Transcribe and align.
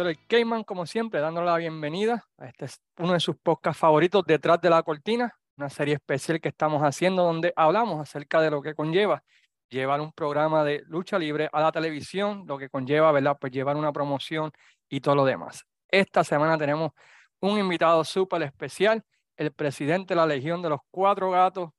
servidor 0.00 0.08
el 0.08 0.26
Cayman, 0.26 0.64
como 0.64 0.86
siempre, 0.86 1.20
dándole 1.20 1.46
la 1.46 1.56
bienvenida 1.58 2.24
a 2.38 2.46
este 2.46 2.64
es 2.64 2.80
uno 2.98 3.12
de 3.12 3.20
sus 3.20 3.36
podcasts 3.36 3.78
favoritos, 3.78 4.24
Detrás 4.24 4.60
de 4.60 4.70
la 4.70 4.82
Cortina, 4.82 5.34
una 5.58 5.68
serie 5.68 5.94
especial 5.94 6.40
que 6.40 6.48
estamos 6.48 6.82
haciendo 6.82 7.22
donde 7.22 7.52
hablamos 7.54 8.00
acerca 8.00 8.40
de 8.40 8.50
lo 8.50 8.62
que 8.62 8.74
conlleva 8.74 9.22
llevar 9.68 10.00
un 10.00 10.12
programa 10.12 10.64
de 10.64 10.82
lucha 10.86 11.18
libre 11.18 11.50
a 11.52 11.60
la 11.60 11.70
televisión, 11.70 12.44
lo 12.46 12.56
que 12.56 12.70
conlleva, 12.70 13.12
¿verdad? 13.12 13.36
Pues 13.38 13.52
llevar 13.52 13.76
una 13.76 13.92
promoción 13.92 14.50
y 14.88 15.00
todo 15.00 15.16
lo 15.16 15.24
demás. 15.24 15.64
Esta 15.88 16.24
semana 16.24 16.56
tenemos 16.56 16.92
un 17.40 17.58
invitado 17.58 18.02
súper 18.02 18.42
especial, 18.42 19.04
el 19.36 19.52
presidente 19.52 20.14
de 20.14 20.16
la 20.16 20.26
Legión 20.26 20.62
de 20.62 20.70
los 20.70 20.80
Cuatro 20.90 21.30
Gatos, 21.30 21.70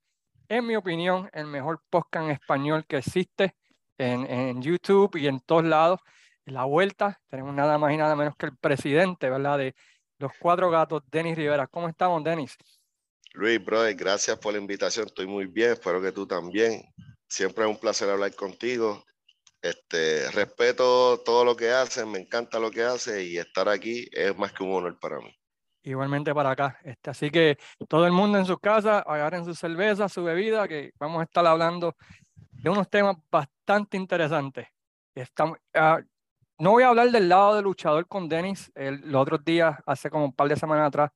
en 0.48 0.68
mi 0.68 0.76
opinión, 0.76 1.28
el 1.34 1.48
mejor 1.48 1.82
podcast 1.90 2.26
en 2.26 2.32
español 2.32 2.86
que 2.88 2.98
existe 2.98 3.56
en, 3.98 4.30
en 4.30 4.62
YouTube 4.62 5.16
y 5.16 5.28
en 5.28 5.40
todos 5.40 5.64
lados 5.64 6.00
la 6.52 6.66
vuelta. 6.66 7.20
Tenemos 7.30 7.54
nada 7.54 7.78
más 7.78 7.94
y 7.94 7.98
nada 7.98 8.16
menos 8.16 8.36
que 8.36 8.48
el 8.48 8.58
presidente, 8.58 9.30
¿verdad? 9.30 9.58
De 9.58 9.76
los 10.20 10.32
cuatro 10.40 10.70
gatos, 10.70 11.02
Denis 11.12 11.36
Rivera. 11.36 11.68
¿Cómo 11.68 11.88
estamos, 11.88 12.24
Denis? 12.24 12.58
Luis, 13.34 13.64
brother, 13.64 13.96
gracias 13.96 14.38
por 14.38 14.54
la 14.54 14.60
invitación. 14.60 15.08
Estoy 15.08 15.26
muy 15.26 15.46
bien, 15.46 15.72
espero 15.72 16.02
que 16.02 16.12
tú 16.12 16.28
también. 16.28 16.84
Siempre 17.28 17.64
es 17.64 17.70
un 17.70 17.78
placer 17.78 18.10
hablar 18.10 18.36
contigo. 18.36 19.04
Este, 19.62 20.30
respeto 20.32 21.22
todo 21.24 21.46
lo 21.46 21.56
que 21.56 21.70
haces, 21.70 22.06
me 22.06 22.20
encanta 22.20 22.60
lo 22.60 22.72
que 22.72 22.84
haces 22.84 23.24
y 23.24 23.38
estar 23.38 23.70
aquí 23.70 24.08
es 24.12 24.36
más 24.36 24.52
que 24.52 24.64
un 24.64 24.74
honor 24.74 25.00
para 25.00 25.20
mí. 25.20 25.34
Igualmente 25.84 26.34
para 26.34 26.52
acá. 26.52 26.80
Este, 26.84 27.10
así 27.10 27.30
que 27.30 27.58
todo 27.88 28.06
el 28.06 28.12
mundo 28.12 28.38
en 28.38 28.46
sus 28.46 28.60
casas, 28.60 29.04
agarren 29.06 29.46
su 29.46 29.56
cerveza, 29.56 30.10
su 30.10 30.24
bebida, 30.24 30.68
que 30.68 30.92
vamos 31.00 31.22
a 31.22 31.24
estar 31.24 31.46
hablando 31.46 31.96
de 32.52 32.70
unos 32.70 32.90
temas 32.90 33.16
bastante 33.32 33.98
interesantes. 33.98 34.68
Estamos, 35.16 35.58
uh, 35.76 36.02
no 36.62 36.72
voy 36.72 36.84
a 36.84 36.90
hablar 36.90 37.10
del 37.10 37.28
lado 37.28 37.56
de 37.56 37.64
luchador 37.64 38.08
con 38.08 38.30
Dennis. 38.30 38.72
El, 38.76 39.02
los 39.12 39.24
otros 39.24 39.44
días, 39.44 39.76
hace 39.84 40.12
como 40.12 40.26
un 40.26 40.34
par 40.34 40.48
de 40.48 40.56
semanas 40.56 40.90
atrás, 40.90 41.10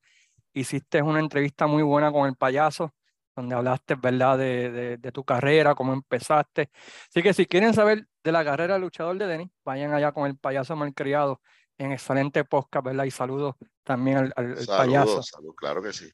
hiciste 0.54 1.04
una 1.04 1.20
entrevista 1.20 1.68
muy 1.68 1.84
buena 1.84 2.12
con 2.12 2.28
el 2.28 2.36
payaso, 2.36 2.96
donde 3.36 3.54
hablaste, 3.54 3.94
¿verdad?, 3.94 4.40
de, 4.40 4.98
de, 4.98 5.12
tu 5.12 5.24
carrera, 5.24 5.76
cómo 5.76 5.94
empezaste. 5.94 6.72
Así 7.10 7.22
que 7.22 7.32
si 7.32 7.46
quieren 7.46 7.76
saber 7.76 8.08
de 8.24 8.32
la 8.32 8.44
carrera 8.44 8.74
de 8.74 8.80
luchador 8.80 9.20
de 9.20 9.28
Dennis, 9.28 9.52
vayan 9.64 9.94
allá 9.94 10.12
con 10.12 10.26
el 10.26 10.36
payaso 10.36 10.76
malcriado 10.76 11.40
en 11.78 11.92
excelente 11.92 12.44
podcast, 12.44 12.84
¿verdad? 12.84 13.04
Y 13.04 13.12
saludos 13.12 13.54
también 13.84 14.18
al, 14.18 14.34
al, 14.36 14.66
payaso. 14.66 15.22
Saludos, 15.22 15.56
claro 15.56 15.84
que 15.84 15.94
sí. 15.94 16.10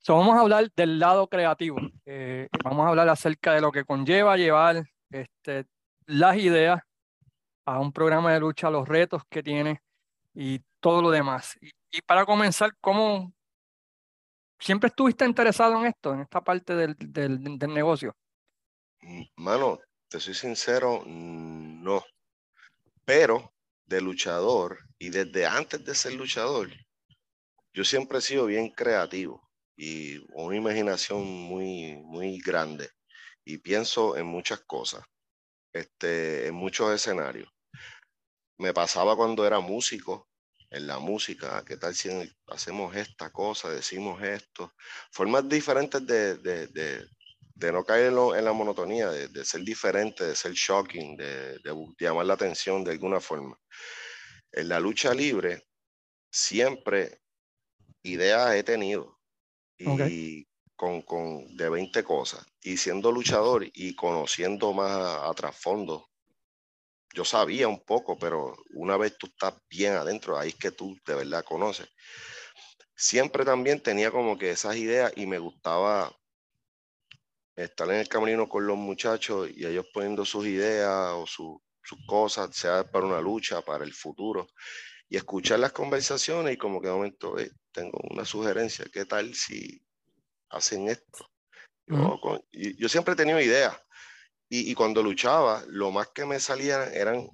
So, 0.00 0.18
vamos 0.18 0.36
a 0.36 0.40
hablar 0.40 0.70
del 0.76 0.98
lado 0.98 1.28
creativo. 1.28 1.78
Eh, 2.04 2.48
vamos 2.62 2.84
a 2.84 2.90
hablar 2.90 3.08
acerca 3.08 3.54
de 3.54 3.62
lo 3.62 3.72
que 3.72 3.84
conlleva 3.84 4.36
llevar 4.36 4.84
este, 5.10 5.64
las 6.04 6.36
ideas 6.36 6.82
a 7.74 7.80
un 7.80 7.92
programa 7.92 8.32
de 8.32 8.40
lucha, 8.40 8.70
los 8.70 8.88
retos 8.88 9.22
que 9.28 9.42
tiene 9.42 9.82
y 10.34 10.60
todo 10.80 11.02
lo 11.02 11.10
demás. 11.10 11.58
Y, 11.60 12.02
para 12.02 12.24
comenzar, 12.24 12.76
¿cómo 12.80 13.32
siempre 14.58 14.88
estuviste 14.88 15.24
interesado 15.24 15.78
en 15.78 15.86
esto, 15.86 16.14
en 16.14 16.20
esta 16.20 16.40
parte 16.40 16.74
del, 16.74 16.96
del, 16.98 17.58
del 17.58 17.74
negocio? 17.74 18.14
Mano, 19.36 19.78
te 20.08 20.20
soy 20.20 20.34
sincero, 20.34 21.02
no. 21.06 22.04
Pero 23.04 23.52
de 23.86 24.00
luchador 24.00 24.78
y 24.98 25.10
desde 25.10 25.46
antes 25.46 25.84
de 25.84 25.94
ser 25.94 26.14
luchador, 26.14 26.70
yo 27.72 27.84
siempre 27.84 28.18
he 28.18 28.22
sido 28.22 28.46
bien 28.46 28.70
creativo 28.70 29.48
y 29.76 30.18
una 30.32 30.56
imaginación 30.56 31.24
muy, 31.26 31.96
muy 31.96 32.38
grande 32.38 32.90
y 33.44 33.58
pienso 33.58 34.16
en 34.16 34.26
muchas 34.26 34.60
cosas, 34.60 35.02
este, 35.72 36.48
en 36.48 36.54
muchos 36.54 36.92
escenarios 36.92 37.50
me 38.60 38.74
pasaba 38.74 39.16
cuando 39.16 39.46
era 39.46 39.60
músico, 39.60 40.28
en 40.70 40.86
la 40.86 40.98
música, 40.98 41.64
¿qué 41.66 41.76
tal 41.76 41.94
si 41.94 42.10
hacemos 42.46 42.94
esta 42.94 43.30
cosa, 43.32 43.70
decimos 43.70 44.22
esto? 44.22 44.72
Formas 45.10 45.48
diferentes 45.48 46.06
de, 46.06 46.36
de, 46.36 46.68
de, 46.68 47.72
no 47.72 47.84
caer 47.84 48.12
en, 48.12 48.44
la 48.44 48.52
monotonía, 48.52 49.10
de, 49.10 49.44
ser 49.44 49.62
diferente, 49.62 50.24
de 50.24 50.36
ser 50.36 50.52
shocking, 50.52 51.16
de, 51.16 51.58
llamar 51.98 52.26
la 52.26 52.34
atención 52.34 52.84
de 52.84 52.92
alguna 52.92 53.18
forma. 53.18 53.58
En 54.52 54.68
la 54.68 54.78
lucha 54.78 55.12
libre, 55.12 55.66
siempre 56.30 57.20
ideas 58.02 58.54
he 58.54 58.62
tenido 58.62 59.18
y 59.76 60.46
con, 60.76 61.02
con, 61.02 61.56
de 61.56 61.68
20 61.68 62.04
cosas. 62.04 62.46
Y 62.62 62.76
siendo 62.76 63.10
luchador 63.10 63.66
y 63.72 63.96
conociendo 63.96 64.72
más 64.72 64.90
a, 64.90 65.28
a 65.28 65.34
trasfondo 65.34 66.09
yo 67.12 67.24
sabía 67.24 67.68
un 67.68 67.84
poco, 67.84 68.18
pero 68.18 68.56
una 68.74 68.96
vez 68.96 69.16
tú 69.18 69.26
estás 69.26 69.54
bien 69.68 69.94
adentro, 69.94 70.38
ahí 70.38 70.50
es 70.50 70.56
que 70.56 70.70
tú 70.70 70.96
de 71.04 71.14
verdad 71.14 71.44
conoces. 71.44 71.88
Siempre 72.94 73.44
también 73.44 73.82
tenía 73.82 74.10
como 74.10 74.38
que 74.38 74.50
esas 74.50 74.76
ideas 74.76 75.12
y 75.16 75.26
me 75.26 75.38
gustaba 75.38 76.14
estar 77.56 77.88
en 77.88 77.96
el 77.96 78.08
camerino 78.08 78.48
con 78.48 78.66
los 78.66 78.76
muchachos 78.76 79.50
y 79.54 79.66
ellos 79.66 79.86
poniendo 79.92 80.24
sus 80.24 80.46
ideas 80.46 81.12
o 81.14 81.26
sus 81.26 81.58
cosas, 82.06 82.54
sea 82.54 82.88
para 82.88 83.06
una 83.06 83.20
lucha, 83.20 83.62
para 83.62 83.84
el 83.84 83.92
futuro, 83.92 84.46
y 85.08 85.16
escuchar 85.16 85.58
las 85.58 85.72
conversaciones 85.72 86.54
y 86.54 86.56
como 86.56 86.80
que 86.80 86.88
de 86.88 86.94
momento 86.94 87.34
tengo 87.72 87.98
una 88.10 88.24
sugerencia, 88.24 88.86
¿qué 88.92 89.04
tal 89.04 89.34
si 89.34 89.82
hacen 90.50 90.88
esto? 90.88 91.28
yo, 91.86 92.40
yo 92.52 92.88
siempre 92.88 93.14
he 93.14 93.16
tenido 93.16 93.40
ideas, 93.40 93.76
y, 94.52 94.74
cuando 94.74 95.00
luchaba, 95.00 95.62
lo 95.68 95.92
más 95.92 96.08
que 96.08 96.26
me 96.26 96.40
salían 96.40 96.92
eran, 96.92 97.28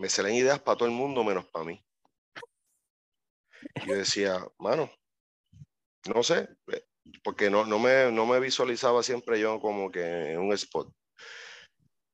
me 0.00 0.08
salían 0.08 0.34
ideas 0.34 0.58
para 0.58 0.76
todo 0.76 0.88
el 0.88 0.94
mundo 0.94 1.22
menos 1.22 1.46
para 1.46 1.64
mí. 1.64 1.80
yo 3.86 3.94
decía, 3.94 4.44
mano, 4.58 4.90
no 6.12 6.24
sé, 6.24 6.48
eh, 6.72 6.84
porque 7.22 7.50
no, 7.50 7.64
no, 7.66 7.78
me, 7.78 8.10
no 8.10 8.26
me 8.26 8.40
visualizaba 8.40 9.04
siempre 9.04 9.38
yo 9.38 9.60
como 9.60 9.92
que 9.92 10.32
en 10.32 10.40
un 10.40 10.52
spot. 10.54 10.92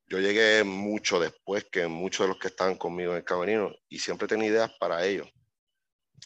Yo 0.08 0.18
llegué 0.20 0.62
mucho 0.64 1.18
después 1.18 1.64
que 1.64 1.86
muchos 1.86 2.26
de 2.26 2.28
los 2.28 2.38
que 2.38 2.48
estaban 2.48 2.76
conmigo 2.76 3.12
en 3.12 3.18
el 3.18 3.24
camerino 3.24 3.74
y 3.88 3.98
siempre 3.98 4.28
tenía 4.28 4.48
ideas 4.48 4.72
para 4.78 5.04
ellos. 5.06 5.28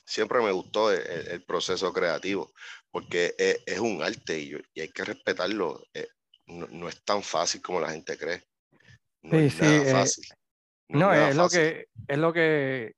Siempre 0.05 0.43
me 0.43 0.51
gustó 0.51 0.93
el, 0.93 1.45
proceso 1.45 1.93
creativo 1.93 2.53
porque 2.91 3.35
es, 3.39 3.63
es 3.67 3.79
un 3.79 4.03
arte 4.03 4.41
y, 4.41 4.53
y, 4.75 4.81
hay 4.81 4.91
que 4.91 5.05
respetarlo. 5.05 5.81
Eh, 5.95 6.09
no, 6.51 6.89
es 6.89 7.03
tan 7.05 7.23
fácil 7.23 7.63
como 7.63 7.81
la 7.81 7.91
gente 7.91 8.17
cree. 8.17 8.43
No 9.23 9.39
sí, 9.39 9.45
es 9.47 9.55
sí, 9.55 9.63
nada 9.63 9.83
eh, 9.83 9.93
fácil. 9.93 10.25
no, 10.89 11.13
es, 11.13 11.37
lo 11.37 11.49
que, 11.49 11.87
es 12.09 12.19
lo 12.19 12.33
que 12.33 12.95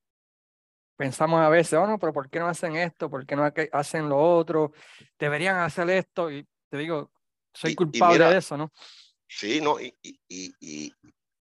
pensamos 0.97 1.41
a 1.41 1.49
veces, 1.49 1.75
oh 1.75 1.87
no, 1.87 1.99
pero 1.99 2.13
¿por 2.13 2.31
qué 2.31 2.39
no 2.39 2.47
hacen 2.47 2.77
esto? 2.77 3.11
¿Por 3.11 3.27
qué 3.27 3.37
no 3.37 3.51
hacen 3.73 4.09
lo 4.09 4.19
otro? 4.19 4.73
Deberían 5.19 5.59
hacer 5.59 5.91
esto 5.91 6.31
y 6.31 6.47
te 6.71 6.79
digo, 6.79 7.11
soy 7.53 7.75
culpable 7.75 8.25
de 8.25 8.39
eso, 8.39 8.57
¿no? 8.57 8.73
Sí, 9.29 9.61
no, 9.61 9.81
y, 9.81 9.95
y, 10.03 10.21
y, 10.29 10.93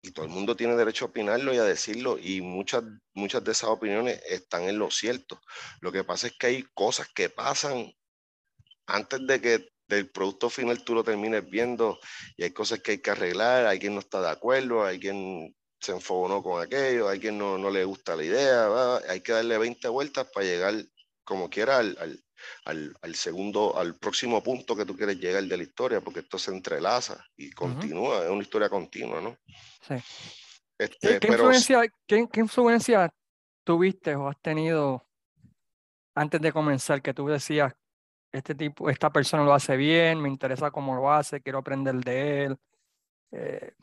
y, 0.02 0.12
todo 0.12 0.26
el 0.26 0.32
mundo 0.32 0.56
tiene 0.56 0.76
derecho 0.76 1.06
a 1.06 1.08
opinarlo 1.10 1.54
y 1.54 1.58
a 1.58 1.64
decirlo 1.64 2.18
y 2.18 2.42
muchas, 2.42 2.84
muchas 3.14 3.44
de 3.44 3.52
esas 3.52 3.70
opiniones 3.70 4.22
están 4.30 4.64
en 4.64 4.80
lo 4.80 4.90
cierto. 4.90 5.42
Lo 5.82 5.92
que 5.92 6.04
pasa 6.04 6.28
es 6.28 6.38
que 6.38 6.48
hay 6.48 6.64
cosas 6.74 7.10
que 7.14 7.30
pasan 7.30 7.94
antes 8.88 9.28
de 9.28 9.42
que 9.42 9.70
del 9.88 10.10
producto 10.10 10.50
final 10.50 10.84
tú 10.84 10.96
lo 10.96 11.04
termines 11.04 11.48
viendo 11.50 12.00
y 12.38 12.44
hay 12.44 12.52
cosas 12.52 12.80
que 12.80 12.92
hay 12.92 12.98
que 13.00 13.12
arreglar, 13.12 13.68
hay 13.68 13.80
quien 13.80 13.94
no 13.94 14.00
está 14.00 14.22
de 14.22 14.30
acuerdo, 14.30 14.86
hay 14.86 15.00
quien 15.00 15.56
se 15.80 15.92
enfogonó 15.92 16.42
con 16.42 16.62
aquello, 16.62 17.08
hay 17.08 17.20
quien 17.20 17.38
no, 17.38 17.58
no 17.58 17.70
le 17.70 17.84
gusta 17.86 18.16
la 18.16 18.24
idea, 18.24 18.98
hay 19.08 19.22
que 19.22 19.34
darle 19.34 19.58
20 19.58 19.88
vueltas 19.90 20.28
para 20.34 20.46
llegar 20.46 20.74
como 21.24 21.50
quiera 21.50 21.78
al, 21.78 22.24
al, 22.66 22.96
al, 23.02 23.16
segundo, 23.16 23.78
al 23.78 23.96
próximo 23.96 24.42
punto 24.42 24.76
que 24.76 24.86
tú 24.86 24.96
quieres 24.96 25.18
llegar 25.18 25.44
de 25.44 25.58
la 25.58 25.64
historia, 25.64 26.02
porque 26.02 26.20
esto 26.22 26.38
se 26.38 26.52
entrelaza 26.52 27.24
y 27.36 27.52
continúa, 27.52 28.24
es 28.24 28.30
una 28.30 28.44
historia 28.44 28.70
continua, 28.70 29.22
¿no? 29.22 29.38
Sí. 29.88 29.96
Este, 30.78 31.20
¿Qué, 31.20 31.28
influencia, 31.28 31.82
¿qué, 32.06 32.28
¿Qué 32.32 32.40
influencia 32.40 33.14
tuviste 33.64 34.16
o 34.16 34.28
has 34.28 34.42
tenido 34.42 35.08
antes 36.14 36.42
de 36.42 36.52
comenzar 36.52 37.02
que 37.02 37.14
tú 37.14 37.28
decías 37.28 37.74
este 38.36 38.56
tipo, 38.56 38.90
esta 38.90 39.10
persona 39.10 39.44
lo 39.44 39.54
hace 39.54 39.78
bien, 39.78 40.22
me 40.22 40.30
interesa 40.30 40.72
cómo 40.72 40.96
lo 40.96 41.12
hace, 41.12 41.42
quiero 41.42 41.60
aprender 41.60 41.96
de 41.96 42.44
él. 42.46 42.58
Eh, 43.32 43.74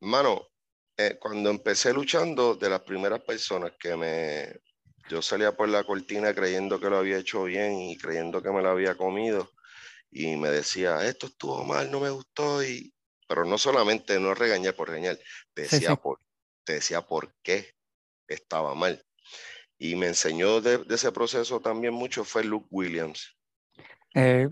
Mano, 0.00 0.48
eh, 0.96 1.16
cuando 1.20 1.50
empecé 1.50 1.92
luchando, 1.92 2.54
de 2.54 2.68
las 2.68 2.80
primeras 2.80 3.20
personas 3.20 3.72
que 3.78 3.96
me, 3.96 4.60
yo 5.08 5.22
salía 5.22 5.56
por 5.56 5.68
la 5.68 5.84
cortina 5.84 6.34
creyendo 6.34 6.80
que 6.80 6.90
lo 6.90 6.98
había 6.98 7.18
hecho 7.18 7.44
bien 7.44 7.78
y 7.80 7.96
creyendo 7.96 8.42
que 8.42 8.50
me 8.50 8.62
lo 8.62 8.70
había 8.70 8.96
comido 8.96 9.50
y 10.10 10.36
me 10.36 10.50
decía, 10.50 11.06
esto 11.06 11.26
estuvo 11.26 11.64
mal, 11.64 11.90
no 11.90 12.00
me 12.00 12.10
gustó, 12.10 12.62
y, 12.62 12.92
pero 13.26 13.44
no 13.44 13.56
solamente 13.56 14.18
no 14.20 14.34
regañar 14.34 14.74
por 14.74 14.88
regañar, 14.88 15.18
te 15.54 15.62
decía, 15.62 15.96
Por, 15.96 16.20
te 16.64 16.74
decía 16.74 17.00
por 17.02 17.34
qué 17.42 17.74
estaba 18.28 18.74
mal. 18.74 19.04
Y 19.78 19.96
me 19.96 20.08
enseñó 20.08 20.60
de, 20.60 20.78
de, 20.78 20.94
ese 20.94 21.12
proceso 21.12 21.60
también 21.60 21.94
mucho 21.94 22.24
fue 22.24 22.44
Luke 22.44 22.68
Williams. 22.70 23.36
Eh, 24.14 24.48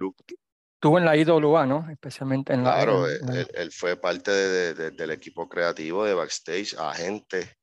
Estuvo 0.80 0.96
en 0.96 1.04
la 1.04 1.14
IWA, 1.14 1.66
¿no? 1.66 1.90
Especialmente 1.90 2.54
en 2.54 2.64
la... 2.64 2.76
Claro, 2.76 3.06
Él, 3.06 3.46
él, 3.52 3.70
fue 3.70 3.96
parte 3.96 4.30
de, 4.30 4.72
de, 4.72 4.90
del 4.92 5.10
equipo 5.10 5.46
creativo 5.46 6.06
de 6.06 6.14
backstage, 6.14 6.74
agente, 6.78 7.58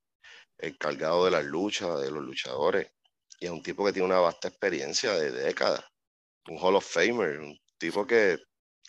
encargado 0.59 1.25
de 1.25 1.31
las 1.31 1.43
luchas, 1.43 1.99
de 1.99 2.11
los 2.11 2.23
luchadores, 2.23 2.91
y 3.39 3.45
es 3.45 3.51
un 3.51 3.63
tipo 3.63 3.83
que 3.83 3.93
tiene 3.93 4.07
una 4.07 4.19
vasta 4.19 4.47
experiencia 4.47 5.13
de 5.13 5.31
décadas, 5.31 5.83
un 6.47 6.57
Hall 6.59 6.75
of 6.75 6.85
Famer, 6.85 7.39
un 7.39 7.57
tipo 7.79 8.05
que, 8.05 8.37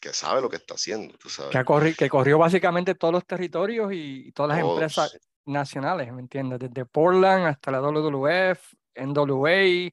que 0.01 0.13
sabe 0.13 0.41
lo 0.41 0.49
que 0.49 0.57
está 0.57 0.75
haciendo, 0.75 1.17
tú 1.19 1.29
sabes. 1.29 1.51
Que, 1.51 1.95
que 1.95 2.09
corrió 2.11 2.37
básicamente 2.37 2.95
todos 2.95 3.15
los 3.15 3.27
territorios 3.27 3.91
y, 3.93 4.31
todas 4.33 4.57
las 4.57 4.61
empresas 4.61 5.19
nacionales, 5.47 6.13
¿me 6.13 6.21
entiendes? 6.21 6.59
Desde 6.59 6.85
Portland 6.85 7.47
hasta 7.47 7.71
la 7.71 7.81
WWF, 7.81 8.75
NWA, 8.95 9.91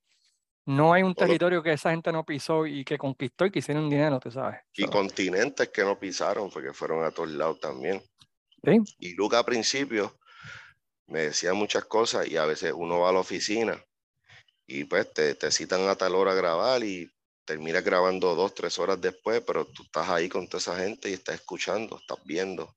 no 0.66 0.94
hay 0.94 1.04
un 1.04 1.14
territorio 1.14 1.62
que 1.62 1.74
esa 1.74 1.92
gente 1.92 2.12
no 2.12 2.26
pisó 2.26 2.66
y 2.66 2.84
que 2.84 2.98
conquistó 2.98 3.46
y 3.46 3.52
que 3.52 3.60
hicieron 3.60 3.90
dinero, 3.90 4.20
tú 4.20 4.32
sabes. 4.32 4.60
Y 4.76 4.86
continentes 4.86 5.70
que 5.70 5.84
no 5.84 6.00
pisaron, 6.00 6.50
porque 6.50 6.74
fueron 6.74 7.04
a 7.04 7.12
todos 7.12 7.30
lados 7.30 7.60
también. 7.60 8.02
¿Sí? 8.64 8.80
Y 9.00 9.16
Luca 9.16 9.40
al 9.40 9.46
principio 9.46 10.18
me 11.08 11.22
decía 11.22 11.54
muchas 11.54 11.86
cosas 11.86 12.28
y 12.28 12.38
a 12.38 12.46
veces 12.46 12.74
uno 12.76 13.00
va 13.00 13.10
a 13.10 13.14
la 13.14 13.20
oficina 13.20 13.80
y 14.66 14.86
pues 14.86 15.14
te, 15.14 15.36
te 15.36 15.52
citan 15.52 15.88
a 15.88 15.96
tal 15.96 16.16
hora 16.16 16.32
a 16.32 16.36
grabar 16.36 16.84
y 16.84 17.08
terminas 17.46 17.84
grabando 17.84 18.34
dos, 18.34 18.56
tres 18.56 18.80
horas 18.80 19.00
después, 19.00 19.44
pero 19.46 19.66
tú 19.66 19.84
estás 19.84 20.10
ahí 20.10 20.28
con 20.28 20.48
toda 20.48 20.60
esa 20.60 20.78
gente 20.78 21.10
y 21.10 21.14
estás 21.14 21.36
escuchando, 21.36 21.98
estás 21.98 22.18
viendo. 22.26 22.76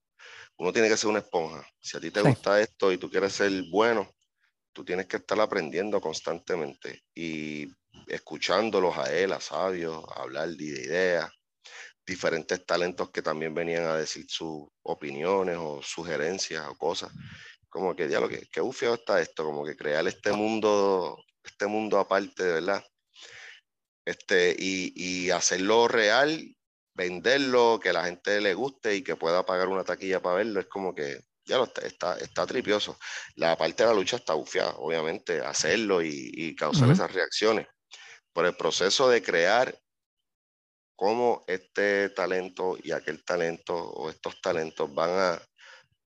Uno 0.59 0.73
tiene 0.73 0.89
que 0.89 0.97
ser 0.97 1.09
una 1.09 1.21
esponja. 1.21 1.67
Si 1.81 1.97
a 1.97 2.01
ti 2.01 2.11
te 2.11 2.21
gusta 2.21 2.61
esto 2.61 2.93
y 2.93 2.99
tú 2.99 3.09
quieres 3.09 3.33
ser 3.33 3.51
bueno, 3.71 4.13
tú 4.73 4.85
tienes 4.85 5.07
que 5.07 5.17
estar 5.17 5.41
aprendiendo 5.41 6.01
constantemente 6.01 7.03
y 7.15 7.67
escuchándolos 8.07 8.97
a 8.97 9.13
él, 9.13 9.33
a 9.33 9.41
sabios, 9.41 10.05
a 10.15 10.23
hablar 10.23 10.49
de 10.51 10.65
ideas, 10.65 11.31
diferentes 12.07 12.65
talentos 12.65 13.11
que 13.11 13.23
también 13.23 13.55
venían 13.55 13.85
a 13.85 13.97
decir 13.97 14.27
sus 14.29 14.67
opiniones 14.83 15.57
o 15.59 15.83
sugerencias 15.83 16.67
o 16.67 16.77
cosas. 16.77 17.13
Como 17.69 17.95
que, 17.95 18.09
ya 18.09 18.21
lo 18.21 18.29
que, 18.29 18.49
qué 18.51 18.61
bufiado 18.61 18.95
está 18.95 19.21
esto, 19.21 19.45
como 19.45 19.65
que 19.65 19.77
crear 19.77 20.07
este 20.09 20.33
mundo, 20.33 21.19
este 21.45 21.67
mundo 21.67 21.99
aparte, 21.99 22.45
de 22.45 22.53
verdad. 22.55 22.85
Este, 24.07 24.57
y, 24.59 24.93
y 24.97 25.31
hacerlo 25.31 25.87
real, 25.87 26.57
venderlo, 26.95 27.79
que 27.79 27.93
la 27.93 28.05
gente 28.05 28.41
le 28.41 28.55
guste 28.55 28.97
y 28.97 29.03
que 29.03 29.17
pueda 29.17 29.45
pagar 29.45 29.69
una 29.69 29.85
taquilla 29.85 30.23
para 30.23 30.37
verlo, 30.37 30.61
es 30.61 30.67
como 30.67 30.95
que 30.95 31.21
ya 31.45 31.59
lo 31.59 31.65
está, 31.65 31.87
está, 31.87 32.19
está, 32.19 32.47
tripioso. 32.47 32.99
La 33.37 33.57
parte 33.57 33.83
de 33.83 33.89
la 33.91 33.95
lucha 33.95 34.17
está 34.17 34.35
bufiada, 34.35 34.75
obviamente, 34.77 35.41
hacerlo 35.41 36.03
y, 36.03 36.31
y 36.35 36.55
causar 36.55 36.91
esas 36.91 37.13
reacciones. 37.13 37.67
Por 38.33 38.47
el 38.47 38.57
proceso 38.57 39.09
de 39.09 39.23
crear 39.23 39.79
cómo 40.97 41.45
este 41.47 42.11
talento 42.11 42.77
y 42.83 42.91
aquel 42.91 43.25
talento 43.25 43.75
o 43.77 44.11
estos 44.11 44.41
talentos 44.41 44.93
van 44.93 45.11
a, 45.11 45.43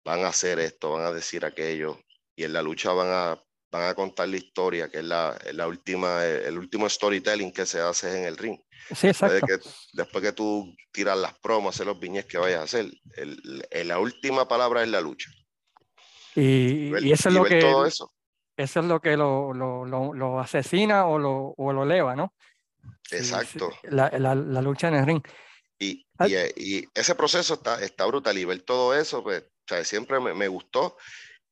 van 0.04 0.24
a 0.24 0.28
hacer 0.28 0.58
esto, 0.58 0.92
van 0.92 1.06
a 1.06 1.12
decir 1.12 1.44
aquello, 1.44 2.00
y 2.36 2.44
en 2.44 2.52
la 2.52 2.62
lucha 2.62 2.92
van 2.92 3.08
a, 3.10 3.42
van 3.72 3.88
a 3.88 3.94
contar 3.94 4.28
la 4.28 4.36
historia, 4.36 4.90
que 4.90 4.98
es 4.98 5.04
la, 5.04 5.36
la 5.52 5.66
última, 5.66 6.24
el 6.24 6.58
último 6.58 6.88
storytelling 6.88 7.52
que 7.52 7.66
se 7.66 7.80
hace 7.80 8.18
en 8.18 8.24
el 8.26 8.36
ring. 8.36 8.60
Sí, 8.94 9.08
exacto. 9.08 9.34
Después, 9.34 9.62
que, 9.62 9.70
después 9.94 10.24
que 10.24 10.32
tú 10.32 10.76
tiras 10.92 11.18
las 11.18 11.36
promos, 11.38 11.74
hacer 11.74 11.86
los 11.86 11.98
viñes 11.98 12.26
que 12.26 12.38
vayas 12.38 12.60
a 12.60 12.64
hacer, 12.64 12.86
el, 13.16 13.88
la 13.88 13.98
última 13.98 14.46
palabra 14.46 14.82
es 14.82 14.88
la 14.88 15.00
lucha. 15.00 15.30
Y, 16.36 16.94
y, 16.98 17.12
eso 17.12 17.30
es 17.30 17.34
lo 17.34 17.44
que 17.44 17.58
todo 17.58 17.86
eso. 17.86 18.13
Eso 18.56 18.80
es 18.80 18.86
lo 18.86 19.00
que 19.00 19.16
lo, 19.16 19.52
lo, 19.52 19.84
lo, 19.84 20.40
asesina 20.40 21.06
o 21.06 21.18
lo, 21.18 21.54
o 21.56 21.72
lo 21.72 21.82
eleva, 21.84 22.14
¿no? 22.14 22.34
Exacto. 23.10 23.70
la, 23.84 24.10
la, 24.18 24.34
la, 24.34 24.62
lucha 24.62 24.88
en 24.88 24.94
el 24.94 25.06
ring. 25.06 25.22
Y, 25.78 26.06
y, 26.20 26.34
y, 26.56 26.88
ese 26.94 27.14
proceso 27.14 27.54
está, 27.54 27.82
está 27.82 28.06
brutal 28.06 28.36
y 28.38 28.44
ver 28.44 28.62
todo 28.62 28.94
eso, 28.94 29.22
pues, 29.22 29.42
o 29.42 29.66
sea, 29.66 29.84
siempre 29.84 30.20
me, 30.20 30.34
me, 30.34 30.48
gustó. 30.48 30.96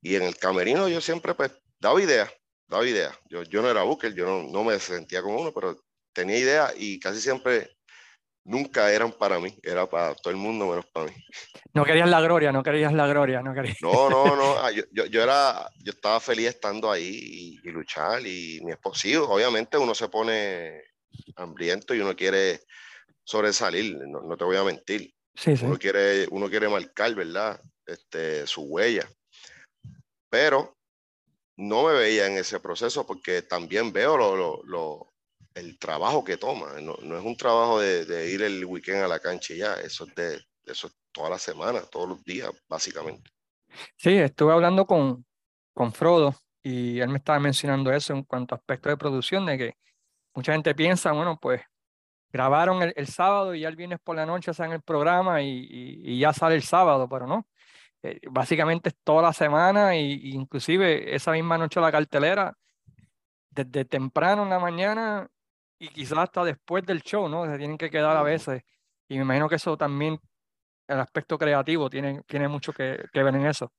Y 0.00 0.16
en 0.16 0.22
el 0.22 0.36
camerino 0.36 0.88
yo 0.88 1.00
siempre, 1.00 1.34
pues, 1.34 1.52
daba 1.78 2.00
ideas, 2.00 2.30
daba 2.68 2.86
ideas. 2.86 3.16
Yo, 3.28 3.42
yo 3.42 3.62
no 3.62 3.70
era 3.70 3.82
Booker, 3.82 4.14
yo 4.14 4.26
no, 4.26 4.42
no 4.50 4.64
me 4.64 4.78
sentía 4.78 5.22
como 5.22 5.40
uno, 5.40 5.52
pero 5.52 5.76
tenía 6.12 6.38
ideas 6.38 6.74
y 6.76 7.00
casi 7.00 7.20
siempre 7.20 7.76
nunca 8.44 8.92
eran 8.92 9.12
para 9.12 9.38
mí, 9.38 9.54
era 9.62 9.88
para 9.88 10.14
todo 10.14 10.30
el 10.30 10.36
mundo 10.36 10.66
menos 10.66 10.86
para 10.86 11.06
mí. 11.06 11.12
No 11.74 11.84
querías 11.84 12.08
la 12.08 12.20
gloria, 12.20 12.52
no 12.52 12.62
querías 12.62 12.92
la 12.92 13.06
gloria, 13.06 13.42
no 13.42 13.54
querías. 13.54 13.76
No, 13.80 14.10
no, 14.10 14.36
no, 14.36 14.56
ah, 14.62 14.70
yo, 14.70 14.82
yo, 14.92 15.06
yo 15.06 15.22
era, 15.22 15.68
yo 15.78 15.92
estaba 15.92 16.20
feliz 16.20 16.48
estando 16.48 16.90
ahí 16.90 17.60
y, 17.62 17.68
y 17.68 17.70
luchar 17.70 18.26
y 18.26 18.60
mi 18.62 18.72
esposo, 18.72 19.30
obviamente 19.30 19.78
uno 19.78 19.94
se 19.94 20.08
pone 20.08 20.82
hambriento 21.36 21.94
y 21.94 22.00
uno 22.00 22.16
quiere 22.16 22.60
sobresalir, 23.24 23.96
no, 23.96 24.22
no 24.22 24.36
te 24.36 24.44
voy 24.44 24.56
a 24.56 24.64
mentir. 24.64 25.12
Sí, 25.34 25.56
sí. 25.56 25.64
Uno, 25.64 25.78
quiere, 25.78 26.26
uno 26.30 26.50
quiere 26.50 26.68
marcar, 26.68 27.14
¿verdad? 27.14 27.60
Este, 27.86 28.46
su 28.46 28.62
huella. 28.62 29.08
Pero 30.28 30.76
no 31.56 31.84
me 31.84 31.92
veía 31.94 32.26
en 32.26 32.38
ese 32.38 32.60
proceso 32.60 33.06
porque 33.06 33.42
también 33.42 33.92
veo 33.92 34.16
lo, 34.16 34.36
lo, 34.36 34.62
lo 34.64 35.11
el 35.54 35.78
trabajo 35.78 36.24
que 36.24 36.36
toma. 36.36 36.80
No, 36.80 36.96
no 37.02 37.18
es 37.18 37.24
un 37.24 37.36
trabajo 37.36 37.80
de, 37.80 38.04
de, 38.04 38.30
ir 38.30 38.42
el 38.42 38.64
weekend 38.64 39.02
a 39.02 39.08
la 39.08 39.20
cancha 39.20 39.54
y 39.54 39.58
ya, 39.58 39.74
eso 39.74 40.04
es, 40.04 40.14
de, 40.14 40.40
eso 40.66 40.86
es 40.86 40.94
toda 41.12 41.30
la 41.30 41.38
semana, 41.38 41.82
todos 41.82 42.08
los 42.08 42.24
días, 42.24 42.50
básicamente. 42.68 43.30
Sí, 43.96 44.16
estuve 44.16 44.52
hablando 44.52 44.86
con, 44.86 45.24
con 45.74 45.92
Frodo 45.92 46.34
y 46.62 47.00
él 47.00 47.08
me 47.08 47.18
estaba 47.18 47.38
mencionando 47.38 47.92
eso 47.92 48.12
en 48.12 48.22
cuanto 48.24 48.54
a 48.54 48.58
aspecto 48.58 48.88
de 48.88 48.96
producción, 48.96 49.46
de 49.46 49.58
que 49.58 49.76
mucha 50.34 50.52
gente 50.52 50.74
piensa, 50.74 51.12
bueno, 51.12 51.38
pues 51.40 51.62
grabaron 52.30 52.82
el, 52.82 53.06
sábado 53.06 53.54
y 53.54 53.60
ya 53.60 53.68
el 53.68 53.76
viernes 53.76 54.00
por 54.02 54.16
la 54.16 54.24
noche 54.24 54.50
hacen 54.50 54.72
el 54.72 54.80
programa 54.82 55.42
y, 55.42 55.66
y, 55.70 56.18
ya 56.18 56.32
sale 56.32 56.54
el 56.54 56.62
sábado, 56.62 57.08
pero 57.08 57.26
no. 57.26 57.46
Eh, 58.02 58.20
básicamente 58.30 58.88
es 58.88 58.96
toda 59.04 59.22
la 59.22 59.32
semana 59.32 59.96
y, 59.96 60.30
inclusive 60.32 61.14
esa 61.14 61.32
misma 61.32 61.58
noche 61.58 61.80
la 61.80 61.92
cartelera, 61.92 62.54
desde 63.50 63.84
temprano 63.84 64.44
en 64.44 64.50
la 64.50 64.58
mañana 64.58 65.28
y 65.82 65.88
quizás 65.88 66.18
hasta 66.18 66.44
después 66.44 66.86
del 66.86 67.02
show, 67.02 67.28
¿no? 67.28 67.44
Se 67.44 67.58
tienen 67.58 67.76
que 67.76 67.90
quedar 67.90 68.16
a 68.16 68.22
veces. 68.22 68.62
Y 69.08 69.16
me 69.16 69.22
imagino 69.22 69.48
que 69.48 69.56
eso 69.56 69.76
también, 69.76 70.16
el 70.86 71.00
aspecto 71.00 71.36
creativo, 71.36 71.90
tiene, 71.90 72.22
tiene 72.22 72.46
mucho 72.46 72.72
que, 72.72 73.04
que 73.12 73.22
ver 73.22 73.34
en 73.34 73.46
eso. 73.46 73.72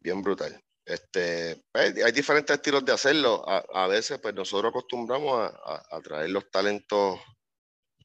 Bien 0.00 0.20
brutal. 0.20 0.60
Este, 0.84 1.62
pues, 1.70 1.94
hay 2.04 2.10
diferentes 2.10 2.56
estilos 2.56 2.84
de 2.84 2.92
hacerlo. 2.92 3.48
A, 3.48 3.64
a 3.72 3.86
veces, 3.86 4.18
pues 4.18 4.34
nosotros 4.34 4.70
acostumbramos 4.70 5.38
a, 5.38 5.46
a, 5.64 5.96
a, 5.96 6.00
traer 6.00 6.30
los 6.30 6.50
talentos 6.50 7.20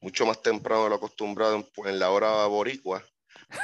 mucho 0.00 0.24
más 0.24 0.40
temprano 0.40 0.84
de 0.84 0.90
lo 0.90 0.94
acostumbrado 0.94 1.56
en, 1.56 1.68
en, 1.86 1.98
la 1.98 2.10
hora 2.10 2.46
boricua, 2.46 3.02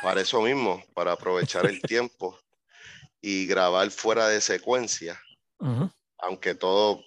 para 0.02 0.20
eso 0.20 0.42
mismo, 0.42 0.82
para 0.94 1.12
aprovechar 1.12 1.66
el 1.66 1.80
tiempo 1.82 2.36
y 3.20 3.46
grabar 3.46 3.88
fuera 3.92 4.26
de 4.26 4.40
secuencia, 4.40 5.22
uh 5.60 5.66
-huh. 5.66 5.92
aunque 6.18 6.56
todo 6.56 7.04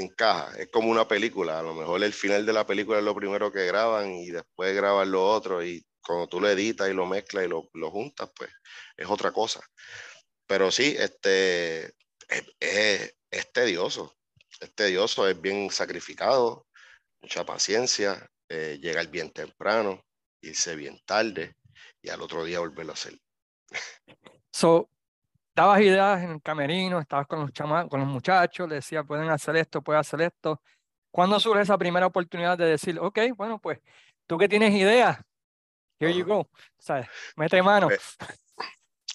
encaja. 0.00 0.56
Es 0.58 0.68
como 0.68 0.90
una 0.90 1.06
película. 1.06 1.58
A 1.58 1.62
lo 1.62 1.74
mejor 1.74 2.02
el 2.02 2.12
final 2.12 2.46
de 2.46 2.52
la 2.52 2.66
película 2.66 2.98
es 2.98 3.04
lo 3.04 3.14
primero 3.14 3.52
que 3.52 3.66
graban 3.66 4.12
y 4.12 4.30
después 4.30 4.74
graban 4.74 5.10
lo 5.10 5.26
otro 5.26 5.64
y 5.64 5.84
cuando 6.02 6.26
tú 6.26 6.40
lo 6.40 6.48
editas 6.48 6.88
y 6.88 6.94
lo 6.94 7.06
mezclas 7.06 7.44
y 7.44 7.48
lo, 7.48 7.68
lo 7.74 7.90
juntas, 7.90 8.30
pues 8.34 8.50
es 8.96 9.06
otra 9.08 9.32
cosa. 9.32 9.60
Pero 10.46 10.70
sí, 10.70 10.96
este, 10.98 11.84
es, 12.28 12.44
es, 12.58 13.14
es, 13.30 13.52
tedioso, 13.52 14.16
es 14.60 14.74
tedioso, 14.74 15.28
es 15.28 15.38
bien 15.40 15.70
sacrificado, 15.70 16.66
mucha 17.20 17.44
paciencia, 17.44 18.26
eh, 18.48 18.78
llegar 18.80 19.08
bien 19.08 19.30
temprano, 19.30 20.02
irse 20.40 20.74
bien 20.76 20.98
tarde 21.04 21.56
y 22.00 22.08
al 22.08 22.22
otro 22.22 22.44
día 22.44 22.60
volverlo 22.60 22.92
a 22.92 22.94
hacer. 22.94 23.18
So, 24.50 24.90
dabas 25.58 25.80
ideas 25.80 26.22
en 26.22 26.30
el 26.30 26.42
camerino, 26.42 27.00
estabas 27.00 27.26
con 27.26 27.40
los, 27.40 27.52
chama 27.52 27.88
con 27.88 27.98
los 27.98 28.08
muchachos, 28.08 28.68
le 28.68 28.76
decías, 28.76 29.04
pueden 29.04 29.28
hacer 29.28 29.56
esto, 29.56 29.82
pueden 29.82 29.98
hacer 29.98 30.20
esto. 30.20 30.62
¿Cuándo 31.10 31.40
surge 31.40 31.62
esa 31.62 31.76
primera 31.76 32.06
oportunidad 32.06 32.56
de 32.56 32.66
decir, 32.66 32.96
ok, 33.00 33.18
bueno, 33.36 33.58
pues 33.58 33.80
tú 34.28 34.38
que 34.38 34.48
tienes 34.48 34.72
ideas, 34.72 35.18
here 35.98 36.14
you 36.14 36.24
go, 36.24 36.48
¿sabes? 36.78 37.08
Mete 37.34 37.60
mano. 37.60 37.90
Eh, 37.90 37.98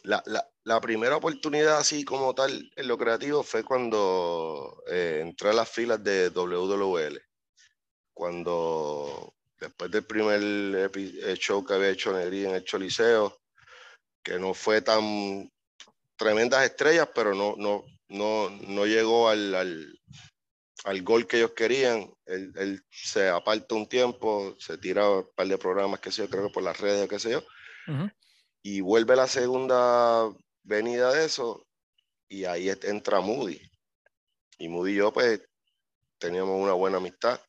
la, 0.04 0.22
la, 0.26 0.46
la, 0.66 0.82
primera 0.82 1.16
oportunidad 1.16 1.78
así 1.78 2.04
como 2.04 2.36
tal 2.36 2.70
en 2.76 2.88
lo 2.90 2.98
creativo 2.98 3.42
fue 3.42 3.64
cuando 3.64 4.84
eh, 4.92 5.20
entré 5.22 5.52
a 5.52 5.54
las 5.54 5.70
filas 5.70 6.04
de 6.04 6.30
WWL. 6.30 7.22
Cuando 8.14 9.34
después 9.58 9.90
del 9.92 10.06
primer 10.06 10.42
eh, 10.44 11.36
show 11.36 11.64
que 11.64 11.74
había 11.74 11.92
hecho 11.92 12.12
Negri 12.12 12.46
en 12.46 12.56
el 12.56 12.66
Choliseo, 12.66 13.40
que 14.22 14.38
no 14.38 14.54
fue 14.54 14.82
tan 14.82 15.53
tremendas 16.16 16.64
estrellas, 16.64 17.10
pero 17.14 17.34
no, 17.34 17.56
no, 17.58 17.84
no, 18.10 18.50
no 18.50 18.86
llegó 18.86 19.30
al, 19.30 19.54
al, 19.56 20.00
al 20.86 21.02
gol 21.02 21.28
que 21.28 21.38
ellos 21.38 21.52
querían. 21.52 22.12
Él, 22.26 22.54
él, 22.56 22.84
se 22.90 23.30
aparta 23.30 23.76
un 23.76 23.88
tiempo, 23.88 24.56
se 24.60 24.78
tira 24.78 25.10
un 25.10 25.30
par 25.36 25.48
de 25.48 25.58
programas, 25.58 26.00
que 26.00 26.12
sé 26.12 26.24
yo, 26.24 26.30
creo 26.30 26.48
que 26.48 26.54
por 26.54 26.64
las 26.64 26.80
redes, 26.80 27.10
qué 27.10 27.20
sé 27.20 27.32
yo. 27.32 27.44
Uh 27.88 27.92
-huh 27.92 28.14
y 28.64 28.80
vuelve 28.80 29.16
la 29.16 29.28
segunda 29.28 30.34
venida 30.64 31.14
de 31.14 31.26
eso 31.26 31.68
y 32.30 32.46
ahí 32.46 32.70
entra 32.84 33.20
Moody. 33.20 33.62
Y 34.58 34.70
Moody 34.70 34.94
y 34.94 34.96
yo 34.96 35.12
pues 35.12 35.42
teníamos 36.18 36.60
una 36.60 36.72
buena 36.72 36.98
amistad. 36.98 37.40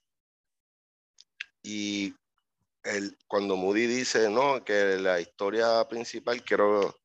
Y 1.63 2.15
él, 2.83 3.17
cuando 3.29 3.57
Moody 3.57 3.87
dice, 3.87 4.29
no, 4.29 4.65
que 4.65 4.99
la 4.99 5.21
historia 5.21 5.89
principal 5.89 6.43
quiero, 6.43 7.01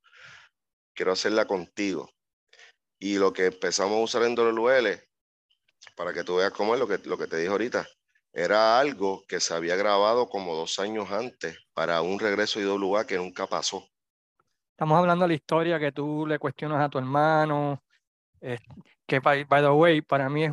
quiero 1.00 1.14
hacerla 1.14 1.46
contigo. 1.46 2.10
Y 3.00 3.20
lo 3.20 3.32
que 3.32 3.46
empezamos 3.46 3.96
a 3.96 4.04
usar 4.04 4.24
en 4.24 4.36
WL, 4.36 5.02
para 5.96 6.12
que 6.12 6.26
tú 6.26 6.36
veas 6.36 6.52
cómo 6.52 6.74
es 6.74 6.80
lo 6.82 6.90
que, 6.90 6.98
lo 7.08 7.18
que 7.18 7.26
te 7.26 7.38
dije 7.38 7.48
ahorita, 7.48 7.88
era 8.34 8.78
algo 8.78 9.24
que 9.26 9.40
se 9.40 9.54
había 9.54 9.78
grabado 9.78 10.28
como 10.28 10.54
dos 10.58 10.78
años 10.78 11.10
antes 11.10 11.58
para 11.74 12.02
un 12.02 12.20
regreso 12.20 12.60
IWA 12.60 13.08
que 13.08 13.16
nunca 13.16 13.48
pasó. 13.48 13.88
Estamos 14.72 15.00
hablando 15.00 15.24
de 15.24 15.30
la 15.30 15.34
historia 15.36 15.80
que 15.80 15.94
tú 15.94 16.28
le 16.28 16.38
cuestionas 16.38 16.82
a 16.82 16.90
tu 16.90 16.98
hermano, 16.98 17.82
eh, 18.42 18.58
que 19.08 19.22
by, 19.22 19.46
the 19.48 19.70
way, 19.70 20.02
para 20.02 20.28
mí 20.28 20.44
es, 20.44 20.52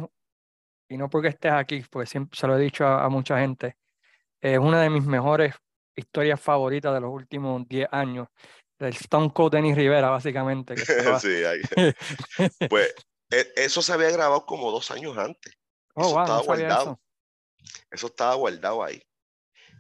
y 0.89 0.97
no 0.97 1.11
porque 1.11 1.27
estés 1.27 1.51
aquí, 1.51 1.83
porque 1.91 2.07
siempre 2.07 2.39
se 2.39 2.47
lo 2.47 2.57
he 2.57 2.63
dicho 2.63 2.87
a, 2.87 3.09
mucha 3.09 3.41
gente, 3.41 3.77
es 4.41 4.61
una 4.61 4.81
de 4.81 4.91
mis 4.91 5.05
mejores 5.05 5.57
historias 5.97 6.41
favoritas 6.41 6.95
de 6.95 7.01
los 7.01 7.11
últimos 7.11 7.67
10 7.67 7.89
años. 7.91 8.29
El 8.79 8.95
Stone 8.95 9.33
Cold 9.33 9.55
Dennis 9.55 9.77
Rivera, 9.77 10.11
básicamente. 10.11 10.75
sí, 11.21 11.43
pues 12.69 12.95
e, 13.31 13.53
eso 13.57 13.83
se 13.83 13.93
había 13.93 14.11
grabado 14.11 14.45
como 14.45 14.71
dos 14.71 14.91
años 14.91 15.17
antes. 15.17 15.55
Oh, 15.95 16.03
eso 16.03 16.21
estaba 16.21 16.43
guardado. 16.43 17.01
Eso. 17.91 18.07
estaba 18.07 18.35
guardado 18.35 18.85
ahí. 18.85 19.03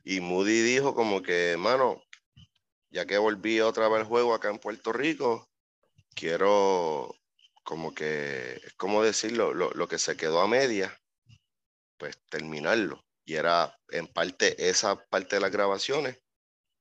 Y 0.03 0.21
Moody 0.21 0.63
dijo 0.63 0.95
como 0.95 1.23
que, 1.23 1.53
hermano, 1.53 2.03
ya 2.91 3.05
que 3.07 3.19
volví 3.19 3.61
otra 3.61 3.89
vez 3.89 4.01
al 4.01 4.07
juego 4.07 4.35
acá 4.35 4.49
en 4.49 4.59
Puerto 4.59 4.93
Rico, 4.93 5.49
quiero 6.15 7.15
como 7.63 7.93
que, 7.93 8.61
¿cómo 8.77 9.03
decirlo? 9.03 9.53
Lo, 9.53 9.71
lo 9.73 9.89
que 9.89 9.99
se 9.99 10.17
quedó 10.17 10.41
a 10.41 10.49
media, 10.49 10.97
pues 11.99 12.17
terminarlo. 12.31 13.05
Y 13.25 13.35
era 13.35 13.77
en 13.89 14.07
parte 14.07 14.69
esa 14.69 14.97
parte 15.09 15.37
de 15.37 15.41
las 15.41 15.51
grabaciones 15.51 16.19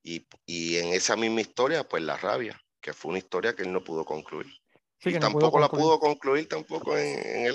y, 0.06 0.26
y 0.46 0.76
en 0.76 0.94
esa 0.94 1.16
misma 1.16 1.40
historia, 1.40 1.88
pues 1.88 2.02
la 2.02 2.16
rabia, 2.16 2.60
que 2.80 2.92
fue 2.92 3.10
una 3.10 3.18
historia 3.18 3.54
que 3.54 3.62
él 3.62 3.72
no 3.72 3.82
pudo 3.82 4.04
concluir 4.04 4.46
y 5.04 5.18
tampoco 5.18 5.58
la 5.58 5.68
pudo 5.68 5.98
concluir 5.98 6.48
tampoco 6.48 6.96
en, 6.96 7.46
el 7.46 7.54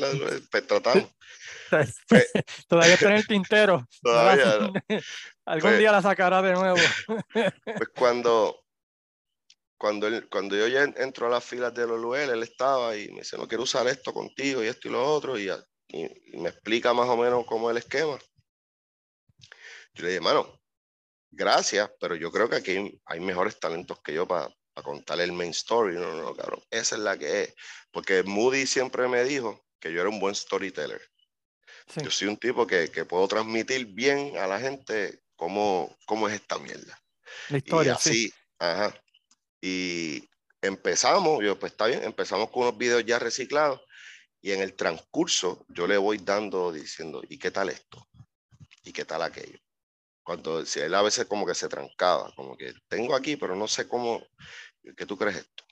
pues, 0.50 0.68
tratamos. 0.68 1.10
Todavía 2.68 2.94
está 2.94 3.10
en 3.10 3.16
el 3.16 3.28
tintero. 3.28 3.88
Todavía. 4.02 4.72
Algún 5.46 5.70
pues 5.70 5.80
día 5.80 5.92
la 5.92 6.02
sacará 6.02 6.42
de 6.42 6.54
nuevo. 6.54 6.78
pues 7.34 7.90
cuando, 7.96 8.64
cuando, 9.78 10.08
él, 10.08 10.30
cuando 10.30 10.56
yo 10.56 10.68
ya 10.68 10.84
entro 10.84 11.28
a 11.28 11.30
las 11.30 11.44
filas 11.44 11.74
de 11.74 11.88
los 11.88 12.18
él 12.18 12.44
estaba 12.44 12.96
y 12.96 13.10
me 13.10 13.22
dice, 13.22 13.38
no 13.38 13.48
quiero 13.48 13.64
usar 13.64 13.88
esto 13.88 14.14
contigo 14.14 14.64
y 14.64 14.68
esto 14.68 14.88
y 14.88 14.92
lo 14.92 15.04
otro, 15.04 15.38
y, 15.38 15.50
y, 15.88 16.38
me 16.38 16.50
explica 16.50 16.94
más 16.94 17.10
o 17.10 17.18
menos 17.18 17.46
cómo 17.46 17.70
es 17.70 17.72
el 17.76 17.84
esquema. 17.84 18.18
Yo 19.94 20.04
le 20.04 20.10
dije, 20.10 20.22
mano, 20.22 20.61
gracias, 21.32 21.90
pero 22.00 22.16
yo 22.16 22.32
creo 22.32 22.50
que 22.50 22.58
aquí 22.58 23.02
hay 23.06 23.20
mejores 23.20 23.60
talentos 23.60 24.00
que 24.02 24.14
yo 24.14 24.28
para 24.28 24.54
a 24.76 24.82
contar 24.82 25.20
el 25.20 25.32
main 25.32 25.52
story. 25.52 25.96
No, 25.96 26.16
no, 26.16 26.36
cabrón. 26.36 26.62
Esa 26.70 26.96
es 26.96 27.02
la 27.02 27.18
que 27.18 27.44
es. 27.44 27.56
Porque 27.92 28.24
Moody 28.24 28.66
siempre 28.66 29.08
me 29.08 29.24
dijo 29.24 29.66
que 29.80 29.92
yo 29.92 30.02
era 30.02 30.10
un 30.10 30.20
buen 30.20 30.36
storyteller. 30.36 31.02
Yo 31.98 32.10
soy 32.10 32.28
un 32.28 32.38
tipo 32.38 32.66
que, 32.66 32.90
que, 32.90 33.04
puedo 33.04 33.28
transmitir 33.28 33.88
bien 33.88 34.38
a 34.38 34.48
la 34.48 34.60
gente 34.60 35.24
cómo, 35.36 35.98
cómo 36.06 36.30
es 36.30 36.36
esta 36.36 36.58
mierda. 36.58 37.02
La 37.50 37.58
historia, 37.58 37.92
y 37.92 37.96
así, 37.96 38.34
ajá. 38.60 38.96
Y 39.62 40.30
empezamos, 40.62 41.44
yo, 41.44 41.60
pues 41.60 41.74
está 41.74 41.88
bien, 41.88 42.04
empezamos 42.04 42.50
con 42.50 42.64
unos 42.64 42.78
videos 42.78 43.06
ya 43.06 43.20
reciclados 43.20 43.82
y 44.42 44.52
en 44.52 44.62
el 44.62 44.76
transcurso 44.76 45.66
yo 45.70 45.86
le 45.86 45.98
voy 45.98 46.18
dando 46.20 46.72
diciendo, 46.72 47.22
¿y 47.28 47.38
qué 47.38 47.52
tal 47.52 47.70
esto? 47.70 48.08
¿Y 48.84 48.94
qué 48.94 49.04
tal 49.04 49.22
aquello? 49.24 49.60
Cuando 50.24 50.66
si 50.66 50.80
él 50.80 50.94
a 50.94 51.02
veces 51.02 51.26
como 51.26 51.46
que 51.46 51.56
se 51.56 51.68
trancaba, 51.68 52.32
como 52.36 52.56
que 52.56 52.74
tengo 52.88 53.16
aquí, 53.16 53.36
pero 53.38 53.56
no 53.56 53.68
sé 53.68 53.88
cómo, 53.88 54.26
¿qué 54.96 55.06
tú 55.06 55.18
crees 55.18 55.38
esto? 55.38 55.64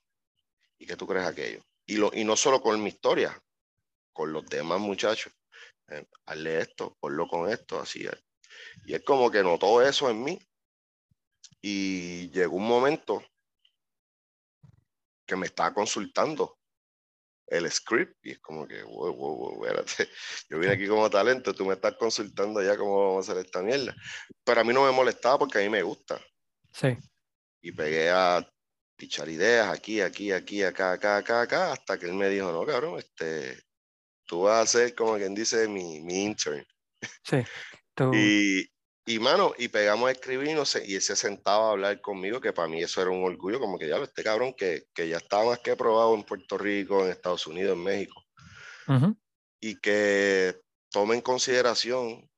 ¿Y 0.78 0.86
qué 0.88 0.96
tú 0.96 1.06
crees 1.06 1.28
aquello? 1.28 1.62
Y, 1.86 1.98
lo, 1.98 2.12
y 2.14 2.24
no 2.24 2.36
solo 2.36 2.62
con 2.62 2.82
mi 2.82 2.90
historia, 2.90 3.42
con 4.14 4.34
los 4.34 4.46
demás 4.46 4.80
muchachos. 4.80 5.34
Eh, 5.88 6.06
hazle 6.26 6.62
esto, 6.62 6.98
ponlo 7.00 7.28
con 7.28 7.50
esto, 7.50 7.80
así 7.80 8.06
es. 8.06 8.24
Y 8.86 8.94
es 8.94 9.04
como 9.04 9.32
que 9.32 9.44
notó 9.44 9.82
eso 9.82 10.10
en 10.10 10.24
mí. 10.24 10.40
Y 11.62 12.30
llegó 12.32 12.56
un 12.56 12.68
momento 12.68 13.24
que 15.26 15.36
me 15.36 15.48
estaba 15.48 15.74
consultando 15.74 16.59
el 17.50 17.72
script 17.72 18.26
y 18.26 18.32
es 18.32 18.40
como 18.40 18.68
que, 18.68 18.84
wow, 18.84 19.14
wow, 19.14 19.38
wow, 19.38 19.66
espérate, 19.66 20.10
yo 20.50 20.60
vine 20.60 20.74
aquí 20.74 20.88
como 20.88 21.10
talento, 21.10 21.54
tú 21.54 21.66
me 21.66 21.74
estás 21.74 21.96
consultando 21.96 22.62
ya 22.62 22.78
cómo 22.78 23.08
vamos 23.08 23.28
a 23.28 23.32
hacer 23.32 23.46
esta 23.46 23.62
mierda. 23.62 23.96
Pero 24.44 24.62
a 24.62 24.64
mí 24.64 24.74
no 24.74 24.86
me 24.86 24.92
molestaba 24.92 25.40
porque 25.40 25.60
a 25.60 25.62
mí 25.62 25.70
me 25.70 25.84
gusta. 25.84 26.20
Sí. 26.72 26.96
Y 27.62 27.72
pegué 27.72 28.10
a 28.10 28.48
pichar 28.96 29.30
ideas 29.30 29.70
aquí, 29.70 30.02
aquí, 30.02 30.32
aquí, 30.32 30.64
acá, 30.64 30.94
acá, 30.94 31.18
acá, 31.18 31.42
acá, 31.42 31.72
hasta 31.74 31.98
que 31.98 32.06
él 32.06 32.14
me 32.14 32.30
dijo, 32.30 32.52
no, 32.52 32.66
cabrón, 32.66 33.00
este, 33.00 33.64
tú 34.26 34.44
vas 34.44 34.62
a 34.62 34.80
ser 34.80 34.96
como 34.96 35.16
quien 35.16 35.34
dice 35.34 35.68
mi, 35.68 36.02
mi 36.02 36.26
intern. 36.26 36.66
Sí. 37.24 37.44
Y, 38.14 38.70
y 39.10 39.18
mano, 39.18 39.56
y 39.58 39.70
pegamos 39.70 40.08
a 40.08 40.12
escribir 40.12 40.56
y 40.86 40.94
él 40.94 41.02
se 41.02 41.16
sentaba 41.16 41.70
a 41.70 41.72
hablar 41.72 42.00
conmigo, 42.00 42.40
que 42.40 42.54
para 42.54 42.68
mí 42.68 42.80
eso 42.84 43.02
era 43.02 43.10
un 43.10 43.24
orgullo, 43.24 43.60
como 43.60 43.80
que 43.80 43.88
ya 43.88 43.98
este 43.98 44.22
cabrón 44.24 44.54
que, 44.54 44.84
que 44.94 45.10
ya 45.10 45.18
estaba 45.18 45.46
más 45.46 45.60
que 45.60 45.76
probado 45.76 46.14
en 46.14 46.22
Puerto 46.22 46.60
Rico, 46.60 47.04
en 47.04 47.10
Estados 47.10 47.48
Unidos, 47.48 47.76
en 47.76 47.84
México. 47.84 48.24
Y 49.60 49.80
que 49.80 50.62
tome 50.92 51.16
en 51.16 51.22
consideración 51.22 52.30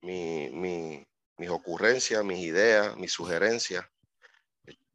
mi, 0.00 0.48
mi, 0.50 1.04
mis 1.38 1.50
ocurrencias, 1.50 2.24
mis 2.24 2.38
ideas, 2.38 2.96
mis 2.96 3.10
sugerencias. 3.10 3.84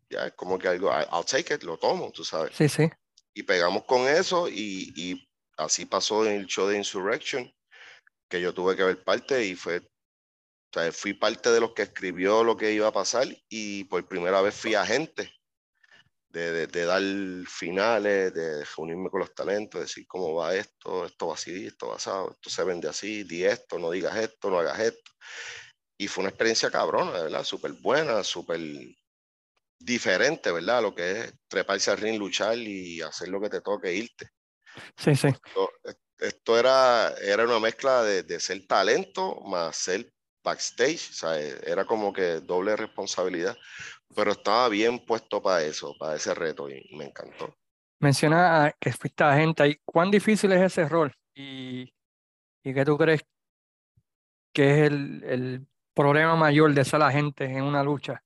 Ya 0.10 0.28
es 0.28 0.34
como 0.34 0.58
que 0.58 0.70
algo, 0.70 0.90
I'll 0.94 1.26
take 1.26 1.56
it, 1.56 1.64
lo 1.64 1.78
tomo, 1.78 2.10
tú 2.14 2.24
sabes. 2.24 2.56
Sí, 2.56 2.70
sí. 2.70 2.90
Y 3.34 3.44
pegamos 3.44 3.84
con 3.84 4.08
eso 4.08 4.48
y, 4.48 4.94
y 4.96 5.28
así 5.58 5.86
pasó 5.86 6.26
en 6.26 6.40
el 6.40 6.46
show 6.48 6.68
de 6.68 6.78
Insurrection, 6.78 7.54
que 8.30 8.40
yo 8.40 8.54
tuve 8.54 8.78
que 8.78 8.84
ver 8.84 9.04
parte 9.04 9.46
y 9.46 9.56
fue 9.56 9.91
o 10.74 10.80
sea, 10.80 10.92
fui 10.94 11.14
parte 11.14 11.52
de 11.52 11.60
los 11.60 11.74
que 11.74 11.84
escribió 11.84 12.44
lo 12.44 12.56
que 12.56 12.72
iba 12.72 12.88
a 12.88 12.94
pasar 12.94 13.28
y 13.50 13.84
por 13.86 14.08
primera 14.08 14.42
vez 14.42 14.56
fui 14.56 14.74
agente 14.74 15.34
de, 16.30 16.68
de, 16.68 16.86
dar 16.86 17.02
finales, 17.46 18.34
de 18.34 18.64
reunirme 18.64 19.10
con 19.10 19.20
los 19.20 19.34
talentos, 19.36 19.82
decir 19.82 20.08
cómo 20.08 20.34
va 20.34 20.56
esto, 20.56 21.06
esto 21.06 21.28
va 21.28 21.34
así, 21.34 21.66
esto 21.66 21.90
va 21.90 21.96
asado, 21.96 22.32
esto 22.32 22.50
se 22.50 22.64
vende 22.64 22.88
así, 22.88 23.24
di 23.24 23.44
esto, 23.44 23.78
no 23.80 23.92
digas 23.92 24.16
esto, 24.16 24.50
no 24.50 24.60
hagas 24.60 24.80
esto. 24.80 25.12
Y 25.98 26.08
fue 26.08 26.22
una 26.22 26.30
experiencia 26.30 26.72
cabrona, 26.72 27.12
¿verdad? 27.12 27.44
Súper 27.44 27.74
buena, 27.74 28.24
súper 28.24 28.62
diferente, 29.78 30.52
¿verdad? 30.52 30.82
Lo 30.82 30.96
que 30.96 31.12
es 31.12 31.34
treparse 31.50 31.92
al 31.92 31.98
ring, 31.98 32.18
luchar 32.18 32.58
y 32.58 33.02
hacer 33.02 33.28
lo 33.28 33.42
que 33.42 33.50
te 33.50 33.60
toque 33.60 33.94
irte. 33.94 34.30
Sí, 34.96 35.16
sí. 35.16 35.28
Esto, 36.18 36.58
era, 36.58 37.14
era 37.22 37.44
una 37.44 37.60
mezcla 37.60 38.04
de, 38.04 38.24
de 38.24 38.40
ser 38.40 38.66
talento 38.68 39.42
más 39.42 39.76
ser 39.76 40.14
backstage, 40.44 41.10
o 41.12 41.14
sea, 41.14 41.38
era 41.38 41.86
como 41.86 42.12
que 42.12 42.42
doble 42.42 42.76
responsabilidad, 42.76 43.58
pero 44.16 44.32
estaba 44.32 44.70
bien 44.70 45.00
puesto 45.06 45.42
para 45.42 45.64
eso, 45.64 45.96
para 45.98 46.16
ese 46.16 46.34
reto 46.34 46.70
y 46.70 46.84
me 46.96 47.06
encantó. 47.06 47.56
Menciona 48.00 48.76
que 48.80 48.92
fuiste 48.92 49.24
agente 49.24 49.64
ahí, 49.64 49.80
¿cuán 49.86 50.10
difícil 50.10 50.52
es 50.54 50.62
ese 50.62 50.88
rol? 50.90 51.14
¿Y, 51.36 51.94
y 52.64 52.74
qué 52.74 52.84
tú 52.84 52.98
crees 52.98 53.24
que 54.54 54.72
es 54.72 54.92
el, 54.92 55.24
el 55.24 55.68
problema 55.94 56.36
mayor 56.36 56.74
de 56.74 56.84
ser 56.84 57.02
agente 57.02 57.46
en 57.46 57.64
una 57.64 57.84
lucha? 57.84 58.24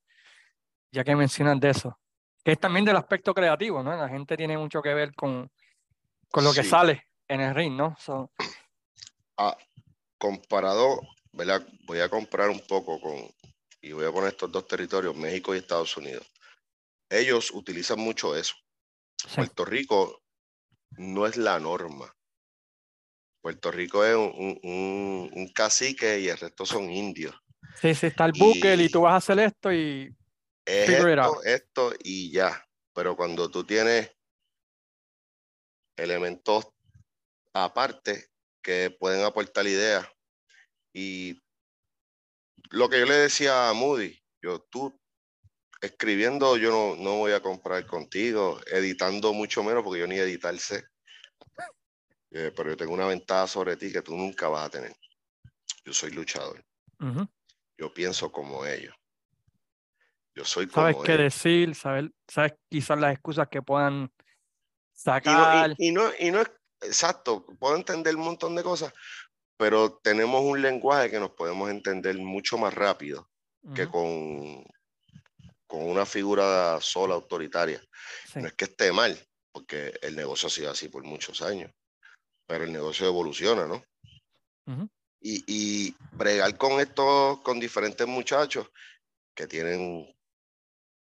Ya 0.91 1.03
que 1.03 1.15
mencionas 1.15 1.59
de 1.59 1.71
eso. 1.71 1.99
Que 2.43 2.53
es 2.53 2.59
también 2.59 2.85
del 2.85 2.95
aspecto 2.95 3.33
creativo, 3.33 3.83
¿no? 3.83 3.95
La 3.95 4.07
gente 4.07 4.37
tiene 4.37 4.57
mucho 4.57 4.81
que 4.81 4.93
ver 4.93 5.13
con, 5.13 5.51
con 6.31 6.43
lo 6.43 6.53
que 6.53 6.63
sale 6.63 7.07
en 7.27 7.41
el 7.41 7.53
ring, 7.53 7.75
¿no? 7.75 7.97
Ah, 9.37 9.57
comparado 10.17 11.01
voy 11.35 11.99
a 11.99 12.09
comprar 12.09 12.49
un 12.49 12.61
poco 12.61 12.99
con, 12.99 13.29
y 13.81 13.91
voy 13.91 14.05
a 14.05 14.11
poner 14.11 14.29
estos 14.29 14.51
dos 14.51 14.67
territorios, 14.67 15.15
México 15.15 15.53
y 15.53 15.59
Estados 15.59 15.95
Unidos. 15.97 16.25
Ellos 17.09 17.51
utilizan 17.51 17.99
mucho 17.99 18.35
eso. 18.35 18.55
Puerto 19.35 19.63
Rico 19.63 20.23
no 20.97 21.27
es 21.27 21.37
la 21.37 21.59
norma. 21.59 22.11
Puerto 23.41 23.71
Rico 23.71 24.03
es 24.03 24.15
un, 24.15 25.51
cacique 25.53 26.19
y 26.19 26.29
el 26.29 26.37
resto 26.37 26.65
son 26.65 26.89
indios. 26.89 27.35
Sí, 27.79 27.93
sí, 27.93 28.07
está 28.07 28.25
el 28.25 28.33
buque 28.37 28.75
y, 28.75 28.89
tú 28.89 29.01
vas 29.01 29.13
a 29.13 29.17
hacer 29.17 29.39
esto 29.39 29.71
y... 29.71 30.15
Es 30.65 30.89
esto, 30.89 31.43
esto 31.43 31.93
y 32.03 32.31
ya. 32.31 32.67
Pero 32.93 33.15
cuando 33.15 33.51
tú 33.51 33.63
tienes 33.63 34.11
elementos 35.95 36.69
aparte 37.53 38.29
que 38.63 38.89
pueden 38.89 39.23
aportar 39.23 39.67
ideas 39.67 40.07
y 40.97 41.37
lo 42.69 42.87
que 42.87 42.99
yo 42.99 43.05
le 43.05 43.15
decía 43.15 43.67
a 43.67 43.73
Moody, 43.73 44.17
yo, 44.41 44.61
tú 44.61 44.97
escribiendo, 45.81 46.55
yo 46.55 46.71
no, 46.71 46.95
no 46.95 47.17
voy 47.17 47.33
a 47.33 47.41
comprar 47.41 47.85
contigo, 47.85 48.61
editando 48.67 49.33
mucho 49.33 49.61
menos, 49.61 49.83
porque 49.83 49.99
yo 49.99 50.07
ni 50.07 50.15
editarse. 50.15 50.85
Eh, 52.31 52.53
pero 52.55 52.69
yo 52.69 52.77
tengo 52.77 52.93
una 52.93 53.07
ventaja 53.07 53.45
sobre 53.45 53.75
ti 53.75 53.91
que 53.91 54.01
tú 54.01 54.15
nunca 54.15 54.47
vas 54.47 54.67
a 54.67 54.69
tener. 54.69 54.95
Yo 55.83 55.91
soy 55.91 56.11
luchador. 56.11 56.63
Yo 57.77 57.93
pienso 57.93 58.31
como 58.31 58.65
ellos. 58.65 58.95
Yo 60.33 60.45
soy 60.45 60.67
como 60.67 60.87
Sabes 60.87 61.05
qué 61.05 61.17
decir, 61.17 61.75
sabes, 61.75 62.09
sabes 62.25 62.53
quizás 62.69 62.97
las 62.97 63.13
excusas 63.13 63.49
que 63.49 63.61
puedan 63.61 64.09
sacar. 64.93 65.75
Y 65.77 65.91
no, 65.91 66.09
y, 66.17 66.31
no, 66.31 66.41
es 66.41 66.51
exacto, 66.81 67.45
puedo 67.59 67.75
entender 67.75 68.15
un 68.15 68.23
montón 68.23 68.55
de 68.55 68.63
cosas, 68.63 68.93
pero 69.57 69.97
tenemos 70.03 70.41
un 70.41 70.61
lenguaje 70.61 71.09
que 71.09 71.19
nos 71.19 71.31
podemos 71.31 71.69
entender 71.69 72.17
mucho 72.17 72.57
más 72.57 72.73
rápido 72.73 73.29
que 73.73 73.87
con, 73.87 74.63
con 75.65 75.89
una 75.89 76.05
figura 76.05 76.77
sola 76.81 77.15
autoritaria. 77.15 77.81
No 78.35 78.47
es 78.47 78.53
que 78.53 78.65
esté 78.65 78.91
mal, 78.91 79.17
porque 79.51 79.97
el 80.03 80.15
negocio 80.15 80.47
ha 80.47 80.51
sido 80.51 80.71
así 80.71 80.87
por 80.87 81.03
muchos 81.03 81.41
años, 81.41 81.71
pero 82.45 82.63
el 82.63 82.71
negocio 82.71 83.07
evoluciona, 83.07 83.65
¿no? 83.65 83.83
y, 85.21 85.43
y 85.47 85.95
bregar 86.11 86.55
con 86.57 86.79
esto, 86.79 87.41
con 87.43 87.59
diferentes 87.59 88.05
muchachos 88.05 88.69
que 89.33 89.47
tienen 89.47 90.15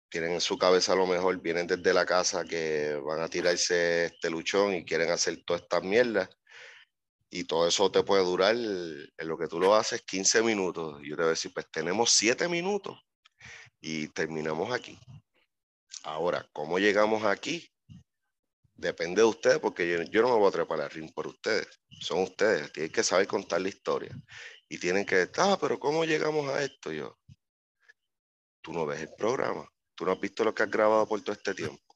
tienen 0.10 0.34
en 0.34 0.42
su 0.42 0.58
cabeza 0.58 0.94
a 0.94 0.96
lo 0.96 1.06
mejor, 1.06 1.40
vienen 1.42 1.68
desde 1.68 1.94
la 1.94 2.06
casa 2.06 2.46
que 2.46 2.96
van 2.96 3.22
a 3.22 3.28
tirarse 3.28 4.06
este 4.06 4.30
luchón 4.30 4.74
y 4.74 4.86
quieren 4.86 5.10
hacer 5.10 5.44
todas 5.46 5.64
estas 5.64 5.84
mierdas. 5.84 6.30
Y 7.30 7.44
todo 7.44 7.68
eso 7.68 7.92
te 7.92 8.04
puede 8.04 8.24
durar, 8.24 8.56
en 8.56 9.28
lo 9.28 9.38
que 9.38 9.48
tú 9.48 9.60
lo 9.60 9.76
haces, 9.76 10.02
15 10.04 10.42
minutos. 10.44 11.00
Yo 11.04 11.16
te 11.16 11.24
voy 11.24 11.28
a 11.28 11.30
decir, 11.30 11.52
pues 11.54 11.70
tenemos 11.72 12.12
7 12.12 12.48
minutos 12.48 12.98
y 13.82 14.08
terminamos 14.10 14.72
aquí. 14.72 14.98
Ahora, 16.04 16.48
¿cómo 16.54 16.80
llegamos 16.80 17.24
aquí? 17.26 17.70
Depende 18.76 19.22
de 19.22 19.28
ustedes, 19.28 19.60
porque 19.60 19.90
yo, 19.90 20.04
yo 20.04 20.22
no 20.22 20.30
me 20.30 20.40
voy 20.40 20.48
a 20.48 20.52
trepar 20.52 20.82
al 20.82 20.90
ring 20.90 21.12
por 21.14 21.28
ustedes. 21.28 21.68
Son 22.00 22.20
ustedes, 22.20 22.72
tienen 22.72 22.92
que 22.92 23.04
saber 23.04 23.28
contar 23.28 23.62
la 23.62 23.70
historia. 23.70 24.16
Y 24.70 24.78
tienen 24.78 25.06
que, 25.06 25.30
ah, 25.38 25.58
pero 25.60 25.80
¿cómo 25.80 26.06
llegamos 26.06 26.48
a 26.50 26.64
esto? 26.64 26.92
Yo, 26.92 27.18
tú 28.62 28.72
no 28.72 28.86
ves 28.86 29.02
el 29.02 29.14
programa 29.18 29.68
Tú 29.98 30.06
no 30.06 30.12
has 30.12 30.20
visto 30.20 30.44
lo 30.44 30.54
que 30.54 30.62
has 30.62 30.70
grabado 30.70 31.08
por 31.08 31.20
todo 31.22 31.34
este 31.34 31.56
tiempo. 31.56 31.87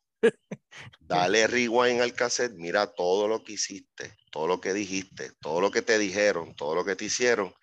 Dale 1.01 1.47
rewind 1.47 2.01
al 2.01 2.13
cassette, 2.13 2.55
mira 2.55 2.87
todo 2.93 3.27
lo 3.27 3.43
que 3.43 3.53
hiciste, 3.53 4.15
todo 4.31 4.47
lo 4.47 4.61
que 4.61 4.73
dijiste, 4.73 5.31
todo 5.39 5.61
lo 5.61 5.71
que 5.71 5.81
te 5.81 5.97
dijeron, 5.97 6.55
todo 6.55 6.75
lo 6.75 6.85
que 6.85 6.95
te 6.95 7.05
hicieron. 7.05 7.53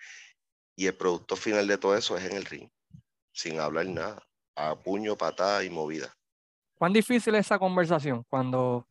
Y 0.77 0.87
el 0.87 0.97
producto 0.97 1.35
final 1.37 1.67
de 1.67 1.79
todo 1.79 1.97
eso 1.97 2.17
es 2.17 2.25
en 2.25 2.37
el 2.37 2.45
ring, 2.45 2.69
sin 3.33 3.59
hablar 3.59 3.87
nada, 3.87 4.23
a 4.55 4.77
puño, 4.77 5.17
patada 5.17 5.65
y 5.65 5.71
movida. 5.71 6.15
¿Cuán 6.75 6.93
difícil 6.93 7.35
es 7.35 7.47
esa 7.47 7.59
conversación 7.59 8.25
cuando 8.29 8.87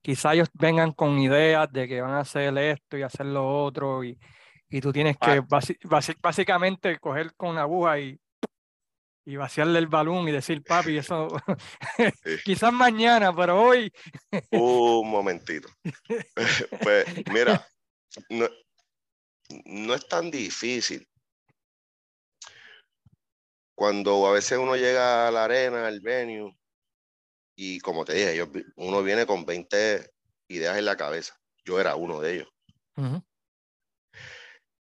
quizá 0.00 0.34
ellos 0.34 0.48
vengan 0.54 0.92
con 0.92 1.18
ideas 1.18 1.70
de 1.72 1.88
que 1.88 2.00
van 2.00 2.12
a 2.12 2.20
hacer 2.20 2.56
esto 2.56 2.96
y 2.96 3.02
hacer 3.02 3.26
lo 3.26 3.64
otro 3.64 4.04
y, 4.04 4.18
y 4.68 4.80
tú 4.80 4.92
tienes 4.92 5.16
que 5.18 5.42
ah. 5.42 5.60
básicamente 6.22 6.98
coger 6.98 7.34
con 7.34 7.50
una 7.50 7.62
aguja 7.62 7.98
y 7.98 8.18
y 9.26 9.34
vaciarle 9.34 9.80
el 9.80 9.88
balón 9.88 10.28
y 10.28 10.32
decir, 10.32 10.62
papi, 10.62 10.98
eso 10.98 11.26
quizás 12.44 12.72
mañana, 12.72 13.34
pero 13.34 13.60
hoy. 13.60 13.92
Un 14.52 15.10
momentito. 15.10 15.68
pues 16.82 17.06
mira, 17.32 17.66
no, 18.30 18.48
no, 19.64 19.94
es 19.94 20.08
tan 20.08 20.30
difícil. 20.30 21.06
Cuando 23.74 24.26
a 24.26 24.32
veces 24.32 24.58
uno 24.58 24.76
llega 24.76 25.26
a 25.26 25.30
la 25.30 25.44
arena, 25.44 25.86
al 25.86 26.00
venue, 26.00 26.56
y 27.56 27.80
como 27.80 28.04
te 28.04 28.14
dije, 28.14 28.48
uno 28.76 29.02
viene 29.02 29.26
con 29.26 29.44
20 29.44 30.08
ideas 30.48 30.78
en 30.78 30.84
la 30.84 30.96
cabeza. 30.96 31.36
Yo 31.64 31.80
era 31.80 31.96
uno 31.96 32.20
de 32.20 32.34
ellos 32.34 32.48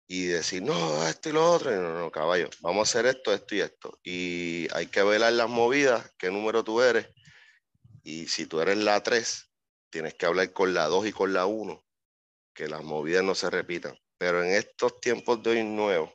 y 0.08 0.26
decir, 0.26 0.62
no, 0.62 1.08
esto 1.08 1.30
y 1.30 1.32
lo 1.32 1.52
otro. 1.52 1.72
no, 1.72 1.98
no, 1.98 2.12
caballo, 2.12 2.50
vamos 2.62 2.80
a 2.88 2.89
hacer 2.89 3.16
esto, 3.16 3.34
esto 3.34 3.56
y 3.56 3.62
esto. 3.62 4.00
Y 4.04 4.68
hay 4.74 4.88
que 4.88 5.04
velar 5.04 5.34
las 5.34 5.50
movidas, 5.50 6.13
qué 6.18 6.30
número 6.30 6.63
tú 6.63 6.82
eres. 6.82 7.08
Y 8.04 8.28
si 8.28 8.46
tú 8.46 8.60
eres 8.60 8.78
la 8.78 9.02
3, 9.02 9.52
tienes 9.89 10.13
que 10.16 10.26
hablar 10.26 10.52
con 10.52 10.74
la 10.74 10.86
2 10.88 11.08
y 11.08 11.12
con 11.13 11.34
la 11.34 11.46
1, 11.46 11.84
que 12.54 12.68
las 12.68 12.84
movidas 12.84 13.24
no 13.24 13.34
se 13.36 13.50
repitan. 13.50 13.98
Pero 14.18 14.44
en 14.44 14.52
estos 14.52 15.00
tiempos 15.00 15.42
de 15.42 15.52
hoy 15.52 15.63
nuevos, 15.63 16.12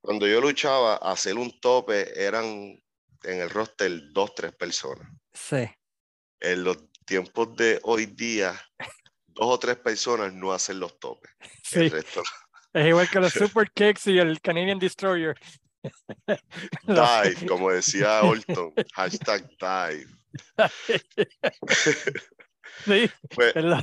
cuando 0.00 0.26
yo 0.26 0.40
luchaba, 0.40 0.96
hacer 0.96 1.36
un 1.36 1.60
tope 1.60 2.20
eran 2.20 2.44
en 3.24 3.40
el 3.40 3.50
roster 3.50 4.12
dos, 4.12 4.34
tres 4.34 4.54
personas. 4.54 5.08
Sí. 5.32 5.68
En 6.40 6.64
los 6.64 6.78
tiempos 7.04 7.54
de 7.56 7.80
hoy 7.82 8.06
día, 8.06 8.58
dos 9.26 9.46
o 9.46 9.58
tres 9.58 9.76
personas 9.76 10.32
no 10.32 10.52
hacen 10.52 10.80
los 10.80 10.98
topes. 10.98 11.30
Sí. 11.62 11.80
El 11.80 11.90
resto 11.90 12.22
es 12.72 12.86
igual 12.86 13.08
que 13.08 13.20
los 13.20 13.32
Super 13.32 13.70
Kicks 13.70 14.06
y 14.08 14.18
el 14.18 14.40
Canadian 14.40 14.78
Destroyer. 14.78 15.34
Dive, 16.86 17.46
como 17.46 17.70
decía 17.70 18.22
Olton. 18.22 18.72
Hashtag 18.94 19.48
dive. 19.58 20.06
Sí, 22.84 23.10
pues, 23.34 23.54
e, 23.56 23.80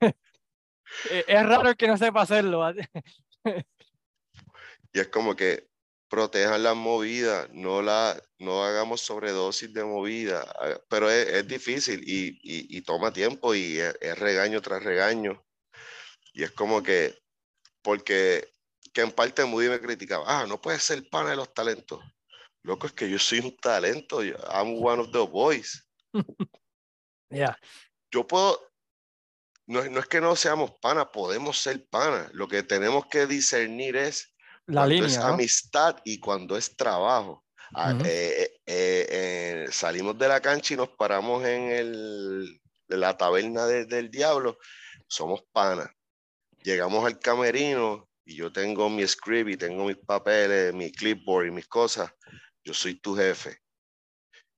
es 1.28 1.46
raro 1.46 1.74
que 1.74 1.86
no 1.86 1.98
sepa 1.98 2.22
hacerlo. 2.22 2.62
y 4.92 5.00
es 5.00 5.08
como 5.08 5.36
que 5.36 5.68
protejan 6.08 6.62
las 6.62 6.76
movidas, 6.76 7.48
no, 7.52 7.82
la, 7.82 8.20
no 8.38 8.64
hagamos 8.64 9.00
sobredosis 9.00 9.72
de 9.72 9.84
movida, 9.84 10.44
pero 10.88 11.10
es, 11.10 11.46
difícil 11.46 12.02
y, 12.06 12.38
y, 12.42 12.80
toma 12.82 13.12
tiempo 13.12 13.54
y 13.54 13.78
es, 13.78 14.18
regaño 14.18 14.60
tras 14.60 14.82
regaño. 14.82 15.42
Y 16.34 16.42
es 16.42 16.50
como 16.52 16.82
que 16.82 17.21
porque 17.82 18.52
que 18.92 19.00
en 19.00 19.10
parte 19.10 19.44
Moody 19.44 19.68
me 19.68 19.80
criticaba, 19.80 20.24
ah, 20.26 20.46
no 20.46 20.60
puedes 20.60 20.82
ser 20.82 21.08
pana 21.08 21.30
de 21.30 21.36
los 21.36 21.52
talentos. 21.52 22.00
Loco, 22.62 22.86
es 22.86 22.92
que 22.92 23.08
yo 23.08 23.18
soy 23.18 23.40
un 23.40 23.56
talento, 23.56 24.22
I'm 24.22 24.82
one 24.82 25.02
of 25.02 25.10
the 25.12 25.18
boys. 25.18 25.86
Ya. 27.34 27.58
Yo 28.10 28.26
puedo, 28.26 28.60
no, 29.66 29.82
no, 29.86 30.00
es 30.00 30.06
que 30.06 30.20
no 30.20 30.36
seamos 30.36 30.72
panas, 30.82 31.06
podemos 31.14 31.58
ser 31.58 31.82
panas. 31.88 32.30
Lo 32.34 32.46
que 32.46 32.62
tenemos 32.62 33.06
que 33.06 33.26
discernir 33.26 33.96
es 33.96 34.34
la 34.66 34.82
cuando 34.82 34.94
línea, 34.94 35.08
es 35.08 35.16
amistad 35.16 35.96
y 36.04 36.20
cuando 36.20 36.58
es 36.58 36.76
trabajo. 36.76 37.42
Ah, 37.74 37.94
eh, 38.04 38.60
eh, 38.66 39.06
eh, 39.08 39.66
salimos 39.70 40.18
de 40.18 40.28
la 40.28 40.42
cancha 40.42 40.74
y 40.74 40.76
nos 40.76 40.90
paramos 40.90 41.42
en, 41.46 41.70
el, 41.70 42.60
la 42.88 43.16
taberna 43.16 43.64
del 43.64 44.10
diablo, 44.10 44.58
somos 45.08 45.42
panas 45.52 45.88
llegamos 46.62 47.04
al 47.04 47.18
camerino 47.18 48.08
y 48.24 48.36
yo 48.36 48.52
tengo 48.52 48.88
mi 48.88 49.06
script 49.06 49.50
y 49.50 49.56
tengo 49.56 49.84
mis 49.84 49.98
papeles, 49.98 50.72
mi 50.74 50.92
clipboard 50.92 51.46
y 51.46 51.50
mis 51.50 51.66
cosas, 51.66 52.12
yo 52.64 52.72
soy 52.74 53.00
tu 53.00 53.16
jefe. 53.16 53.58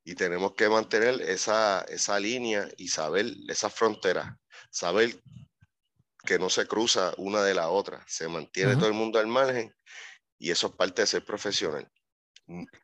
Y 0.04 0.14
tenemos 0.14 0.54
que 0.54 0.68
mantener 0.68 1.22
esa, 1.22 1.82
esa 1.88 2.20
línea 2.20 2.68
y 2.76 2.88
saber 2.88 3.26
esa 3.48 3.70
frontera, 3.70 4.38
saber 4.70 5.18
que 6.24 6.38
no 6.38 6.50
se 6.50 6.66
cruza 6.66 7.14
una 7.16 7.42
de 7.42 7.54
la 7.54 7.70
otra, 7.70 8.04
se 8.06 8.28
mantiene 8.28 8.76
todo 8.76 8.86
el 8.86 8.94
mundo 8.94 9.18
al 9.18 9.26
margen 9.26 9.74
y 10.38 10.50
eso 10.50 10.68
es 10.68 10.74
parte 10.74 11.02
de 11.02 11.06
ser 11.06 11.24
profesional. 11.24 11.90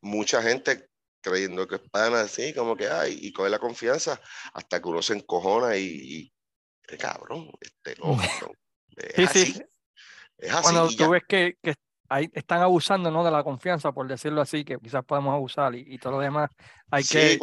mucha 0.00 0.42
gente 0.42 0.88
creyendo 1.22 1.68
que 1.68 1.76
es 1.76 1.82
pana 1.90 2.22
así, 2.22 2.54
como 2.54 2.76
que 2.76 2.88
hay, 2.88 3.18
y 3.20 3.32
coge 3.32 3.50
la 3.50 3.58
confianza 3.58 4.20
hasta 4.54 4.80
que 4.80 4.88
uno 4.88 5.02
se 5.02 5.14
encojona 5.14 5.76
y, 5.76 6.32
y 6.88 6.96
cabrón, 6.96 7.50
este 7.60 7.96
no, 8.00 8.16
sí, 9.16 9.26
sí. 9.26 9.62
Cuando 10.62 10.88
tú 10.88 11.10
ves 11.10 11.22
que, 11.28 11.56
que 11.62 11.74
ahí 12.10 12.28
están 12.32 12.60
abusando 12.60 13.10
¿no? 13.10 13.24
de 13.24 13.30
la 13.30 13.42
confianza, 13.44 13.92
por 13.92 14.06
decirlo 14.06 14.40
así, 14.40 14.64
que 14.64 14.78
quizás 14.78 15.04
podemos 15.04 15.32
abusar 15.32 15.74
y, 15.74 15.84
y 15.86 15.98
todo 15.98 16.14
lo 16.14 16.20
demás, 16.20 16.50
hay 16.90 17.04
que... 17.04 17.38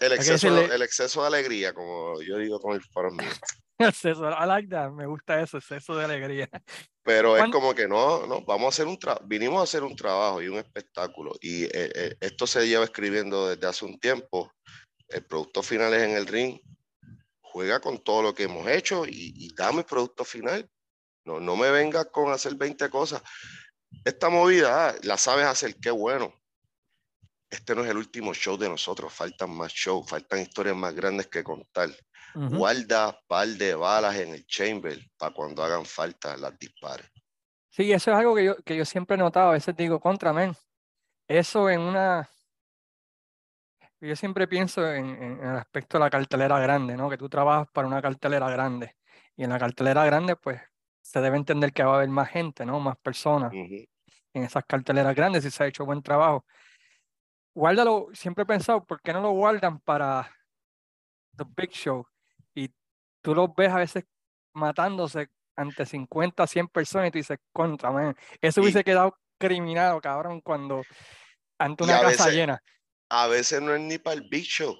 el, 0.00 0.12
exceso, 0.12 0.48
el 0.48 0.82
exceso 0.82 1.20
de 1.22 1.26
alegría, 1.26 1.74
como 1.74 2.20
yo 2.22 2.38
digo 2.38 2.60
con 2.60 2.74
el 2.74 2.82
faro 2.82 3.10
mío. 3.10 3.28
exceso, 3.78 4.30
I 4.30 4.46
like 4.46 4.68
that, 4.68 4.90
me 4.90 5.06
gusta 5.06 5.40
eso, 5.40 5.58
exceso 5.58 5.96
de 5.96 6.04
alegría. 6.04 6.48
Pero 7.02 7.36
es 7.36 7.50
como 7.50 7.74
que 7.74 7.86
no, 7.86 8.26
no, 8.26 8.42
vamos 8.42 8.66
a 8.66 8.68
hacer 8.68 8.86
un 8.86 8.98
trabajo, 8.98 9.24
vinimos 9.26 9.60
a 9.60 9.64
hacer 9.64 9.82
un 9.82 9.94
trabajo 9.94 10.42
y 10.42 10.48
un 10.48 10.58
espectáculo 10.58 11.32
y 11.40 11.64
eh, 11.64 11.70
eh, 11.72 12.16
esto 12.20 12.46
se 12.46 12.66
lleva 12.66 12.84
escribiendo 12.84 13.48
desde 13.48 13.66
hace 13.66 13.84
un 13.84 13.98
tiempo, 13.98 14.52
el 15.08 15.24
producto 15.24 15.62
final 15.62 15.94
es 15.94 16.02
en 16.02 16.16
el 16.16 16.26
ring, 16.26 16.58
juega 17.56 17.80
con 17.80 18.04
todo 18.04 18.20
lo 18.20 18.34
que 18.34 18.42
hemos 18.42 18.68
hecho 18.68 19.06
y, 19.06 19.50
dame 19.56 19.78
el 19.78 19.86
producto 19.86 20.26
final. 20.26 20.68
No, 21.24 21.40
no 21.40 21.56
me 21.56 21.70
vengas 21.70 22.04
con 22.12 22.30
hacer 22.30 22.54
20 22.54 22.90
cosas. 22.90 23.22
Esta 24.04 24.28
movida, 24.28 24.90
ah, 24.90 24.94
la 25.04 25.16
sabes 25.16 25.46
hacer, 25.46 25.74
qué 25.76 25.90
bueno. 25.90 26.34
Este 27.48 27.74
no 27.74 27.82
es 27.82 27.88
el 27.88 27.96
último 27.96 28.34
show 28.34 28.58
de 28.58 28.68
nosotros, 28.68 29.10
faltan 29.10 29.56
más 29.56 29.72
shows, 29.72 30.06
faltan 30.06 30.40
historias 30.40 30.76
más 30.76 30.94
grandes 30.94 31.28
que 31.28 31.42
contar. 31.42 31.88
Guarda 32.34 33.18
par 33.26 33.48
de 33.48 33.74
balas 33.74 34.16
en 34.16 34.34
el 34.34 34.46
chamber 34.46 35.00
para 35.16 35.32
cuando 35.32 35.64
hagan 35.64 35.86
falta 35.86 36.36
las 36.36 36.58
dispares. 36.58 37.10
Sí, 37.70 37.90
eso 37.90 38.10
es 38.10 38.16
algo 38.18 38.34
que 38.34 38.44
yo, 38.44 38.56
que 38.64 38.76
yo 38.76 38.84
siempre 38.84 39.14
he 39.14 39.18
notado. 39.18 39.48
A 39.48 39.52
veces 39.54 39.74
digo, 39.74 39.98
contra, 39.98 40.34
men. 40.34 40.54
Eso 41.26 41.70
en 41.70 41.80
una, 41.80 42.28
yo 44.00 44.16
siempre 44.16 44.46
pienso 44.46 44.92
en, 44.92 45.40
el 45.40 45.56
aspecto 45.56 45.98
de 45.98 46.04
la 46.04 46.10
cartelera 46.10 46.58
grande, 46.58 46.96
¿no? 46.96 47.08
Que 47.08 47.16
tú 47.16 47.28
trabajas 47.28 47.68
para 47.72 47.88
una 47.88 48.02
cartelera 48.02 48.50
grande. 48.50 48.96
Y 49.36 49.44
en 49.44 49.50
la 49.50 49.58
cartelera 49.58 50.04
grande, 50.04 50.36
pues, 50.36 50.60
se 51.02 51.20
debe 51.20 51.36
entender 51.36 51.72
que 51.72 51.84
va 51.84 51.94
a 51.94 51.96
haber 51.96 52.08
más 52.08 52.28
gente, 52.28 52.66
¿no? 52.66 52.80
Más 52.80 52.96
personas 52.98 53.52
en 53.52 54.42
esas 54.42 54.64
carteleras 54.64 55.14
grandes 55.14 55.44
si 55.44 55.50
se 55.50 55.64
ha 55.64 55.66
hecho 55.66 55.86
buen 55.86 56.02
trabajo. 56.02 56.44
Guárdalo, 57.54 58.08
siempre 58.12 58.42
he 58.42 58.46
pensado, 58.46 58.84
¿por 58.84 59.00
qué 59.00 59.12
no 59.12 59.20
lo 59.22 59.30
guardan 59.30 59.80
para 59.80 60.30
The 61.36 61.44
Big 61.56 61.70
Show? 61.70 62.06
tú 63.26 63.34
los 63.34 63.52
ves 63.56 63.72
a 63.72 63.78
veces 63.78 64.04
matándose 64.52 65.30
ante 65.56 65.84
50, 65.84 66.46
100 66.46 66.68
personas 66.68 67.08
y 67.08 67.10
tú 67.10 67.18
dices, 67.18 67.38
contra, 67.52 67.90
man, 67.90 68.14
eso 68.40 68.60
hubiese 68.60 68.84
quedado 68.84 69.18
criminado, 69.36 70.00
cabrón, 70.00 70.40
cuando 70.40 70.82
ante 71.58 71.82
una 71.82 72.00
casa 72.00 72.30
llena. 72.30 72.62
A 73.08 73.26
veces 73.28 73.62
no 73.62 73.74
es 73.74 73.80
ni 73.80 73.98
para 73.98 74.16
el 74.16 74.28
bicho. 74.28 74.76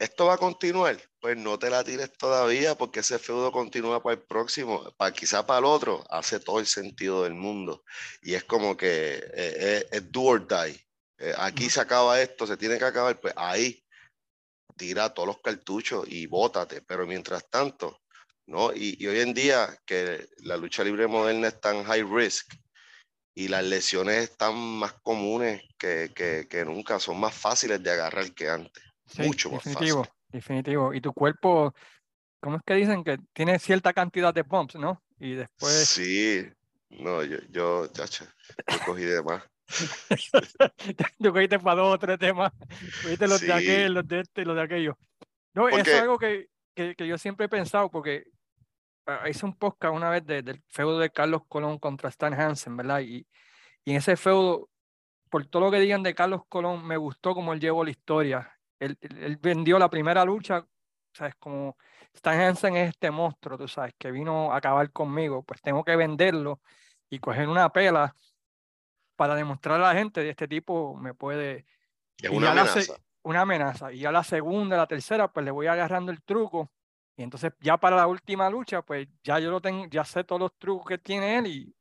¿Esto 0.00 0.26
va 0.26 0.34
a 0.34 0.38
continuar? 0.38 0.98
Pues 1.20 1.36
no 1.36 1.58
te 1.58 1.68
la 1.68 1.84
tires 1.84 2.10
todavía 2.12 2.74
porque 2.74 3.00
ese 3.00 3.18
feudo 3.18 3.52
continúa 3.52 4.02
para 4.02 4.14
el 4.14 4.22
próximo, 4.22 4.90
para 4.96 5.12
quizá 5.12 5.46
para 5.46 5.58
el 5.58 5.66
otro, 5.66 6.02
hace 6.08 6.40
todo 6.40 6.58
el 6.58 6.66
sentido 6.66 7.24
del 7.24 7.34
mundo. 7.34 7.84
Y 8.22 8.32
es 8.32 8.44
como 8.44 8.76
que 8.76 9.16
eh, 9.16 9.22
eh, 9.34 9.88
es 9.92 10.10
do 10.10 10.22
or 10.22 10.48
die. 10.48 10.80
Eh, 11.18 11.34
aquí 11.36 11.68
se 11.68 11.80
acaba 11.82 12.20
esto, 12.20 12.46
se 12.46 12.56
tiene 12.56 12.78
que 12.78 12.86
acabar, 12.86 13.20
pues 13.20 13.34
ahí 13.36 13.84
tira 14.76 15.12
todos 15.12 15.26
los 15.28 15.40
cartuchos 15.42 16.06
y 16.08 16.26
bótate. 16.26 16.80
Pero 16.80 17.06
mientras 17.06 17.50
tanto, 17.50 18.00
¿no? 18.46 18.72
Y 18.74 19.06
hoy 19.06 19.20
en 19.20 19.34
día 19.34 19.78
que 19.84 20.28
la 20.38 20.56
lucha 20.56 20.82
libre 20.82 21.06
moderna 21.06 21.48
es 21.48 21.60
tan 21.60 21.84
high 21.84 22.04
risk, 22.04 22.54
y 23.34 23.48
las 23.48 23.64
lesiones 23.64 24.24
están 24.24 24.56
más 24.56 24.92
comunes 25.02 25.62
que, 25.78 26.10
que, 26.14 26.46
que, 26.48 26.64
nunca, 26.64 26.98
son 26.98 27.18
más 27.18 27.34
fáciles 27.34 27.82
de 27.82 27.90
agarrar 27.90 28.32
que 28.32 28.48
antes 28.48 28.82
mucho 29.18 29.50
más 29.50 29.64
definitivo, 29.64 30.06
Definitivo. 30.28 30.94
Y 30.94 31.00
tu 31.00 31.12
cuerpo, 31.12 31.74
¿cómo 32.40 32.56
es 32.56 32.62
que 32.64 32.74
dicen? 32.74 33.02
Que 33.02 33.18
tiene 33.32 33.58
cierta 33.58 33.92
cantidad 33.92 34.32
de 34.32 34.42
bumps, 34.42 34.76
¿no? 34.76 35.02
Y 35.18 35.34
después. 35.34 35.88
Sí, 35.88 36.46
no, 36.90 37.24
yo, 37.24 37.38
yo, 37.50 37.86
chacha, 37.88 38.32
yo 38.68 38.78
cogí 38.86 39.02
de 39.02 39.22
más. 39.22 39.42
yo 41.18 41.32
cogí 41.32 41.48
para 41.48 41.80
dos 41.80 41.94
o 41.94 41.98
tres 41.98 42.18
temas. 42.18 42.52
Cogiste 43.02 43.26
los 43.26 43.40
de 43.40 43.52
aquel, 43.52 43.94
los 43.94 44.06
de 44.06 44.20
este, 44.20 44.44
los 44.44 44.56
de 44.56 44.62
aquello. 44.62 44.98
No, 45.54 45.68
eso 45.68 45.78
es 45.78 46.00
algo 46.00 46.18
que, 46.18 46.48
que, 46.74 46.94
que, 46.94 47.06
yo 47.06 47.18
siempre 47.18 47.46
he 47.46 47.48
pensado, 47.48 47.90
porque 47.90 48.24
hice 49.28 49.46
un 49.46 49.54
podcast 49.54 49.94
una 49.94 50.10
vez 50.10 50.24
del 50.26 50.62
feudo 50.68 50.98
de 50.98 51.10
Carlos 51.10 51.42
Colón 51.48 51.78
contra 51.78 52.08
Stan 52.08 52.32
Hansen, 52.34 52.76
¿verdad? 52.76 53.00
Y, 53.00 53.26
y 53.84 53.90
en 53.92 53.96
ese 53.96 54.16
feudo, 54.16 54.68
por 55.28 55.46
todo 55.46 55.64
lo 55.64 55.70
que 55.70 55.80
digan 55.80 56.02
de 56.02 56.14
Carlos 56.14 56.42
Colón, 56.48 56.86
me 56.86 56.96
gustó 56.96 57.34
como 57.34 57.52
él 57.52 57.60
llevó 57.60 57.84
la 57.84 57.90
historia 57.90 58.60
él, 58.80 59.38
vendió 59.40 59.78
la 59.78 59.88
primera 59.88 60.24
lucha, 60.24 60.66
¿sabes? 61.12 61.34
Como 61.36 61.76
Stan 62.14 62.40
Hansen 62.40 62.76
es 62.76 62.88
este 62.90 63.10
monstruo, 63.10 63.58
tú 63.58 63.68
sabes, 63.68 63.94
que 63.98 64.10
vino 64.10 64.52
a 64.52 64.56
acabar 64.56 64.90
conmigo, 64.90 65.42
pues 65.42 65.60
tengo 65.60 65.84
que 65.84 65.94
venderlo 65.96 66.60
y 67.10 67.18
coger 67.18 67.48
una 67.48 67.70
pela 67.70 68.14
para 69.16 69.34
demostrar 69.34 69.80
a 69.80 69.92
la 69.92 69.94
gente 69.94 70.22
de 70.22 70.30
este 70.30 70.48
tipo 70.48 70.96
me 70.96 71.14
puede... 71.14 71.66
Es 72.16 72.30
una 72.30 72.52
amenaza. 72.52 72.94
una 73.22 73.42
amenaza. 73.42 73.92
Y 73.92 74.04
a 74.04 74.12
la 74.12 74.24
segunda, 74.24 74.76
la 74.76 74.86
tercera, 74.86 75.28
pues 75.28 75.44
le 75.44 75.50
voy 75.50 75.66
agarrando 75.66 76.10
el 76.10 76.22
truco. 76.22 76.72
Y 77.20 77.22
entonces 77.22 77.52
ya 77.60 77.76
para 77.76 77.96
la 77.96 78.06
última 78.06 78.48
lucha, 78.48 78.80
pues 78.80 79.06
ya 79.22 79.38
yo 79.38 79.50
lo 79.50 79.60
tengo, 79.60 79.86
ya 79.90 80.06
sé 80.06 80.24
todos 80.24 80.40
los 80.40 80.58
trucos 80.58 80.86
que 80.86 80.96
tiene 80.96 81.36
él 81.36 81.46
y 81.48 81.76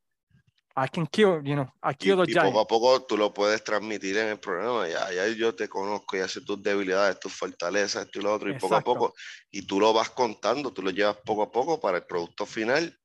I 0.75 0.89
can 0.91 1.07
kill, 1.07 1.41
you 1.45 1.53
know, 1.53 1.71
I 1.81 1.95
kill 1.95 2.21
y, 2.27 2.35
poco 2.35 2.59
a 2.59 2.67
poco 2.67 3.05
tú 3.05 3.15
lo 3.15 3.33
puedes 3.33 3.63
transmitir 3.63 4.17
en 4.17 4.27
el 4.27 4.39
programa. 4.39 4.89
Ya, 4.89 5.09
ya 5.13 5.27
yo 5.29 5.55
te 5.55 5.69
conozco, 5.69 6.17
ya 6.17 6.27
sé 6.27 6.41
tus 6.41 6.61
debilidades, 6.61 7.21
tus 7.21 7.33
fortalezas, 7.33 8.05
esto 8.05 8.19
y 8.19 8.21
lo 8.21 8.33
otro. 8.33 8.49
Y 8.49 8.59
poco 8.59 8.75
a 8.75 8.81
poco, 8.81 9.13
y 9.49 9.65
tú 9.65 9.79
lo 9.79 9.93
vas 9.93 10.09
contando, 10.09 10.73
tú 10.73 10.81
lo 10.81 10.89
llevas 10.91 11.15
poco 11.23 11.43
a 11.43 11.51
poco 11.51 11.79
para 11.79 11.99
el 11.99 12.03
producto 12.03 12.45
final, 12.45 12.99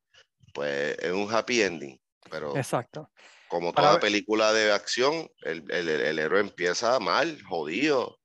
pues 0.53 0.99
es 0.99 1.12
un 1.12 1.33
happy 1.33 1.62
ending. 1.62 2.01
Pero 2.29 2.57
Exacto. 2.57 3.12
como 3.47 3.73
toda 3.73 4.01
película 4.01 4.53
de 4.53 4.73
acción, 4.73 5.29
el, 5.42 5.64
el, 5.70 5.88
el, 5.88 6.18
héroe 6.18 6.40
empieza 6.40 6.99
mal, 6.99 7.40
jodido, 7.44 8.18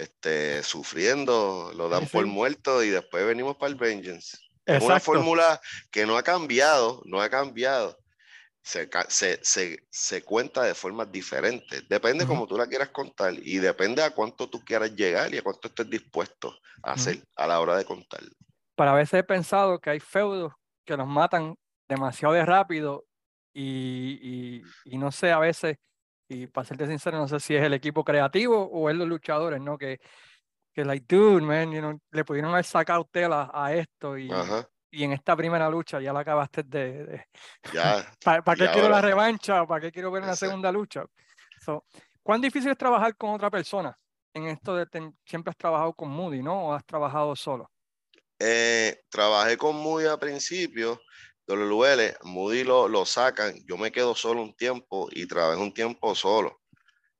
este, 0.00 0.62
sufriendo, 0.62 1.72
lo 1.74 1.88
dan 1.88 2.06
por 2.06 2.26
muerto 2.26 2.82
y 2.82 2.90
después 2.90 3.26
venimos 3.26 3.56
para 3.56 3.70
el 3.70 3.76
Vengeance. 3.76 4.38
Es 4.66 4.82
una 4.82 5.00
fórmula 5.00 5.60
que 5.90 6.06
no 6.06 6.16
ha 6.16 6.22
cambiado, 6.22 7.02
no 7.04 7.20
ha 7.20 7.28
cambiado 7.28 8.00
se, 8.62 8.88
se, 9.42 9.78
se, 9.90 10.22
cuenta 10.22 10.62
de 10.62 10.74
formas 10.74 11.10
diferentes. 11.10 11.88
Depende 11.88 12.26
como 12.26 12.46
tú 12.46 12.56
la 12.56 12.66
quieras 12.66 12.90
contar 12.90 13.34
y 13.36 13.58
depende 13.58 14.02
a 14.02 14.10
cuánto 14.10 14.48
tú 14.48 14.62
quieras 14.64 14.94
llegar 14.94 15.32
y 15.34 15.38
a 15.38 15.42
cuánto 15.42 15.68
estés 15.68 15.88
dispuesto 15.88 16.54
a 16.82 16.92
hacer 16.92 17.22
a 17.36 17.46
la 17.46 17.60
hora 17.60 17.76
de 17.76 17.84
contar. 17.84 18.20
Para 18.76 18.92
veces 18.94 19.20
he 19.20 19.24
pensado 19.24 19.78
que 19.80 19.90
hay 19.90 20.00
feudos 20.00 20.52
que 20.84 20.96
nos 20.96 21.08
matan 21.08 21.56
demasiado 21.88 22.34
de 22.34 22.44
rápido 22.44 23.04
y, 23.52 24.62
y, 24.84 24.98
no 24.98 25.10
sé, 25.10 25.32
a 25.32 25.38
veces, 25.38 25.76
y 26.30 26.46
para 26.46 26.64
serte 26.64 26.86
sincero, 26.86 27.18
no 27.18 27.26
sé 27.26 27.40
si 27.40 27.56
es 27.56 27.62
el 27.62 27.74
equipo 27.74 28.04
creativo 28.04 28.62
o 28.62 28.88
es 28.88 28.94
los 28.94 29.08
luchadores, 29.08 29.60
¿no? 29.60 29.76
Que, 29.76 30.00
que 30.72 30.84
like, 30.84 31.04
dude, 31.08 31.42
man, 31.44 31.72
you 31.72 31.80
know, 31.80 32.00
le 32.12 32.24
pudieron 32.24 32.52
haber 32.52 32.64
sacado 32.64 33.04
tela 33.10 33.50
a 33.52 33.74
esto 33.74 34.16
y, 34.16 34.30
y 34.92 35.02
en 35.02 35.12
esta 35.12 35.34
primera 35.34 35.68
lucha 35.68 36.00
ya 36.00 36.12
la 36.12 36.20
acabaste 36.20 36.62
de... 36.62 37.26
Ya, 37.72 38.06
¿Para, 38.24 38.54
qué 38.54 38.68
quiero 38.72 38.88
la 38.88 39.00
revancha? 39.00 39.66
¿Para 39.66 39.80
qué 39.80 39.90
quiero 39.90 40.12
ver 40.12 40.22
una 40.22 40.36
segunda 40.36 40.70
lucha? 40.70 41.04
¿Cuán 42.22 42.40
difícil 42.40 42.70
es 42.70 42.78
trabajar 42.78 43.16
con 43.16 43.30
otra 43.30 43.50
persona? 43.50 43.98
En 44.32 44.46
esto 44.46 44.76
de 44.76 44.86
siempre 45.24 45.50
has 45.50 45.56
trabajado 45.56 45.92
con 45.94 46.10
Moody, 46.10 46.44
¿no? 46.44 46.68
¿O 46.68 46.72
has 46.72 46.84
trabajado 46.86 47.34
solo? 47.34 47.68
Eh, 48.38 49.02
trabajé 49.08 49.56
con 49.56 49.74
Moody 49.74 50.06
al 50.06 50.20
principio, 50.20 51.00
WL, 51.50 52.16
Moody 52.22 52.64
lo, 52.64 52.88
lo 52.88 53.04
sacan, 53.04 53.54
yo 53.66 53.76
me 53.76 53.90
quedo 53.90 54.14
solo 54.14 54.42
un 54.42 54.54
tiempo 54.54 55.08
y 55.10 55.26
trabajé 55.26 55.60
un 55.60 55.74
tiempo 55.74 56.14
solo. 56.14 56.60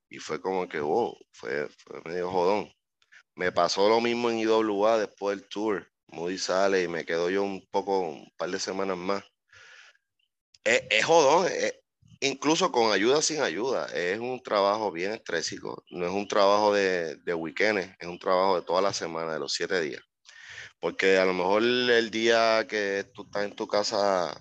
Y 0.09 0.19
fue 0.19 0.41
como 0.41 0.67
que, 0.69 0.79
wow, 0.79 1.17
fue, 1.31 1.67
medio 2.05 2.31
jodón. 2.31 2.71
Me 3.35 3.51
pasó 3.51 3.89
lo 3.89 4.01
mismo 4.01 4.29
en 4.29 4.39
IWA 4.39 4.99
después 4.99 5.37
del 5.37 5.49
tour 5.49 5.91
Moody 6.11 6.37
sale 6.37 6.83
y 6.83 6.87
me 6.87 7.05
quedo 7.05 7.29
yo 7.29 7.43
un 7.43 7.65
poco, 7.71 7.99
un 7.99 8.31
par 8.37 8.49
de 8.51 8.59
semanas 8.59 8.97
más. 8.97 9.23
Es, 10.63 11.05
jodón, 11.05 11.49
incluso 12.19 12.71
con 12.71 12.91
ayuda 12.91 13.21
sin 13.21 13.41
ayuda. 13.41 13.87
Es 13.93 14.19
un 14.19 14.41
trabajo 14.43 14.91
bien 14.91 15.13
estrésico. 15.13 15.83
No 15.89 16.05
es 16.05 16.11
un 16.11 16.27
trabajo 16.27 16.73
de, 16.73 17.15
de 17.17 17.31
es 17.99 18.07
un 18.07 18.19
trabajo 18.19 18.59
de 18.59 18.65
toda 18.65 18.81
la 18.81 18.93
semana, 18.93 19.33
de 19.33 19.39
los 19.39 19.53
siete 19.53 19.81
días. 19.81 20.03
Porque 20.81 21.19
a 21.19 21.25
lo 21.25 21.33
mejor 21.33 21.61
el 21.61 22.09
día 22.09 22.65
que 22.67 23.05
tú 23.13 23.23
estás 23.23 23.43
en 23.43 23.55
tu 23.55 23.67
casa 23.67 24.35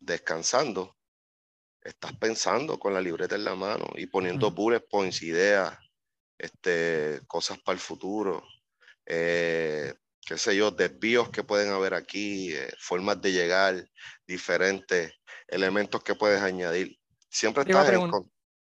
descansando, 0.00 0.96
estás 1.82 2.14
pensando 2.16 2.78
con 2.78 2.94
la 2.94 3.02
libreta 3.02 3.34
en 3.34 3.44
la 3.44 3.54
mano 3.54 3.86
y 3.94 4.06
poniendo 4.06 4.50
bullet 4.50 4.80
points, 4.80 5.22
ideas, 5.22 5.78
este, 6.38 7.20
cosas 7.26 7.58
para 7.58 7.74
el 7.74 7.80
futuro. 7.80 8.42
Eh, 9.04 9.92
qué 10.26 10.38
sé 10.38 10.56
yo, 10.56 10.70
desvíos 10.70 11.28
que 11.28 11.44
pueden 11.44 11.70
haber 11.70 11.92
aquí, 11.92 12.54
eh, 12.54 12.72
formas 12.78 13.20
de 13.20 13.32
llegar, 13.32 13.86
diferentes 14.26 15.12
elementos 15.46 16.02
que 16.02 16.14
puedes 16.14 16.40
añadir. 16.40 16.98
Siempre 17.28 17.64
estás 17.64 17.92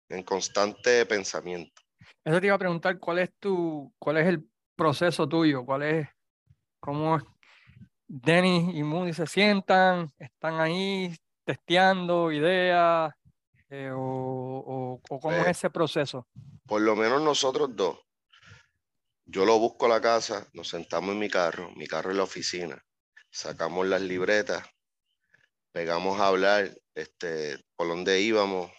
en, 0.08 0.22
constante 0.24 1.06
pensamiento. 1.06 1.80
Eso 2.24 2.40
te 2.40 2.46
iba 2.46 2.56
a 2.56 2.58
preguntar, 2.58 2.98
¿cuál 2.98 3.20
es 3.20 3.30
tu, 3.38 3.94
cuál 4.00 4.16
es 4.16 4.26
el 4.26 4.44
proceso 4.74 5.28
tuyo? 5.28 5.64
¿Cuál 5.64 5.82
es, 5.82 6.08
cómo 6.84 7.18
Denny 8.06 8.78
y 8.78 8.82
Moody 8.82 9.14
se 9.14 9.26
sientan, 9.26 10.12
están 10.18 10.60
ahí 10.60 11.16
testeando 11.44 12.30
ideas, 12.30 13.14
eh, 13.70 13.90
o, 13.90 15.00
o, 15.08 15.20
cómo 15.20 15.36
es 15.36 15.48
ese 15.48 15.70
proceso? 15.70 16.26
Por 16.66 16.82
lo 16.82 16.94
menos 16.94 17.22
nosotros 17.22 17.74
dos 17.74 17.98
yo 19.26 19.46
lo 19.46 19.58
busco 19.58 19.86
a 19.86 19.88
la 19.88 20.00
casa, 20.00 20.46
nos 20.52 20.68
sentamos 20.68 21.12
en 21.12 21.18
mi 21.18 21.30
carro, 21.30 21.70
mi 21.76 21.86
carro 21.86 22.10
en 22.10 22.18
la 22.18 22.24
oficina, 22.24 22.84
sacamos 23.30 23.86
las 23.86 24.02
libretas, 24.02 24.66
pegamos 25.72 26.20
a 26.20 26.28
hablar 26.28 26.70
este, 26.94 27.58
por 27.74 27.88
dónde 27.88 28.20
íbamos, 28.20 28.70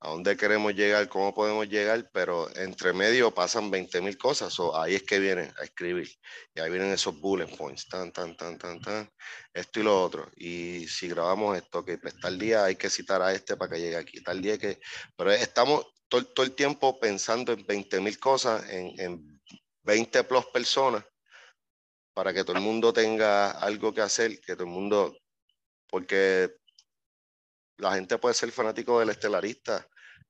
a 0.00 0.10
dónde 0.10 0.36
queremos 0.36 0.74
llegar, 0.74 1.08
cómo 1.08 1.34
podemos 1.34 1.68
llegar, 1.68 2.08
pero 2.12 2.48
entre 2.56 2.92
medio 2.92 3.34
pasan 3.34 3.70
20 3.70 4.00
mil 4.00 4.16
cosas, 4.16 4.58
o 4.60 4.76
ahí 4.76 4.94
es 4.94 5.02
que 5.02 5.18
vienen 5.18 5.52
a 5.58 5.64
escribir, 5.64 6.08
y 6.54 6.60
ahí 6.60 6.70
vienen 6.70 6.92
esos 6.92 7.18
bullet 7.20 7.48
points, 7.56 7.88
tan, 7.88 8.12
tan, 8.12 8.36
tan, 8.36 8.58
tan, 8.58 8.80
tan, 8.80 9.10
esto 9.52 9.80
y 9.80 9.82
lo 9.82 10.02
otro, 10.02 10.30
y 10.36 10.86
si 10.86 11.08
grabamos 11.08 11.56
esto, 11.56 11.84
que 11.84 11.98
pues 11.98 12.14
tal 12.20 12.38
día 12.38 12.64
hay 12.64 12.76
que 12.76 12.90
citar 12.90 13.22
a 13.22 13.32
este 13.32 13.56
para 13.56 13.72
que 13.72 13.80
llegue 13.80 13.96
aquí, 13.96 14.22
tal 14.22 14.40
día 14.40 14.56
que, 14.56 14.78
pero 15.16 15.32
estamos 15.32 15.86
todo, 16.08 16.24
todo 16.26 16.46
el 16.46 16.54
tiempo 16.54 17.00
pensando 17.00 17.52
en 17.52 17.66
20 17.66 18.00
mil 18.00 18.18
cosas, 18.18 18.68
en, 18.70 18.98
en 19.00 19.40
20 19.82 20.24
plus 20.24 20.46
personas 20.46 21.04
para 22.18 22.34
que 22.34 22.42
todo 22.42 22.56
el 22.56 22.62
mundo 22.62 22.92
tenga 22.92 23.52
algo 23.52 23.94
que 23.94 24.00
hacer, 24.00 24.40
que 24.40 24.54
todo 24.54 24.64
el 24.64 24.70
mundo, 24.70 25.16
porque 25.88 26.50
la 27.78 27.94
gente 27.94 28.18
puede 28.18 28.34
ser 28.34 28.52
fanático 28.52 29.00
del 29.00 29.10
estelarista, 29.10 29.86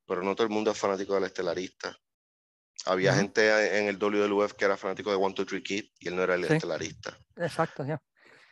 pero 0.06 0.22
no 0.22 0.34
todo 0.34 0.46
el 0.46 0.52
mundo 0.52 0.70
es 0.70 0.78
fanático 0.78 1.14
del 1.14 1.24
estelarista. 1.24 1.96
Había 2.84 3.12
gente 3.12 3.78
en 3.78 3.88
el 3.88 3.98
WWF 3.98 4.52
que 4.52 4.64
era 4.64 4.76
fanático 4.76 5.10
de 5.10 5.16
One, 5.16 5.34
Two, 5.34 5.44
Three 5.44 5.62
Kid 5.62 5.84
y 5.98 6.08
él 6.08 6.16
no 6.16 6.22
era 6.22 6.36
el 6.36 6.44
estelarista. 6.44 7.18
Exacto, 7.36 7.84
ya. 7.84 8.00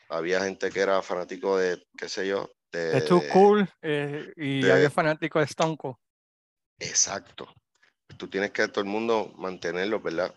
Había 0.08 0.42
gente 0.42 0.70
que 0.70 0.80
era 0.80 1.00
fanático 1.02 1.56
de, 1.56 1.86
qué 1.96 2.08
sé 2.08 2.26
yo, 2.26 2.50
de... 2.72 3.00
Too 3.02 3.22
Cool 3.32 3.68
eh, 3.82 4.32
y 4.36 4.68
había 4.68 4.90
fanático 4.90 5.38
de 5.38 5.44
Stone 5.44 5.76
Cold. 5.76 5.96
Exacto. 6.78 7.52
Tú 8.16 8.28
tienes 8.28 8.50
que 8.50 8.66
todo 8.68 8.82
el 8.82 8.90
mundo 8.90 9.32
mantenerlo, 9.36 10.00
¿verdad? 10.00 10.34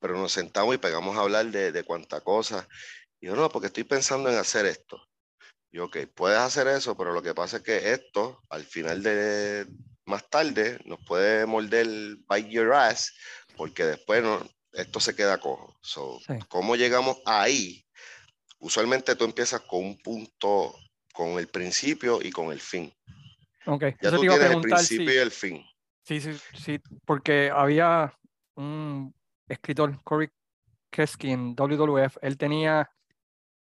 pero 0.00 0.18
nos 0.18 0.32
sentamos 0.32 0.74
y 0.74 0.78
pegamos 0.78 1.16
a 1.16 1.20
hablar 1.20 1.46
de, 1.46 1.72
de 1.72 1.82
cuánta 1.82 2.20
cosa. 2.20 2.68
Y 3.20 3.26
yo, 3.26 3.36
no, 3.36 3.48
porque 3.48 3.68
estoy 3.68 3.84
pensando 3.84 4.28
en 4.28 4.36
hacer 4.36 4.66
esto. 4.66 5.02
Y 5.74 5.80
ok, 5.80 5.96
puedes 6.14 6.38
hacer 6.38 6.68
eso, 6.68 6.96
pero 6.96 7.12
lo 7.12 7.20
que 7.20 7.34
pasa 7.34 7.56
es 7.56 7.64
que 7.64 7.92
esto, 7.92 8.40
al 8.48 8.62
final 8.62 9.02
de 9.02 9.66
más 10.04 10.30
tarde, 10.30 10.78
nos 10.84 11.00
puede 11.04 11.46
morder 11.46 11.88
bite 12.30 12.48
your 12.48 12.72
ass, 12.72 13.12
porque 13.56 13.82
después 13.82 14.22
no, 14.22 14.40
esto 14.72 15.00
se 15.00 15.16
queda 15.16 15.38
cojo. 15.38 15.76
So, 15.82 16.20
¿Cómo 16.46 16.76
llegamos 16.76 17.20
ahí? 17.26 17.84
Usualmente 18.60 19.16
tú 19.16 19.24
empiezas 19.24 19.62
con 19.62 19.84
un 19.84 19.98
punto, 19.98 20.76
con 21.12 21.40
el 21.40 21.48
principio 21.48 22.20
y 22.22 22.30
con 22.30 22.52
el 22.52 22.60
fin. 22.60 22.94
Ok, 23.66 23.82
ya 24.00 24.12
tú 24.12 24.20
tienes 24.20 24.50
el 24.52 24.60
principio 24.60 25.12
y 25.12 25.18
el 25.18 25.32
fin. 25.32 25.66
Sí, 26.04 26.20
sí, 26.20 26.38
sí, 26.56 26.80
porque 27.04 27.50
había 27.52 28.16
un 28.54 29.12
escritor, 29.48 30.00
Corey 30.04 30.28
Kesky, 30.92 31.32
en 31.32 31.56
WWF, 31.56 32.16
él 32.22 32.38
tenía, 32.38 32.88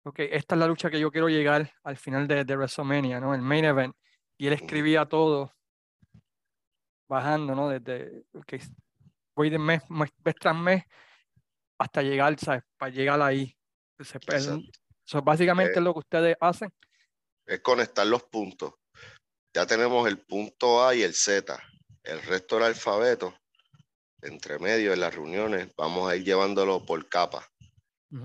ok, 0.08 0.20
esta 0.20 0.56
es 0.56 0.60
la 0.60 0.67
lucha 0.67 0.89
que 0.89 1.00
yo 1.00 1.12
quiero 1.12 1.28
llegar 1.28 1.72
al 1.84 1.98
final 1.98 2.28
de, 2.28 2.46
de 2.46 2.56
WrestleMania, 2.56 3.20
¿no? 3.20 3.36
El 3.36 3.41
main 3.41 3.65
event. 3.65 3.96
Y 4.38 4.48
él 4.48 4.54
escribía 4.54 5.06
todo 5.06 5.54
bajando, 7.10 7.56
¿no? 7.56 7.70
Desde, 7.70 8.24
okay, 8.34 8.60
voy 9.36 9.50
de 9.50 9.60
mes, 9.60 9.82
mes, 9.89 10.12
tras 10.39 10.56
mes 10.56 10.84
hasta 11.78 12.02
llegar, 12.02 12.39
¿sabes? 12.39 12.63
Para 12.78 12.91
llegar 12.91 13.22
ahí. 13.22 13.56
Entonces, 13.98 14.22
pues, 14.26 15.24
básicamente 15.24 15.72
es 15.72 15.78
eh, 15.78 15.82
lo 15.82 15.93
que 15.93 16.00
ustedes 16.00 16.38
hacen. 16.39 16.72
Es 17.46 17.60
conectar 17.60 18.06
los 18.08 18.24
puntos. 18.24 18.74
Ya 19.54 19.65
tenemos 19.65 20.08
el 20.08 20.20
punto 20.20 20.86
A 20.86 20.96
y 20.96 21.02
el 21.02 21.13
Z. 21.13 21.58
El 22.04 22.22
resto 22.22 22.56
del 22.56 22.65
alfabeto, 22.65 23.36
entre 24.22 24.60
medio 24.60 24.93
en 24.93 25.02
las 25.02 25.13
reuniones, 25.13 25.74
vamos 25.76 26.10
a 26.10 26.15
ir 26.15 26.24
llevándolo 26.24 26.86
por 26.86 27.08
capa. 27.10 27.46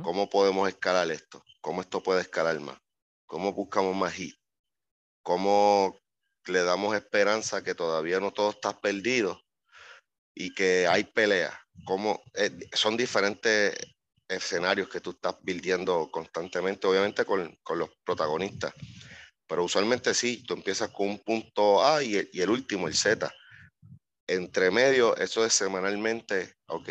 ¿Cómo 0.03 0.31
podemos 0.31 0.69
escalar 0.69 1.11
esto? 1.11 1.43
¿Cómo 1.63 1.81
esto 1.81 2.03
puede 2.03 2.21
escalar 2.21 2.61
más? 2.61 2.79
¿Cómo 3.27 3.55
buscamos 3.55 3.97
más 3.97 4.13
hit? 4.13 4.37
¿Cómo 5.23 5.97
le 6.47 6.65
damos 6.65 6.95
esperanza 6.95 7.63
que 7.63 7.75
todavía 7.75 8.21
no 8.21 8.33
todo 8.33 8.51
está 8.51 8.79
perdido 8.81 9.41
y 10.35 10.55
que 10.55 10.87
hay 10.87 11.05
peleas. 11.05 11.55
Como, 11.85 12.23
eh, 12.35 12.51
son 12.73 12.97
diferentes 12.97 13.75
escenarios 14.29 14.89
que 14.89 15.01
tú 15.01 15.11
estás 15.11 15.37
viviendo 15.43 16.11
constantemente, 16.11 16.87
obviamente 16.87 17.25
con, 17.25 17.57
los 17.77 17.91
protagonistas. 18.05 18.73
Pero 19.47 19.65
usualmente 19.65 20.15
sí, 20.15 20.43
tú 20.45 20.55
empiezas 20.55 20.91
con 20.91 21.09
un 21.09 21.19
punto 21.19 21.85
A 21.85 22.03
y 22.03 22.29
y 22.33 22.41
el 22.41 22.51
último, 22.51 22.89
el 22.89 22.95
Z. 22.95 23.33
Entre 24.27 24.71
medio, 24.71 25.17
eso 25.17 25.45
es 25.45 25.53
semanalmente, 25.53 26.55
ok, 26.67 26.89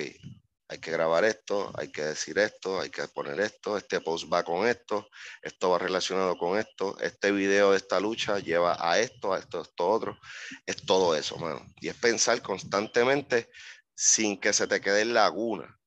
hay 0.71 0.79
que 0.79 0.89
grabar 0.89 1.25
esto, 1.25 1.69
hay 1.77 1.91
que 1.91 2.01
decir 2.01 2.39
esto, 2.39 2.79
hay 2.79 2.89
que 2.89 3.05
poner 3.09 3.41
esto, 3.41 3.77
este 3.77 3.99
post 3.99 4.31
va 4.31 4.41
con 4.41 4.65
esto, 4.65 5.05
esto 5.41 5.69
va 5.69 5.77
relacionado 5.77 6.37
con 6.37 6.57
esto, 6.57 6.97
este 7.01 7.33
video 7.33 7.71
de 7.71 7.77
esta 7.77 7.99
lucha 7.99 8.39
lleva 8.39 8.77
a 8.79 8.97
esto, 8.97 9.33
a 9.33 9.39
esto, 9.39 9.59
a 9.59 9.63
esto 9.63 9.89
otro. 9.89 10.17
Es 10.65 10.77
todo 10.85 11.13
eso, 11.13 11.35
mano. 11.37 11.61
Y 11.81 11.89
es 11.89 11.95
pensar 11.95 12.41
constantemente 12.41 13.49
sin 13.93 14.39
que 14.39 14.53
se 14.53 14.65
te 14.65 14.79
quede 14.79 15.01
en 15.01 15.13
laguna. 15.13 15.77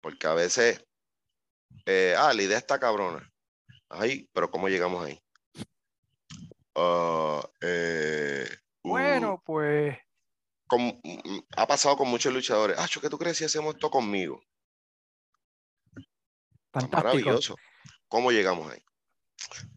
Porque 0.00 0.26
a 0.26 0.32
veces, 0.32 0.82
eh, 1.84 2.14
ah, 2.16 2.32
la 2.32 2.42
idea 2.42 2.56
está 2.56 2.80
cabrona. 2.80 3.30
Ay, 3.90 4.30
pero 4.32 4.50
¿cómo 4.50 4.70
llegamos 4.70 5.04
ahí? 5.04 5.20
Ah, 6.74 7.46
eh, 7.60 8.48
bueno, 8.82 9.42
pues 9.44 9.98
Mm, 10.78 11.00
mm, 11.02 11.44
ha 11.56 11.66
pasado 11.66 11.96
con 11.96 12.08
muchos 12.08 12.32
luchadores. 12.32 12.76
Ah, 12.78 12.86
¿qué 13.00 13.10
tú 13.10 13.18
crees 13.18 13.36
si 13.36 13.44
hacemos 13.44 13.74
esto 13.74 13.90
conmigo? 13.90 14.42
Maravilloso. 16.90 17.56
¿Cómo 18.08 18.30
llegamos 18.30 18.72
ahí? 18.72 18.82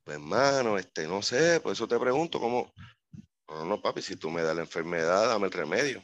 Pues, 0.04 0.18
hermano, 0.18 0.78
este, 0.78 1.08
no 1.08 1.22
sé, 1.22 1.60
por 1.60 1.74
eso 1.74 1.88
te 1.88 2.00
pregunto, 2.00 2.40
¿cómo? 2.40 2.72
No, 3.48 3.66
no, 3.66 3.82
papi, 3.82 4.02
si 4.02 4.16
tú 4.16 4.30
me 4.30 4.42
das 4.42 4.56
la 4.56 4.62
enfermedad, 4.62 5.28
dame 5.28 5.48
el 5.48 5.52
remedio. 5.52 6.04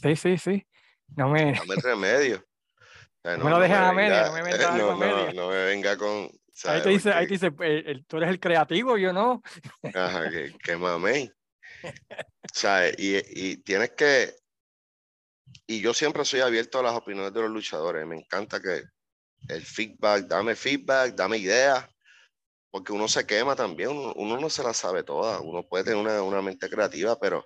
Sí, 0.00 0.16
sí, 0.16 0.38
sí. 0.38 0.66
No 1.16 1.28
me... 1.28 1.52
Dame 1.52 1.74
el 1.74 1.82
remedio. 1.82 2.44
no, 3.24 3.44
me 3.44 3.50
lo 3.50 3.60
dejes 3.60 3.76
a 3.76 3.92
media, 3.92 4.26
no 4.26 4.32
me 4.32 4.42
venga 4.42 4.70
no, 4.76 4.96
no, 4.96 5.32
no, 5.32 5.48
me 5.48 5.64
venga 5.64 5.96
con... 5.96 6.30
Ahí 6.64 6.82
te 6.82 6.90
dice, 6.90 7.12
ahí 7.12 7.26
te 7.26 7.32
dice 7.32 7.50
tú 8.06 8.18
eres 8.18 8.28
el 8.28 8.38
creativo, 8.38 8.98
yo 8.98 9.12
no. 9.12 9.42
Ajá, 9.94 10.30
que, 10.30 10.54
que 10.62 10.76
mamey. 10.76 11.32
¿Sabes? 12.52 12.94
Y, 12.98 13.16
y 13.28 13.56
tienes 13.58 13.90
que, 13.92 14.34
y 15.66 15.80
yo 15.80 15.94
siempre 15.94 16.24
soy 16.24 16.40
abierto 16.40 16.78
a 16.78 16.82
las 16.82 16.94
opiniones 16.94 17.32
de 17.32 17.40
los 17.40 17.50
luchadores. 17.50 18.06
Me 18.06 18.16
encanta 18.16 18.60
que 18.60 18.82
el 19.48 19.64
feedback, 19.64 20.26
dame 20.26 20.54
feedback, 20.54 21.14
dame 21.14 21.38
ideas, 21.38 21.86
porque 22.70 22.92
uno 22.92 23.08
se 23.08 23.26
quema 23.26 23.54
también, 23.56 23.90
uno, 23.90 24.38
no 24.38 24.50
se 24.50 24.62
la 24.62 24.72
sabe 24.72 25.02
toda, 25.02 25.40
uno 25.40 25.66
puede 25.68 25.84
tener 25.84 25.98
una, 25.98 26.22
una, 26.22 26.40
mente 26.42 26.70
creativa, 26.70 27.18
pero 27.18 27.44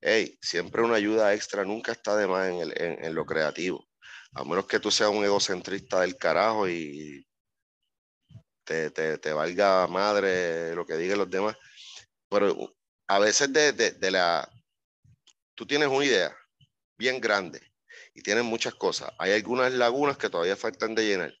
hey, 0.00 0.38
siempre 0.40 0.82
una 0.82 0.96
ayuda 0.96 1.34
extra 1.34 1.64
nunca 1.64 1.92
está 1.92 2.16
de 2.16 2.26
más 2.26 2.48
en, 2.48 2.60
el, 2.60 2.72
en, 2.76 3.14
lo 3.14 3.24
creativo. 3.24 3.86
A 4.34 4.44
menos 4.44 4.66
que 4.66 4.78
tú 4.78 4.90
seas 4.90 5.10
un 5.10 5.24
egocentrista 5.24 6.00
del 6.00 6.16
carajo 6.16 6.68
y 6.68 7.26
te, 8.64 8.90
te, 8.90 9.18
te 9.18 9.32
valga 9.32 9.86
madre 9.88 10.74
lo 10.74 10.86
que 10.86 10.96
digan 10.96 11.18
los 11.18 11.30
demás. 11.30 11.56
Pero 12.28 12.77
a 13.08 13.18
veces 13.18 13.52
de, 13.52 13.72
de, 13.72 14.10
la... 14.10 14.48
Tú 15.54 15.66
tienes 15.66 15.88
una 15.88 16.04
idea 16.04 16.36
bien 16.96 17.20
grande 17.20 17.60
y 18.14 18.22
tienes 18.22 18.44
muchas 18.44 18.74
cosas. 18.74 19.10
Hay 19.18 19.32
algunas 19.32 19.72
lagunas 19.72 20.18
que 20.18 20.28
todavía 20.28 20.56
faltan 20.56 20.94
de 20.94 21.06
llenar. 21.06 21.34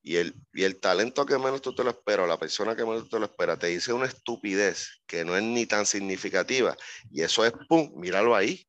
Y 0.00 0.16
el, 0.16 0.34
y 0.54 0.62
el 0.62 0.78
talento 0.80 1.26
que 1.26 1.36
menos 1.36 1.60
tú 1.60 1.74
te 1.74 1.82
lo 1.82 1.90
esperas, 1.90 2.28
la 2.28 2.38
persona 2.38 2.76
que 2.76 2.84
menos 2.84 3.02
tú 3.04 3.08
te 3.10 3.18
lo 3.18 3.26
esperas, 3.26 3.58
te 3.58 3.66
dice 3.66 3.92
una 3.92 4.06
estupidez 4.06 5.00
que 5.06 5.24
no 5.24 5.36
es 5.36 5.42
ni 5.42 5.66
tan 5.66 5.84
significativa. 5.84 6.76
Y 7.10 7.22
eso 7.22 7.44
es, 7.44 7.52
¡pum!, 7.68 7.92
míralo 7.96 8.34
ahí. 8.34 8.64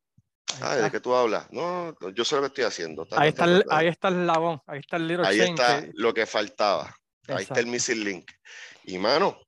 Ay, 0.59 0.81
¿De 0.81 0.91
qué 0.91 0.99
tú 0.99 1.13
hablas? 1.13 1.47
No, 1.51 1.95
yo 2.15 2.25
sé 2.25 2.35
lo 2.35 2.41
que 2.41 2.47
estoy 2.47 2.63
haciendo. 2.63 3.07
ahí, 3.11 3.29
está 3.29 3.45
el, 3.45 3.63
ahí 3.69 3.87
está 3.87 4.07
el 4.07 4.25
labón, 4.25 4.59
ahí 4.65 4.79
está 4.79 4.97
el 4.97 5.07
little 5.07 5.27
Ahí 5.27 5.39
está 5.39 5.85
lo 5.93 6.13
que 6.13 6.25
faltaba. 6.25 6.93
Ahí 7.27 7.43
está 7.43 7.59
el 7.59 7.67
missing 7.67 8.03
link. 8.03 8.31
Y 8.83 8.97
mano, 8.97 9.39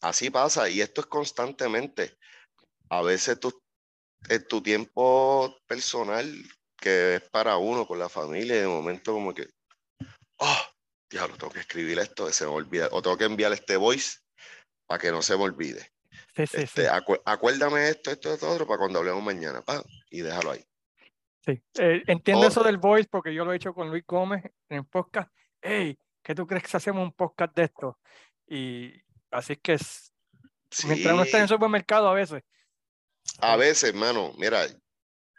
Así 0.00 0.30
pasa 0.30 0.68
y 0.68 0.80
esto 0.80 1.02
es 1.02 1.06
constantemente. 1.06 2.16
A 2.88 3.02
veces 3.02 3.38
tú, 3.38 3.52
en 4.28 4.46
tu 4.48 4.62
tiempo 4.62 5.56
personal, 5.66 6.26
que 6.76 7.16
es 7.16 7.28
para 7.30 7.58
uno, 7.58 7.86
con 7.86 7.98
la 7.98 8.08
familia, 8.08 8.56
de 8.56 8.66
momento 8.66 9.12
como 9.12 9.34
que, 9.34 9.48
oh, 10.38 10.60
diablo, 11.10 11.36
tengo 11.36 11.52
que 11.52 11.60
escribir 11.60 11.98
esto, 11.98 12.30
se 12.32 12.46
me 12.46 12.52
olvida, 12.52 12.88
o 12.92 13.02
tengo 13.02 13.18
que 13.18 13.24
enviar 13.24 13.52
este 13.52 13.76
voice 13.76 14.18
para 14.86 14.98
que 14.98 15.10
no 15.10 15.20
se 15.20 15.36
me 15.36 15.44
olvide. 15.44 15.86
Sí, 16.34 16.46
sí, 16.46 16.56
este, 16.62 16.88
acuérdame 16.88 17.90
esto, 17.90 18.10
esto, 18.10 18.32
esto, 18.32 18.50
otro, 18.50 18.66
para 18.66 18.78
cuando 18.78 19.00
hablemos 19.00 19.22
mañana, 19.22 19.62
y 20.10 20.22
déjalo 20.22 20.52
ahí. 20.52 20.64
Sí, 21.44 21.62
eh, 21.78 22.02
entiendo 22.06 22.46
eso 22.46 22.62
del 22.62 22.78
voice 22.78 23.08
porque 23.10 23.34
yo 23.34 23.44
lo 23.44 23.52
he 23.52 23.56
hecho 23.56 23.74
con 23.74 23.90
Luis 23.90 24.04
Gómez 24.06 24.44
en 24.68 24.78
el 24.78 24.84
podcast. 24.84 25.30
Hey, 25.62 25.98
¿qué 26.22 26.34
tú 26.34 26.46
crees 26.46 26.64
que 26.64 26.76
hacemos 26.76 27.02
un 27.02 27.12
podcast 27.12 27.54
de 27.56 27.64
esto? 27.64 27.98
Y, 28.46 28.92
Así 29.30 29.56
que 29.56 29.74
es, 29.74 30.12
mientras 30.86 31.14
uno 31.14 31.22
está 31.22 31.38
en 31.38 31.44
el 31.44 31.48
supermercado 31.48 32.08
a 32.08 32.14
veces. 32.14 32.42
A 33.38 33.56
veces, 33.56 33.90
hermano, 33.90 34.32
mira, 34.38 34.66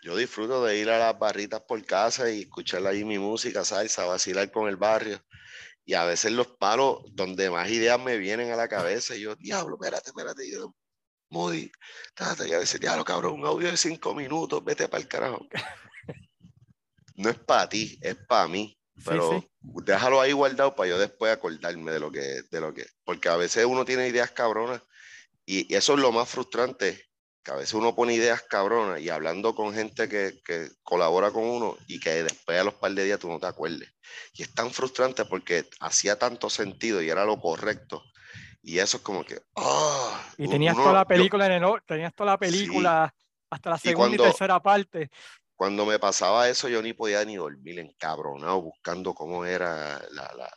yo 0.04 0.16
disfruto 0.16 0.64
de 0.66 0.78
ir 0.78 0.90
a 0.90 0.98
las 0.98 1.20
barritas 1.20 1.62
por 1.62 1.84
casa 1.86 2.32
y 2.32 2.42
escuchar 2.42 2.86
ahí 2.88 3.04
mi 3.04 3.20
música, 3.20 3.64
salsa, 3.64 4.06
vacilar 4.06 4.50
con 4.52 4.68
el 4.68 4.78
barrio. 4.78 5.24
Y 5.86 5.94
a 5.94 6.06
veces 6.06 6.32
los 6.32 6.48
palos 6.48 7.04
donde 7.12 7.50
más 7.50 7.70
ideas 7.70 8.00
me 8.00 8.18
vienen 8.18 8.52
a 8.52 8.56
la 8.56 8.68
cabeza, 8.68 9.16
y 9.16 9.22
yo, 9.22 9.36
diablo, 9.36 9.76
espérate, 9.76 10.10
espérate, 10.10 10.50
yo, 10.50 10.76
Moody, 11.30 11.72
y 12.20 12.54
a 12.54 12.60
veces, 12.60 12.80
diablo, 12.80 13.06
cabrón, 13.06 13.40
un 13.40 13.46
audio 13.46 13.72
de 13.72 13.78
cinco 13.78 14.14
minutos, 14.14 14.64
vete 14.64 14.88
para 14.88 15.02
el 15.02 15.08
carajo. 15.08 15.48
no 17.16 17.30
es 17.30 17.38
para 17.40 17.70
ti, 17.70 17.98
es 18.02 18.16
para 18.28 18.48
mí. 18.48 18.78
Pero 19.06 19.44
déjalo 19.62 20.22
ahí 20.22 20.32
guardado 20.32 20.76
para 20.76 20.90
yo 20.90 21.00
después 21.00 21.32
acordarme 21.32 21.92
de 21.92 22.00
lo 22.00 22.12
que, 22.12 22.44
de 22.50 22.62
lo 22.62 22.74
que, 22.74 22.86
porque 23.04 23.30
a 23.30 23.36
veces 23.36 23.66
uno 23.66 23.86
tiene 23.86 24.08
ideas 24.08 24.32
cabronas 24.32 24.82
y, 25.46 25.74
eso 25.74 25.94
es 25.94 26.00
lo 26.00 26.12
más 26.12 26.30
frustrante, 26.30 27.10
que 27.44 27.52
a 27.52 27.56
veces 27.56 27.74
uno 27.74 27.96
pone 27.96 28.14
ideas 28.14 28.44
cabronas 28.44 29.02
y 29.02 29.10
hablando 29.10 29.56
con 29.56 29.74
gente 29.74 30.08
que, 30.08 30.40
que, 30.46 30.70
colabora 30.84 31.32
con 31.32 31.44
uno 31.44 31.78
y 31.88 32.00
que 32.00 32.24
después 32.24 32.60
a 32.60 32.64
los 32.64 32.76
par 32.76 32.92
de 32.92 33.06
días 33.06 33.20
tú 33.20 33.30
no 33.30 33.40
te 33.40 33.48
acuerdes. 33.48 33.92
Y 34.34 34.44
es 34.44 34.54
tan 34.54 34.72
frustrante 34.72 35.26
porque 35.26 35.66
hacía 35.80 36.20
tanto 36.20 36.50
sentido 36.50 37.02
y 37.02 37.10
era 37.10 37.26
lo 37.26 37.40
correcto. 37.40 38.04
Y 38.62 38.78
eso 38.78 38.98
es 38.98 39.04
como 39.04 39.24
que... 39.24 39.42
Ah, 39.56 40.24
y 40.38 40.48
tenías 40.48 40.76
toda 40.76 40.94
la 40.94 41.06
película 41.06 41.48
en 41.48 41.64
el, 41.64 41.82
tenías 41.86 42.14
toda 42.14 42.32
la 42.34 42.38
película 42.38 43.14
hasta 43.50 43.70
la 43.72 43.78
segunda 43.80 44.12
y, 44.12 44.16
y 44.16 44.18
tercera 44.18 44.62
parte. 44.62 45.10
Cuando 45.62 45.86
me 45.86 46.00
pasaba 46.00 46.50
eso, 46.50 46.70
yo 46.70 46.82
ni 46.82 46.94
podía 46.94 47.24
ni 47.24 47.36
dormir 47.36 47.78
encabronado, 47.78 48.64
buscando 48.64 49.14
cómo 49.14 49.46
era 49.46 50.02
la, 50.10 50.34
la, 50.36 50.52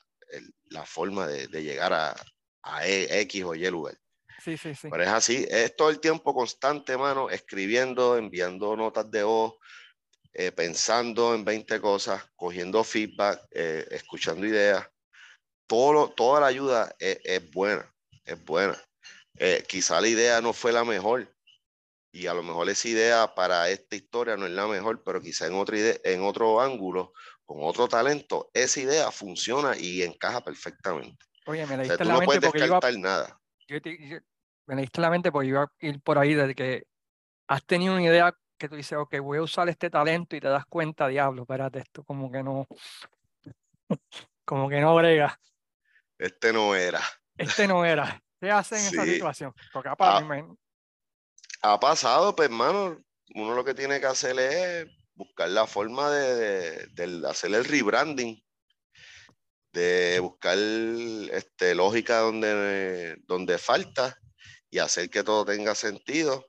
la 0.71 0.87
forma 0.87 1.27
de, 1.27 1.47
de, 1.49 1.63
llegar 1.63 1.93
a, 1.93 2.17
a 2.63 2.87
e, 2.87 3.21
X 3.21 3.45
o 3.45 3.55
Y 3.55 3.69
lugar. 3.69 3.99
Sí, 4.43 4.57
sí, 4.57 4.75
sí. 4.75 4.89
Pero 4.91 5.03
es 5.03 5.11
así, 5.11 5.47
es 5.51 5.77
todo 5.77 5.91
el 5.91 6.01
tiempo 6.01 6.33
constante, 6.33 6.97
mano, 6.97 7.29
escribiendo, 7.29 8.17
enviando 8.17 8.75
notas 8.77 9.11
de 9.11 9.25
voz, 9.25 9.57
eh, 10.33 10.53
pensando 10.53 11.35
en 11.35 11.45
20 11.45 11.83
cosas, 11.83 12.25
cogiendo 12.35 12.83
feedback, 12.83 13.47
eh, 13.51 13.87
escuchando 13.91 14.47
ideas. 14.47 14.89
Todo, 15.67 16.09
toda 16.13 16.41
la 16.41 16.47
ayuda 16.47 16.97
es, 16.99 17.19
es 17.25 17.51
buena, 17.51 17.95
es 18.25 18.43
buena. 18.43 18.83
quizá 19.69 20.01
la 20.01 20.09
idea 20.09 20.41
no 20.41 20.55
fue 20.55 20.73
la 20.73 20.83
mejor, 20.83 21.31
y 22.15 22.29
a 22.29 22.35
lo 22.35 22.45
mejor 22.45 22.71
esa 22.71 22.87
idea 22.87 23.35
para 23.35 23.69
esta 23.71 23.97
historia 23.97 24.37
no 24.37 24.47
es 24.47 24.53
la 24.53 24.69
mejor, 24.69 25.03
pero 25.03 25.21
quizá 25.21 25.49
en 25.49 25.55
otro, 25.55 25.77
idea, 25.77 25.97
en 26.05 26.23
otro 26.23 26.61
ángulo, 26.61 27.13
con 27.45 27.59
otro 27.63 27.89
talento, 27.89 28.53
esa 28.55 28.81
idea 28.81 29.11
funciona 29.11 29.77
y 29.77 30.05
encaja 30.05 30.41
perfectamente. 30.41 31.27
Oye, 31.47 31.67
me 31.67 31.77
leíste 31.77 32.05
la 32.05 32.19
mente 32.21 32.41
porque 32.41 32.67
iba, 32.67 32.81
nada. 32.99 33.41
me 34.67 34.77
leíste 34.77 35.01
la 35.01 35.11
mente 35.11 35.33
porque 35.33 35.49
iba 35.49 35.65
a 35.65 35.73
ir 35.81 36.01
por 36.03 36.17
ahí 36.19 36.35
de 36.35 36.55
que 36.55 36.87
has 37.49 37.65
tenido 37.65 37.95
una 37.95 38.05
idea 38.05 38.33
que 38.59 38.69
tú 38.69 38.77
dices, 38.77 38.97
ok, 38.97 39.19
voy 39.19 39.39
a 39.39 39.43
usar 39.43 39.69
este 39.69 39.91
talento 39.91 40.37
y 40.37 40.41
te 40.41 40.47
das 40.47 40.67
cuenta, 40.67 41.09
diablo, 41.09 41.43
espérate, 41.43 41.81
esto 41.81 42.05
como 42.05 42.31
que 42.31 42.45
no, 42.45 42.69
como 44.45 44.69
que 44.69 44.81
no 44.81 44.95
brega. 44.95 45.37
Este 46.17 46.53
no 46.53 46.77
era. 46.77 47.01
Este 47.37 47.67
no 47.67 47.85
era. 47.85 48.23
¿Qué 48.41 48.53
hace 48.53 48.77
en 48.77 48.87
esa 48.87 49.05
situación? 49.05 49.53
Porque 49.73 49.89
aparte, 49.89 50.25
ah, 50.31 50.57
ha 51.65 51.81
pasado, 51.81 52.37
pues 52.37 52.51
hermano, 52.51 53.03
uno 53.35 53.55
lo 53.55 53.65
que 53.65 53.73
tiene 53.73 53.99
que 53.99 54.07
hacer 54.07 54.39
es 54.39 54.87
buscar 55.15 55.49
la 55.49 55.67
forma 55.67 56.11
de, 56.11 57.23
hacer 57.27 57.55
el 57.55 57.65
rebranding, 57.65 58.39
de 59.73 60.21
buscar 60.21 60.59
este, 60.59 61.75
lógica 61.75 62.19
donde, 62.19 63.17
donde 63.27 63.57
falta 63.57 64.15
y 64.69 64.79
hacer 64.79 65.09
que 65.09 65.25
todo 65.25 65.47
tenga 65.47 65.75
sentido 65.75 66.47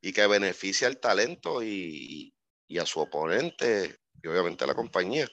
y 0.00 0.12
que 0.12 0.28
beneficie 0.28 0.86
al 0.86 1.00
talento 1.00 1.62
y, 1.64 2.32
a 2.80 2.86
su 2.86 3.00
oponente 3.00 3.96
y 4.22 4.28
obviamente 4.28 4.62
a 4.62 4.68
la 4.68 4.74
compañía. 4.74 5.26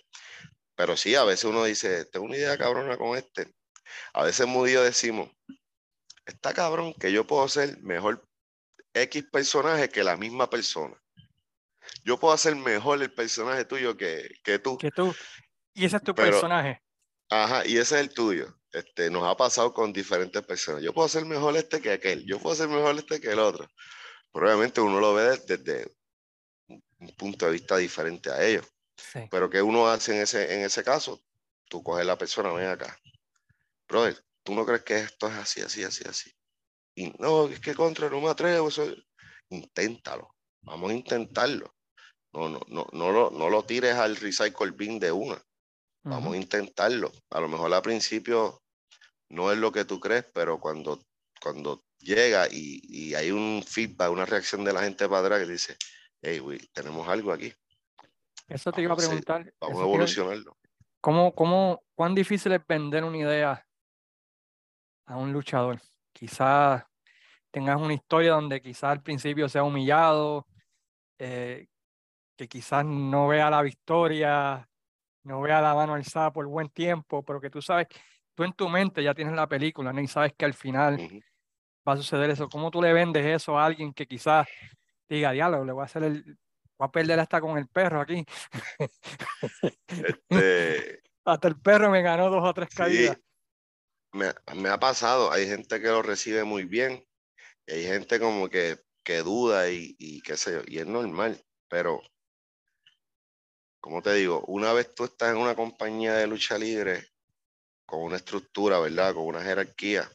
Pero 0.75 0.97
sí, 0.97 1.13
a 1.13 1.23
veces 1.23 1.45
uno 1.45 1.65
dice, 1.65 2.05
tengo 2.05 2.25
una 2.25 2.37
idea 2.37 2.57
cabrona 2.57 2.97
con 2.97 3.15
este. 3.15 3.53
A 4.13 4.23
veces 4.23 4.47
muy 4.47 4.71
decimos, 4.71 5.29
está 6.25 6.53
cabrón 6.53 6.93
que 6.95 7.11
yo 7.11 7.27
puedo 7.27 7.47
ser 7.47 7.79
mejor 7.81 8.28
X 8.93 9.23
personaje 9.31 9.89
que 9.89 10.03
la 10.03 10.17
misma 10.17 10.49
persona. 10.49 10.95
Yo 12.03 12.19
puedo 12.19 12.33
hacer 12.33 12.55
mejor 12.55 13.01
el 13.01 13.13
personaje 13.13 13.65
tuyo 13.65 13.97
que, 13.97 14.29
que 14.43 14.59
tú. 14.59 14.77
Que 14.77 14.91
tú. 14.91 15.13
Y 15.73 15.85
ese 15.85 15.97
es 15.97 16.03
tu 16.03 16.13
personaje. 16.13 16.81
Ajá, 17.29 17.65
y 17.65 17.77
ese 17.77 17.95
es 17.95 18.01
el 18.01 18.13
tuyo. 18.13 18.55
Este, 18.71 19.09
nos 19.09 19.23
ha 19.23 19.35
pasado 19.35 19.73
con 19.73 19.91
diferentes 19.93 20.43
personas. 20.43 20.81
Yo 20.81 20.93
puedo 20.93 21.05
hacer 21.05 21.25
mejor 21.25 21.55
este 21.57 21.81
que 21.81 21.91
aquel. 21.91 22.25
Yo 22.25 22.39
puedo 22.39 22.53
hacer 22.53 22.67
mejor 22.67 22.95
este 22.97 23.19
que 23.19 23.31
el 23.31 23.39
otro. 23.39 23.67
Probablemente 24.31 24.81
uno 24.81 24.99
lo 24.99 25.13
ve 25.13 25.39
desde, 25.47 25.91
un 26.67 27.15
punto 27.15 27.45
de 27.45 27.53
vista 27.53 27.77
diferente 27.77 28.29
a 28.29 28.43
ellos. 28.43 28.65
Pero 29.31 29.49
¿qué 29.49 29.61
uno 29.61 29.87
hace 29.87 30.15
en 30.15 30.23
ese, 30.23 30.53
en 30.53 30.61
ese 30.61 30.83
caso? 30.83 31.23
Tú 31.67 31.81
coges 31.81 32.05
la 32.05 32.17
persona, 32.17 32.51
ven 32.51 32.67
acá. 32.67 32.99
Brother, 33.87 34.23
¿tú 34.43 34.53
no 34.53 34.65
crees 34.65 34.83
que 34.83 34.99
esto 34.99 35.27
es 35.27 35.33
así, 35.35 35.61
así, 35.61 35.83
así, 35.83 36.03
así? 36.07 36.31
Y 36.99 37.13
no, 37.17 37.47
es 37.47 37.61
que 37.61 37.73
contra 37.73 38.09
no 38.09 38.19
me 38.19 38.29
atrevo. 38.29 38.67
Eso... 38.67 38.85
Inténtalo. 39.51 40.35
Vamos 40.63 40.91
a 40.91 40.93
intentarlo. 40.93 41.73
No, 42.33 42.49
no, 42.49 42.59
no, 42.67 42.87
no, 42.91 43.11
lo, 43.13 43.31
no 43.31 43.49
lo 43.49 43.63
tires 43.63 43.95
al 43.95 44.17
recycle 44.17 44.71
bin 44.71 44.99
de 44.99 45.09
una. 45.09 45.41
Vamos 46.03 46.33
a 46.33 46.37
intentarlo. 46.37 47.09
A 47.29 47.39
lo 47.39 47.47
mejor 47.47 47.73
al 47.73 47.81
principio 47.81 48.61
no 49.29 49.49
es 49.49 49.57
lo 49.57 49.71
que 49.71 49.85
tú 49.85 49.97
crees, 50.01 50.25
pero 50.33 50.59
cuando, 50.59 51.01
cuando 51.41 51.81
llega 51.99 52.47
y, 52.51 52.81
y 52.83 53.13
hay 53.15 53.31
un 53.31 53.63
feedback, 53.65 54.11
una 54.11 54.25
reacción 54.25 54.65
de 54.65 54.73
la 54.73 54.81
gente 54.81 55.07
para 55.07 55.21
atrás 55.21 55.45
que 55.45 55.51
dice, 55.53 55.77
hey, 56.21 56.41
tenemos 56.73 57.07
algo 57.07 57.31
aquí. 57.31 57.53
Eso 58.49 58.73
te 58.73 58.81
iba 58.81 58.93
a 58.93 58.97
preguntar. 58.97 59.53
vamos 59.61 59.79
a 59.79 59.83
evolucionarlo. 59.83 60.57
¿Cómo, 60.99 61.33
cómo, 61.33 61.81
¿Cuán 61.95 62.13
difícil 62.13 62.51
es 62.51 62.61
vender 62.67 63.05
una 63.05 63.17
idea 63.17 63.65
a 65.05 65.15
un 65.15 65.31
luchador? 65.31 65.79
Quizás 66.11 66.88
tengas 67.51 67.79
una 67.79 67.93
historia 67.93 68.31
donde 68.33 68.61
quizás 68.61 68.91
al 68.91 69.01
principio 69.01 69.49
sea 69.49 69.63
humillado, 69.63 70.47
eh, 71.17 71.67
que 72.35 72.47
quizás 72.47 72.85
no 72.85 73.27
vea 73.27 73.49
la 73.49 73.61
victoria, 73.61 74.67
no 75.23 75.41
vea 75.41 75.61
la 75.61 75.75
mano 75.75 75.93
alzada 75.93 76.31
por 76.31 76.45
buen 76.47 76.69
tiempo, 76.69 77.23
pero 77.23 77.41
que 77.41 77.49
tú 77.49 77.61
sabes, 77.61 77.87
tú 78.33 78.43
en 78.43 78.53
tu 78.53 78.69
mente 78.69 79.03
ya 79.03 79.13
tienes 79.13 79.35
la 79.35 79.47
película, 79.47 79.91
¿no? 79.91 80.01
Y 80.01 80.07
sabes 80.07 80.33
que 80.37 80.45
al 80.45 80.53
final 80.53 80.97
va 81.87 81.93
a 81.93 81.97
suceder 81.97 82.29
eso. 82.29 82.47
¿Cómo 82.49 82.71
tú 82.71 82.81
le 82.81 82.93
vendes 82.93 83.25
eso 83.25 83.57
a 83.57 83.65
alguien 83.65 83.93
que 83.93 84.07
quizás 84.07 84.47
diga, 85.07 85.31
diálogo, 85.31 85.65
le 85.65 85.73
voy 85.73 85.81
a 85.81 85.85
hacer 85.85 86.03
el, 86.03 86.23
voy 86.77 86.87
a 86.87 86.91
perder 86.91 87.19
hasta 87.19 87.41
con 87.41 87.57
el 87.57 87.67
perro 87.67 88.01
aquí? 88.01 88.25
Este 89.87 91.01
hasta 91.25 91.47
el 91.47 91.59
perro 91.59 91.89
me 91.89 92.01
ganó 92.01 92.29
dos 92.29 92.43
o 92.43 92.53
tres 92.53 92.69
caídas. 92.69 93.17
Me, 94.11 94.33
me, 94.55 94.69
ha 94.69 94.79
pasado, 94.79 95.31
hay 95.31 95.47
gente 95.47 95.79
que 95.79 95.87
lo 95.87 96.01
recibe 96.01 96.43
muy 96.43 96.63
bien, 96.63 97.05
hay 97.71 97.83
gente 97.83 98.19
como 98.19 98.49
que, 98.49 98.79
que 99.03 99.17
duda 99.19 99.69
y, 99.69 99.95
y 99.99 100.21
qué 100.21 100.37
sé 100.37 100.53
yo, 100.53 100.61
y 100.65 100.79
es 100.79 100.87
normal, 100.87 101.43
pero 101.67 102.01
como 103.79 104.01
te 104.01 104.13
digo, 104.13 104.43
una 104.47 104.73
vez 104.73 104.93
tú 104.93 105.05
estás 105.05 105.31
en 105.31 105.37
una 105.37 105.55
compañía 105.55 106.13
de 106.13 106.27
lucha 106.27 106.57
libre 106.57 107.07
con 107.85 108.01
una 108.01 108.17
estructura, 108.17 108.79
¿verdad? 108.79 109.13
Con 109.13 109.25
una 109.25 109.41
jerarquía, 109.41 110.09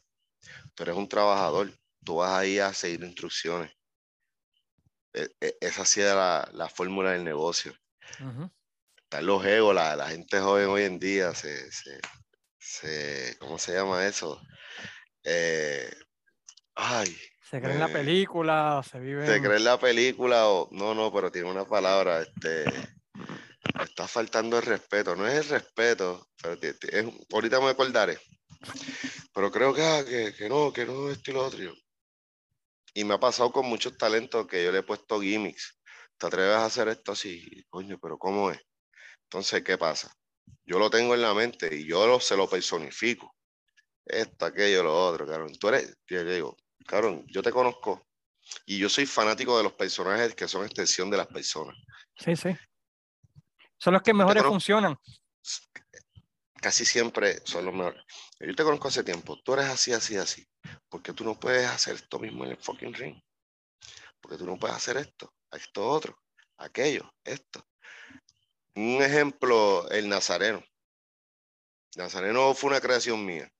tú 0.73 0.83
eres 0.83 0.95
un 0.95 1.09
trabajador, 1.09 1.71
tú 2.03 2.17
vas 2.17 2.31
ahí 2.31 2.59
a 2.59 2.73
seguir 2.73 3.03
instrucciones. 3.03 3.71
E, 5.13 5.29
e, 5.41 5.57
esa 5.59 5.81
ha 5.81 5.85
sido 5.85 6.15
la, 6.15 6.49
la 6.53 6.69
fórmula 6.69 7.11
del 7.11 7.23
negocio. 7.23 7.75
Están 8.95 9.25
los 9.25 9.43
egos, 9.45 9.73
la, 9.73 9.95
la, 9.95 10.09
gente 10.09 10.39
joven 10.39 10.67
hoy 10.67 10.83
en 10.83 10.99
día 10.99 11.33
se, 11.33 11.71
se, 11.71 11.99
se 12.59 13.37
¿cómo 13.39 13.57
se 13.57 13.73
llama 13.73 14.05
eso? 14.05 14.39
Eh, 15.23 15.91
ay, 16.75 17.17
se 17.49 17.61
cree 17.61 17.73
en 17.73 17.79
la 17.79 17.87
película, 17.87 18.81
se 18.89 18.99
vive. 18.99 19.25
Se 19.25 19.39
cree 19.39 19.57
en 19.57 19.63
la 19.63 19.79
película, 19.79 20.47
o 20.49 20.67
no, 20.71 20.95
no, 20.95 21.13
pero 21.13 21.31
tiene 21.31 21.49
una 21.49 21.65
palabra, 21.65 22.21
este. 22.21 22.65
Está 23.83 24.07
faltando 24.07 24.57
el 24.57 24.63
respeto, 24.63 25.15
no 25.15 25.27
es 25.27 25.35
el 25.35 25.49
respeto, 25.49 26.27
pero 26.41 26.57
es, 26.61 27.05
ahorita 27.31 27.59
me 27.59 27.69
acordaré. 27.69 28.17
Pero 29.33 29.51
creo 29.51 29.73
que, 29.73 29.83
ah, 29.83 30.03
que, 30.03 30.33
que, 30.33 30.49
no, 30.49 30.73
que 30.73 30.85
no, 30.85 31.09
esto 31.09 31.31
y 31.31 31.33
lo 31.33 31.45
otro. 31.45 31.73
Y 32.93 33.03
me 33.03 33.13
ha 33.13 33.19
pasado 33.19 33.51
con 33.51 33.65
muchos 33.67 33.97
talentos 33.97 34.47
que 34.47 34.63
yo 34.63 34.71
le 34.71 34.79
he 34.79 34.83
puesto 34.83 35.19
gimmicks. 35.19 35.79
¿Te 36.17 36.27
atreves 36.27 36.55
a 36.55 36.65
hacer 36.65 36.87
esto 36.87 37.11
así? 37.11 37.63
Coño, 37.69 37.99
pero 38.01 38.17
¿cómo 38.17 38.49
es? 38.49 38.59
Entonces, 39.23 39.63
¿qué 39.63 39.77
pasa? 39.77 40.11
Yo 40.63 40.79
lo 40.79 40.89
tengo 40.89 41.13
en 41.13 41.21
la 41.21 41.33
mente 41.33 41.75
y 41.75 41.85
yo 41.85 42.07
lo, 42.07 42.19
se 42.19 42.37
lo 42.37 42.49
personifico. 42.49 43.35
Esto, 44.05 44.45
aquello, 44.45 44.83
lo 44.83 45.07
otro, 45.07 45.25
claro. 45.25 45.47
Tú 45.59 45.67
eres, 45.67 45.97
te 46.05 46.23
digo, 46.23 46.55
Claro, 46.85 47.23
yo 47.27 47.41
te 47.41 47.51
conozco 47.51 48.07
y 48.65 48.77
yo 48.77 48.89
soy 48.89 49.05
fanático 49.05 49.57
de 49.57 49.63
los 49.63 49.73
personajes 49.73 50.35
que 50.35 50.47
son 50.47 50.65
extensión 50.65 51.09
de 51.09 51.17
las 51.17 51.27
personas. 51.27 51.75
Sí, 52.15 52.35
sí. 52.35 52.55
Son 53.77 53.93
los 53.93 54.03
que 54.03 54.13
mejores 54.13 54.43
funcionan. 54.43 54.97
Casi 56.53 56.85
siempre 56.85 57.41
son 57.43 57.65
los 57.65 57.73
mejores. 57.73 58.03
Yo 58.39 58.55
te 58.55 58.63
conozco 58.63 58.87
hace 58.87 59.03
tiempo. 59.03 59.39
Tú 59.43 59.53
eres 59.53 59.65
así, 59.65 59.93
así, 59.93 60.15
así. 60.15 60.47
Porque 60.87 61.13
tú 61.13 61.23
no 61.23 61.39
puedes 61.39 61.67
hacer 61.67 61.95
esto 61.95 62.19
mismo 62.19 62.45
en 62.45 62.51
el 62.51 62.57
fucking 62.57 62.93
ring. 62.93 63.19
Porque 64.21 64.37
tú 64.37 64.45
no 64.45 64.57
puedes 64.57 64.75
hacer 64.75 64.97
esto, 64.97 65.33
esto 65.51 65.87
otro, 65.87 66.17
aquello, 66.57 67.13
esto. 67.23 67.67
Un 68.75 69.01
ejemplo, 69.01 69.89
el 69.89 70.09
Nazareno. 70.09 70.63
Nazareno 71.95 72.53
fue 72.53 72.71
una 72.71 72.81
creación 72.81 73.23
mía 73.25 73.51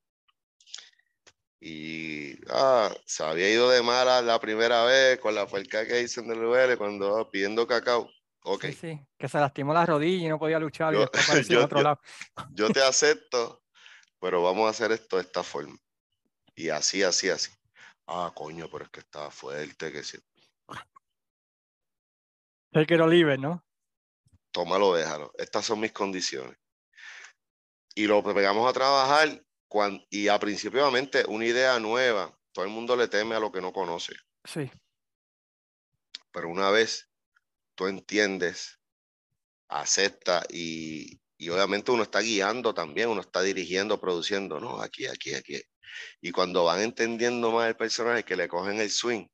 y 1.60 2.38
ah, 2.50 2.94
se 3.06 3.24
había 3.24 3.50
ido 3.50 3.70
de 3.70 3.82
mala 3.82 4.20
la 4.22 4.38
primera 4.38 4.84
vez 4.84 5.18
con 5.18 5.34
la 5.34 5.46
falca 5.46 5.86
que 5.86 6.02
hice 6.02 6.20
en 6.20 6.30
el 6.30 6.44
UL 6.44 6.76
cuando 6.76 7.18
ah, 7.18 7.30
pidiendo 7.30 7.66
cacao. 7.66 8.10
Okay. 8.42 8.72
Sí, 8.72 8.78
sí, 8.80 9.06
que 9.18 9.28
se 9.28 9.38
lastimó 9.38 9.74
la 9.74 9.84
rodilla 9.84 10.26
y 10.26 10.28
no 10.28 10.38
podía 10.38 10.60
luchar 10.60 10.94
yo, 10.94 11.10
y 11.48 11.54
otro 11.56 11.82
lado. 11.82 12.00
yo 12.52 12.70
te 12.70 12.80
acepto, 12.80 13.64
pero 14.20 14.42
vamos 14.42 14.68
a 14.68 14.70
hacer 14.70 14.92
esto 14.92 15.16
de 15.16 15.22
esta 15.22 15.42
forma. 15.42 15.76
Y 16.54 16.68
así, 16.68 17.02
así, 17.02 17.28
así. 17.28 17.50
Ah, 18.06 18.32
coño, 18.34 18.68
pero 18.70 18.84
es 18.84 18.90
que 18.90 19.00
estaba 19.00 19.30
fuerte, 19.32 19.90
que 19.90 20.04
sí. 20.04 20.18
El 22.70 22.86
que 22.86 22.96
lo 22.96 23.08
libre, 23.08 23.36
¿no? 23.36 23.64
Tómalo, 24.52 24.94
déjalo. 24.94 25.32
Estas 25.38 25.66
son 25.66 25.80
mis 25.80 25.92
condiciones. 25.92 26.56
Y 27.94 28.06
lo 28.06 28.22
pegamos 28.22 28.68
a 28.68 28.72
trabajar 28.72 29.42
y 30.10 30.28
a 30.28 30.38
principiamente 30.38 31.24
una 31.28 31.46
idea 31.46 31.78
nueva, 31.78 32.36
todo 32.52 32.64
el 32.64 32.70
mundo 32.70 32.96
le 32.96 33.08
teme 33.08 33.34
a 33.34 33.40
lo 33.40 33.52
que 33.52 33.60
no 33.60 33.72
conoce. 33.72 34.14
Sí. 34.44 34.70
Pero 36.32 36.48
una 36.48 36.70
vez 36.70 37.10
tú 37.74 37.86
entiendes, 37.86 38.78
acepta 39.68 40.44
y, 40.50 41.20
y 41.38 41.48
obviamente 41.50 41.90
uno 41.90 42.04
está 42.04 42.20
guiando 42.20 42.72
también, 42.74 43.08
uno 43.10 43.20
está 43.20 43.42
dirigiendo, 43.42 44.00
produciendo, 44.00 44.60
no, 44.60 44.80
aquí, 44.80 45.06
aquí, 45.06 45.34
aquí. 45.34 45.60
Y 46.20 46.30
cuando 46.32 46.64
van 46.64 46.80
entendiendo 46.82 47.50
más 47.50 47.68
el 47.68 47.76
personaje, 47.76 48.24
que 48.24 48.36
le 48.36 48.48
cogen 48.48 48.80
el 48.80 48.90
swing, 48.90 49.26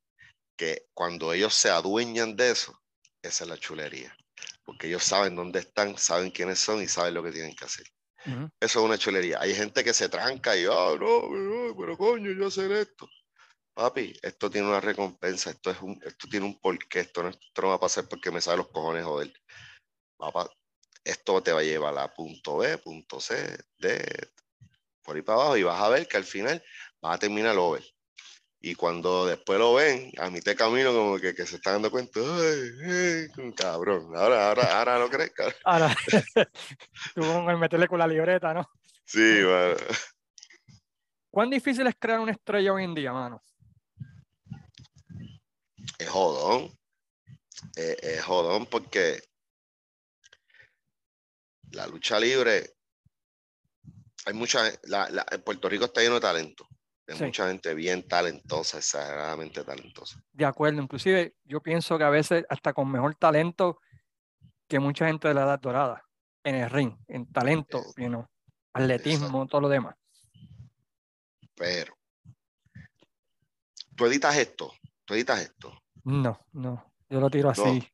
que 0.56 0.86
cuando 0.94 1.32
ellos 1.32 1.54
se 1.54 1.70
adueñan 1.70 2.36
de 2.36 2.50
eso, 2.52 2.80
esa 3.22 3.44
es 3.44 3.50
la 3.50 3.58
chulería. 3.58 4.16
porque 4.64 4.88
ellos 4.88 5.04
saben 5.04 5.36
dónde 5.36 5.60
están, 5.60 5.98
saben 5.98 6.30
quiénes 6.30 6.58
son 6.58 6.82
y 6.82 6.88
saben 6.88 7.14
lo 7.14 7.22
que 7.22 7.32
tienen 7.32 7.54
que 7.54 7.64
hacer. 7.64 7.86
Eso 8.24 8.78
es 8.80 8.84
una 8.84 8.98
chulería. 8.98 9.40
Hay 9.40 9.54
gente 9.54 9.82
que 9.82 9.92
se 9.92 10.08
tranca 10.08 10.56
y, 10.56 10.64
ah, 10.64 10.96
no, 10.98 11.74
pero 11.76 11.96
coño, 11.96 12.30
yo 12.32 12.46
hacer 12.46 12.72
esto. 12.72 13.08
Papi, 13.74 14.12
esto 14.22 14.50
tiene 14.50 14.68
una 14.68 14.80
recompensa, 14.80 15.50
esto, 15.50 15.70
es 15.70 15.80
un, 15.80 15.98
esto 16.04 16.28
tiene 16.28 16.44
un 16.44 16.60
porqué, 16.60 17.00
esto 17.00 17.22
no, 17.22 17.30
esto 17.30 17.62
no 17.62 17.68
va 17.68 17.74
a 17.74 17.80
pasar 17.80 18.06
porque 18.06 18.30
me 18.30 18.40
sale 18.40 18.58
los 18.58 18.68
cojones 18.68 19.04
joder. 19.04 19.32
Papá, 20.18 20.50
esto 21.04 21.42
te 21.42 21.52
va 21.52 21.60
a 21.60 21.64
llevar 21.64 21.96
a 21.98 22.12
punto 22.12 22.58
B, 22.58 22.76
punto 22.78 23.18
C, 23.18 23.58
D, 23.78 24.04
por 25.02 25.16
ahí 25.16 25.22
para 25.22 25.40
abajo 25.40 25.56
y 25.56 25.62
vas 25.62 25.80
a 25.80 25.88
ver 25.88 26.06
que 26.06 26.18
al 26.18 26.24
final 26.24 26.62
vas 27.00 27.16
a 27.16 27.18
terminar 27.18 27.56
over. 27.56 27.82
Y 28.64 28.76
cuando 28.76 29.26
después 29.26 29.58
lo 29.58 29.74
ven, 29.74 30.12
a 30.18 30.30
mitad 30.30 30.52
de 30.52 30.56
camino, 30.56 30.92
como 30.92 31.18
que, 31.18 31.34
que 31.34 31.44
se 31.46 31.56
están 31.56 31.74
dando 31.74 31.90
cuenta, 31.90 32.20
¡ay, 32.20 33.28
ay 33.36 33.52
cabrón! 33.54 34.14
Ahora, 34.14 34.48
ahora, 34.48 34.78
ahora 34.78 34.98
lo 35.00 35.10
crees, 35.10 35.32
cabrón. 35.32 35.56
Ahora, 35.64 35.96
tú 37.14 37.22
como 37.22 37.58
meterle 37.58 37.88
con 37.88 37.98
la 37.98 38.06
libreta, 38.06 38.54
¿no? 38.54 38.70
Sí, 39.04 39.40
mano. 39.42 39.74
¿Cuán 41.28 41.50
difícil 41.50 41.88
es 41.88 41.96
crear 41.98 42.20
una 42.20 42.30
estrella 42.30 42.72
hoy 42.72 42.84
en 42.84 42.94
día, 42.94 43.12
mano? 43.12 43.42
Es 45.98 46.08
jodón. 46.08 46.70
Es, 47.74 47.96
es 48.00 48.22
jodón 48.22 48.66
porque 48.66 49.20
la 51.72 51.88
lucha 51.88 52.20
libre, 52.20 52.74
hay 54.24 54.34
mucha, 54.34 54.70
la, 54.84 55.10
la, 55.10 55.24
Puerto 55.44 55.68
Rico 55.68 55.86
está 55.86 56.00
lleno 56.00 56.14
de 56.14 56.20
talento 56.20 56.68
mucha 57.14 57.48
gente 57.48 57.74
bien 57.74 58.06
talentosa, 58.06 58.78
exageradamente 58.78 59.64
talentosa. 59.64 60.22
De 60.32 60.44
acuerdo, 60.44 60.82
inclusive 60.82 61.36
yo 61.44 61.60
pienso 61.60 61.98
que 61.98 62.04
a 62.04 62.10
veces 62.10 62.44
hasta 62.48 62.72
con 62.72 62.90
mejor 62.90 63.14
talento 63.14 63.80
que 64.68 64.78
mucha 64.78 65.06
gente 65.06 65.28
de 65.28 65.34
la 65.34 65.42
edad 65.42 65.60
dorada, 65.60 66.04
en 66.44 66.54
el 66.56 66.70
ring, 66.70 66.96
en 67.08 67.30
talento, 67.32 67.82
you 67.96 68.24
atletismo, 68.72 69.46
todo 69.46 69.62
lo 69.62 69.68
demás. 69.68 69.96
Pero, 71.54 71.94
¿tú 73.94 74.06
editas 74.06 74.36
esto? 74.36 74.72
¿Tú 75.04 75.14
editas 75.14 75.42
esto? 75.42 75.72
No, 76.04 76.40
no, 76.52 76.92
yo 77.08 77.20
lo 77.20 77.30
tiro 77.30 77.50
así. 77.50 77.86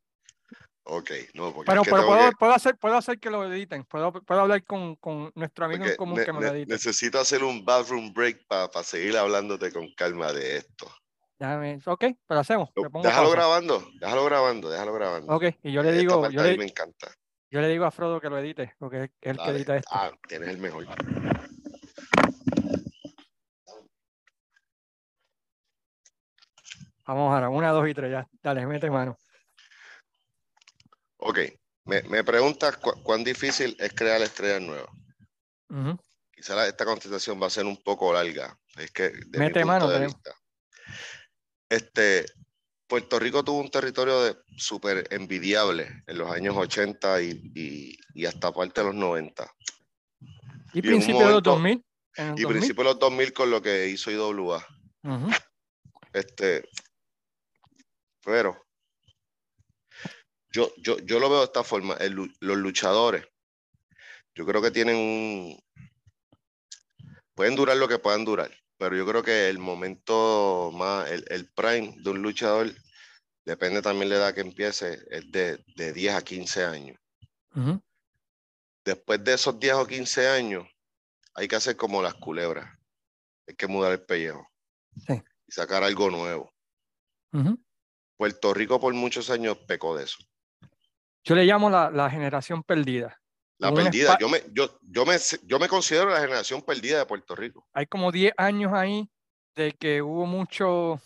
Ok, 0.91 1.11
no, 1.35 1.53
porque. 1.53 1.71
Pero, 1.71 1.83
puedo, 1.83 2.33
puedo, 2.39 2.53
hacer, 2.55 2.77
puedo 2.79 2.97
hacer 2.97 3.19
que 3.19 3.29
lo 3.29 3.45
editen. 3.53 3.85
Puedo, 3.85 4.11
puedo 4.11 4.41
hablar 4.41 4.65
con, 4.65 4.97
con 4.97 5.31
nuestro 5.35 5.67
amigo 5.67 5.85
en 5.85 5.97
común 5.97 6.19
que 6.25 6.33
me 6.33 6.41
lo 6.41 6.49
edite. 6.49 6.73
Necesito 6.73 7.21
hacer 7.21 7.45
un 7.45 7.63
bathroom 7.63 8.13
break 8.15 8.47
para 8.47 8.71
seguir 8.83 9.17
hablándote 9.19 9.71
con 9.71 9.93
calma 9.95 10.33
de 10.33 10.57
esto. 10.57 10.91
Déjame, 11.39 11.79
ok, 11.85 12.05
pero 12.27 12.41
hacemos. 12.41 12.71
Déjalo 13.03 13.31
grabando, 13.31 13.87
déjalo 14.01 14.25
grabando, 14.25 14.71
déjalo 14.71 14.95
grabando. 14.95 15.35
Ok, 15.35 15.45
y 15.63 15.73
yo 15.73 15.83
le 15.83 15.93
digo. 15.93 16.27
Yo 16.31 16.43
le, 16.43 16.57
me 16.57 16.65
encanta. 16.65 17.13
Yo 17.51 17.61
le 17.61 17.69
digo 17.69 17.85
a 17.85 17.91
Frodo 17.91 18.19
que 18.19 18.31
lo 18.31 18.39
edite, 18.39 18.75
porque 18.79 19.05
es 19.05 19.11
el 19.21 19.37
que 19.37 19.51
edita 19.51 19.77
esto. 19.77 19.91
Ah, 19.93 20.11
tienes 20.27 20.49
el 20.49 20.59
mejor. 20.59 20.87
Vamos 27.07 27.35
ahora, 27.35 27.51
una, 27.51 27.71
dos 27.71 27.87
y 27.89 27.95
tres, 27.95 28.11
ya. 28.11 28.27
Dale, 28.43 28.67
mete 28.67 28.91
mano. 28.91 29.19
Ok, 31.19 31.39
me, 31.85 32.03
me 32.03 32.25
preguntas 32.25 32.77
cuán 32.77 33.25
difícil 33.25 33.77
es 33.79 33.93
crear 33.95 34.21
estrellas 34.23 34.63
nuevas. 34.63 34.91
Quizá 36.31 36.67
esta 36.67 36.85
contestación 36.85 37.41
va 37.43 37.49
a 37.49 37.51
ser 37.51 37.67
un 37.67 37.77
poco 37.83 38.13
larga. 38.13 38.57
Es 38.77 38.91
que 38.93 39.11
de 39.11 39.39
Mete 39.39 39.65
mano, 39.65 39.89
este, 41.69 42.25
Puerto 42.87 43.19
Rico 43.19 43.45
tuvo 43.45 43.61
un 43.61 43.71
territorio 43.71 44.43
súper 44.57 45.07
envidiable 45.11 46.03
en 46.07 46.19
los 46.19 46.31
años 46.31 46.57
80 46.57 47.23
y, 47.23 47.99
y, 48.15 48.25
hasta 48.25 48.53
parte 48.53 48.81
de 48.81 48.87
los 48.87 48.95
90. 48.95 49.53
¿Y, 50.73 50.83
principio 50.83 51.27
de 51.27 51.33
los 51.33 51.43
2000? 51.43 51.85
y 52.37 52.47
principio 52.47 52.85
de 52.85 52.91
los 52.91 52.99
2000 52.99 53.33
con 53.33 53.51
lo 53.51 53.61
que 53.61 53.89
hizo 53.89 54.11
IWA. 54.11 54.67
Este, 56.13 56.69
pero 58.25 58.68
yo, 60.51 60.73
yo, 60.79 60.99
yo 60.99 61.19
lo 61.21 61.29
veo 61.29 61.39
de 61.41 61.45
esta 61.45 61.65
forma. 61.65 61.97
los 62.41 62.57
luchadores, 62.59 63.27
yo 64.35 64.47
creo 64.47 64.63
que 64.63 64.71
tienen 64.71 64.97
un. 64.97 65.63
Pueden 67.35 67.57
durar 67.57 67.77
lo 67.77 67.89
que 67.89 67.99
puedan 67.99 68.25
durar, 68.25 68.51
pero 68.79 68.97
yo 68.97 69.07
creo 69.07 69.23
que 69.23 69.49
el 69.49 69.59
momento 69.59 70.71
más, 70.75 71.11
el, 71.11 71.25
el 71.29 71.49
prime 71.53 71.95
de 71.99 72.11
un 72.11 72.23
luchador, 72.23 72.73
depende 73.45 73.81
también 73.83 74.09
de 74.09 74.17
la 74.17 74.25
edad 74.27 74.35
que 74.35 74.41
empiece, 74.41 74.99
es 75.11 75.31
de, 75.31 75.63
de 75.77 75.93
10 75.93 76.15
a 76.15 76.23
15 76.23 76.65
años. 76.65 76.99
Después 78.85 79.23
de 79.23 79.35
esos 79.35 79.59
10 79.59 79.75
o 79.75 79.87
15 79.87 80.29
años, 80.29 80.67
hay 81.35 81.47
que 81.47 81.57
hacer 81.57 81.77
como 81.77 82.03
las 82.03 82.15
culebras. 82.15 82.77
Hay 83.47 83.55
que 83.55 83.67
mudar 83.67 83.93
el 83.93 84.03
pellejo 84.03 84.47
y 85.47 85.53
sacar 85.53 85.83
algo 85.83 86.11
nuevo. 86.11 86.53
Puerto 88.17 88.53
Rico 88.53 88.81
por 88.81 88.93
muchos 88.95 89.31
años 89.31 89.57
pecó 89.67 89.97
de 89.97 90.05
eso. 90.05 90.19
Yo 91.29 91.35
le 91.35 91.45
llamo 91.45 91.69
la, 91.69 91.91
la 91.91 92.09
generación 92.09 92.63
perdida. 92.63 93.21
La 93.59 93.75
perdida, 93.75 94.17
yo 94.19 94.31
me, 94.31 94.41
yo, 94.51 94.79
yo, 94.81 95.05
me, 95.05 95.17
yo 95.43 95.59
me 95.59 95.69
considero 95.69 96.09
la 96.09 96.21
generación 96.21 96.63
perdida 96.63 97.01
de 97.01 97.05
Puerto 97.05 97.37
Rico. 97.37 97.69
Hay 97.75 97.87
como 97.87 98.11
10 98.11 98.33
años 98.39 98.73
ahí 98.73 99.11
de 99.55 99.73
que 99.73 100.01
hubo 100.01 100.25
mucho, 100.25 100.99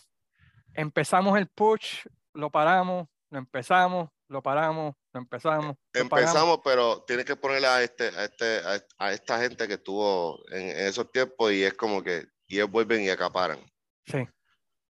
empezamos 0.75 1.37
el 1.37 1.47
push, 1.47 2.05
lo 2.33 2.49
paramos, 2.49 3.09
lo 3.31 3.39
empezamos, 3.39 4.09
lo 4.29 4.41
paramos, 4.41 4.95
lo 5.11 5.19
empezamos. 5.19 5.75
empezamos, 5.91 6.61
pero 6.63 7.03
tienes 7.03 7.25
que 7.25 7.35
ponerle 7.35 7.67
a, 7.67 7.83
este, 7.83 8.07
a, 8.07 8.23
este, 8.23 8.61
a, 8.97 9.11
esta 9.11 9.41
gente 9.41 9.67
que 9.67 9.73
estuvo 9.73 10.41
en, 10.51 10.69
en, 10.69 10.87
esos 10.87 11.11
tiempos 11.11 11.51
y 11.51 11.63
es 11.63 11.73
como 11.73 12.01
que 12.01 12.27
y 12.47 12.55
ellos 12.55 12.71
vuelven 12.71 13.01
y 13.01 13.09
acaparan. 13.09 13.59
Sí 14.05 14.25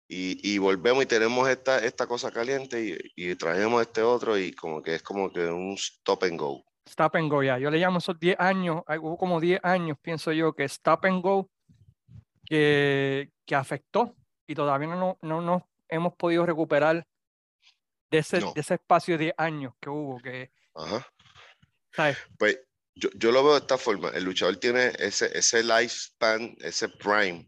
y, 0.08 0.54
y, 0.54 0.56
volvemos 0.56 1.04
y 1.04 1.06
tenemos 1.06 1.46
esta, 1.48 1.78
esta 1.84 2.06
cosa 2.06 2.30
caliente 2.30 2.82
y, 2.82 3.30
y, 3.30 3.34
traemos 3.36 3.82
este 3.82 4.02
otro 4.02 4.38
y 4.38 4.52
como 4.52 4.80
que 4.80 4.94
es 4.94 5.02
como 5.02 5.30
que 5.30 5.46
un 5.46 5.74
stop 5.74 6.24
and 6.24 6.40
go. 6.40 6.64
Stop 6.86 7.16
and 7.16 7.30
go, 7.30 7.42
ya. 7.42 7.58
Yo 7.58 7.70
le 7.70 7.78
llamo 7.78 7.98
esos 7.98 8.18
10 8.18 8.40
años, 8.40 8.82
hubo 9.00 9.18
como 9.18 9.38
10 9.38 9.60
años, 9.62 9.98
pienso 10.00 10.32
yo, 10.32 10.54
que 10.54 10.64
stop 10.64 11.04
and 11.04 11.22
go 11.22 11.50
que, 12.46 13.30
que 13.44 13.54
afectó 13.54 14.16
y 14.46 14.54
todavía 14.54 14.88
no, 14.88 15.18
no 15.20 15.42
nos 15.42 15.62
hemos 15.88 16.14
podido 16.14 16.46
recuperar 16.46 17.06
de 18.10 18.18
ese, 18.18 18.40
de 18.40 18.52
ese 18.60 18.74
espacio 18.74 19.18
de 19.18 19.34
años 19.36 19.74
que 19.78 19.90
hubo. 19.90 20.18
Que, 20.20 20.50
Ajá. 20.74 21.06
¿sabes? 21.92 22.16
Pues 22.38 22.58
yo, 22.94 23.10
yo, 23.14 23.30
lo 23.30 23.44
veo 23.44 23.52
de 23.52 23.58
esta 23.58 23.76
forma. 23.76 24.08
El 24.14 24.24
luchador 24.24 24.56
tiene 24.56 24.92
ese, 24.98 25.36
ese 25.36 25.62
lifespan, 25.62 26.56
ese 26.60 26.88
prime 26.88 27.46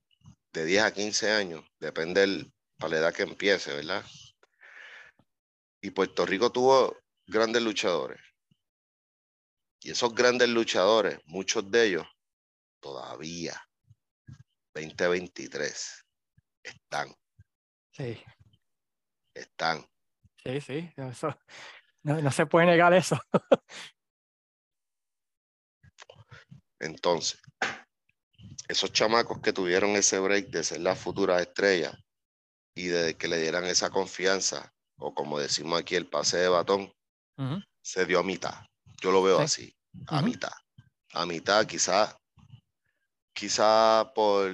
de 0.52 0.64
10 0.64 0.82
a 0.82 0.92
15 0.92 1.30
años, 1.30 1.64
depende 1.78 2.20
del, 2.22 2.52
para 2.76 2.92
la 2.92 2.98
edad 2.98 3.14
que 3.14 3.22
empiece, 3.22 3.74
¿verdad? 3.74 4.04
Y 5.80 5.90
Puerto 5.90 6.26
Rico 6.26 6.50
tuvo 6.50 6.96
grandes 7.26 7.62
luchadores. 7.62 8.20
Y 9.82 9.90
esos 9.92 10.14
grandes 10.14 10.48
luchadores, 10.48 11.18
muchos 11.24 11.70
de 11.70 11.86
ellos, 11.86 12.06
todavía, 12.80 13.60
2023, 14.74 16.04
están. 16.62 17.14
Sí. 17.92 18.22
Están. 19.34 19.86
Sí, 20.42 20.60
sí, 20.60 20.92
no, 20.96 22.20
no 22.20 22.30
se 22.30 22.46
puede 22.46 22.66
negar 22.66 22.92
eso. 22.94 23.18
Entonces, 26.78 27.40
esos 28.70 28.92
chamacos 28.92 29.40
que 29.40 29.52
tuvieron 29.52 29.90
ese 29.96 30.20
break 30.20 30.48
de 30.48 30.62
ser 30.62 30.80
la 30.80 30.94
futura 30.94 31.42
estrella 31.42 31.98
y 32.74 32.86
de 32.86 33.16
que 33.16 33.26
le 33.26 33.40
dieran 33.40 33.64
esa 33.64 33.90
confianza, 33.90 34.72
o 34.96 35.12
como 35.12 35.40
decimos 35.40 35.80
aquí, 35.80 35.96
el 35.96 36.06
pase 36.06 36.38
de 36.38 36.48
batón, 36.48 36.92
se 37.82 38.06
dio 38.06 38.20
a 38.20 38.22
mitad. 38.22 38.54
Yo 39.02 39.10
lo 39.10 39.22
veo 39.22 39.40
así, 39.40 39.74
a 40.06 40.22
mitad. 40.22 40.52
A 41.12 41.26
mitad, 41.26 41.66
quizá, 41.66 42.16
quizá 43.32 44.12
por, 44.14 44.52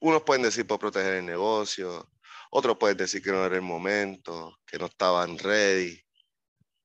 unos 0.00 0.22
pueden 0.22 0.42
decir 0.42 0.64
por 0.66 0.78
proteger 0.78 1.14
el 1.14 1.26
negocio, 1.26 2.08
otros 2.50 2.78
pueden 2.78 2.96
decir 2.96 3.20
que 3.20 3.32
no 3.32 3.44
era 3.44 3.56
el 3.56 3.62
momento, 3.62 4.56
que 4.64 4.78
no 4.78 4.86
estaban 4.86 5.36
ready, 5.38 6.00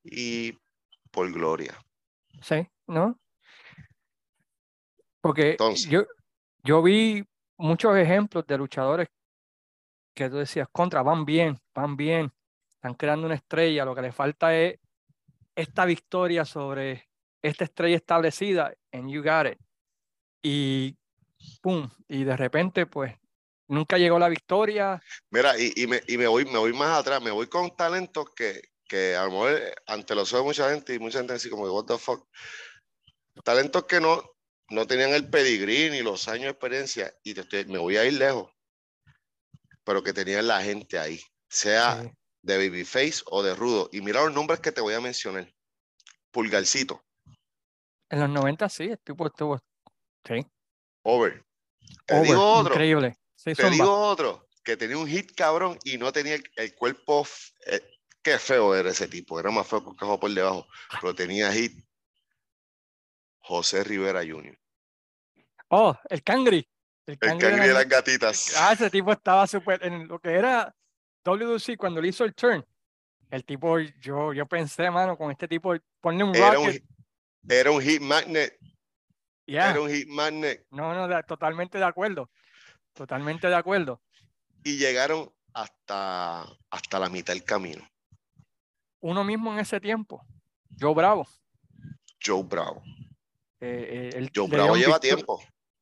y 0.03 0.57
por 1.11 1.31
gloria. 1.31 1.77
Sí, 2.41 2.67
¿no? 2.87 3.19
Porque 5.21 5.57
yo, 5.89 6.05
yo 6.63 6.81
vi 6.81 7.23
muchos 7.57 7.97
ejemplos 7.97 8.45
de 8.47 8.57
luchadores 8.57 9.07
que 10.13 10.29
tú 10.29 10.37
decías, 10.37 10.67
contra, 10.71 11.01
van 11.01 11.25
bien, 11.25 11.59
van 11.73 11.95
bien, 11.95 12.31
están 12.75 12.93
creando 12.93 13.25
una 13.25 13.35
estrella, 13.35 13.85
lo 13.85 13.95
que 13.95 14.01
les 14.01 14.15
falta 14.15 14.55
es 14.55 14.79
esta 15.55 15.85
victoria 15.85 16.45
sobre 16.45 17.09
esta 17.41 17.65
estrella 17.65 17.97
establecida 17.97 18.73
en 18.91 19.09
You 19.09 19.23
Got 19.23 19.53
It. 19.53 19.59
Y 20.41 20.97
pum, 21.61 21.89
y 22.07 22.23
de 22.23 22.35
repente, 22.35 22.85
pues, 22.85 23.13
nunca 23.67 23.97
llegó 23.97 24.19
la 24.19 24.29
victoria. 24.29 25.01
Mira, 25.29 25.57
y, 25.57 25.73
y, 25.75 25.87
me, 25.87 26.01
y 26.07 26.17
me, 26.17 26.27
voy, 26.27 26.45
me 26.45 26.57
voy 26.57 26.73
más 26.73 26.99
atrás, 26.99 27.21
me 27.21 27.31
voy 27.31 27.47
con 27.47 27.75
talentos 27.75 28.29
que, 28.35 28.61
que 28.87 29.15
a 29.15 29.25
lo 29.25 29.31
mejor 29.31 29.59
ante 29.85 30.15
los 30.15 30.33
ojos 30.33 30.43
de 30.43 30.47
mucha 30.47 30.73
gente 30.73 30.93
y 30.93 30.99
mucha 30.99 31.19
gente 31.19 31.33
así 31.33 31.49
como, 31.49 31.71
what 31.71 31.85
the 31.85 31.97
fuck. 31.97 32.27
Talentos 33.43 33.85
que 33.85 34.01
no, 34.01 34.21
no 34.71 34.85
tenían 34.87 35.11
el 35.13 35.29
pedigrí 35.29 35.89
ni 35.89 36.01
los 36.01 36.27
años 36.27 36.43
de 36.45 36.49
experiencia 36.51 37.13
y 37.23 37.33
te 37.33 37.41
estoy- 37.41 37.65
me 37.65 37.77
voy 37.79 37.97
a 37.97 38.05
ir 38.05 38.13
lejos, 38.13 38.51
pero 39.83 40.03
que 40.03 40.13
tenían 40.13 40.47
la 40.47 40.61
gente 40.61 40.97
ahí, 40.99 41.21
sea 41.49 42.03
Sí. 42.03 42.11
de 42.41 42.57
Babyface 42.69 43.21
o 43.25 43.43
de 43.43 43.55
Rudo. 43.55 43.89
Y 43.91 44.01
mira 44.01 44.21
los 44.23 44.33
nombres 44.33 44.59
que 44.59 44.71
te 44.71 44.81
voy 44.81 44.93
a 44.93 45.01
mencionar. 45.01 45.51
Pulgarcito, 46.31 47.03
En 48.11 48.19
los 48.21 48.29
90 48.29 48.69
sí, 48.69 48.83
el 48.85 48.99
tipo 48.99 49.25
estuvo. 49.27 49.59
Sí. 50.27 50.45
Over. 51.03 51.43
Te 52.05 52.15
over, 52.15 52.27
digo 52.27 52.53
otro. 52.53 52.73
Increíble. 52.73 53.15
Sí, 53.35 53.53
Te 53.53 53.69
digo 53.69 53.91
otro, 54.07 54.47
que 54.63 54.75
tenía 54.77 54.97
un 54.97 55.07
hit 55.07 55.33
cabrón 55.35 55.77
y 55.83 55.97
no 55.97 56.11
tenía 56.11 56.35
el, 56.35 56.43
el 56.55 56.75
cuerpo. 56.75 57.25
eh, 57.67 57.81
qué 58.21 58.37
feo 58.37 58.75
era 58.75 58.89
ese 58.91 59.07
tipo, 59.07 59.39
era 59.39 59.49
más 59.49 59.65
feo 59.67 59.81
que 59.81 59.89
un 59.89 59.95
cajón 59.95 60.19
por 60.19 60.31
debajo, 60.33 60.67
pero 60.99 61.15
tenía 61.15 61.51
hit. 61.53 61.83
José 63.39 63.83
Rivera 63.83 64.21
Jr. 64.21 64.58
Oh, 65.69 65.95
el 66.09 66.23
Cangri. 66.23 66.67
El 67.05 67.13
El 67.13 67.17
Cangri 67.19 67.47
cangre 67.47 67.67
de 67.67 67.73
las 67.73 67.87
gatitas. 67.87 68.53
Ah, 68.57 68.73
ese 68.73 68.89
tipo 68.89 69.11
estaba 69.11 69.47
súper. 69.47 69.83
En 69.85 70.07
lo 70.07 70.19
que 70.19 70.31
era 70.31 70.73
WC 71.23 71.77
cuando 71.77 72.01
le 72.01 72.09
hizo 72.09 72.23
el 72.23 72.33
turn. 72.35 72.63
El 73.31 73.45
tipo, 73.45 73.77
yo, 73.79 74.33
yo 74.33 74.45
pensé, 74.47 74.89
mano, 74.89 75.15
con 75.17 75.31
este 75.31 75.47
tipo, 75.47 75.73
ponle 76.01 76.23
un 76.23 76.35
Era 76.35 76.59
un, 76.59 76.71
era 77.47 77.71
un 77.71 77.81
hit 77.81 78.01
magnet. 78.01 78.57
ya. 79.47 79.71
Era 79.71 79.81
un 79.81 79.89
hit 79.89 80.07
magnet. 80.07 80.65
No, 80.71 80.93
no, 80.95 81.07
de- 81.07 81.21
totalmente 81.23 81.77
de 81.77 81.85
acuerdo. 81.85 82.29
Totalmente 82.93 83.47
de 83.47 83.55
acuerdo. 83.55 84.01
Y 84.63 84.77
llegaron 84.77 85.31
hasta, 85.53 86.41
hasta 86.71 86.99
la 86.99 87.09
mitad 87.09 87.33
del 87.33 87.43
camino. 87.43 87.87
Uno 89.01 89.23
mismo 89.23 89.53
en 89.53 89.59
ese 89.59 89.79
tiempo, 89.79 90.25
Joe 90.79 90.93
Bravo. 90.93 91.27
Joe 92.23 92.43
Bravo. 92.43 92.81
eh, 93.61 94.09
eh, 94.15 94.29
Joe 94.35 94.47
Bravo 94.47 94.75
lleva 94.75 94.99
victor- 94.99 95.25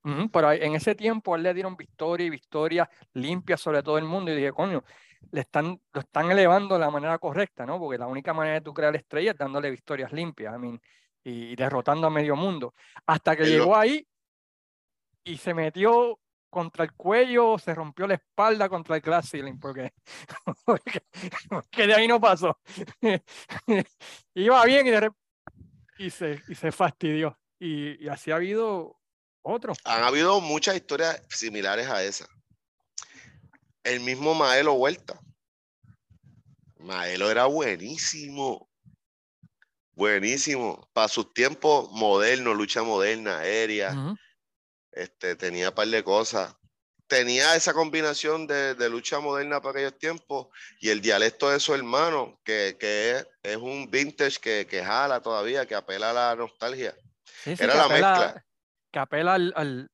tiempo. 0.08 0.22
Ujú, 0.22 0.32
pero 0.32 0.52
en 0.52 0.76
ese 0.76 0.96
tiempo 0.96 1.34
a 1.34 1.38
él 1.38 1.44
le 1.44 1.54
dieron 1.54 1.76
victoria 1.76 2.26
y 2.26 2.30
victoria 2.30 2.90
limpia 3.14 3.58
sobre 3.58 3.84
todo 3.84 3.98
el 3.98 4.06
mundo. 4.06 4.32
Y 4.32 4.36
dije, 4.36 4.52
coño, 4.52 4.84
le 5.32 5.42
están, 5.42 5.80
lo 5.94 6.02
están 6.02 6.32
elevando 6.32 6.76
de 6.76 6.82
la 6.82 6.90
manera 6.92 7.18
correcta, 7.18 7.66
¿no? 7.66 7.80
Porque 7.80 7.98
la 7.98 8.08
única 8.08 8.34
manera 8.34 8.56
de 8.56 8.62
tú 8.62 8.74
crear 8.74 8.96
estrellas 8.96 9.34
es 9.34 9.40
dándole 9.40 9.70
victorias 9.70 10.12
limpias, 10.12 10.56
I 10.56 10.60
mean, 10.60 10.82
y, 11.24 11.32
y 11.52 11.56
derrotando 11.56 12.08
a 12.08 12.10
medio 12.10 12.36
mundo. 12.36 12.74
Hasta 13.06 13.36
que 13.36 13.44
lo- 13.44 13.50
llegó 13.50 13.76
ahí 13.76 14.08
y 15.24 15.38
se 15.38 15.54
metió 15.54 16.20
contra 16.50 16.86
el 16.86 16.94
cuello, 16.94 17.58
se 17.60 17.76
rompió 17.76 18.08
la 18.08 18.16
espalda 18.16 18.70
contra 18.70 18.96
el 18.96 19.02
glass 19.02 19.30
ceiling, 19.32 19.60
porque, 19.60 19.92
porque, 20.66 21.02
porque 21.50 21.88
de 21.88 21.94
ahí 21.94 22.08
no 22.08 22.20
pasó. 22.20 22.58
Iba 24.34 24.66
bien 24.66 24.88
y, 24.88 24.92
de 24.92 25.12
y, 25.98 26.10
se, 26.10 26.42
y 26.48 26.56
se 26.56 26.72
fastidió. 26.72 27.38
Y, 27.60 28.04
y 28.04 28.08
así 28.08 28.32
ha 28.32 28.36
habido 28.36 28.97
otro. 29.48 29.74
Han 29.84 30.04
habido 30.04 30.40
muchas 30.42 30.76
historias 30.76 31.22
similares 31.30 31.88
a 31.88 32.04
esa. 32.04 32.28
El 33.84 34.02
mismo 34.02 34.34
Maelo 34.34 34.74
Huerta. 34.74 35.20
Maelo 36.80 37.32
era 37.32 37.46
buenísimo. 37.46 38.70
Buenísimo. 39.94 40.88
Para 40.94 41.08
sus 41.08 41.34
tiempos 41.34 41.90
modernos, 41.92 42.56
lucha 42.56 42.84
moderna, 42.84 43.40
aérea. 43.40 43.96
Este, 44.92 45.36
tenía 45.36 45.70
un 45.70 45.76
par 45.76 45.88
de 45.88 46.04
cosas. 46.04 46.56
Tenía 47.08 47.56
esa 47.56 47.74
combinación 47.74 48.48
de, 48.48 48.76
de 48.76 48.90
lucha 48.90 49.20
moderna 49.20 49.62
para 49.62 49.80
aquellos 49.80 49.98
tiempos 49.98 50.48
y 50.82 50.90
el 50.90 51.00
dialecto 51.00 51.50
de 51.50 51.60
su 51.60 51.74
hermano, 51.74 52.38
que, 52.44 52.76
que 52.78 53.12
es, 53.12 53.28
es 53.44 53.56
un 53.56 53.90
vintage 53.90 54.40
que, 54.40 54.68
que 54.70 54.84
jala 54.84 55.22
todavía, 55.22 55.66
que 55.66 55.76
apela 55.76 56.10
a 56.10 56.14
la 56.14 56.36
nostalgia. 56.36 56.94
Sí, 57.44 57.56
sí, 57.56 57.64
Era 57.64 57.76
la 57.76 57.86
apela, 57.86 58.12
mezcla. 58.12 58.46
Que 58.98 59.02
apela 59.02 59.36
al, 59.36 59.54
al- 59.56 59.92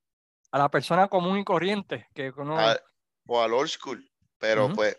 a 0.52 0.58
la 0.58 0.70
persona 0.70 1.10
común 1.10 1.38
y 1.40 1.44
corriente. 1.44 2.08
Que 2.14 2.32
uno, 2.38 2.58
a- 2.58 2.80
o 3.28 3.42
al 3.42 3.54
old 3.54 3.68
school. 3.70 4.10
Pero 4.40 4.74
pues, 4.74 4.96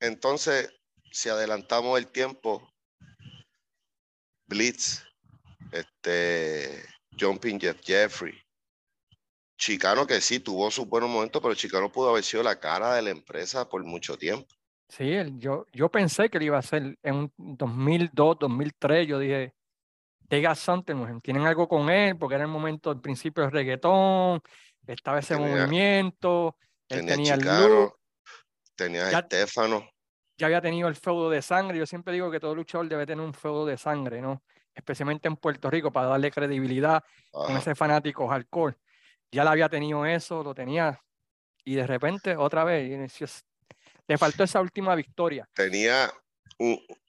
entonces, 0.00 0.72
si 1.10 1.28
adelantamos 1.28 1.98
el 1.98 2.06
tiempo, 2.06 2.66
Blitz, 4.48 5.02
este, 5.72 6.82
Jumping 7.18 7.60
Jeff 7.60 7.80
Jeffrey, 7.82 8.34
Chicano 9.58 10.06
que 10.06 10.20
sí 10.20 10.40
tuvo 10.40 10.70
sus 10.70 10.86
buenos 10.86 11.08
momentos, 11.10 11.40
pero 11.42 11.54
Chicano 11.54 11.90
pudo 11.90 12.10
haber 12.10 12.22
sido 12.24 12.42
la 12.42 12.58
cara 12.60 12.94
de 12.94 13.02
la 13.02 13.10
empresa 13.10 13.68
por 13.68 13.82
mucho 13.84 14.16
tiempo. 14.16 14.46
sí, 14.88 15.14
yo, 15.38 15.66
yo 15.72 15.90
pensé 15.90 16.28
que 16.30 16.38
lo 16.38 16.44
iba 16.44 16.56
a 16.56 16.60
hacer 16.60 16.96
en 17.02 17.14
un 17.14 17.32
2002, 17.36 18.38
2003. 18.38 19.08
Yo 19.08 19.18
dije, 19.18 19.54
they 20.28 20.42
got 20.42 20.56
something 20.56 20.94
with 20.94 21.08
him, 21.08 21.20
Tienen 21.20 21.46
algo 21.46 21.68
con 21.68 21.88
él, 21.90 22.16
porque 22.16 22.34
era 22.36 22.44
el 22.44 22.50
momento, 22.50 22.90
al 22.90 23.00
principio 23.00 23.42
del 23.44 23.52
reggaetón, 23.52 24.40
estaba 24.86 25.18
ese 25.18 25.34
Tenía- 25.36 25.56
movimiento, 25.56 26.56
él 26.88 27.00
Tenía 27.00 27.14
tenía 27.14 27.34
el 27.34 27.40
Chicano, 27.40 27.68
look, 27.68 27.98
tenía 28.74 29.10
Ya- 29.10 29.18
Estefano, 29.20 29.88
ya 30.38 30.46
había 30.46 30.60
tenido 30.60 30.88
el 30.88 30.96
feudo 30.96 31.30
de 31.30 31.40
sangre. 31.42 31.78
Yo 31.78 31.86
siempre 31.86 32.12
digo 32.12 32.30
que 32.30 32.38
todo 32.40 32.54
luchador 32.54 32.88
debe 32.88 33.06
tener 33.06 33.24
un 33.24 33.32
feudo 33.34 33.64
de 33.66 33.78
sangre, 33.78 34.20
¿no? 34.20 34.42
Especialmente 34.74 35.28
en 35.28 35.36
Puerto 35.36 35.70
Rico, 35.70 35.90
para 35.90 36.08
darle 36.08 36.30
credibilidad 36.30 37.02
con 37.30 37.50
ajá, 37.52 37.58
ese 37.60 37.74
fanático 37.74 38.28
hardcore. 38.28 38.76
Ya 39.32 39.44
la 39.44 39.52
había 39.52 39.68
tenido 39.68 40.04
eso, 40.04 40.42
lo 40.42 40.54
tenía. 40.54 41.00
Y 41.64 41.74
de 41.74 41.86
repente, 41.86 42.36
otra 42.36 42.64
vez, 42.64 43.18
le 44.06 44.18
faltó 44.18 44.44
esa 44.44 44.60
última 44.60 44.94
victoria. 44.94 45.48
tenía 45.54 46.12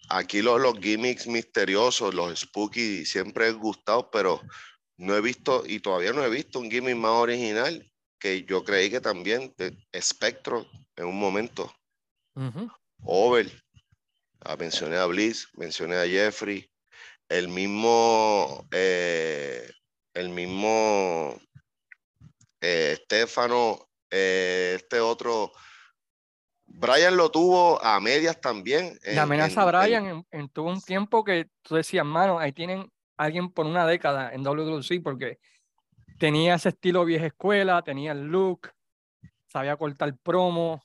aquí 0.09 0.41
los, 0.41 0.59
los 0.59 0.77
gimmicks 0.79 1.27
misteriosos, 1.27 2.13
los 2.13 2.39
spooky, 2.39 3.05
siempre 3.05 3.47
he 3.47 3.51
gustado, 3.51 4.09
pero 4.11 4.41
no 4.97 5.15
he 5.15 5.21
visto, 5.21 5.63
y 5.65 5.79
todavía 5.79 6.13
no 6.13 6.23
he 6.23 6.29
visto 6.29 6.59
un 6.59 6.71
gimmick 6.71 6.95
más 6.95 7.11
original 7.11 7.91
que 8.19 8.43
yo 8.45 8.63
creí 8.63 8.89
que 8.89 8.99
también 8.99 9.53
de 9.57 9.77
Spectro 10.01 10.65
en 10.95 11.05
un 11.05 11.19
momento. 11.19 11.71
Ujú. 12.35 12.69
Over, 13.03 13.51
ah, 14.41 14.55
mencioné 14.57 14.97
a 14.97 15.05
Bliss, 15.05 15.47
mencioné 15.53 15.97
a 15.97 16.07
Jeffrey, 16.07 16.67
el 17.29 17.47
mismo, 17.47 18.67
eh, 18.71 19.69
el 20.13 20.29
mismo 20.29 21.39
eh, 22.61 22.97
Estefano, 22.99 23.87
eh, 24.09 24.73
este 24.77 24.99
otro, 24.99 25.51
Brian 26.67 27.15
lo 27.17 27.31
tuvo 27.31 27.83
a 27.83 27.99
medias 27.99 28.39
también. 28.39 28.99
La 29.03 29.11
en- 29.13 29.19
amenaza 29.19 29.61
en- 29.63 29.67
a 29.67 29.71
Brian 29.71 30.05
en, 30.05 30.27
en- 30.31 30.49
tuvo 30.49 30.69
un 30.69 30.81
tiempo 30.81 31.23
que 31.23 31.49
tú 31.63 31.75
decías, 31.75 32.05
mano, 32.05 32.39
ahí 32.39 32.51
tienen 32.51 32.91
alguien 33.17 33.51
por 33.51 33.65
una 33.65 33.87
década 33.87 34.31
en 34.33 34.43
WWC 34.43 35.01
porque 35.01 35.39
tenía 36.19 36.55
ese 36.55 36.69
estilo 36.69 37.05
vieja 37.05 37.25
escuela, 37.27 37.81
tenía 37.81 38.11
el 38.11 38.23
look, 38.25 38.69
sabía 39.47 39.75
cortar 39.77 40.15
promo. 40.17 40.83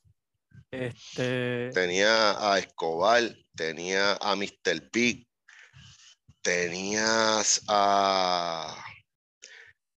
Este, 0.70 1.68
tenía 1.74 2.52
a 2.52 2.58
Escobar, 2.58 3.22
tenía 3.54 4.12
a 4.14 4.34
Mr. 4.36 4.88
Big, 4.90 5.28
tenías 6.40 7.62
a 7.68 8.74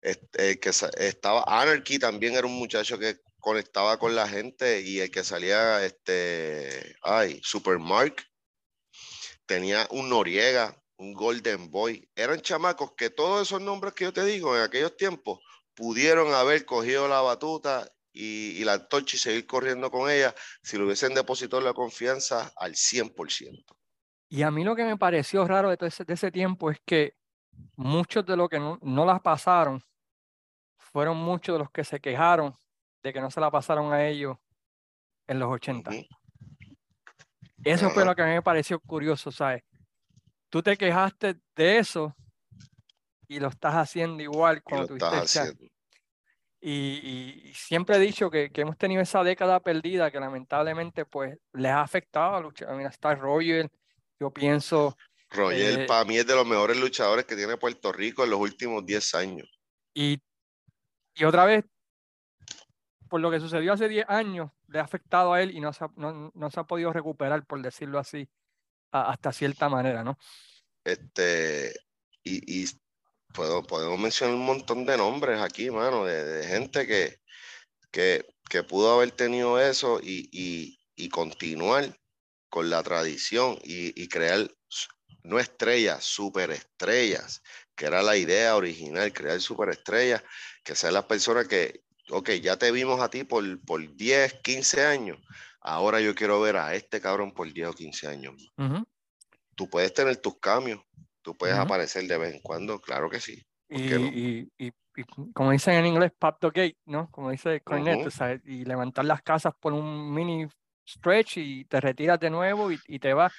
este, 0.02 0.60
que 0.60 0.70
estaba 0.70 1.44
Anarchy 1.48 1.98
también 1.98 2.36
era 2.36 2.46
un 2.46 2.58
muchacho 2.58 3.00
que 3.00 3.16
conectaba 3.46 4.00
con 4.00 4.16
la 4.16 4.28
gente 4.28 4.82
y 4.82 5.02
el 5.02 5.12
que 5.12 5.24
salía 5.24 5.86
este 5.86 6.96
ay 7.04 7.40
Supermark 7.44 8.28
tenía 9.46 9.88
un 9.92 10.10
Noriega 10.10 10.76
un 10.98 11.14
Golden 11.14 11.70
Boy 11.70 12.10
eran 12.16 12.42
chamacos 12.42 12.94
que 12.98 13.12
todos 13.12 13.48
esos 13.48 13.62
nombres 13.62 13.94
que 13.94 14.06
yo 14.06 14.12
te 14.12 14.26
digo 14.26 14.58
en 14.58 14.64
aquellos 14.64 14.98
tiempos 14.98 15.42
pudieron 15.76 16.34
haber 16.34 16.66
cogido 16.66 17.08
la 17.08 17.22
batuta 17.22 17.88
y, 18.12 18.64
la 18.64 18.74
antorcha 18.74 19.16
y 19.16 19.20
seguir 19.20 19.46
corriendo 19.46 19.92
con 19.92 20.10
ella 20.10 20.34
si 20.64 20.78
le 20.78 20.86
hubiesen 20.86 21.14
depositado 21.14 21.62
la 21.62 21.74
confianza 21.74 22.52
al 22.56 22.74
100%. 22.74 23.64
Y 24.30 24.42
a 24.42 24.50
mí 24.50 24.64
lo 24.64 24.76
que 24.76 24.86
me 24.86 24.98
pareció 24.98 25.46
raro 25.46 25.70
de, 25.70 25.78
ese, 25.86 26.04
de 26.06 26.14
ese 26.14 26.32
tiempo 26.32 26.72
es 26.72 26.80
que 26.84 27.14
muchos 27.76 28.26
de 28.26 28.38
los 28.38 28.48
que 28.50 28.58
no, 28.58 28.80
no 28.82 29.06
las 29.06 29.20
pasaron 29.20 29.84
fueron 30.78 31.18
muchos 31.18 31.56
de 31.56 31.60
los 31.60 31.70
que 31.72 31.84
se 31.84 32.00
quejaron 32.00 32.56
de 33.06 33.14
que 33.14 33.22
no 33.22 33.30
se 33.30 33.40
la 33.40 33.52
pasaron 33.52 33.94
a 33.94 34.04
ellos 34.08 34.36
en 35.28 35.38
los 35.38 35.52
80. 35.54 35.92
Ujú. 35.92 36.08
Eso 37.64 37.92
fue 37.92 38.04
lo 38.04 38.16
que 38.16 38.24
a 38.24 38.26
mí 38.26 38.32
me 38.32 38.42
pareció 38.42 38.80
curioso, 38.80 39.32
¿sabes? 39.32 39.64
Tú 40.50 40.64
te 40.64 40.76
quejaste 40.76 41.36
de 41.56 41.78
eso 41.78 42.16
y 43.28 43.40
lo 43.40 43.50
estás 43.50 43.76
haciendo 43.76 44.24
igual 44.24 44.64
cuando 44.64 44.88
tuviste 44.88 45.06
estás 45.06 45.36
el 45.36 45.44
haciendo. 45.44 45.72
Y, 46.60 46.72
y- 47.50 47.54
siempre 47.54 47.98
he 47.98 48.00
dicho 48.00 48.32
que, 48.32 48.50
que 48.50 48.62
hemos 48.62 48.76
tenido 48.76 49.04
esa 49.04 49.24
década 49.24 49.60
perdida 49.60 50.10
que 50.10 50.20
lamentablemente 50.20 51.06
pues 51.06 51.38
les 51.54 51.72
ha 51.72 51.82
afectado 51.82 52.36
a 52.36 52.42
luchar. 52.42 52.76
Mira, 52.76 52.90
está 52.90 53.14
Roger, 53.14 53.70
yo 54.20 54.32
pienso, 54.32 54.98
Roger 55.30 55.82
Eh, 55.82 55.86
para 55.86 56.06
mí 56.06 56.18
es 56.18 56.26
de 56.26 56.34
los 56.34 56.48
mejores 56.48 56.78
luchadores 56.78 57.26
que 57.26 57.36
tiene 57.36 57.56
Puerto 57.58 57.92
Rico 57.92 58.24
en 58.24 58.32
los 58.32 58.40
últimos 58.40 58.84
10 58.84 59.14
años. 59.14 59.48
y, 59.94 60.20
y 61.14 61.24
otra 61.24 61.46
vez, 61.46 61.66
por 63.10 63.22
lo 63.22 63.32
que 63.32 63.40
sucedió 63.40 63.74
hace 63.74 63.88
10 63.88 64.10
años, 64.10 64.52
le 64.68 64.80
ha 64.80 64.84
afectado 64.84 65.34
a 65.34 65.42
él 65.42 65.56
y 65.56 65.60
no 65.60 65.74
se 65.74 65.86
ha, 65.86 65.90
no, 65.96 66.32
no 66.34 66.50
se 66.50 66.60
ha 66.60 66.64
podido 66.64 66.92
recuperar, 66.92 67.46
por 67.46 67.62
decirlo 67.62 68.00
así, 68.00 68.30
hasta 68.92 69.32
cierta 69.32 69.70
manera, 69.70 70.04
¿no? 70.04 70.18
Este, 70.84 71.74
y, 72.24 72.64
y 72.64 72.68
puedo, 73.34 73.64
podemos 73.64 74.00
mencionar 74.00 74.36
un 74.36 74.46
montón 74.46 74.86
de 74.86 74.98
nombres 74.98 75.42
aquí, 75.42 75.70
mano, 75.70 76.06
de, 76.06 76.46
gente 76.48 76.88
que, 76.88 77.20
que, 77.92 78.26
que, 78.50 78.64
pudo 78.64 78.94
haber 78.94 79.12
tenido 79.12 79.60
eso 79.60 80.00
y, 80.02 80.30
y, 80.32 80.80
y 80.96 81.10
continuar 81.10 81.98
con 82.50 82.70
la 82.70 82.82
tradición 82.84 83.60
y, 83.64 84.08
crear 84.08 84.50
no 85.24 85.40
estrellas, 85.40 86.06
superestrellas, 86.06 87.42
que 87.76 87.88
era 87.88 88.02
la 88.02 88.16
idea 88.16 88.56
original, 88.56 89.12
crear 89.12 89.42
superestrellas, 89.42 90.24
que 90.64 90.76
sean 90.76 90.94
las 90.94 91.06
personas 91.06 91.48
que, 91.48 91.84
ok, 92.10 92.32
ya 92.42 92.58
te 92.58 92.72
vimos 92.72 93.02
a 93.02 93.10
ti 93.10 93.24
por, 93.24 93.44
por 93.62 93.96
10, 93.96 94.42
15 94.42 94.86
años, 94.86 95.18
ahora 95.62 96.00
yo 96.00 96.14
quiero 96.16 96.40
ver 96.42 96.58
a 96.58 96.76
este 96.76 97.02
cabrón 97.02 97.34
por 97.34 97.52
10 97.52 97.70
o 97.70 97.74
15 97.74 98.08
años. 98.08 98.54
Tú 99.56 99.70
puedes 99.70 99.94
tener 99.94 100.18
tus 100.18 100.40
cambios, 100.40 100.82
tú 101.22 101.36
puedes 101.36 101.56
aparecer 101.56 102.06
de 102.08 102.18
vez 102.18 102.34
en 102.34 102.42
cuando, 102.42 102.80
claro 102.80 103.10
que 103.10 103.20
sí. 103.20 103.42
Y, 103.70 104.48
y, 104.58 104.72
como 105.34 105.52
dicen 105.52 105.74
en 105.76 105.88
inglés, 105.88 106.12
pop 106.18 106.38
the 106.40 106.48
gate, 106.48 106.78
¿no? 106.86 107.10
Como 107.12 107.32
dice 107.32 107.62
Cornet, 107.62 108.08
y 108.46 108.64
levantar 108.64 109.06
las 109.06 109.22
casas 109.22 109.54
por 109.60 109.74
un 109.74 110.14
mini 110.14 110.48
stretch 110.88 111.38
y 111.38 111.66
te 111.66 111.82
retiras 111.82 112.20
de 112.20 112.30
nuevo 112.30 112.72
y, 112.72 112.80
y 112.88 113.00
te 113.00 113.14
vas. 113.14 113.34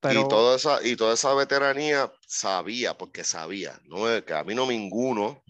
Pero... 0.00 0.22
Y, 0.22 0.28
toda 0.28 0.56
esa, 0.56 0.78
y 0.82 0.96
toda 0.96 1.14
esa 1.14 1.34
veteranía 1.34 2.10
sabía, 2.26 2.96
porque 2.96 3.24
sabía, 3.24 3.78
¿no? 3.84 4.04
que 4.24 4.32
a 4.32 4.44
mí 4.44 4.54
no 4.54 4.66
ninguno, 4.66 5.42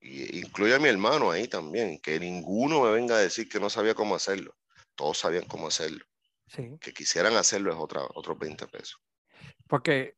y 0.00 0.38
incluye 0.38 0.74
a 0.74 0.78
mi 0.78 0.88
hermano 0.88 1.30
ahí 1.30 1.46
también, 1.46 2.00
que 2.00 2.18
ninguno 2.18 2.82
me 2.82 2.90
venga 2.90 3.16
a 3.16 3.18
decir 3.18 3.48
que 3.48 3.60
no 3.60 3.68
sabía 3.68 3.94
cómo 3.94 4.14
hacerlo. 4.14 4.56
Todos 4.94 5.18
sabían 5.18 5.44
cómo 5.44 5.68
hacerlo. 5.68 6.04
Sí. 6.46 6.78
Que 6.80 6.92
quisieran 6.92 7.34
hacerlo 7.36 7.70
es 7.70 7.78
otra, 7.78 8.02
otros 8.14 8.38
20 8.38 8.66
pesos. 8.68 9.00
Porque, 9.68 10.16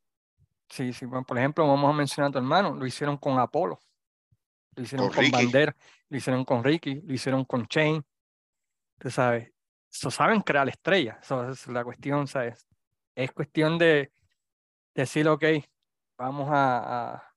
sí, 0.68 0.92
sí, 0.92 1.06
por 1.06 1.38
ejemplo, 1.38 1.66
vamos 1.66 1.92
a 1.92 1.96
mencionar 1.96 2.30
a 2.30 2.32
tu 2.32 2.38
hermano, 2.38 2.74
lo 2.74 2.86
hicieron 2.86 3.16
con 3.16 3.38
Apolo, 3.38 3.78
lo 4.76 4.82
hicieron 4.82 5.10
con, 5.10 5.30
Bandera, 5.30 5.76
lo 6.08 6.16
hicieron 6.16 6.44
con 6.44 6.64
Ricky, 6.64 7.02
lo 7.02 7.12
hicieron 7.12 7.44
con 7.44 7.66
Chain. 7.66 8.04
Tú 8.98 9.10
sabes, 9.10 9.52
eso 9.90 10.10
saben 10.10 10.40
crear 10.40 10.68
estrellas. 10.68 11.18
Eso 11.22 11.50
es 11.50 11.66
la 11.66 11.84
cuestión, 11.84 12.26
¿sabes? 12.26 12.66
Es 13.14 13.32
cuestión 13.32 13.76
de 13.78 14.12
decir, 14.94 15.28
ok, 15.28 15.44
vamos 16.16 16.48
a, 16.50 17.14
a, 17.14 17.31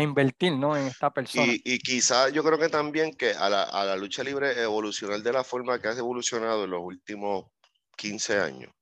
invertir 0.00 0.52
¿no? 0.52 0.76
en 0.76 0.86
esta 0.86 1.10
persona. 1.10 1.46
Y, 1.46 1.62
y 1.64 1.78
quizá 1.78 2.28
yo 2.28 2.44
creo 2.44 2.58
que 2.58 2.68
también 2.68 3.14
que 3.14 3.30
a 3.30 3.48
la, 3.48 3.62
a 3.62 3.84
la, 3.84 3.96
lucha 3.96 4.22
libre 4.22 4.60
evolucionar 4.60 5.22
de 5.22 5.32
la 5.32 5.44
forma 5.44 5.80
que 5.80 5.88
ha 5.88 5.92
evolucionado 5.92 6.64
en 6.64 6.70
los 6.70 6.82
últimos 6.82 7.46
15 7.96 8.40
años. 8.40 8.72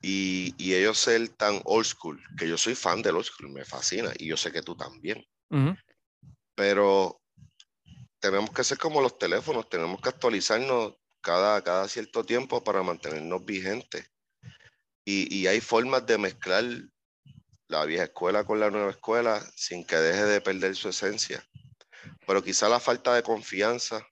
y, 0.00 0.54
y, 0.56 0.74
ellos 0.74 0.98
ser 0.98 1.28
tan 1.30 1.60
old 1.64 1.84
school, 1.84 2.22
que 2.38 2.48
yo 2.48 2.56
soy 2.56 2.74
fan 2.74 3.02
del 3.02 3.16
old 3.16 3.26
school, 3.26 3.50
me 3.50 3.64
fascina, 3.64 4.12
y 4.18 4.26
yo 4.26 4.36
sé 4.36 4.52
que 4.52 4.62
tú 4.62 4.76
también. 4.76 5.24
Pero 6.54 7.20
tenemos 8.20 8.50
que 8.50 8.64
ser 8.64 8.78
como 8.78 9.00
los 9.00 9.18
teléfonos, 9.18 9.68
tenemos 9.68 10.00
que 10.00 10.10
actualizarnos 10.10 10.94
cada, 11.20 11.62
cada 11.62 11.88
cierto 11.88 12.24
tiempo 12.24 12.62
para 12.62 12.82
mantenernos 12.82 13.44
vigentes. 13.44 14.10
Y, 15.04 15.34
y, 15.34 15.46
hay 15.46 15.60
formas 15.60 16.06
de 16.06 16.18
mezclar 16.18 16.64
la 17.70 17.84
vieja 17.84 18.04
escuela 18.04 18.44
con 18.44 18.58
la 18.58 18.68
nueva 18.68 18.90
escuela 18.90 19.40
sin 19.54 19.84
que 19.84 19.94
deje 19.94 20.24
de 20.24 20.40
perder 20.40 20.74
su 20.74 20.88
esencia. 20.88 21.48
Pero 22.26 22.42
quizá 22.42 22.68
la 22.68 22.80
falta 22.80 23.14
de 23.14 23.22
confianza, 23.22 24.04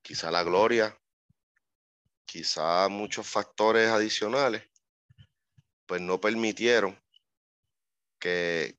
quizá 0.00 0.30
la 0.30 0.42
gloria, 0.42 0.98
quizá 2.24 2.88
muchos 2.88 3.26
factores 3.26 3.90
adicionales, 3.90 4.62
pues 5.84 6.00
no 6.00 6.18
permitieron 6.18 6.98
que, 8.18 8.78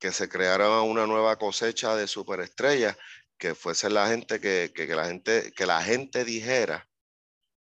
que 0.00 0.10
se 0.10 0.28
creara 0.28 0.80
una 0.82 1.06
nueva 1.06 1.38
cosecha 1.38 1.94
de 1.94 2.08
superestrellas, 2.08 2.96
que 3.38 3.54
fuese 3.54 3.90
la 3.90 4.08
gente 4.08 4.40
que, 4.40 4.72
que, 4.74 4.86
la 4.88 5.06
gente 5.06 5.52
que 5.52 5.66
la 5.66 5.82
gente 5.82 6.24
dijera, 6.24 6.88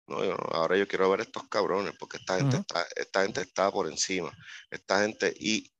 no, 0.07 0.17
ahora 0.51 0.77
yo 0.77 0.87
quiero 0.87 1.09
ver 1.09 1.21
estos 1.21 1.47
cabrones, 1.47 1.93
porque 1.97 2.17
esta 2.17 2.37
gente, 2.37 2.57
está, 2.57 2.85
esta 2.95 3.23
gente 3.23 3.41
está 3.41 3.71
por 3.71 3.87
encima, 3.87 4.31
esta 4.69 5.01
gente, 5.01 5.33
y, 5.39 5.71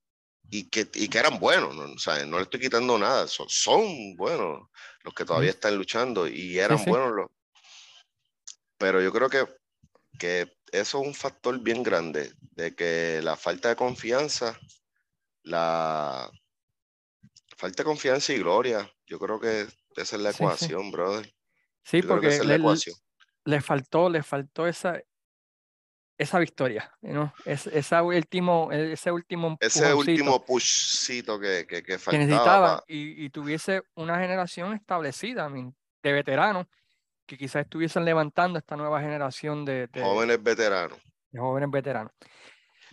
y, 0.49 0.69
que, 0.69 0.87
y 0.93 1.07
que 1.07 1.17
eran 1.17 1.39
buenos, 1.39 1.75
¿no? 1.75 1.83
O 1.83 1.99
sea, 1.99 2.25
no 2.25 2.37
le 2.37 2.43
estoy 2.43 2.59
quitando 2.59 2.97
nada, 2.97 3.27
son, 3.27 3.47
son 3.49 4.15
buenos 4.15 4.69
los 5.03 5.13
que 5.13 5.25
todavía 5.25 5.51
están 5.51 5.75
luchando 5.75 6.27
y 6.27 6.57
eran 6.57 6.83
buenos 6.85 7.11
los... 7.11 7.29
Pero 8.77 9.01
yo 9.01 9.11
creo 9.11 9.29
que, 9.29 9.45
que 10.17 10.53
eso 10.71 11.01
es 11.01 11.07
un 11.07 11.13
factor 11.13 11.59
bien 11.59 11.83
grande, 11.83 12.33
de 12.39 12.75
que 12.75 13.19
la 13.21 13.35
falta 13.35 13.69
de 13.69 13.75
confianza, 13.75 14.57
la, 15.43 16.31
Falta 17.63 17.83
confianza 17.85 18.33
y 18.33 18.39
gloria. 18.39 18.91
Yo 19.05 19.17
creo 19.19 19.39
que 19.39 19.67
esa 19.95 20.15
es 20.17 20.21
la 20.21 20.31
ecuación, 20.31 20.91
brother. 20.91 21.33
Sí, 21.83 22.01
porque 22.01 22.37
le, 23.45 23.61
faltó, 23.61 24.09
le 24.09 24.23
faltó 24.23 24.67
esa, 24.67 24.99
esa 26.17 26.39
victoria, 26.39 26.91
¿no? 27.01 27.33
Es, 27.45 27.67
esa 27.67 28.03
último, 28.03 28.71
ese 28.71 29.11
último 29.11 29.57
Ese 29.59 29.93
último 29.93 30.43
pushcito 30.45 31.39
que, 31.39 31.65
que, 31.67 31.83
que 31.83 31.97
faltaba. 31.97 32.25
necesitaba 32.25 32.83
y, 32.87 33.25
y, 33.25 33.29
tuviese 33.29 33.83
una 33.95 34.19
generación 34.19 34.73
establecida, 34.73 35.49
de 35.49 36.11
veteranos, 36.11 36.67
que 37.25 37.37
quizás 37.37 37.63
estuviesen 37.63 38.05
levantando 38.05 38.59
esta 38.59 38.75
nueva 38.75 39.01
generación 39.01 39.65
de, 39.65 39.89
jóvenes 40.01 40.41
veteranos. 40.41 40.99
De 41.31 41.39
jóvenes 41.39 41.71
veteranos. 41.71 42.11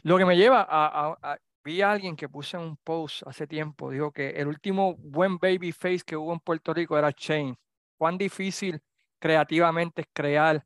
Lo 0.03 0.17
que 0.17 0.25
me 0.25 0.37
lleva 0.37 0.67
a, 0.69 1.39
vi 1.63 1.83
a 1.83 1.91
alguien 1.91 2.17
que 2.17 2.29
puse 2.29 2.57
un 2.57 2.77
post 2.79 3.23
hace 3.27 3.47
tiempo, 3.47 3.91
dijo 3.91 4.13
que 4.13 4.31
el 4.31 4.49
último 4.49 4.97
buen 4.97 5.37
baby 5.39 5.73
face 5.73 6.01
que 6.07 6.17
hubo 6.17 6.33
en 6.33 6.41
Puerto 6.41 6.73
Rico 6.73 6.97
era 6.97 7.13
Shane. 7.15 7.59
Cuán 7.99 8.17
difícil 8.17 8.81
creativamente 9.21 10.03
es 10.03 10.09
crear 10.13 10.65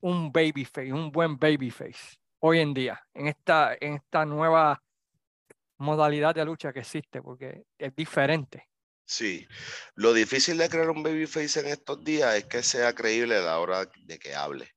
un 0.00 0.32
baby 0.32 0.64
face, 0.64 0.92
un 0.92 1.12
buen 1.12 1.38
baby 1.38 1.70
face 1.70 2.18
hoy 2.40 2.60
en 2.60 2.74
día, 2.74 3.00
en 3.14 3.28
esta, 3.28 3.76
en 3.80 3.94
esta 3.94 4.24
nueva 4.24 4.82
modalidad 5.78 6.34
de 6.34 6.44
lucha 6.44 6.72
que 6.72 6.80
existe, 6.80 7.22
porque 7.22 7.64
es 7.78 7.94
diferente. 7.94 8.68
Sí, 9.04 9.46
lo 9.94 10.12
difícil 10.12 10.58
de 10.58 10.68
crear 10.68 10.90
un 10.90 11.02
baby 11.02 11.26
face 11.26 11.60
en 11.60 11.68
estos 11.68 12.02
días 12.04 12.34
es 12.34 12.44
que 12.44 12.62
sea 12.62 12.94
creíble 12.94 13.36
a 13.36 13.42
la 13.42 13.58
hora 13.58 13.88
de 14.04 14.18
que 14.18 14.34
hable 14.34 14.74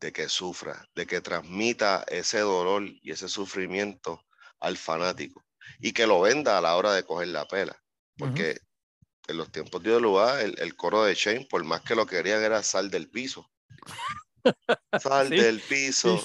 de 0.00 0.12
que 0.12 0.28
sufra, 0.28 0.88
de 0.94 1.06
que 1.06 1.20
transmita 1.20 2.04
ese 2.08 2.40
dolor 2.40 2.84
y 3.02 3.12
ese 3.12 3.28
sufrimiento 3.28 4.24
al 4.58 4.76
fanático 4.76 5.44
y 5.78 5.92
que 5.92 6.06
lo 6.06 6.20
venda 6.22 6.58
a 6.58 6.60
la 6.60 6.76
hora 6.76 6.94
de 6.94 7.04
coger 7.04 7.28
la 7.28 7.46
pela. 7.46 7.80
Porque 8.16 8.58
en 9.28 9.36
los 9.36 9.50
tiempos 9.50 9.82
de 9.82 10.00
lugar 10.00 10.40
el, 10.40 10.58
el, 10.58 10.74
coro 10.76 11.04
de 11.04 11.14
Shane, 11.14 11.46
por 11.48 11.64
más 11.64 11.82
que 11.82 11.94
lo 11.94 12.06
querían, 12.06 12.42
era 12.42 12.62
sal 12.62 12.90
del 12.90 13.08
piso. 13.08 13.50
Sal 15.02 15.28
del 15.28 15.60
piso. 15.60 16.18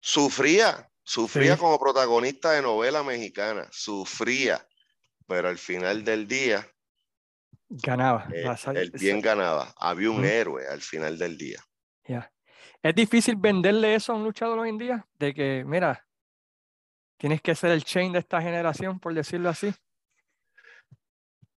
Sufría, 0.00 0.90
sufría 1.02 1.56
como 1.56 1.78
protagonista 1.78 2.52
de 2.52 2.60
novela 2.60 3.02
mexicana, 3.02 3.66
sufría, 3.72 4.68
pero 5.26 5.48
al 5.48 5.56
final 5.56 6.04
del 6.04 6.28
día 6.28 6.70
Ganaba. 7.68 8.28
Eh, 8.32 8.44
el, 8.74 8.90
bien 8.92 9.20
ganaba. 9.20 9.74
Había 9.76 10.10
un 10.10 10.24
héroe 10.24 10.66
al 10.68 10.80
final 10.80 11.18
del 11.18 11.36
día. 11.36 11.60
Ya. 12.06 12.32
Es 12.82 12.94
difícil 12.94 13.36
venderle 13.36 13.94
eso 13.94 14.12
a 14.12 14.16
un 14.16 14.24
luchador 14.24 14.60
hoy 14.60 14.68
en 14.68 14.78
día, 14.78 15.06
de 15.18 15.34
que, 15.34 15.64
mira, 15.66 16.05
tienes 17.16 17.40
que 17.40 17.54
ser 17.54 17.70
el 17.70 17.84
chain 17.84 18.12
de 18.12 18.20
esta 18.20 18.40
generación, 18.40 19.00
por 19.00 19.14
decirlo 19.14 19.48
así. 19.48 19.72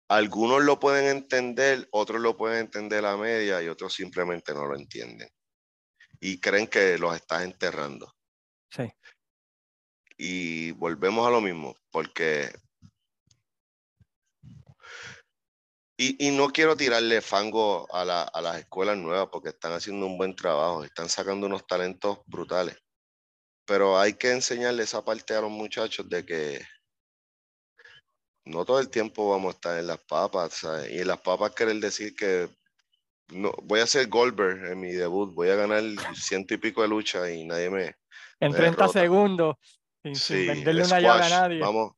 Algunos 0.08 0.64
lo 0.64 0.80
pueden 0.80 1.06
entender, 1.06 1.88
otros 1.92 2.20
lo 2.22 2.36
pueden 2.36 2.60
entender 2.60 3.06
a 3.06 3.16
media 3.16 3.62
y 3.62 3.68
otros 3.68 3.94
simplemente 3.94 4.54
no 4.54 4.66
lo 4.66 4.76
entienden. 4.76 5.30
Y 6.20 6.40
creen 6.40 6.68
que 6.68 6.98
los 6.98 7.16
estás 7.16 7.44
enterrando. 7.44 8.16
Sí. 8.72 8.92
Y 10.18 10.72
volvemos 10.72 11.28
a 11.28 11.32
lo 11.32 11.42
mismo, 11.42 11.76
porque 11.92 12.52
Y, 16.02 16.32
no 16.32 16.48
quiero 16.48 16.78
tirarle 16.78 17.20
fango 17.20 17.86
a, 17.94 18.06
las 18.06 18.58
escuelas 18.58 18.96
nuevas 18.96 19.28
porque 19.30 19.50
están 19.50 19.74
haciendo 19.74 20.06
un 20.06 20.18
buen 20.18 20.34
trabajo, 20.34 20.86
están 20.86 21.10
sacando 21.10 21.46
unos 21.46 21.68
talentos 21.68 22.20
brutales. 22.26 22.78
Pero 23.70 24.00
hay 24.00 24.14
que 24.14 24.32
enseñarle 24.32 24.82
esa 24.82 25.06
parte 25.06 25.36
a 25.36 25.42
los 25.42 25.52
muchachos 25.52 26.10
de 26.10 26.26
que 26.26 26.60
no 28.44 28.66
todo 28.66 28.80
el 28.80 28.90
tiempo 28.90 29.30
vamos 29.30 29.54
a 29.54 29.56
estar 29.58 29.78
en 29.78 29.86
las 29.86 30.00
papas. 30.00 30.66
Y 30.90 30.98
en 30.98 31.08
las 31.08 31.22
papas 31.22 31.52
querer 31.52 31.76
decir 31.76 32.16
que 32.16 32.50
no, 33.28 33.54
voy 33.62 33.82
a 33.82 33.86
ser 33.86 34.08
Goldberg 34.08 34.72
en 34.72 34.80
mi 34.80 34.94
debut, 34.94 35.32
voy 35.36 35.50
a 35.50 35.56
ganar 35.56 35.84
ciento 36.16 36.56
y 36.56 36.58
pico 36.58 36.82
de 36.82 36.88
lucha 36.88 37.30
y 37.30 37.46
nadie 37.46 37.70
me. 37.70 37.96
En 38.40 38.54
30 38.54 38.88
segundos. 38.88 39.56
Sin, 40.16 40.48
venderle 40.48 40.86
una 40.86 41.00
llave 41.00 41.26
a 41.26 41.30
nadie. 41.30 41.60
Vamos, 41.60 41.94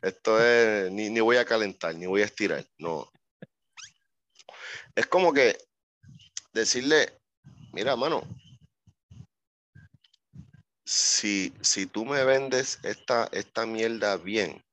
esto 0.00 0.40
es, 0.40 0.92
ni, 0.92 1.10
ni 1.10 1.18
voy 1.18 1.38
a 1.38 1.44
calentar, 1.44 1.96
ni 1.96 2.06
voy 2.06 2.22
a 2.22 2.26
estirar, 2.26 2.64
no. 2.76 3.10
es 4.94 5.06
como 5.06 5.32
que 5.32 5.56
decirle, 6.52 7.18
mira, 7.72 7.96
mano, 7.96 8.22
si, 10.88 11.52
si 11.60 11.84
tú 11.84 12.06
me 12.06 12.24
vendes 12.24 12.78
esta, 12.82 13.28
esta 13.32 13.66
mierda 13.66 14.16
bien, 14.16 14.64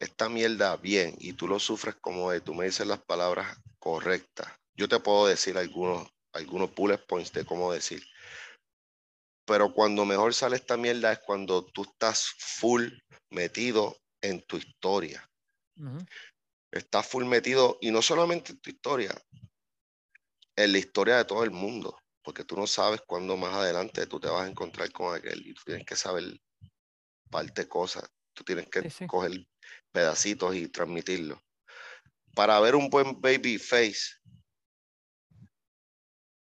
esta 0.00 0.28
mierda 0.28 0.76
bien 0.76 1.14
y 1.18 1.34
tú 1.34 1.46
lo 1.46 1.60
sufres 1.60 1.94
como 2.00 2.32
de, 2.32 2.40
tú 2.40 2.52
me 2.52 2.64
dices 2.64 2.84
las 2.84 3.00
palabras 3.00 3.56
correctas, 3.78 4.52
yo 4.74 4.88
te 4.88 4.98
puedo 4.98 5.28
decir 5.28 5.56
algunos, 5.56 6.08
algunos 6.32 6.74
bullet 6.74 6.98
points 7.06 7.32
de 7.32 7.44
cómo 7.44 7.72
decir. 7.72 8.04
Pero 9.46 9.72
cuando 9.72 10.04
mejor 10.04 10.34
sale 10.34 10.56
esta 10.56 10.76
mierda 10.76 11.12
es 11.12 11.20
cuando 11.20 11.64
tú 11.66 11.82
estás 11.82 12.34
full 12.38 12.88
metido 13.30 13.96
en 14.20 14.42
tu 14.42 14.56
historia. 14.56 15.24
Estás 16.72 17.06
full 17.06 17.24
metido 17.24 17.78
y 17.80 17.92
no 17.92 18.02
solamente 18.02 18.50
en 18.50 18.60
tu 18.60 18.70
historia, 18.70 19.14
en 20.56 20.72
la 20.72 20.78
historia 20.78 21.18
de 21.18 21.24
todo 21.24 21.44
el 21.44 21.52
mundo, 21.52 21.99
porque 22.22 22.44
tú 22.44 22.56
no 22.56 22.66
sabes 22.66 23.00
cuándo 23.06 23.36
más 23.36 23.54
adelante 23.54 24.06
tú 24.06 24.20
te 24.20 24.28
vas 24.28 24.42
a 24.42 24.48
encontrar 24.48 24.90
con 24.92 25.14
aquel 25.14 25.46
y 25.46 25.54
tú 25.54 25.62
tienes 25.64 25.86
que 25.86 25.96
saber 25.96 26.24
parte 27.30 27.68
cosas, 27.68 28.10
tú 28.34 28.44
tienes 28.44 28.68
que 28.68 28.88
coger 29.06 29.46
pedacitos 29.92 30.54
y 30.54 30.68
transmitirlos. 30.68 31.38
Para 32.34 32.60
ver 32.60 32.74
un 32.74 32.90
buen 32.90 33.20
baby 33.20 33.58
face, 33.58 34.16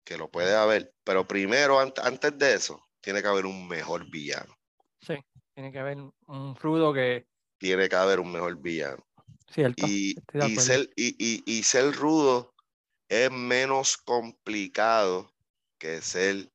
que 0.05 0.17
lo 0.17 0.31
puede 0.31 0.55
haber, 0.55 0.95
pero 1.03 1.27
primero, 1.27 1.81
antes 1.81 2.39
de 2.39 2.55
eso, 2.55 2.83
tiene 3.01 3.23
que 3.23 3.29
haber 3.29 3.47
un 3.47 3.67
mejor 3.67 4.09
villano. 4.11 4.55
Sí, 5.01 5.15
tiene 5.55 5.73
que 5.73 5.79
haber 5.79 5.99
un 5.99 6.57
rudo 6.57 6.93
que... 6.93 7.27
Tiene 7.59 7.89
que 7.89 7.97
haber 7.97 8.21
un 8.21 8.33
mejor 8.33 8.61
villano. 8.61 9.07
Cierto, 9.51 9.87
y, 9.87 10.17
y, 10.35 10.57
ser, 10.57 10.91
y, 10.97 11.43
y, 11.47 11.63
ser 11.63 11.95
rudo 11.95 12.55
es 13.09 13.31
menos 13.31 13.97
complicado 13.99 15.34
que 15.79 16.01
ser 16.01 16.51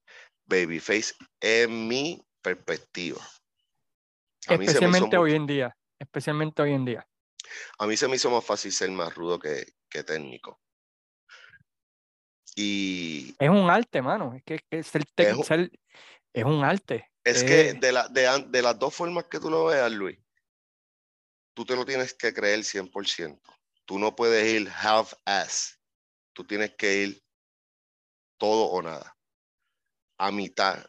babyface 0.45 1.13
en 1.39 1.87
mi 1.87 2.21
perspectiva. 2.41 3.21
especialmente 4.47 5.17
hoy 5.17 5.33
en 5.33 5.45
día. 5.45 5.75
Especialmente 5.99 6.61
hoy 6.61 6.73
en 6.73 6.85
día. 6.85 7.07
A 7.77 7.87
mí 7.87 7.97
se 7.97 8.07
me 8.07 8.15
hizo 8.15 8.29
más 8.29 8.43
fácil 8.43 8.71
ser 8.71 8.89
más 8.91 9.13
rudo 9.13 9.39
que, 9.39 9.65
que 9.89 10.03
técnico. 10.03 10.59
Y 12.55 13.35
es 13.39 13.49
un 13.49 13.69
arte, 13.69 14.01
mano. 14.01 14.33
Es 14.35 14.43
que, 14.43 14.59
es, 14.69 14.87
ser, 14.87 15.03
es, 15.15 15.33
un, 15.33 15.71
es 16.33 16.43
un 16.43 16.63
arte. 16.63 17.09
Es 17.23 17.43
que 17.43 17.73
de, 17.73 17.91
la, 17.91 18.07
de, 18.07 18.45
de, 18.47 18.61
las 18.61 18.77
dos 18.77 18.93
formas 18.93 19.25
que 19.25 19.39
tú 19.39 19.49
lo 19.49 19.65
veas, 19.65 19.91
Luis, 19.91 20.17
tú 21.53 21.65
te 21.65 21.75
lo 21.75 21.85
tienes 21.85 22.13
que 22.13 22.33
creer 22.33 22.59
100%. 22.59 23.39
Tú 23.85 23.99
no 23.99 24.15
puedes 24.15 24.45
ir 24.53 24.69
half-ass. 24.69 25.79
Tú 26.33 26.45
tienes 26.45 26.75
que 26.75 27.03
ir 27.03 27.23
todo 28.39 28.65
o 28.65 28.81
nada. 28.81 29.15
A 30.17 30.31
mitad. 30.31 30.83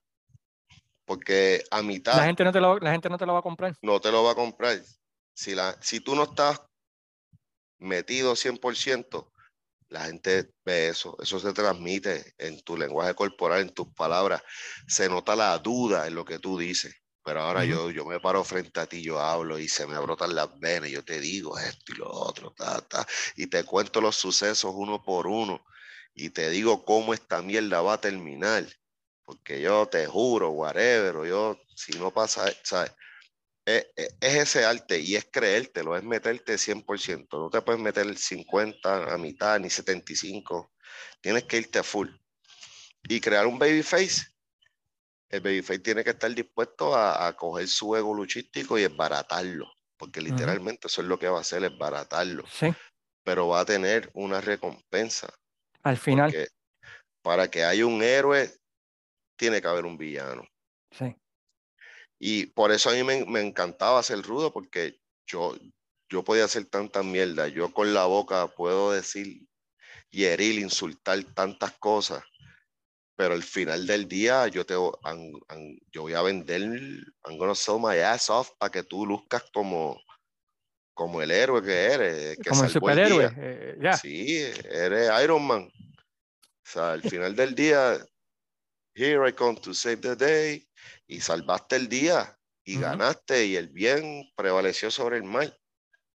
Porque 1.05 1.63
a 1.71 1.83
mitad. 1.83 2.17
La 2.17 2.25
gente 2.25 2.45
no 2.45 2.53
te 2.53 2.61
lo, 2.61 2.79
la 2.79 2.93
gente 2.93 3.11
no 3.11 3.19
te 3.19 3.27
lo 3.27 3.35
va 3.35 3.41
a 3.41 3.43
comprar. 3.43 3.77
No 3.83 4.01
te 4.01 4.11
lo 4.11 4.25
va 4.25 4.33
a 4.33 4.35
comprar. 4.35 4.81
Si, 5.35 5.55
la, 5.55 5.77
si 5.83 6.01
tú 6.01 6.15
no 6.15 6.25
estás 6.25 6.63
metido 7.79 8.35
100%, 8.35 9.31
la 9.89 10.05
gente 10.05 10.53
ve 10.65 10.89
eso, 10.89 11.17
eso 11.21 11.41
se 11.41 11.53
transmite 11.53 12.35
en 12.39 12.63
tu 12.63 12.77
lenguaje 12.77 13.15
corporal, 13.15 13.61
en 13.61 13.75
tus 13.75 13.93
palabras. 13.93 14.43
Se 14.87 15.09
nota 15.09 15.35
la 15.35 15.59
duda 15.59 16.07
en 16.07 16.15
lo 16.15 16.25
que 16.25 16.39
tú 16.39 16.59
dices. 16.59 16.95
Pero 17.23 17.43
ahora 17.43 17.65
yo, 17.65 17.91
yo 17.91 18.07
me 18.07 18.19
paro 18.19 18.43
frente 18.45 18.81
a 18.81 18.87
ti, 18.87 19.03
yo 19.03 19.21
hablo 19.21 19.59
y 19.59 19.69
se 19.69 19.87
me 19.87 19.99
brotan 19.99 20.35
las 20.35 20.59
venas, 20.59 20.91
yo 20.91 21.05
te 21.05 21.21
digo 21.21 21.59
esto 21.59 21.93
y 21.93 21.97
lo 21.97 22.11
otro, 22.11 22.51
ta, 22.53 22.81
ta, 22.81 23.07
y 23.37 23.47
te 23.47 23.63
cuento 23.65 24.01
los 24.01 24.17
sucesos 24.17 24.73
uno 24.75 25.03
por 25.03 25.27
uno 25.27 25.63
y 26.15 26.31
te 26.31 26.51
digo 26.51 26.85
cómo 26.85 27.15
esta 27.15 27.43
mierda 27.43 27.81
va 27.83 27.95
a 27.95 28.01
terminar. 28.01 28.67
Porque 29.25 29.61
yo 29.61 29.87
te 29.87 30.07
juro, 30.07 30.51
whatever, 30.51 31.27
yo, 31.29 31.61
si 31.75 31.93
no 31.93 32.13
pasa, 32.13 32.53
¿sabes? 32.65 32.93
Es, 33.65 33.87
ese 34.21 34.65
arte 34.65 34.99
y 34.99 35.15
es 35.15 35.29
creértelo, 35.31 35.97
es 35.97 36.03
meterte 36.03 36.55
100%. 36.55 37.29
No 37.31 37.49
te 37.51 37.63
puedes 37.63 37.81
meter 37.81 38.07
el 38.07 38.17
50 38.17 39.13
a 39.13 39.19
mitad 39.19 39.61
ni 39.61 39.71
75. 39.71 40.73
Tienes 41.21 41.45
que 41.45 41.59
irte 41.59 41.79
a 41.79 41.85
full. 41.85 42.09
Y 43.05 43.21
crear 43.21 43.47
un 43.47 43.59
baby 43.59 43.83
face. 43.83 44.27
El 45.29 45.41
babyface 45.41 45.79
tiene 45.79 46.03
que 46.03 46.11
estar 46.11 46.35
dispuesto 46.35 46.97
a, 46.97 47.33
coger 47.37 47.69
su 47.69 47.95
ego 47.95 48.13
luchístico 48.13 48.79
y 48.79 48.83
esbaratarlo. 48.83 49.71
Porque 49.97 50.21
literalmente 50.21 50.89
eso 50.89 51.03
es 51.03 51.09
lo 51.09 51.19
que 51.19 51.29
va 51.29 51.39
a 51.39 51.43
hacer, 51.43 51.63
esbaratarlo. 51.63 52.45
Sí. 52.51 52.75
Pero 53.23 53.47
va 53.47 53.61
a 53.61 53.65
tener 53.65 54.11
una 54.15 54.41
recompensa. 54.41 55.33
Al 55.83 55.97
final. 55.97 56.35
para 57.23 57.51
que 57.51 57.65
haya 57.65 57.87
un 57.87 58.03
héroe, 58.03 58.51
tiene 59.37 59.61
que 59.61 59.69
haber 59.69 59.85
un 59.85 59.97
villano. 59.97 60.47
Sí. 60.91 61.15
Y 62.19 62.47
por 62.47 62.71
eso 62.73 62.91
a 62.91 62.93
mí 62.93 63.03
me, 63.03 63.41
encantaba 63.41 64.03
ser 64.03 64.23
rudo, 64.23 64.53
porque 64.53 65.01
yo, 65.27 65.57
yo 66.09 66.23
podía 66.23 66.45
hacer 66.45 66.67
tanta 66.67 67.03
mierda. 67.03 67.49
Yo 67.49 67.73
con 67.73 67.95
la 67.95 68.05
boca 68.07 68.49
puedo 68.49 68.93
decir 68.93 69.47
herir, 70.13 70.61
insultar 70.61 71.23
tantas 71.35 71.73
cosas, 71.79 72.23
pero 73.17 73.35
al 73.35 73.43
final 73.43 73.87
del 73.87 74.09
día 74.09 74.49
yo 74.49 74.65
te 74.65 74.75
yo 74.75 76.03
voy 76.03 76.15
a 76.15 76.23
vender, 76.23 76.63
I'm 77.25 77.39
gonna 77.39 77.55
sell 77.55 77.79
my 77.79 77.99
ass 77.99 78.31
off 78.31 78.51
para 78.59 78.71
que 78.71 78.83
tú 78.83 79.07
luzcas 79.07 79.45
como, 79.53 80.01
como 81.01 81.23
el 81.23 81.31
héroe 81.31 81.63
que 81.63 81.73
eres. 81.73 82.37
Que 82.37 82.51
como 82.51 82.65
el 82.65 82.69
superhéroe, 82.69 83.33
eh, 83.35 83.79
ya. 83.83 83.95
Sí, 83.95 84.37
eres 84.71 85.11
Iron 85.25 85.47
Man. 85.47 85.63
O 85.63 86.63
sea, 86.63 86.93
al 86.93 87.01
final 87.01 87.35
del 87.35 87.55
día, 87.55 87.97
here 88.95 89.27
I 89.27 89.33
come 89.33 89.59
to 89.63 89.73
save 89.73 89.97
the 89.97 90.15
day, 90.15 90.69
y 91.07 91.23
salvaste 91.23 91.77
el 91.77 91.89
día 91.89 92.37
y 92.65 92.79
ganaste 92.79 93.47
y 93.47 93.57
el 93.57 93.69
bien 93.69 94.31
prevaleció 94.37 94.91
sobre 94.91 95.17
el 95.17 95.25
mal. 95.25 95.59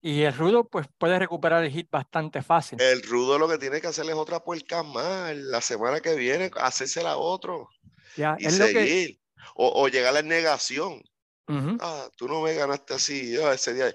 Y 0.01 0.23
el 0.23 0.33
rudo 0.33 0.67
pues 0.67 0.85
puede 0.97 1.17
recuperar 1.17 1.63
el 1.63 1.71
hit 1.71 1.89
bastante 1.89 2.41
fácil. 2.41 2.81
El 2.81 3.03
rudo 3.03 3.39
lo 3.39 3.47
que 3.47 3.57
tiene 3.57 3.79
que 3.79 3.87
hacer 3.87 4.03
es 4.05 4.15
otra 4.15 4.43
puerca 4.43 4.83
más. 4.83 5.33
La 5.33 5.61
semana 5.61 6.01
que 6.01 6.13
viene 6.15 6.51
hacérsela 6.57 7.11
a 7.11 7.17
otro. 7.17 7.69
Ya, 8.17 8.35
y 8.37 8.49
seguir. 8.49 9.17
o, 9.55 9.87
llegar 9.87 10.09
a 10.09 10.15
la 10.15 10.23
negación. 10.23 11.01
Ah, 11.47 12.09
tú 12.17 12.27
no 12.27 12.41
me 12.41 12.53
ganaste 12.53 12.95
así. 12.95 13.33
ese 13.35 13.73
día 13.73 13.93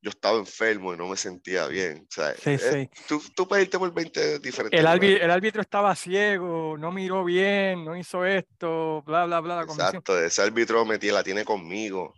yo 0.00 0.10
estaba 0.10 0.38
enfermo 0.38 0.94
y 0.94 0.96
no 0.96 1.08
me 1.08 1.16
sentía 1.16 1.66
bien. 1.66 2.06
sí, 2.38 2.58
sí. 2.58 2.90
Tú, 3.08 3.20
tú, 3.34 3.48
puedes 3.48 3.64
irte 3.64 3.78
por 3.78 3.92
20 3.92 4.38
diferentes. 4.38 4.78
El, 4.78 4.86
el, 4.86 5.30
árbitro 5.30 5.62
estaba 5.62 5.94
ciego, 5.96 6.76
no 6.78 6.92
miró 6.92 7.24
bien, 7.24 7.84
no 7.84 7.96
hizo 7.96 8.24
esto, 8.24 9.02
bla, 9.02 9.26
bla, 9.26 9.40
bla. 9.40 9.62
Exacto, 9.62 10.18
ese 10.18 10.42
árbitro 10.42 10.84
metí, 10.84 11.10
la 11.10 11.22
tiene 11.22 11.44
conmigo. 11.44 12.14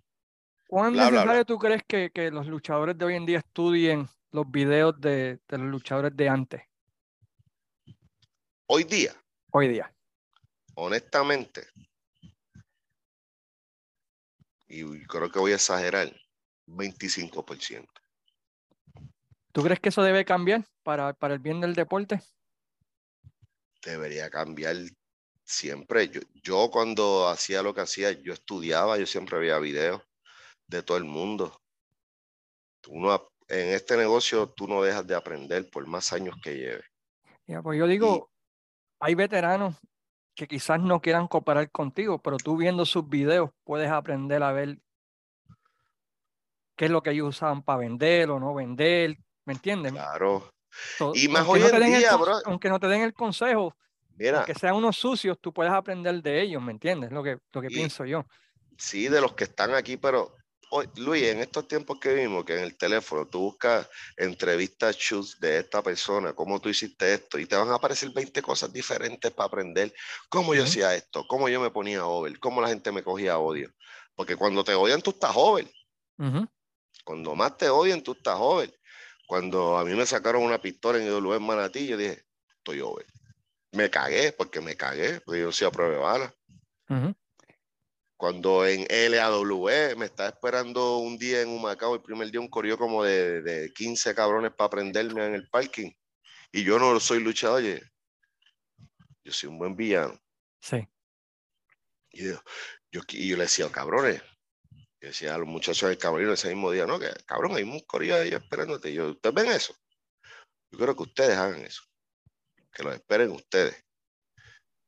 ¿Cuán 0.67 0.93
necesario 0.93 1.45
tú 1.47 1.59
crees 1.59 1.83
que, 1.87 2.11
que, 2.11 2.31
los 2.31 2.47
luchadores 2.47 2.99
de 2.99 3.05
hoy 3.05 3.15
en 3.15 3.25
día 3.25 3.39
estudien 3.39 4.07
los 4.33 4.51
videos 4.51 5.01
de, 5.01 5.39
de 5.49 5.59
los 5.59 5.69
luchadores 5.69 6.15
de 6.15 6.29
antes? 6.29 6.63
Hoy 8.67 8.85
día. 8.85 9.15
Hoy 9.51 9.69
día. 9.69 9.91
Honestamente. 10.75 11.67
Y 14.67 14.85
creo 15.07 15.31
que 15.31 15.39
voy 15.39 15.53
a 15.53 15.55
exagerar 15.55 16.13
25%. 16.69 17.87
¿Tú 19.53 19.63
crees 19.63 19.81
que 19.81 19.89
eso 19.89 20.03
debe 20.03 20.25
cambiar 20.25 20.65
para, 20.83 21.13
para 21.15 21.35
el 21.35 21.41
bien 21.41 21.61
del 21.61 21.75
deporte? 21.75 22.21
Debería 23.83 24.31
cambiar 24.31 24.77
siempre. 25.45 26.09
Yo, 26.09 26.21
yo 26.43 26.71
cuando 26.71 27.29
hacía 27.29 27.63
lo 27.63 27.75
que 27.75 27.81
hacía, 27.81 28.13
yo 28.13 28.33
estudiaba, 28.33 28.99
yo 28.99 29.07
siempre 29.07 29.39
veía 29.39 29.59
videos 29.59 30.03
de 30.67 30.83
todo 30.83 30.99
el 30.99 31.05
mundo. 31.05 31.61
Uno, 32.89 33.29
en 33.49 33.69
este 33.69 33.97
negocio 33.97 34.49
tú 34.51 34.69
no 34.69 34.83
dejas 34.83 35.07
de 35.07 35.15
aprender 35.15 35.69
por 35.71 35.87
más 35.87 36.13
años 36.13 36.37
que 36.43 36.55
lleves. 36.55 36.85
Ya, 37.47 37.63
pues 37.63 37.79
yo 37.79 37.87
digo, 37.87 38.31
hay 39.01 39.15
veteranos 39.15 39.77
que 40.35 40.47
quizás 40.47 40.81
no 40.81 41.01
quieran 41.01 41.27
cooperar 41.27 41.71
contigo, 41.71 42.21
pero 42.23 42.37
tú 42.37 42.57
viendo 42.57 42.85
sus 42.85 43.09
videos 43.09 43.51
puedes 43.65 43.91
aprender 43.91 44.43
a 44.43 44.53
ver 44.53 44.79
qué 46.79 46.85
es 46.87 46.91
lo 46.91 47.03
que 47.03 47.11
ellos 47.11 47.29
usaban 47.29 47.63
para 47.63 47.81
vender 47.81 48.31
o 48.31 48.39
no 48.39 48.55
vender, 48.55 49.19
¿me 49.45 49.53
entienden? 49.53 49.95
Claro. 49.95 50.51
y 51.13 51.27
más 51.29 51.47
hoy 51.47 51.61
en 51.61 51.99
día, 51.99 52.17
bro. 52.17 52.39
Aunque 52.47 52.69
no 52.69 52.79
te 52.79 52.87
den 52.87 53.03
el 53.03 53.13
consejo, 53.13 53.77
Mira, 54.17 54.45
que 54.45 54.55
sean 54.55 54.77
unos 54.77 54.97
sucios, 54.97 55.39
tú 55.41 55.53
puedes 55.53 55.73
aprender 55.73 56.23
de 56.23 56.41
ellos, 56.41 56.63
¿me 56.63 56.73
entiendes? 56.73 57.11
Lo 57.11 57.23
que, 57.23 57.39
lo 57.53 57.61
que 57.61 57.69
pienso 57.69 58.05
yo. 58.05 58.25
Sí, 58.79 59.09
de 59.09 59.21
los 59.21 59.35
que 59.35 59.45
están 59.45 59.75
aquí, 59.75 59.97
pero 59.97 60.37
hoy, 60.71 60.89
Luis, 60.97 61.25
en 61.25 61.41
estos 61.41 61.67
tiempos 61.67 61.99
que 62.01 62.15
vimos, 62.15 62.45
que 62.45 62.57
en 62.57 62.63
el 62.63 62.77
teléfono 62.77 63.27
tú 63.27 63.41
buscas 63.41 63.89
entrevistas 64.17 64.97
chus 64.97 65.41
de 65.41 65.59
esta 65.59 65.83
persona, 65.83 66.33
cómo 66.33 66.61
tú 66.61 66.69
hiciste 66.69 67.13
esto, 67.13 67.41
y 67.41 67.47
te 67.47 67.57
van 67.57 67.71
a 67.71 67.75
aparecer 67.75 68.11
20 68.11 68.41
cosas 68.41 68.73
diferentes 68.73 69.33
para 69.33 69.49
aprender 69.49 69.93
cómo 70.29 70.55
yo 70.55 70.63
hacía 70.63 70.95
esto, 70.95 71.25
cómo 71.27 71.49
yo 71.49 71.61
me 71.61 71.71
ponía 71.71 72.07
over, 72.07 72.39
cómo 72.39 72.61
la 72.61 72.69
gente 72.69 72.93
me 72.93 73.03
cogía 73.03 73.39
odio. 73.39 73.69
Porque 74.15 74.37
cuando 74.37 74.63
te 74.63 74.75
odian, 74.75 75.03
tú 75.03 75.11
estás 75.11 75.33
over. 75.35 75.69
Cuando 77.09 77.35
más 77.35 77.57
te 77.57 77.71
odian, 77.71 78.03
tú 78.03 78.13
estás 78.13 78.37
joven. 78.37 78.71
Cuando 79.27 79.79
a 79.79 79.85
mí 79.87 79.95
me 79.95 80.05
sacaron 80.05 80.43
una 80.43 80.61
pistola 80.61 80.99
en 80.99 81.07
IW 81.07 81.37
en 81.37 81.43
Manatí, 81.43 81.87
yo 81.87 81.97
dije, 81.97 82.23
estoy 82.59 82.83
over. 82.83 83.07
Me 83.73 83.89
cagué, 83.89 84.33
porque 84.33 84.61
me 84.61 84.77
cagué, 84.77 85.23
porque 85.23 85.41
yo 85.41 85.51
soy 85.51 85.69
a 85.69 85.71
prueba 85.71 85.95
de 85.95 85.99
bala. 85.99 87.15
Cuando 88.15 88.67
en 88.67 88.87
LAW 88.91 89.97
me 89.97 90.05
estaba 90.05 90.29
esperando 90.29 90.99
un 90.99 91.17
día 91.17 91.41
en 91.41 91.49
Humacao, 91.49 91.95
el 91.95 92.03
primer 92.03 92.31
día 92.31 92.41
un 92.41 92.51
corrió 92.51 92.77
como 92.77 93.03
de, 93.05 93.41
de 93.41 93.73
15 93.73 94.15
cabrones 94.15 94.53
para 94.53 94.69
prenderme 94.69 95.25
en 95.25 95.35
el 95.35 95.49
parking. 95.49 95.91
Y 96.53 96.63
yo 96.63 96.79
no 96.79 97.01
soy 97.01 97.21
luchador, 97.21 97.61
oye, 97.61 97.81
yo 99.25 99.33
soy 99.33 99.49
un 99.49 99.59
buen 99.59 99.75
villano. 99.75 100.21
Sí. 100.61 100.87
Y 102.11 102.25
yo, 102.25 102.43
yo, 102.93 103.01
y 103.13 103.29
yo 103.31 103.39
le 103.39 103.45
decía, 103.45 103.73
cabrones, 103.73 104.21
decía 105.01 105.35
a 105.35 105.39
los 105.39 105.47
muchachos 105.47 105.89
del 105.89 105.99
cabrón 105.99 106.33
ese 106.33 106.49
mismo 106.49 106.71
día, 106.71 106.87
no, 106.87 106.99
que 106.99 107.09
cabrón, 107.27 107.57
hay 107.57 107.63
un 107.63 107.81
corrido 107.81 108.17
ahí 108.17 108.31
esperándote. 108.31 108.91
Y 108.91 108.95
yo, 108.95 109.11
¿ustedes 109.11 109.35
ven 109.35 109.47
eso? 109.47 109.75
Yo 110.71 110.79
quiero 110.79 110.97
que 110.97 111.03
ustedes 111.03 111.37
hagan 111.37 111.61
eso. 111.61 111.83
Que 112.73 112.83
lo 112.83 112.93
esperen 112.93 113.31
ustedes. 113.31 113.85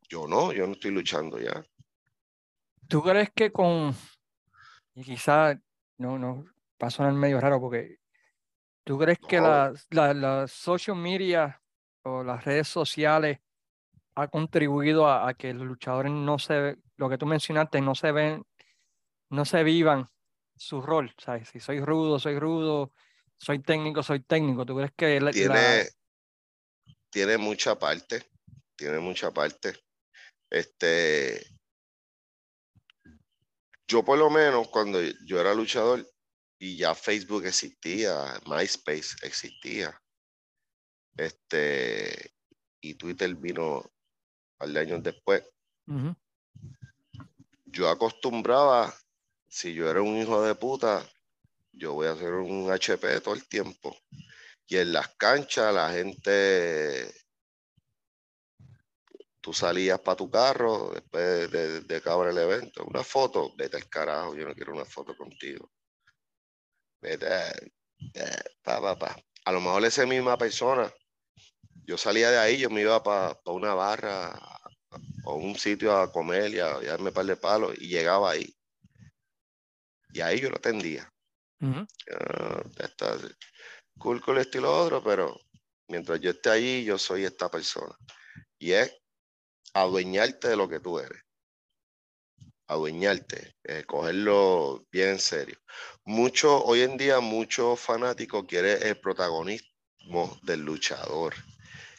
Yo 0.08 0.26
no, 0.26 0.52
yo 0.52 0.66
no 0.66 0.72
estoy 0.72 0.90
luchando 0.90 1.38
ya. 1.38 1.64
¿Tú 2.88 3.02
crees 3.02 3.30
que 3.34 3.52
con, 3.52 3.94
y 4.94 5.04
quizá 5.04 5.58
no, 5.98 6.18
no, 6.18 6.44
pasó 6.76 7.04
en 7.04 7.10
el 7.10 7.14
medio 7.14 7.40
raro 7.40 7.60
porque 7.60 7.98
¿tú 8.84 8.98
crees 8.98 9.18
que 9.18 9.40
las 9.40 9.86
la, 9.90 10.12
la 10.12 10.48
social 10.48 10.96
media 10.96 11.62
o 12.02 12.24
las 12.24 12.44
redes 12.44 12.66
sociales 12.66 13.38
ha 14.16 14.26
contribuido 14.28 15.06
a, 15.06 15.28
a, 15.28 15.34
que 15.34 15.54
los 15.54 15.66
luchadores 15.66 16.10
no 16.10 16.38
se, 16.38 16.78
lo 16.96 17.08
que 17.08 17.18
tú 17.18 17.26
mencionaste, 17.26 17.80
no 17.80 17.94
se 17.94 18.10
ven, 18.10 18.44
no 19.30 19.44
se 19.44 19.62
vivan 19.64 20.08
su 20.56 20.80
rol? 20.82 21.14
¿sabes? 21.18 21.48
Si 21.48 21.60
soy 21.60 21.80
rudo, 21.80 22.18
soy 22.18 22.38
rudo, 22.38 22.92
soy 23.38 23.60
técnico, 23.60 24.02
soy 24.02 24.20
técnico. 24.20 24.66
¿Tú 24.66 24.76
crees 24.76 24.92
que 24.96 25.20
la, 25.20 25.30
tiene, 25.30 25.88
tiene 27.10 27.38
mucha 27.38 27.78
parte, 27.78 28.22
tiene 28.76 28.98
mucha 29.00 29.30
parte. 29.32 29.74
Este, 30.50 31.44
yo 33.86 34.04
por 34.04 34.18
lo 34.18 34.30
menos 34.30 34.68
cuando 34.68 35.00
yo 35.24 35.40
era 35.40 35.54
luchador 35.54 36.08
y 36.58 36.76
ya 36.76 36.94
Facebook 36.94 37.44
existía, 37.44 38.40
MySpace 38.46 39.16
existía, 39.22 40.00
este, 41.16 42.34
y 42.80 42.94
Twitter 42.94 43.34
vino 43.34 43.78
un 43.78 43.90
par 44.58 44.68
de 44.68 44.80
años 44.80 45.02
después, 45.02 45.42
yo 47.64 47.88
acostumbraba, 47.88 48.94
si 49.50 49.74
yo 49.74 49.90
era 49.90 50.00
un 50.00 50.16
hijo 50.16 50.42
de 50.42 50.54
puta, 50.54 51.04
yo 51.72 51.94
voy 51.94 52.06
a 52.06 52.12
hacer 52.12 52.32
un 52.34 52.70
HP 52.70 53.20
todo 53.20 53.34
el 53.34 53.46
tiempo. 53.48 53.96
Y 54.66 54.76
en 54.76 54.92
las 54.92 55.08
canchas 55.16 55.74
la 55.74 55.90
gente 55.90 57.12
tú 59.40 59.52
salías 59.52 59.98
para 60.00 60.16
tu 60.16 60.30
carro 60.30 60.92
después 60.94 61.50
de, 61.50 61.80
de, 61.80 61.96
acabar 61.96 62.28
el 62.28 62.38
evento, 62.38 62.84
una 62.84 63.02
foto, 63.02 63.52
vete 63.56 63.76
al 63.76 63.88
carajo, 63.88 64.36
yo 64.36 64.46
no 64.46 64.54
quiero 64.54 64.72
una 64.72 64.84
foto 64.84 65.16
contigo. 65.16 65.70
Vete, 67.00 67.26
eh, 68.14 68.42
pa, 68.62 68.80
pa, 68.80 68.96
pa. 68.96 69.16
A 69.46 69.52
lo 69.52 69.60
mejor 69.60 69.84
esa 69.84 70.06
misma 70.06 70.38
persona, 70.38 70.92
yo 71.84 71.98
salía 71.98 72.30
de 72.30 72.38
ahí, 72.38 72.58
yo 72.58 72.70
me 72.70 72.82
iba 72.82 73.02
para 73.02 73.34
pa 73.34 73.50
una 73.52 73.74
barra 73.74 74.38
o 75.24 75.34
un 75.36 75.56
sitio 75.56 75.96
a 75.96 76.12
comer 76.12 76.54
y 76.54 76.60
a, 76.60 76.76
a, 76.76 76.80
darme 76.82 77.08
un 77.08 77.14
par 77.14 77.26
de 77.26 77.36
palos 77.36 77.74
y 77.78 77.88
llegaba 77.88 78.30
ahí. 78.30 78.54
Y 80.12 80.20
ahí 80.20 80.40
yo 80.40 80.50
lo 80.50 80.56
atendía. 80.56 81.08
Uh 81.60 81.66
-huh. 81.66 81.82
uh, 81.82 82.70
está 82.78 83.16
cool 83.98 84.22
otro, 84.64 85.02
pero 85.02 85.38
mientras 85.88 86.20
yo 86.20 86.30
esté 86.30 86.50
allí, 86.50 86.84
yo 86.84 86.98
soy 86.98 87.24
esta 87.24 87.50
persona. 87.50 87.94
Y 88.58 88.72
es 88.72 88.92
adueñarte 89.74 90.48
de 90.48 90.56
lo 90.56 90.68
que 90.68 90.80
tú 90.80 90.98
eres. 90.98 91.22
Adueñarte, 92.66 93.56
eh, 93.64 93.84
cogerlo 93.84 94.86
bien 94.92 95.10
en 95.10 95.18
serio. 95.18 95.58
Mucho, 96.04 96.64
hoy 96.64 96.82
en 96.82 96.96
día, 96.96 97.20
muchos 97.20 97.78
fanáticos 97.80 98.44
quieren 98.46 98.82
el 98.82 98.98
protagonismo 99.00 100.38
del 100.42 100.60
luchador. 100.60 101.34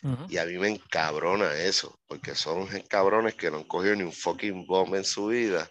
Uh 0.04 0.10
-huh. 0.10 0.32
Y 0.32 0.38
a 0.38 0.46
mí 0.46 0.58
me 0.58 0.70
encabrona 0.70 1.54
eso, 1.54 2.00
porque 2.08 2.34
son 2.36 2.68
cabrones 2.88 3.36
que 3.36 3.52
no 3.52 3.58
han 3.58 3.64
cogido 3.66 3.96
ni 3.96 4.04
un 4.04 4.14
fucking 4.14 4.66
bomb 4.66 4.96
en 4.96 5.04
su 5.04 5.28
vida 5.28 5.70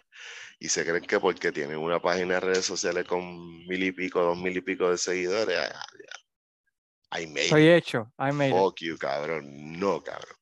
y 0.61 0.69
se 0.69 0.85
creen 0.85 1.03
que 1.03 1.19
porque 1.19 1.51
tienen 1.51 1.77
una 1.77 1.99
página 1.99 2.35
de 2.35 2.39
redes 2.39 2.65
sociales 2.65 3.05
con 3.05 3.65
mil 3.67 3.83
y 3.83 3.91
pico, 3.91 4.21
dos 4.21 4.37
mil 4.37 4.55
y 4.55 4.61
pico 4.61 4.89
de 4.91 4.97
seguidores, 4.97 5.59
I 7.13 7.27
made 7.27 7.45
Estoy 7.45 7.67
hecho, 7.67 8.13
I 8.17 8.31
made 8.31 8.51
Fuck 8.51 8.79
you, 8.79 8.97
cabrón. 8.97 9.43
No, 9.77 10.01
cabrón 10.01 10.35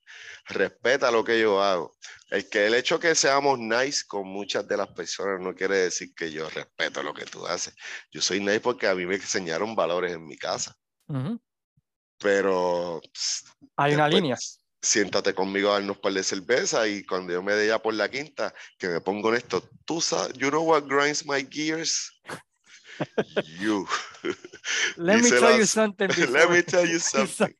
respeta 0.50 1.12
lo 1.12 1.24
que 1.24 1.40
yo 1.40 1.62
hago. 1.62 1.96
El 2.30 2.50
que 2.50 2.68
el 2.68 2.74
hecho 2.74 3.00
que 3.00 3.16
seamos 3.16 3.58
nice 3.60 4.04
con 4.08 4.28
muchas 4.28 4.68
de 4.68 4.78
las 4.78 4.88
personas 4.90 5.40
no 5.40 5.56
quiere 5.56 5.78
decir 5.78 6.14
que 6.16 6.32
yo 6.32 6.50
respeto 6.50 7.02
lo 7.02 7.14
que 7.14 7.26
tú 7.26 7.46
haces. 7.48 7.76
Yo 8.12 8.22
soy 8.22 8.40
nice 8.40 8.60
porque 8.60 8.88
a 8.88 8.96
mí 8.96 9.06
me 9.06 9.16
enseñaron 9.16 9.76
valores 9.76 10.14
en 10.14 10.26
mi 10.26 10.38
casa. 10.38 10.76
Uh 11.08 11.16
-huh. 11.16 11.42
Pero 12.20 13.02
hay 13.78 13.94
una 13.94 14.10
línea. 14.10 14.38
Siéntate 14.82 15.34
conmigo 15.34 15.70
a 15.70 15.74
darnos 15.74 15.98
un 15.98 16.02
par 16.02 16.14
de 16.14 16.24
cerveza 16.24 16.88
y 16.88 17.04
cuando 17.04 17.34
yo 17.34 17.44
me 17.44 17.54
dé 17.54 17.68
ya 17.68 17.80
por 17.80 17.94
la 17.94 18.10
quinta, 18.10 18.54
que 18.78 18.88
me 18.88 19.02
pongo 19.02 19.30
en 19.30 19.36
esto, 19.36 19.68
tú 19.86 20.00
sabes, 20.00 20.34
you 20.38 20.50
know 20.50 20.64
what 20.64 20.84
grinds 20.84 21.26
my 21.26 21.46
gears? 21.50 22.12
you. 23.60 23.86
Let 24.98 25.22
me 25.22 25.30
tell 25.40 25.58
you 25.58 25.66
something. 25.66 26.08
Let 26.32 26.50
me 26.50 26.64
tell 26.64 26.88
you 26.88 27.00
something. 27.00 27.56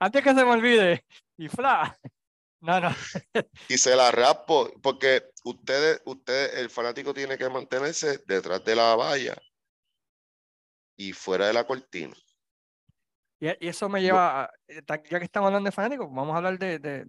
Antes 0.00 0.22
que 0.22 0.34
se 0.34 0.44
me 0.44 0.50
olvide, 0.50 1.04
y 1.36 1.48
fla. 1.48 1.96
No, 2.60 2.80
no. 2.80 2.94
y 3.68 3.76
se 3.76 3.94
la 3.94 4.10
rapo, 4.10 4.72
porque 4.82 5.22
ustedes, 5.44 6.00
ustedes, 6.06 6.54
el 6.54 6.70
fanático 6.70 7.12
tiene 7.12 7.36
que 7.36 7.50
mantenerse 7.50 8.22
detrás 8.26 8.64
de 8.64 8.74
la 8.74 8.96
valla 8.96 9.36
y 10.96 11.12
fuera 11.12 11.46
de 11.46 11.52
la 11.52 11.66
cortina. 11.66 12.16
Y, 13.44 13.66
y 13.66 13.68
eso 13.68 13.90
me 13.90 14.00
lleva, 14.00 14.44
a, 14.44 14.50
ya 14.86 15.18
que 15.18 15.24
estamos 15.24 15.48
hablando 15.48 15.68
de 15.68 15.72
fanáticos, 15.72 16.08
vamos 16.10 16.32
a 16.32 16.38
hablar 16.38 16.58
de, 16.58 16.78
de, 16.78 17.04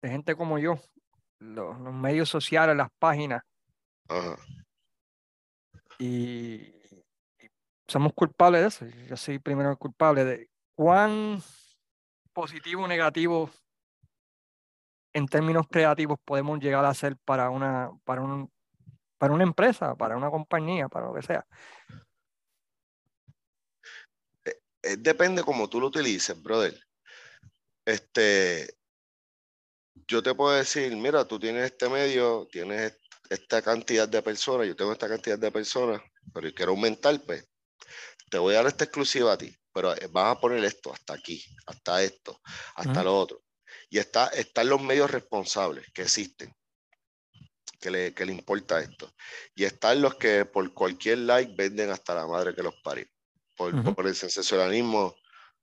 de 0.00 0.08
gente 0.08 0.36
como 0.36 0.58
yo, 0.58 0.78
los, 1.40 1.76
los, 1.80 1.92
medios 1.92 2.28
sociales, 2.28 2.76
las 2.76 2.88
páginas. 3.00 3.42
Ajá. 4.08 4.36
Y, 5.98 6.72
y 7.40 7.50
somos 7.88 8.12
culpables 8.12 8.60
de 8.60 8.68
eso. 8.68 8.86
Yo 9.08 9.16
soy 9.16 9.40
primero 9.40 9.76
culpable 9.76 10.24
de 10.24 10.48
cuán 10.76 11.42
positivo 12.32 12.84
o 12.84 12.88
negativo 12.88 13.50
en 15.12 15.26
términos 15.26 15.66
creativos 15.68 16.18
podemos 16.24 16.60
llegar 16.60 16.84
a 16.84 16.94
ser 16.94 17.16
para 17.24 17.50
una, 17.50 17.90
para 18.04 18.22
un, 18.22 18.52
para 19.18 19.34
una 19.34 19.42
empresa, 19.42 19.96
para 19.96 20.16
una 20.16 20.30
compañía, 20.30 20.88
para 20.88 21.06
lo 21.06 21.14
que 21.14 21.22
sea. 21.22 21.44
Eh, 24.82 24.96
depende 24.98 25.42
como 25.42 25.68
tú 25.68 25.80
lo 25.80 25.86
utilices, 25.86 26.40
brother. 26.42 26.78
Este, 27.84 28.76
yo 30.06 30.22
te 30.22 30.34
puedo 30.34 30.56
decir, 30.56 30.94
mira, 30.96 31.26
tú 31.26 31.38
tienes 31.38 31.64
este 31.64 31.88
medio, 31.88 32.48
tienes 32.50 32.98
esta 33.30 33.62
cantidad 33.62 34.08
de 34.08 34.22
personas, 34.22 34.66
yo 34.66 34.76
tengo 34.76 34.92
esta 34.92 35.08
cantidad 35.08 35.38
de 35.38 35.50
personas, 35.50 36.02
pero 36.34 36.48
yo 36.48 36.54
quiero 36.54 36.72
aumentar, 36.72 37.20
pues, 37.22 37.48
te 38.30 38.38
voy 38.38 38.54
a 38.54 38.58
dar 38.58 38.66
esta 38.66 38.84
exclusiva 38.84 39.32
a 39.32 39.38
ti, 39.38 39.54
pero 39.72 39.94
vas 40.10 40.36
a 40.36 40.40
poner 40.40 40.64
esto 40.64 40.92
hasta 40.92 41.14
aquí, 41.14 41.44
hasta 41.66 42.02
esto, 42.02 42.40
hasta 42.74 42.90
uh 42.90 42.94
-huh. 42.94 43.04
lo 43.04 43.18
otro. 43.18 43.44
Y 43.90 43.98
está, 43.98 44.28
están 44.28 44.68
los 44.68 44.82
medios 44.82 45.10
responsables 45.10 45.86
que 45.92 46.02
existen, 46.02 46.54
que 47.80 47.90
le, 47.90 48.14
que 48.14 48.24
le 48.24 48.32
importa 48.32 48.80
esto. 48.80 49.12
Y 49.54 49.64
están 49.64 50.00
los 50.00 50.14
que 50.14 50.44
por 50.46 50.72
cualquier 50.72 51.18
like 51.18 51.54
venden 51.54 51.90
hasta 51.90 52.14
la 52.14 52.26
madre 52.26 52.54
que 52.54 52.62
los 52.62 52.74
parió. 52.82 53.06
Por, 53.62 53.74
uh 53.74 53.78
-huh. 53.78 53.94
por 53.94 54.06
el 54.08 54.14
sensacionalismo 54.14 55.14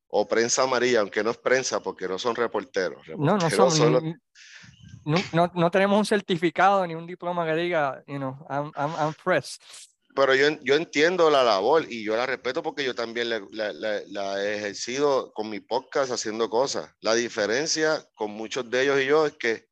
o 0.08 0.26
prensa 0.26 0.64
amarilla, 0.64 1.02
aunque 1.02 1.22
no 1.22 1.32
es 1.32 1.38
prensa 1.38 1.82
porque 1.82 2.08
no 2.08 2.18
son 2.18 2.36
reporteros. 2.36 3.06
reporteros 3.06 3.20
no, 3.20 3.38
no 3.38 3.50
son. 3.50 3.72
Solo... 3.72 4.02
No, 5.06 5.18
no, 5.34 5.52
no, 5.54 5.72
tenemos 5.72 5.98
un 5.98 6.06
certificado 6.06 6.86
ni 6.88 6.96
un 6.96 7.06
diploma 7.06 7.46
que 7.46 7.56
diga, 7.56 8.04
you 8.08 8.18
know, 8.18 8.38
I'm, 8.50 8.72
I'm, 8.76 8.94
I'm 8.98 9.14
press. 9.24 9.60
Pero 10.16 10.34
yo, 10.34 10.48
yo 10.64 10.76
entiendo 10.76 11.30
la 11.30 11.44
labor 11.44 11.86
y 11.90 12.04
yo 12.04 12.16
la 12.16 12.26
respeto 12.26 12.64
porque 12.64 12.84
yo 12.84 12.96
también 12.96 13.30
la, 13.30 13.42
la, 13.52 13.74
la, 13.74 14.02
la, 14.08 14.44
he 14.44 14.58
ejercido 14.58 15.32
con 15.34 15.50
mi 15.50 15.60
podcast 15.60 16.12
haciendo 16.12 16.50
cosas. 16.50 16.90
La 17.02 17.14
diferencia 17.16 18.04
con 18.16 18.32
muchos 18.32 18.70
de 18.70 18.84
ellos 18.84 19.02
y 19.02 19.06
yo 19.06 19.26
es 19.26 19.34
que 19.34 19.68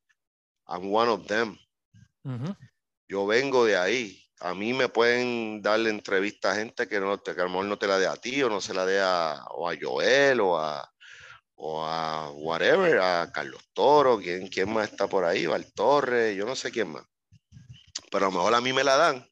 I'm 0.66 0.94
one 0.94 1.10
of 1.10 1.26
them. 1.26 1.56
Uh 2.24 2.30
-huh. 2.30 2.56
Yo 3.08 3.26
vengo 3.26 3.64
de 3.64 3.76
ahí. 3.76 4.27
A 4.40 4.54
mí 4.54 4.72
me 4.72 4.88
pueden 4.88 5.60
darle 5.62 5.90
entrevista 5.90 6.52
a 6.52 6.54
gente 6.54 6.86
que, 6.86 7.00
no, 7.00 7.22
que 7.22 7.32
a 7.32 7.34
lo 7.34 7.48
mejor 7.48 7.66
no 7.66 7.78
te 7.78 7.88
la 7.88 7.98
dé 7.98 8.06
a 8.06 8.16
ti 8.16 8.42
o 8.42 8.48
no 8.48 8.60
se 8.60 8.74
la 8.74 8.86
dé 8.86 9.00
a, 9.00 9.44
o 9.50 9.68
a 9.68 9.74
Joel 9.80 10.40
o 10.40 10.58
a, 10.58 10.88
o 11.56 11.84
a 11.84 12.30
whatever, 12.30 12.98
a 13.00 13.30
Carlos 13.32 13.62
Toro, 13.72 14.18
¿quién, 14.18 14.46
quién 14.48 14.72
más 14.72 14.90
está 14.90 15.08
por 15.08 15.24
ahí? 15.24 15.46
Val 15.46 15.72
Torres, 15.72 16.36
yo 16.36 16.46
no 16.46 16.54
sé 16.54 16.70
quién 16.70 16.92
más. 16.92 17.04
Pero 18.10 18.26
a 18.26 18.28
lo 18.30 18.36
mejor 18.36 18.54
a 18.54 18.60
mí 18.60 18.72
me 18.72 18.84
la 18.84 18.96
dan. 18.96 19.28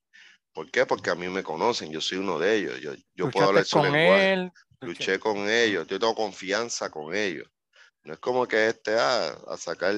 ¿Por 0.52 0.70
qué? 0.70 0.86
Porque 0.86 1.11
a 1.11 1.14
mí 1.14 1.28
me 1.28 1.42
conocen, 1.42 1.92
yo 1.92 2.00
soy 2.00 2.18
uno 2.18 2.38
de 2.38 2.57
ellos. 2.57 2.80
Yo, 2.80 2.94
yo 3.14 3.30
puedo 3.30 3.48
hablar 3.48 3.66
con 3.70 3.94
él, 3.94 4.50
luché 4.80 5.18
con 5.20 5.48
ellos, 5.48 5.86
yo 5.86 5.98
tengo 5.98 6.14
confianza 6.14 6.90
con 6.90 7.14
ellos. 7.14 7.48
No 8.02 8.14
es 8.14 8.18
como 8.20 8.46
que 8.46 8.68
este 8.68 8.96
ah, 8.98 9.36
a 9.48 9.57
sacar 9.57 9.94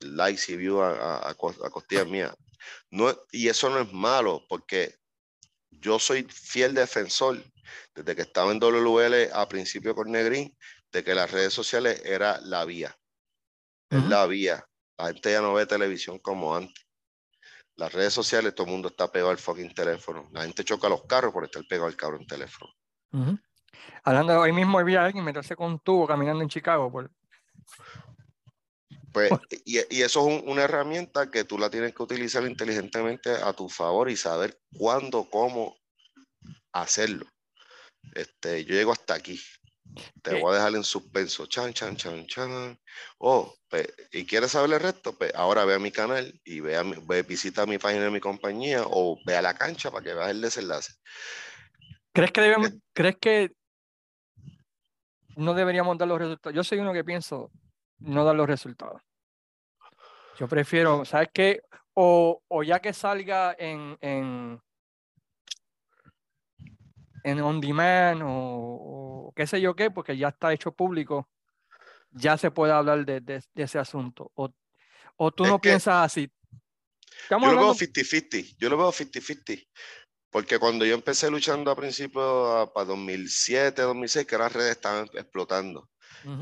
likes 0.00 0.52
y 0.52 0.56
views 0.56 0.82
a, 0.82 1.28
a, 1.28 1.34
costillas 1.34 2.06
mías. 2.06 2.34
No, 2.90 3.14
y 3.32 3.48
eso 3.48 3.70
no 3.70 3.80
es 3.80 3.92
malo, 3.92 4.44
porque 4.48 4.96
yo 5.70 5.98
soy 5.98 6.24
fiel 6.24 6.74
defensor 6.74 7.42
desde 7.94 8.16
que 8.16 8.22
estaba 8.22 8.52
en 8.52 8.60
WL 8.60 9.30
a 9.32 9.48
principio 9.48 9.94
con 9.94 10.10
Negrín, 10.10 10.56
de 10.92 11.04
que 11.04 11.14
las 11.14 11.30
redes 11.30 11.52
sociales 11.52 12.02
era 12.04 12.40
la 12.40 12.64
vía. 12.64 12.96
Es 13.90 14.04
la 14.04 14.26
vía. 14.26 14.64
La 14.98 15.06
gente 15.08 15.30
ya 15.30 15.40
no 15.40 15.54
ve 15.54 15.66
televisión 15.66 16.18
como 16.18 16.56
antes. 16.56 16.86
Las 17.76 17.92
redes 17.92 18.14
sociales, 18.14 18.54
todo 18.54 18.66
el 18.66 18.72
mundo 18.72 18.88
está 18.88 19.12
pegado 19.12 19.30
al 19.30 19.38
fucking 19.38 19.74
teléfono. 19.74 20.28
La 20.32 20.42
gente 20.42 20.64
choca 20.64 20.88
los 20.88 21.04
carros 21.04 21.32
por 21.32 21.44
estar 21.44 21.62
pegado 21.68 21.86
al 21.86 21.96
cabrón 21.96 22.26
teléfono. 22.26 22.72
Hablando 24.02 24.32
de 24.32 24.38
hoy 24.38 24.52
mismo, 24.52 24.82
vi 24.82 24.96
a 24.96 25.04
alguien 25.04 25.24
meterse 25.24 25.54
con 25.54 25.72
un 25.72 25.78
tubo 25.80 26.06
caminando 26.06 26.42
en 26.42 26.48
Chicago. 26.48 26.90
Por... 26.90 27.10
Pues, 29.16 29.30
y, 29.64 29.78
y, 29.78 30.02
eso 30.02 30.28
es 30.28 30.42
una 30.44 30.64
herramienta 30.64 31.30
que 31.30 31.44
tú 31.44 31.56
la 31.56 31.70
tienes 31.70 31.94
que 31.94 32.02
utilizar 32.02 32.46
inteligentemente 32.46 33.30
a 33.30 33.54
tu 33.54 33.66
favor 33.70 34.10
y 34.10 34.16
saber 34.18 34.60
cuándo, 34.76 35.26
cómo 35.30 35.74
hacerlo. 36.70 37.24
Este, 38.14 38.66
yo 38.66 38.74
llego 38.74 38.92
hasta 38.92 39.14
aquí. 39.14 39.40
Te 40.20 40.38
voy 40.38 40.52
a 40.52 40.56
dejar 40.56 40.74
en 40.74 40.84
suspenso. 40.84 41.46
Chan, 41.46 41.72
chan, 41.72 41.96
chan, 41.96 42.26
chan. 42.26 42.78
Oh, 43.16 43.54
pues, 43.70 43.86
y 44.12 44.26
quieres 44.26 44.50
saber 44.50 44.70
el 44.70 44.80
resto, 44.80 45.16
pues 45.16 45.34
ahora 45.34 45.64
ve 45.64 45.76
a 45.76 45.78
mi 45.78 45.92
canal 45.92 46.38
y 46.44 46.60
ve, 46.60 46.76
a 46.76 46.82
ve 46.82 47.22
visita 47.22 47.64
mi 47.64 47.78
página 47.78 48.04
de 48.04 48.10
mi 48.10 48.20
compañía 48.20 48.82
o 48.84 49.18
ve 49.24 49.34
a 49.34 49.40
la 49.40 49.54
cancha 49.54 49.90
para 49.90 50.04
que 50.04 50.12
veas 50.12 50.28
el 50.28 50.42
desenlace. 50.42 50.92
¿Crees 52.12 52.32
que 52.32 52.42
debemos, 52.42 52.68
eh. 52.68 52.80
¿crees 52.92 53.16
que 53.18 53.52
no 55.36 55.54
deberíamos 55.54 55.96
dar 55.96 56.06
los 56.06 56.18
resultados? 56.18 56.54
Yo 56.54 56.62
soy 56.62 56.80
uno 56.80 56.92
que 56.92 57.02
pienso 57.02 57.50
no 57.98 58.26
dar 58.26 58.36
los 58.36 58.46
resultados. 58.46 59.05
Yo 60.38 60.48
prefiero, 60.48 61.04
¿sabes 61.04 61.28
qué? 61.32 61.62
O, 61.94 62.42
o 62.48 62.62
ya 62.62 62.80
que 62.80 62.92
salga 62.92 63.56
en, 63.58 63.96
en, 64.00 64.60
en 67.24 67.40
on 67.40 67.60
demand 67.60 68.22
o, 68.24 69.32
qué 69.34 69.46
sé 69.46 69.60
yo 69.60 69.74
qué, 69.74 69.90
porque 69.90 70.16
ya 70.16 70.28
está 70.28 70.52
hecho 70.52 70.72
público, 70.72 71.28
ya 72.10 72.36
se 72.36 72.50
puede 72.50 72.72
hablar 72.72 73.04
de, 73.06 73.20
de, 73.20 73.42
ese 73.54 73.78
asunto. 73.78 74.30
O, 74.34 74.50
o 75.16 75.32
tú 75.32 75.44
no 75.44 75.58
piensas 75.58 76.04
así. 76.04 76.30
yo 77.30 77.38
lo 77.38 77.56
veo 77.56 77.74
50-50, 77.74 78.56
yo 78.58 78.68
lo 78.68 78.76
veo 78.76 78.92
50-50. 78.92 79.66
Porque 80.30 80.58
cuando 80.58 80.84
yo 80.84 80.94
empecé 80.94 81.30
luchando 81.30 81.70
a 81.70 81.76
principios, 81.76 82.68
para 82.74 82.86
2007, 82.86 83.80
2006, 83.80 84.26
que 84.26 84.36
las 84.36 84.52
redes 84.52 84.72
estaban 84.72 85.08
explotando 85.14 85.88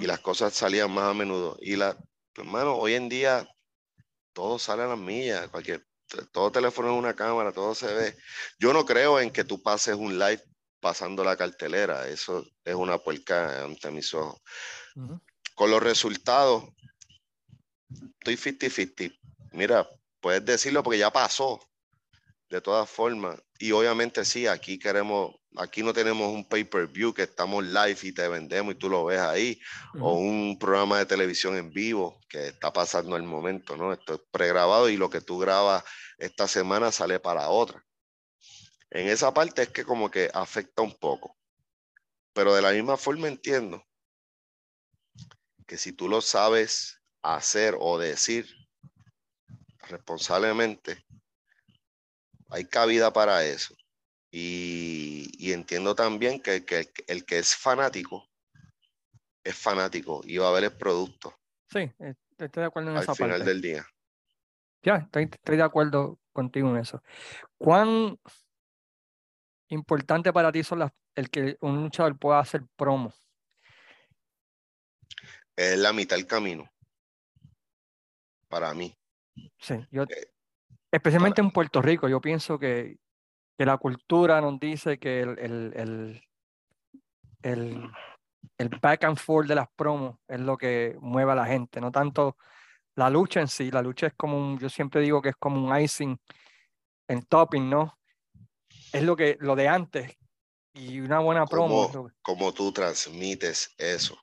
y 0.00 0.06
las 0.06 0.18
cosas 0.20 0.52
salían 0.52 0.90
más 0.90 1.10
a 1.10 1.14
menudo. 1.14 1.56
Y 1.60 1.76
la, 1.76 1.96
hermano, 2.36 2.74
hoy 2.74 2.94
en 2.94 3.08
día 3.08 3.46
todo 4.34 4.58
sale 4.58 4.82
a 4.82 4.88
las 4.88 4.98
millas, 4.98 5.48
cualquier, 5.48 5.86
todo 6.32 6.52
teléfono 6.52 6.92
es 6.92 6.98
una 6.98 7.14
cámara, 7.14 7.52
todo 7.52 7.74
se 7.74 7.86
ve. 7.86 8.16
Yo 8.58 8.74
no 8.74 8.84
creo 8.84 9.18
en 9.20 9.30
que 9.30 9.44
tú 9.44 9.62
pases 9.62 9.94
un 9.94 10.18
live 10.18 10.42
pasando 10.80 11.24
la 11.24 11.36
cartelera. 11.36 12.06
Eso 12.08 12.44
es 12.62 12.74
una 12.74 12.98
puerca 12.98 13.64
ante 13.64 13.90
mis 13.90 14.12
ojos. 14.12 14.38
Con 15.54 15.70
los 15.70 15.82
resultados, 15.82 16.64
estoy 18.18 18.36
50-50. 18.36 19.18
Mira, 19.52 19.88
puedes 20.20 20.44
decirlo 20.44 20.82
porque 20.82 20.98
ya 20.98 21.10
pasó. 21.10 21.58
De 22.50 22.60
todas 22.60 22.88
formas, 22.88 23.40
y 23.58 23.72
obviamente 23.72 24.24
sí, 24.24 24.46
aquí 24.46 24.78
queremos, 24.78 25.34
aquí 25.56 25.82
no 25.82 25.92
tenemos 25.92 26.32
un 26.32 26.44
pay-per-view 26.44 27.14
que 27.14 27.22
estamos 27.22 27.64
live 27.64 27.98
y 28.02 28.12
te 28.12 28.26
vendemos 28.28 28.74
y 28.74 28.78
tú 28.78 28.88
lo 28.88 29.04
ves 29.04 29.20
ahí, 29.20 29.60
o 30.00 30.14
un 30.14 30.58
programa 30.58 30.98
de 30.98 31.06
televisión 31.06 31.56
en 31.56 31.70
vivo 31.70 32.20
que 32.28 32.48
está 32.48 32.72
pasando 32.72 33.16
el 33.16 33.22
momento, 33.22 33.76
¿no? 33.76 33.92
Esto 33.92 34.14
es 34.14 34.20
pregrabado 34.30 34.88
y 34.88 34.96
lo 34.96 35.10
que 35.10 35.20
tú 35.20 35.38
grabas 35.38 35.84
esta 36.18 36.48
semana 36.48 36.90
sale 36.90 37.20
para 37.20 37.48
otra. 37.48 37.84
En 38.90 39.08
esa 39.08 39.32
parte 39.34 39.62
es 39.62 39.68
que 39.70 39.84
como 39.84 40.10
que 40.10 40.30
afecta 40.32 40.82
un 40.82 40.96
poco. 40.98 41.36
Pero 42.32 42.54
de 42.54 42.62
la 42.62 42.72
misma 42.72 42.96
forma 42.96 43.28
entiendo 43.28 43.84
que 45.66 45.78
si 45.78 45.92
tú 45.92 46.08
lo 46.08 46.20
sabes 46.20 47.00
hacer 47.22 47.76
o 47.78 47.98
decir 47.98 48.48
responsablemente, 49.88 51.04
hay 52.50 52.66
cabida 52.66 53.12
para 53.12 53.44
eso. 53.44 53.74
Y, 54.36 55.52
entiendo 55.52 55.94
también 55.94 56.40
que, 56.40 56.64
el 57.06 57.24
que 57.24 57.38
es 57.38 57.54
fanático 57.54 58.28
es 59.44 59.54
fanático 59.54 60.22
y 60.24 60.38
va 60.38 60.48
a 60.48 60.52
ver 60.52 60.64
el 60.64 60.72
producto. 60.72 61.38
Sí, 61.70 61.92
estoy 62.38 62.62
de 62.62 62.64
acuerdo 62.64 62.90
en 62.90 62.96
esa 62.96 63.14
parte. 63.14 63.22
Al 63.22 63.30
final 63.30 63.44
del 63.46 63.62
día. 63.62 63.86
Ya, 64.82 64.96
estoy, 64.96 65.28
estoy 65.30 65.56
de 65.56 65.62
acuerdo 65.62 66.18
contigo 66.32 66.68
en 66.70 66.78
eso. 66.78 67.00
¿Cuán 67.58 68.18
importante 69.68 70.32
para 70.32 70.50
ti 70.50 70.64
son 70.64 70.80
las, 70.80 70.90
el 71.14 71.30
que 71.30 71.56
un 71.60 71.84
luchador 71.84 72.18
pueda 72.18 72.40
hacer 72.40 72.64
promo? 72.74 73.14
Es 75.54 75.78
la 75.78 75.92
mitad 75.92 76.16
del 76.16 76.26
camino. 76.26 76.68
Para 78.48 78.74
mí. 78.74 78.96
Sí, 79.58 79.74
yo, 79.92 80.02
eh, 80.02 80.32
especialmente 80.90 81.40
en 81.40 81.52
Puerto 81.52 81.80
Rico, 81.80 82.08
yo 82.08 82.20
pienso 82.20 82.58
que, 82.58 82.98
que 83.56 83.66
la 83.66 83.78
cultura 83.78 84.40
nos 84.40 84.58
dice 84.58 84.98
que 84.98 85.20
el, 85.20 85.38
el, 85.38 86.22
el, 87.42 87.90
el, 88.58 88.68
back 88.80 89.04
and 89.04 89.18
forth 89.18 89.46
de 89.46 89.54
las 89.54 89.68
promos 89.76 90.16
es 90.28 90.40
lo 90.40 90.56
que 90.56 90.96
mueve 91.00 91.32
a 91.32 91.36
la 91.36 91.46
gente, 91.46 91.80
no 91.80 91.92
tanto 91.92 92.36
la 92.96 93.10
lucha 93.10 93.40
en 93.40 93.48
sí. 93.48 93.70
La 93.70 93.82
lucha 93.82 94.08
es 94.08 94.14
como 94.14 94.36
un, 94.36 94.58
yo 94.58 94.68
siempre 94.68 95.00
digo 95.00 95.22
que 95.22 95.30
es 95.30 95.36
como 95.36 95.64
un 95.64 95.78
icing 95.78 96.18
en 97.08 97.22
topping, 97.22 97.68
¿no? 97.68 97.98
es 98.94 99.02
lo 99.02 99.16
que 99.16 99.36
lo 99.40 99.56
de 99.56 99.68
antes 99.68 100.16
y 100.72 101.00
una 101.00 101.18
buena 101.18 101.46
promo. 101.46 102.10
Como, 102.22 102.54
tú 102.54 102.72
transmites 102.72 103.74
eso. 103.76 104.16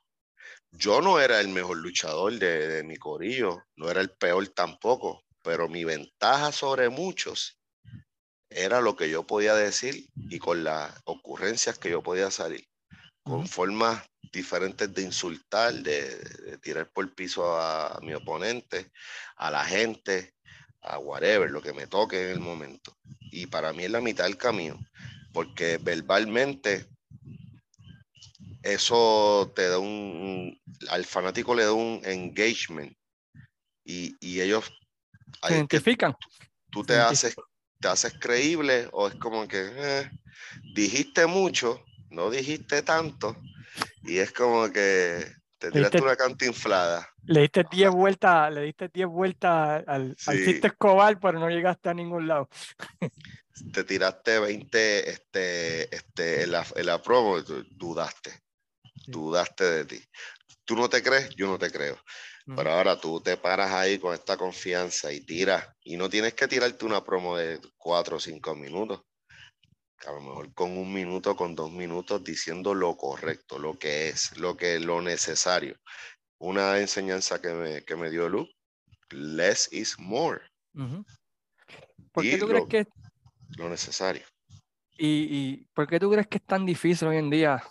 Yo 0.70 1.02
no 1.02 1.20
era 1.20 1.40
el 1.40 1.48
mejor 1.48 1.76
luchador 1.76 2.38
de, 2.38 2.82
mi 2.82 2.96
corillo, 2.96 3.62
no 3.76 3.90
era 3.90 4.00
el 4.00 4.10
peor 4.10 4.48
tampoco, 4.48 5.22
pero 5.42 5.68
mi 5.68 5.84
ventaja 5.84 6.50
sobre 6.52 6.88
muchos 6.88 7.58
era 8.56 8.80
lo 8.80 8.96
que 8.96 9.10
yo 9.10 9.26
podía 9.26 9.54
decir 9.54 10.08
y 10.14 10.38
con 10.38 10.64
las 10.64 10.92
ocurrencias 11.04 11.78
que 11.78 11.90
yo 11.90 12.02
podía 12.02 12.30
salir, 12.30 12.66
con 13.22 13.46
formas 13.46 14.04
diferentes 14.32 14.92
de 14.94 15.02
insultar, 15.02 15.74
de, 15.74 16.58
tirar 16.62 16.90
por 16.90 17.04
el 17.04 17.12
piso 17.12 17.56
a, 17.58 17.98
mi 18.02 18.14
oponente, 18.14 18.90
a 19.36 19.50
la 19.50 19.64
gente, 19.64 20.34
a 20.80 20.98
whatever, 20.98 21.50
lo 21.50 21.62
que 21.62 21.72
me 21.72 21.86
toque 21.86 22.22
en 22.22 22.30
el 22.30 22.40
momento. 22.40 22.96
Y 23.30 23.46
para 23.46 23.72
mí 23.72 23.84
es 23.84 23.90
la 23.90 24.00
mitad 24.00 24.24
del 24.24 24.36
camino, 24.36 24.78
porque 25.32 25.78
verbalmente 25.78 26.86
eso 28.62 29.52
te 29.54 29.68
da 29.68 29.78
un, 29.78 30.58
al 30.88 31.04
fanático 31.04 31.54
le 31.54 31.64
da 31.64 31.72
un 31.72 32.00
engagement 32.04 32.96
y, 33.84 34.14
y 34.20 34.40
ellos 34.40 34.72
se 35.46 35.54
identifican. 35.54 36.14
Tú, 36.70 36.84
te 36.84 36.96
haces 36.96 37.34
te 37.82 37.88
haces 37.88 38.14
creíble 38.18 38.88
o 38.92 39.08
es 39.08 39.14
como 39.16 39.46
que 39.46 39.70
eh, 39.74 40.10
dijiste 40.72 41.26
mucho, 41.26 41.84
no 42.10 42.30
dijiste 42.30 42.82
tanto 42.82 43.36
y 44.04 44.18
es 44.18 44.32
como 44.32 44.70
que 44.70 45.26
te 45.58 45.70
tiraste 45.70 46.00
una 46.00 46.16
cantinflada. 46.16 47.08
Le 47.24 47.42
diste 47.42 47.64
10 47.70 47.90
vueltas, 47.90 48.52
le 48.52 48.62
diste 48.62 48.88
10 48.88 49.06
vueltas 49.08 49.84
al, 49.86 50.16
sí. 50.18 50.60
Escobar, 50.62 51.20
pero 51.20 51.38
no 51.38 51.48
llegaste 51.48 51.88
a 51.90 51.94
ningún 51.94 52.26
lado. 52.26 52.48
Te 53.72 53.84
tiraste 53.84 54.38
20 54.38 55.10
este, 55.10 55.94
este, 55.94 56.42
en, 56.44 56.52
la, 56.52 56.66
en 56.74 56.86
la 56.86 57.02
promo, 57.02 57.40
dudaste. 57.42 58.40
Dudaste 59.06 59.64
de 59.64 59.84
ti. 59.84 60.04
Tú 60.64 60.76
no 60.76 60.88
te 60.88 61.02
crees, 61.02 61.30
yo 61.36 61.48
no 61.48 61.58
te 61.58 61.70
creo. 61.70 61.98
Pero 62.44 62.72
ahora 62.72 62.98
tú 62.98 63.20
te 63.20 63.36
paras 63.36 63.70
ahí 63.70 63.98
con 63.98 64.14
esta 64.14 64.36
confianza 64.36 65.12
y 65.12 65.20
tiras. 65.20 65.64
Y 65.84 65.96
no 65.96 66.10
tienes 66.10 66.34
que 66.34 66.48
tirarte 66.48 66.84
una 66.84 67.04
promo 67.04 67.36
de 67.36 67.60
4 67.76 68.16
o 68.16 68.20
5 68.20 68.54
minutos 68.56 69.00
a 70.06 70.12
lo 70.12 70.20
mejor 70.20 70.52
con 70.54 70.76
un 70.76 70.92
minuto, 70.92 71.36
con 71.36 71.54
dos 71.54 71.70
minutos, 71.70 72.22
diciendo 72.24 72.74
lo 72.74 72.96
correcto, 72.96 73.58
lo 73.58 73.78
que 73.78 74.08
es, 74.08 74.36
lo 74.38 74.56
que 74.56 74.78
lo 74.80 75.00
necesario. 75.00 75.76
Una 76.38 76.78
enseñanza 76.78 77.40
que 77.40 77.52
me, 77.52 77.82
que 77.84 77.96
me 77.96 78.10
dio 78.10 78.28
Lu, 78.28 78.48
less 79.10 79.68
is 79.72 79.98
more. 79.98 80.40
¿Por 82.12 82.24
qué 82.24 82.38
tú 82.38 82.46
crees 82.46 82.66
que 82.68 82.86
lo 83.56 83.68
necesario? 83.68 84.22
¿Y, 84.98 85.06
¿Y 85.30 85.66
por 85.74 85.86
qué 85.86 86.00
tú 86.00 86.10
crees 86.10 86.26
que 86.26 86.38
es 86.38 86.44
tan 86.44 86.66
difícil 86.66 87.08
hoy 87.08 87.16
en 87.16 87.30
día 87.30 87.62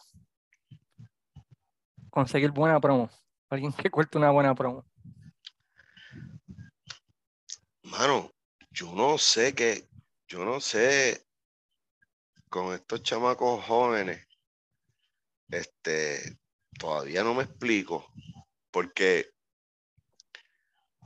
conseguir 2.10 2.52
buena 2.52 2.80
promo? 2.80 3.10
Alguien 3.52 3.72
que 3.74 3.92
cuente 3.92 4.18
una 4.18 4.32
buena 4.32 4.56
promo. 4.56 4.84
Mano, 7.84 8.32
yo 8.72 8.94
no 8.96 9.18
sé 9.18 9.54
qué, 9.54 9.88
yo 10.28 10.44
no 10.44 10.60
sé 10.60 11.28
con 12.50 12.74
estos 12.74 13.04
chamacos 13.04 13.64
jóvenes 13.66 14.28
este, 15.52 16.38
todavía 16.80 17.24
no 17.24 17.34
me 17.34 17.44
explico, 17.44 18.12
porque 18.72 19.30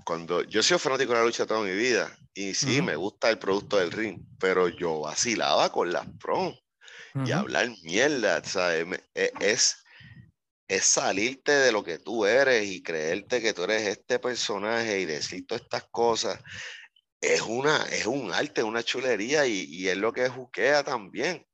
cuando 0.06 0.44
yo 0.44 0.60
he 0.60 0.64
sido 0.64 0.80
fanático 0.80 1.14
de 1.14 1.20
la 1.20 1.26
lucha 1.26 1.48
toda 1.48 1.64
mi 1.64 1.74
vida, 1.74 2.16
y 2.34 2.54
sí, 2.54 2.82
me 2.82 2.96
gusta 2.96 3.30
el 3.30 3.40
producto 3.40 3.78
del 3.78 3.92
ring, 3.92 4.22
pero 4.40 4.70
yo 4.70 5.00
vacilaba 5.00 5.72
con 5.72 5.92
las 5.92 6.06
prom 6.20 6.54
y 7.26 7.32
hablar 7.32 7.70
mierda, 7.84 8.44
¿sabes? 8.44 8.86
E, 9.16 9.32
es, 9.40 9.85
es 10.68 10.86
salirte 10.86 11.52
de 11.52 11.72
lo 11.72 11.84
que 11.84 12.00
tú 12.00 12.26
eres 12.26 12.68
y 12.68 12.82
creerte 12.82 13.42
que 13.42 13.54
tú 13.54 13.64
eres 13.64 13.84
este 13.84 14.20
personaje 14.20 15.00
y 15.00 15.06
decir 15.06 15.46
todas 15.46 15.62
estas 15.62 15.84
cosas. 15.86 16.40
Es, 17.22 17.42
una, 17.42 17.84
es 17.86 18.06
un 18.06 18.34
arte, 18.34 18.64
una 18.64 18.84
chulería 18.84 19.46
y, 19.46 19.64
y 19.64 19.88
es 19.88 19.98
lo 19.98 20.12
que 20.12 20.30
juquea 20.30 20.84
también. 20.84 21.46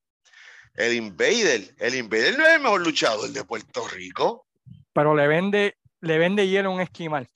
El 0.75 0.93
Invader, 0.93 1.75
el 1.77 1.95
Invader 1.95 2.37
no 2.37 2.45
es 2.45 2.53
el 2.53 2.61
mejor 2.61 2.81
luchador 2.81 3.29
de 3.29 3.43
Puerto 3.43 3.87
Rico. 3.89 4.47
Pero 4.93 5.15
le 5.15 5.27
vende, 5.27 5.77
le 5.99 6.17
vende 6.17 6.47
hielo 6.47 6.69
a 6.69 6.73
un 6.73 6.81
esquimal. 6.81 7.27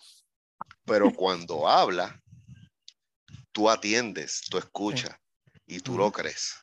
Pero 0.85 1.11
cuando 1.11 1.67
habla, 1.67 2.21
tú 3.51 3.69
atiendes, 3.69 4.41
tú 4.49 4.57
escuchas 4.57 5.15
y 5.65 5.79
tú 5.79 5.97
lo 5.97 6.11
crees. 6.11 6.61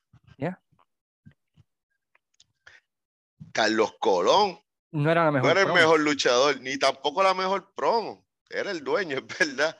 Carlos 3.52 3.92
Colón 3.98 4.58
no 4.92 5.10
era, 5.10 5.24
la 5.24 5.32
mejor 5.32 5.46
no 5.46 5.50
era 5.50 5.68
el 5.68 5.74
mejor 5.74 6.00
luchador, 6.00 6.60
ni 6.60 6.78
tampoco 6.78 7.22
la 7.22 7.34
mejor 7.34 7.72
promo. 7.74 8.26
Era 8.48 8.70
el 8.70 8.84
dueño, 8.84 9.18
es 9.28 9.38
verdad. 9.38 9.76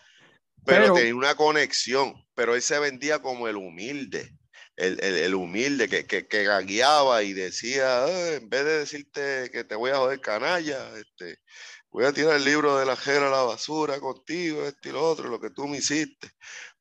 Pero, 0.64 0.94
tenía 0.94 1.14
una 1.14 1.34
conexión. 1.34 2.14
Pero 2.34 2.54
él 2.54 2.62
se 2.62 2.78
vendía 2.78 3.20
como 3.20 3.46
el 3.46 3.56
humilde. 3.56 4.36
El, 4.74 5.34
humilde 5.34 5.86
que, 5.88 6.06
que, 6.06 6.26
que 6.26 6.44
gagueaba 6.44 7.22
y 7.22 7.34
decía, 7.34 8.04
ah, 8.04 8.28
en 8.34 8.48
vez 8.48 8.64
de 8.64 8.78
decirte 8.78 9.50
que 9.52 9.64
te 9.64 9.74
voy 9.76 9.90
a 9.90 9.96
joder 9.96 10.20
canalla, 10.20 10.96
este, 10.96 11.38
voy 11.90 12.06
a 12.06 12.12
tirar 12.12 12.36
el 12.36 12.44
libro 12.44 12.78
de 12.78 12.86
la 12.86 12.96
jera 12.96 13.28
a 13.28 13.30
la 13.30 13.42
basura 13.42 14.00
contigo, 14.00 14.64
este 14.64 14.88
y 14.88 14.92
lo 14.92 15.04
otro, 15.04 15.28
lo 15.28 15.38
que 15.38 15.50
tú 15.50 15.68
me 15.68 15.76
hiciste. 15.76 16.30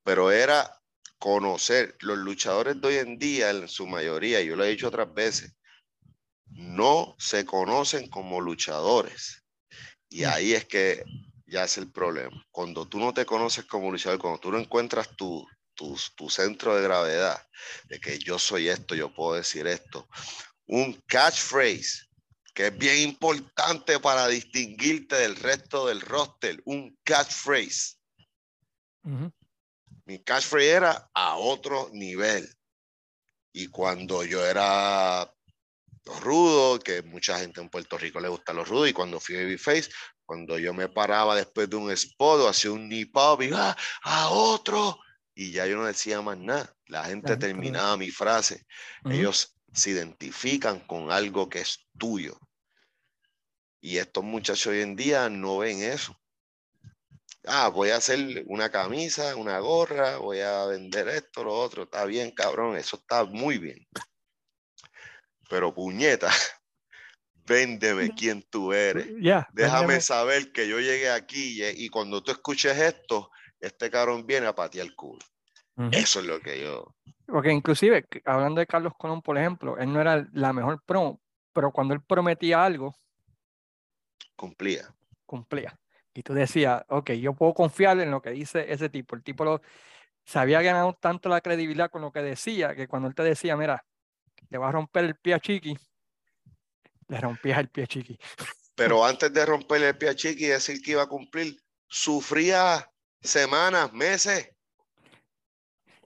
Pero 0.04 0.32
era 0.32 0.82
conocer. 1.20 1.96
Los 2.00 2.18
luchadores 2.18 2.82
de 2.82 2.88
hoy 2.88 2.96
en 2.96 3.20
día, 3.20 3.52
en 3.52 3.68
su 3.68 3.86
mayoría, 3.86 4.42
yo 4.42 4.56
lo 4.56 4.64
he 4.64 4.70
dicho 4.70 4.88
otras 4.88 5.14
veces, 5.14 5.54
no 6.52 7.16
se 7.18 7.46
conocen 7.46 8.10
como 8.10 8.42
luchadores. 8.42 9.44
Y 10.10 10.26
ahí 10.26 10.54
es 10.54 10.66
que 10.66 11.04
ya 11.46 11.64
es 11.64 11.78
el 11.78 11.92
problema. 11.92 12.46
Cuando 12.52 12.88
tú 12.88 13.00
no 13.00 13.14
te 13.14 13.26
conoces 13.26 13.66
como 13.66 13.92
luchador, 13.92 14.20
cuando 14.20 14.40
tú 14.40 14.52
no 14.52 14.60
encuentras 14.60 15.16
tu, 15.16 15.46
tu, 15.74 15.98
tu, 16.16 16.30
centro 16.30 16.76
de 16.76 16.84
gravedad, 16.84 17.42
de 17.86 18.00
que 18.00 18.20
yo 18.20 18.40
soy 18.40 18.70
esto, 18.70 18.96
yo 18.96 19.14
puedo 19.14 19.36
decir 19.36 19.68
esto, 19.68 20.08
un 20.66 20.94
catchphrase 21.08 22.12
que 22.54 22.68
es 22.68 22.78
bien 22.78 23.10
importante 23.10 24.00
para 24.00 24.28
distinguirte 24.28 25.16
del 25.16 25.36
resto 25.36 25.88
del 25.88 26.02
roster, 26.02 26.62
un 26.66 26.98
catchphrase. 27.04 27.98
Mi 30.06 30.20
catchphrase 30.20 30.70
era 30.70 31.10
a 31.14 31.38
otro 31.38 31.90
nivel. 31.94 32.48
Y 33.54 33.68
cuando 33.68 34.24
yo 34.24 34.46
era 34.46 35.34
rudo, 36.06 36.80
que 36.80 37.02
mucha 37.04 37.40
gente 37.40 37.62
en 37.62 37.70
Puerto 37.70 37.98
Rico 37.98 38.20
le 38.20 38.28
gusta 38.28 38.54
los 38.54 38.68
rudos, 38.68 38.90
y 38.90 38.94
cuando 38.94 39.20
fui 39.20 39.36
a 39.36 39.40
Babyface, 39.40 39.90
cuando 40.26 40.58
yo 40.58 40.74
me 40.74 40.88
paraba 40.88 41.36
después 41.36 41.70
de 41.70 41.76
un 41.76 41.92
spot 41.92 42.42
o 42.42 42.48
hacía 42.48 42.72
un 42.72 42.88
nip 42.88 43.16
up 43.16 43.42
y 43.42 43.52
ah, 43.54 43.76
a 44.04 44.30
otro, 44.30 44.98
y 45.36 45.52
ya 45.52 45.66
yo 45.66 45.78
no 45.78 45.86
decía 45.86 46.22
más 46.22 46.38
nada, 46.38 46.76
la 46.88 47.06
gente 47.06 47.38
terminaba 47.38 47.98
mi 47.98 48.10
frase, 48.12 48.66
ellos 49.06 49.56
se 49.74 49.92
identifican 49.92 50.80
con 50.82 51.12
algo 51.12 51.50
que 51.50 51.62
es 51.62 51.88
tuyo. 51.98 52.38
Y 53.80 53.98
estos 53.98 54.24
muchachos 54.24 54.68
hoy 54.68 54.82
en 54.82 54.96
día 54.96 55.30
no 55.30 55.60
ven 55.60 55.82
eso. 55.82 56.16
Ah, 57.46 57.70
voy 57.70 57.90
a 57.90 57.96
hacer 57.96 58.44
una 58.46 58.70
camisa, 58.70 59.36
una 59.36 59.58
gorra, 59.60 60.18
voy 60.18 60.42
a 60.42 60.66
vender 60.66 61.08
esto, 61.08 61.44
lo 61.44 61.56
otro. 61.56 61.84
Está 61.84 62.06
bien, 62.06 62.32
cabrón, 62.32 62.78
eso 62.78 62.98
está 62.98 63.24
muy 63.24 63.58
bien. 63.58 63.88
Pero 65.52 65.74
puñeta, 65.74 66.30
véndeme 67.46 68.12
quién 68.12 68.42
tú 68.42 68.72
eres. 68.72 69.06
Déjame 69.52 70.00
saber 70.00 70.54
que 70.54 70.66
yo 70.66 70.80
llegué 70.80 71.12
aquí 71.12 71.62
y, 71.62 71.90
cuando 71.90 72.24
tú 72.24 72.32
escuches 72.32 72.78
esto, 72.78 73.30
este 73.60 73.92
cabrón 73.92 74.26
viene 74.26 74.48
a 74.48 74.56
patear 74.56 74.88
el 74.88 74.96
culo. 74.96 75.20
Eso 75.92 76.22
es 76.22 76.26
lo 76.26 76.40
que 76.40 76.62
yo. 76.62 76.96
Porque 77.26 77.52
inclusive, 77.52 78.06
hablando 78.24 78.62
de 78.62 78.68
Carlos 78.68 78.94
Colón, 78.98 79.22
por 79.22 79.38
ejemplo, 79.38 79.78
él 79.78 79.92
no 79.92 80.00
era 80.00 80.26
la 80.32 80.54
mejor 80.54 80.82
promo, 80.86 81.20
pero 81.52 81.72
cuando 81.72 81.94
él 81.94 82.02
prometía 82.02 82.64
algo, 82.64 82.96
cumplía. 84.38 84.96
Cumplía. 85.26 85.78
Y 86.14 86.24
tú 86.24 86.34
decías, 86.34 86.84
ok, 86.88 87.12
yo 87.12 87.34
puedo 87.34 87.54
confiar 87.54 88.00
en 88.00 88.12
lo 88.12 88.22
que 88.22 88.32
dice 88.32 88.72
ese 88.72 88.88
tipo. 88.88 89.16
El 89.16 89.24
tipo 89.24 89.44
lo, 89.44 89.62
se 90.24 90.40
había 90.40 90.62
ganado 90.62 90.94
tanto 90.94 91.28
la 91.28 91.42
credibilidad 91.42 91.90
con 91.90 92.02
lo 92.02 92.12
que 92.12 92.22
decía, 92.22 92.74
que 92.74 92.88
cuando 92.88 93.10
él 93.10 93.16
te 93.16 93.24
decía, 93.24 93.58
mira, 93.58 93.84
le 94.52 94.58
va 94.58 94.70
a 94.70 94.72
romper 94.72 95.06
el 95.06 95.16
pie 95.16 95.34
a 95.34 95.40
Chiqui, 95.40 95.76
le 97.08 97.20
rompías 97.20 97.58
el 97.60 97.70
pie 97.70 97.86
a 97.86 97.88
Chiqui. 97.88 98.20
Pero 98.76 99.06
antes 99.06 99.34
de 99.34 99.46
romperle 99.46 99.90
el 99.90 99.98
pie 99.98 100.10
a 100.10 100.16
Chiqui 100.16 100.46
y 100.46 100.50
decir 100.50 100.82
que 100.82 100.92
iba 100.92 101.04
a 101.04 101.08
cumplir, 101.08 101.58
sufría 101.88 102.90
semanas, 103.22 103.92
meses, 103.94 104.50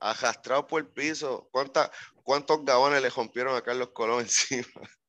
arrastrado 0.00 0.66
por 0.66 0.80
el 0.82 0.88
piso. 0.88 1.48
¿Cuántos 1.50 2.64
gabones 2.64 3.02
le 3.02 3.10
rompieron 3.10 3.56
a 3.56 3.62
Carlos 3.62 3.90
Colón 3.92 4.20
encima? 4.22 4.66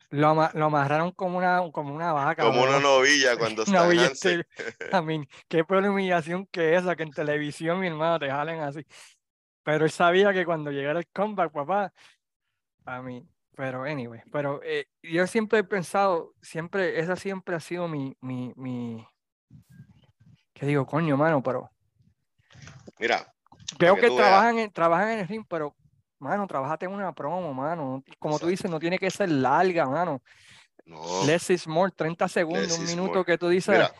Lo, 0.10 0.34
lo, 0.54 0.66
amarraron 0.66 1.12
como 1.12 1.38
una, 1.38 1.62
como 1.72 1.94
una 1.94 2.14
vaca. 2.14 2.44
Como 2.44 2.64
una 2.64 2.80
novilla 2.80 3.38
cuando 3.38 3.64
está 3.64 3.84
novilla 3.84 4.10
A 4.94 5.02
mí, 5.02 5.28
qué 5.50 5.66
humillación 5.68 6.48
que 6.48 6.76
esa, 6.76 6.96
que 6.96 7.04
en 7.04 7.12
televisión, 7.12 7.80
mi 7.80 7.88
hermano, 7.88 8.18
te 8.18 8.30
jalen 8.30 8.62
así. 8.62 8.86
Pero 9.64 9.84
él 9.84 9.92
sabía 9.92 10.32
que 10.32 10.46
cuando 10.46 10.72
llegara 10.72 11.00
el 11.00 11.08
comeback, 11.08 11.52
papá, 11.52 11.92
a 12.86 13.02
mí, 13.02 13.28
pero 13.58 13.86
anyway, 13.86 14.22
pero 14.32 14.62
eh, 14.64 14.86
yo 15.02 15.26
siempre 15.26 15.58
he 15.60 15.64
pensado, 15.64 16.36
siempre, 16.44 17.00
esa 17.00 17.16
siempre 17.16 17.56
ha 17.56 17.60
sido 17.60 17.88
mi, 17.88 18.16
mi, 18.22 18.54
mi, 18.56 19.04
¿qué 20.54 20.68
digo, 20.68 20.86
coño, 20.86 21.18
mano? 21.18 21.42
Pero... 21.42 21.68
Mira. 23.00 23.34
Creo 23.80 23.96
que, 23.96 24.12
trabajan, 24.12 24.60
en, 24.60 24.72
trabajan 24.72 25.10
en 25.10 25.20
el 25.20 25.28
ring, 25.28 25.44
pero, 25.50 25.76
mano, 26.20 26.46
trabajate 26.46 26.86
en 26.86 26.92
una 26.92 27.12
promo, 27.16 27.52
mano. 27.52 28.04
Como 28.20 28.38
tú 28.38 28.46
dices, 28.46 28.70
no 28.70 28.80
tiene 28.80 29.00
que 29.00 29.10
ser 29.10 29.30
larga, 29.30 29.88
mano. 29.88 30.22
No. 30.86 31.26
Less 31.26 31.50
is 31.50 31.68
more, 31.68 31.92
30 31.92 32.28
segundos, 32.28 32.78
un 32.78 32.86
minuto 32.86 33.26
que 33.26 33.40
tú 33.40 33.50
dices... 33.50 33.74
Mira, 33.74 33.92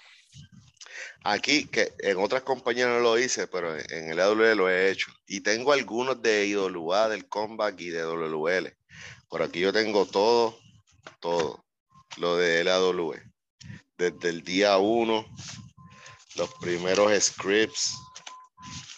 aquí, 1.24 1.66
que 1.66 1.94
en 1.98 2.18
otras 2.18 2.44
compañías 2.44 2.90
no 2.90 3.00
lo 3.00 3.18
hice, 3.18 3.48
pero 3.48 3.76
en 3.76 4.12
el 4.12 4.20
AWL 4.20 4.56
lo 4.56 4.70
he 4.70 4.92
hecho. 4.92 5.12
Y 5.26 5.42
tengo 5.42 5.74
algunos 5.74 6.22
de 6.22 6.46
IWA, 6.46 7.10
del 7.10 7.28
Comeback 7.28 7.82
y 7.82 7.90
de 7.90 8.04
WL. 8.04 8.78
Por 9.30 9.42
aquí 9.42 9.60
yo 9.60 9.74
tengo 9.74 10.06
todo, 10.06 10.58
todo, 11.20 11.66
lo 12.18 12.38
de 12.38 12.64
LAW. 12.64 13.14
Desde 13.98 14.30
el 14.30 14.44
día 14.44 14.78
uno, 14.78 15.26
los 16.36 16.54
primeros 16.56 17.12
scripts 17.22 17.96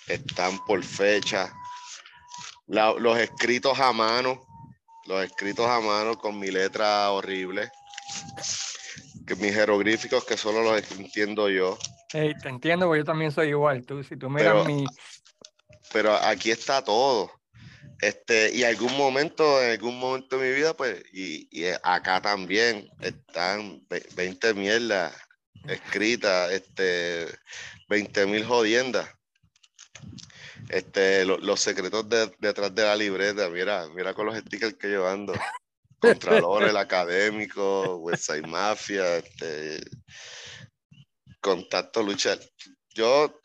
están 0.07 0.64
por 0.65 0.84
fecha. 0.84 1.51
los 2.68 3.18
escritos 3.18 3.80
a 3.80 3.91
mano, 3.91 4.45
los 5.06 5.23
escritos 5.23 5.65
a 5.65 5.80
mano 5.80 6.18
con 6.18 6.38
mi 6.38 6.51
letra 6.51 7.10
horrible. 7.11 7.72
Que 9.26 9.35
mis 9.35 9.53
jeroglíficos 9.53 10.26
que 10.26 10.38
solo 10.38 10.61
los 10.61 10.91
entiendo 10.91 11.49
yo. 11.49 11.77
te 12.11 12.49
entiendo, 12.49 12.85
porque 12.88 12.99
yo 12.99 13.06
también 13.06 13.31
soy 13.31 13.49
igual. 13.49 13.85
Tú, 13.85 14.03
si 14.03 14.18
tú 14.18 14.30
miras 14.30 14.65
mi. 14.65 14.85
Pero 15.91 16.14
aquí 16.15 16.51
está 16.51 16.84
todo. 16.84 17.38
Este, 18.01 18.55
y 18.55 18.63
algún 18.63 18.95
momento, 18.95 19.61
en 19.61 19.71
algún 19.71 19.99
momento 19.99 20.38
de 20.38 20.49
mi 20.49 20.55
vida, 20.55 20.76
pues, 20.76 21.03
y, 21.11 21.47
acá 21.84 22.21
también 22.21 22.89
están 23.01 23.85
20 24.15 24.53
mierdas 24.53 25.13
escritas, 25.67 26.51
este, 26.51 27.27
20 27.89 28.26
mil 28.26 28.45
jodiendas. 28.45 29.09
Este, 30.69 31.26
los 31.26 31.59
secretos 31.59 32.07
detrás 32.39 32.73
de 32.76 32.84
la 32.84 32.95
libreta, 32.95 33.49
mira, 33.49 33.88
mira 33.89 34.13
con 34.13 34.27
los 34.27 34.38
stickers 34.38 34.76
que 34.76 34.91
yo 34.91 35.07
ando. 35.07 35.34
Contralor, 35.99 36.63
el 36.63 36.77
académico, 36.77 37.97
Westside 37.97 38.47
Mafia, 38.47 39.17
este, 39.17 39.81
contacto 41.41 42.01
luchar. 42.01 42.39
Yo, 42.93 43.41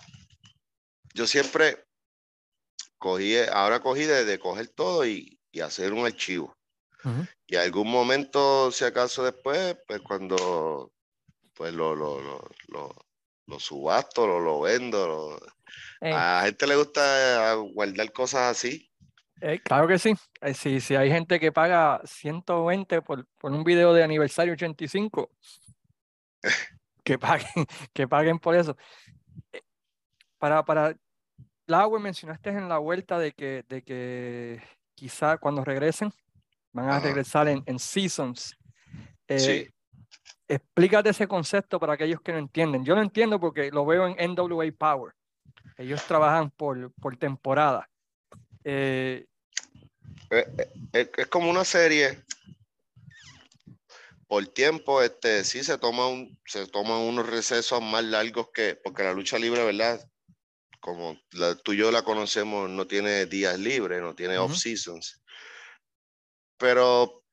yo 1.14 1.26
siempre, 1.26 1.84
cogí, 3.04 3.36
ahora 3.52 3.80
cogí 3.80 4.04
de, 4.04 4.38
coger 4.38 4.68
todo 4.68 5.06
y, 5.06 5.38
hacer 5.62 5.92
un 5.92 6.06
archivo. 6.06 6.56
Y 7.46 7.56
algún 7.56 7.90
momento, 7.90 8.72
si 8.72 8.86
acaso 8.86 9.22
después, 9.22 9.76
pues 9.86 10.00
cuando 10.00 10.90
pues 11.52 11.74
lo, 11.74 11.94
lo, 11.94 12.18
lo, 12.68 12.96
lo, 13.46 13.60
subasto, 13.60 14.26
lo, 14.26 14.40
lo 14.40 14.60
vendo. 14.62 15.38
A 16.00 16.08
la 16.08 16.42
gente 16.46 16.66
le 16.66 16.76
gusta 16.76 17.54
guardar 17.74 18.10
cosas 18.10 18.56
así. 18.56 18.90
Eh, 19.42 19.60
claro 19.62 19.86
que 19.86 19.98
sí. 19.98 20.14
Eh, 20.40 20.54
si, 20.54 20.80
si 20.80 20.96
hay 20.96 21.10
gente 21.10 21.38
que 21.38 21.52
paga 21.52 22.00
120 22.04 23.02
por, 23.02 23.26
por 23.38 23.52
un 23.52 23.64
video 23.64 23.92
de 23.92 24.02
aniversario 24.02 24.54
85, 24.54 25.30
que 27.04 27.18
paguen, 27.18 27.66
que 27.92 28.08
paguen 28.08 28.38
por 28.38 28.56
eso. 28.56 28.74
Eh, 29.52 29.60
Para, 30.38 30.64
para 30.64 30.96
Laue, 31.66 31.98
mencionaste 32.00 32.50
en 32.50 32.68
la 32.68 32.78
vuelta 32.78 33.18
de 33.18 33.32
que, 33.32 33.64
de 33.68 33.82
que 33.82 34.62
quizá 34.94 35.38
cuando 35.38 35.64
regresen 35.64 36.12
van 36.72 36.90
a 36.90 37.00
regresar 37.00 37.48
en, 37.48 37.62
en 37.66 37.78
seasons. 37.78 38.56
Eh, 39.28 39.38
Sí. 39.38 39.70
Explícate 40.46 41.08
ese 41.08 41.26
concepto 41.26 41.80
para 41.80 41.94
aquellos 41.94 42.20
que 42.20 42.32
no 42.32 42.38
entienden. 42.38 42.84
Yo 42.84 42.94
lo 42.94 43.00
entiendo 43.00 43.40
porque 43.40 43.70
lo 43.70 43.86
veo 43.86 44.06
en 44.06 44.34
NWA 44.34 44.70
Power. 44.76 45.14
Ellos 45.78 46.04
trabajan 46.06 46.50
por, 46.50 46.92
por 47.00 47.16
temporada. 47.16 47.88
Eh, 48.62 49.24
Eh, 50.30 50.46
eh, 50.58 50.70
Es, 50.92 51.10
es 51.16 51.26
como 51.28 51.48
una 51.48 51.64
serie. 51.64 52.22
Por 54.26 54.46
tiempo, 54.48 55.00
este, 55.02 55.44
sí 55.44 55.64
se 55.64 55.78
toma 55.78 56.08
un, 56.08 56.38
se 56.44 56.66
toman 56.66 56.98
unos 56.98 57.28
recesos 57.28 57.80
más 57.82 58.04
largos 58.04 58.50
que, 58.52 58.74
porque 58.74 59.02
la 59.02 59.14
lucha 59.14 59.38
libre, 59.38 59.64
¿verdad? 59.64 60.06
Como 60.84 61.18
la, 61.30 61.54
tú 61.54 61.72
y 61.72 61.78
yo 61.78 61.90
la 61.90 62.02
conocemos, 62.02 62.68
no 62.68 62.86
tiene 62.86 63.24
días 63.24 63.58
libres, 63.58 64.02
no 64.02 64.14
tiene 64.14 64.38
Ujú. 64.38 64.52
off 64.52 64.58
seasons. 64.58 65.24
Pero 66.58 67.24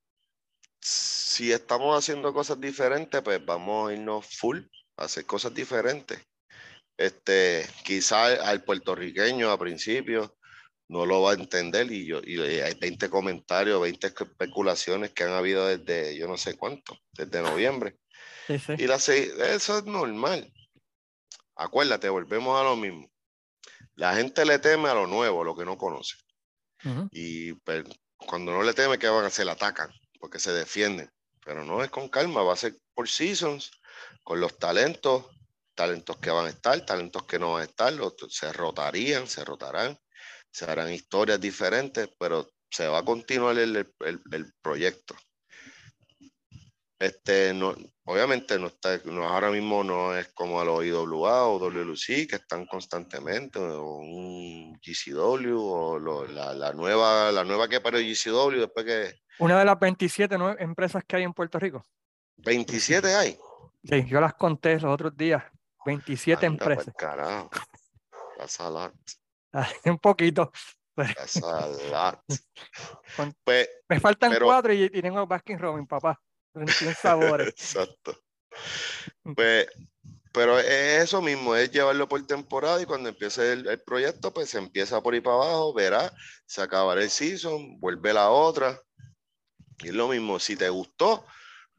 si 0.79 1.51
estamos 1.51 1.97
haciendo 1.97 2.33
cosas 2.33 2.61
diferentes, 2.61 3.21
pues 3.21 3.45
vamos 3.45 3.89
a 3.89 3.93
irnos 3.93 4.25
full 4.25 4.59
a 4.95 5.03
hacer 5.03 5.25
cosas 5.25 5.53
diferentes. 5.53 6.17
Este, 6.97 7.67
quizá 7.83 8.27
al 8.49 8.63
puertorriqueño 8.63 9.51
a 9.51 9.59
principio 9.59 10.37
no 10.87 11.05
lo 11.05 11.21
va 11.21 11.31
a 11.31 11.35
entender 11.35 11.91
y 11.91 12.05
yo 12.05 12.21
y 12.23 12.39
hay 12.39 12.75
20 12.75 13.09
comentarios, 13.09 13.81
20 13.81 14.07
especulaciones 14.07 15.11
que 15.11 15.25
han 15.25 15.33
habido 15.33 15.67
desde 15.67 16.17
yo 16.17 16.25
no 16.25 16.37
sé 16.37 16.55
cuánto, 16.55 16.97
desde 17.11 17.41
noviembre. 17.41 17.97
sí, 18.47 18.57
sí. 18.59 18.75
Y 18.77 18.87
la, 18.87 18.95
eso 18.95 19.77
es 19.77 19.83
normal. 19.83 20.49
Acuérdate, 21.57 22.07
volvemos 22.07 22.57
a 22.57 22.63
lo 22.63 22.77
mismo. 22.77 23.11
La 24.01 24.15
gente 24.15 24.43
le 24.45 24.57
teme 24.57 24.89
a 24.89 24.95
lo 24.95 25.05
nuevo, 25.05 25.41
a 25.43 25.45
lo 25.45 25.55
que 25.55 25.63
no 25.63 25.77
conoce. 25.77 26.15
Y 27.11 27.53
pues, 27.53 27.85
cuando 28.17 28.51
no 28.51 28.63
le 28.63 28.73
teme, 28.73 28.97
¿qué 28.97 29.07
van 29.07 29.23
a 29.23 29.27
hacer? 29.27 29.45
La 29.45 29.51
atacan, 29.51 29.91
porque 30.19 30.39
se 30.39 30.51
defienden. 30.51 31.07
Pero 31.45 31.63
no 31.63 31.83
es 31.83 31.91
con 31.91 32.09
calma, 32.09 32.41
va 32.41 32.53
a 32.53 32.55
ser 32.55 32.73
por 32.95 33.07
seasons, 33.07 33.69
con 34.23 34.39
los 34.41 34.57
talentos, 34.57 35.27
talentos 35.75 36.17
que 36.17 36.31
van 36.31 36.47
a 36.47 36.49
estar, 36.49 36.83
talentos 36.83 37.25
que 37.27 37.37
no 37.37 37.53
van 37.53 37.61
a 37.61 37.65
estar, 37.65 37.93
los- 37.93 38.15
se 38.29 38.51
rotarían, 38.51 39.27
se 39.27 39.45
rotarán, 39.45 39.95
se 40.51 40.65
harán 40.65 40.91
historias 40.91 41.39
diferentes, 41.39 42.09
pero 42.17 42.49
se 42.71 42.87
va 42.87 42.99
a 42.99 43.05
continuar 43.05 43.55
el, 43.59 43.75
el- 43.99 44.21
el 44.31 44.53
proyecto. 44.63 45.15
Este, 46.97 47.53
no, 47.53 47.75
obviamente 48.11 48.57
no 48.59 48.67
está, 48.67 48.99
no, 49.05 49.27
ahora 49.27 49.49
mismo 49.51 49.83
no 49.83 50.15
es 50.15 50.27
como 50.33 50.59
a 50.59 50.65
los 50.65 50.83
IWA 50.85 51.47
o 51.47 51.59
WLC 51.59 52.27
que 52.27 52.35
están 52.35 52.65
constantemente, 52.65 53.59
o 53.59 53.95
un 53.97 54.73
GCW, 54.81 55.57
o 55.59 55.99
lo- 55.99 56.25
la, 56.27 56.53
la 56.53 56.73
nueva, 56.73 57.31
la 57.31 57.43
nueva 57.43 57.67
que 57.67 57.81
parió 57.81 57.99
GCW, 57.99 58.59
después 58.59 58.85
que 58.85 59.21
Una 59.39 59.57
de 59.59 59.65
las 59.65 59.79
27 59.79 60.37
nue- 60.37 60.55
empresas 60.59 61.03
que 61.07 61.15
hay 61.17 61.23
en 61.23 61.33
Puerto 61.33 61.57
Rico. 61.59 61.83
27 62.37 63.13
hay. 63.15 63.37
Sí, 63.83 64.05
yo 64.07 64.19
las 64.21 64.33
conté 64.35 64.75
los 64.75 64.85
otros 64.93 65.15
días. 65.15 65.43
27 65.85 66.45
Anda 66.45 66.63
empresas. 66.65 66.93
carajo. 66.97 67.49
That's 68.37 68.59
a 68.59 68.69
lot. 68.69 68.93
Un 69.85 69.97
poquito. 69.99 70.51
That's 70.95 71.37
a 71.43 71.67
lot. 71.91 72.19
Con- 73.15 73.33
Pues, 73.43 73.69
Me 73.89 73.99
faltan 73.99 74.31
Pero- 74.31 74.45
cuatro 74.45 74.73
y, 74.73 74.83
y 74.83 75.01
tengo 75.01 75.25
Baskin 75.25 75.57
Robin, 75.57 75.87
papá. 75.87 76.19
21 76.53 76.95
sabores. 76.95 77.47
Exacto. 77.57 78.17
Pues, 79.35 79.67
pero 80.33 80.59
es 80.59 81.03
eso 81.03 81.21
mismo, 81.21 81.55
es 81.55 81.71
llevarlo 81.71 82.07
por 82.07 82.25
temporada 82.25 82.81
y 82.81 82.85
cuando 82.85 83.09
empiece 83.09 83.53
el, 83.53 83.67
el 83.67 83.81
proyecto, 83.81 84.33
pues 84.33 84.49
se 84.49 84.57
empieza 84.57 85.01
por 85.01 85.13
ahí 85.13 85.21
para 85.21 85.35
abajo, 85.35 85.73
verá, 85.73 86.11
se 86.45 86.61
acabará 86.61 87.01
el 87.01 87.09
season, 87.09 87.79
vuelve 87.79 88.13
la 88.13 88.29
otra. 88.29 88.79
Y 89.83 89.87
es 89.87 89.93
lo 89.93 90.07
mismo, 90.07 90.39
si 90.39 90.55
te 90.55 90.69
gustó, 90.69 91.25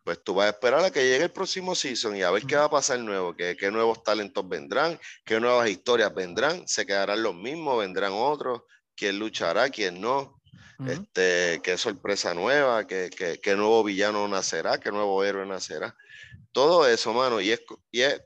pues 0.05 0.23
tú 0.23 0.35
vas 0.35 0.47
a 0.47 0.51
esperar 0.51 0.85
a 0.85 0.91
que 0.91 1.05
llegue 1.05 1.25
el 1.25 1.31
próximo 1.31 1.75
season 1.75 2.17
y 2.17 2.23
a 2.23 2.31
ver 2.31 2.43
qué 2.43 2.55
Ujú. 2.55 2.63
va 2.63 2.65
a 2.67 2.71
pasar 2.71 2.99
nuevo, 2.99 3.35
qué, 3.35 3.57
qué 3.57 3.71
nuevos 3.71 4.03
talentos 4.03 4.47
vendrán, 4.49 4.99
qué 5.25 5.39
nuevas 5.41 5.69
historias 5.69 6.13
vendrán, 6.13 6.67
se 6.67 6.85
quedarán 6.85 7.23
los 7.23 7.35
mismos, 7.35 7.79
vendrán 7.79 8.13
otros, 8.13 8.63
quién 8.97 9.19
luchará, 9.19 9.71
quién 9.71 10.01
no 10.01 10.42
Este, 10.87 11.61
qué 11.63 11.79
sorpresa 11.79 12.35
nueva, 12.35 12.87
qué, 12.87 13.09
qué- 13.17 13.39
qué 13.41 13.55
nuevo 13.55 13.85
villano 13.85 14.27
nacerá, 14.29 14.79
qué 14.79 14.91
nuevo 14.91 15.23
héroe 15.25 15.47
nacerá. 15.47 15.95
Todo 16.53 16.87
eso, 16.89 17.13
mano, 17.13 17.41
y 17.41 17.51
es, 17.53 17.63
y 17.91 18.03
es 18.03 18.23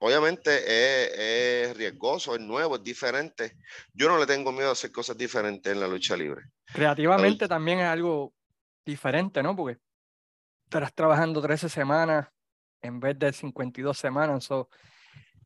obviamente 0.00 0.50
es, 0.56 1.68
es 1.70 1.76
riesgoso, 1.76 2.34
es 2.34 2.40
nuevo, 2.40 2.76
es 2.76 2.82
diferente. 2.82 3.56
Yo 3.94 4.08
no 4.08 4.18
le 4.18 4.26
tengo 4.26 4.50
miedo 4.52 4.70
a 4.70 4.72
hacer 4.72 4.90
cosas 4.92 5.16
diferentes 5.16 5.72
en 5.72 5.80
la 5.80 5.86
lucha 5.88 6.16
libre. 6.16 6.42
Creativamente 6.72 7.46
también 7.48 7.80
es 7.80 7.86
algo 7.86 8.34
diferente, 8.84 9.42
¿no? 9.42 9.54
Porque 9.54 9.78
estarás 10.64 10.94
trabajando 10.94 11.40
13 11.42 11.68
semanas 11.68 12.28
en 12.82 12.98
vez 13.00 13.18
de 13.18 13.32
52 13.32 13.98
semanas. 13.98 14.44
so, 14.44 14.68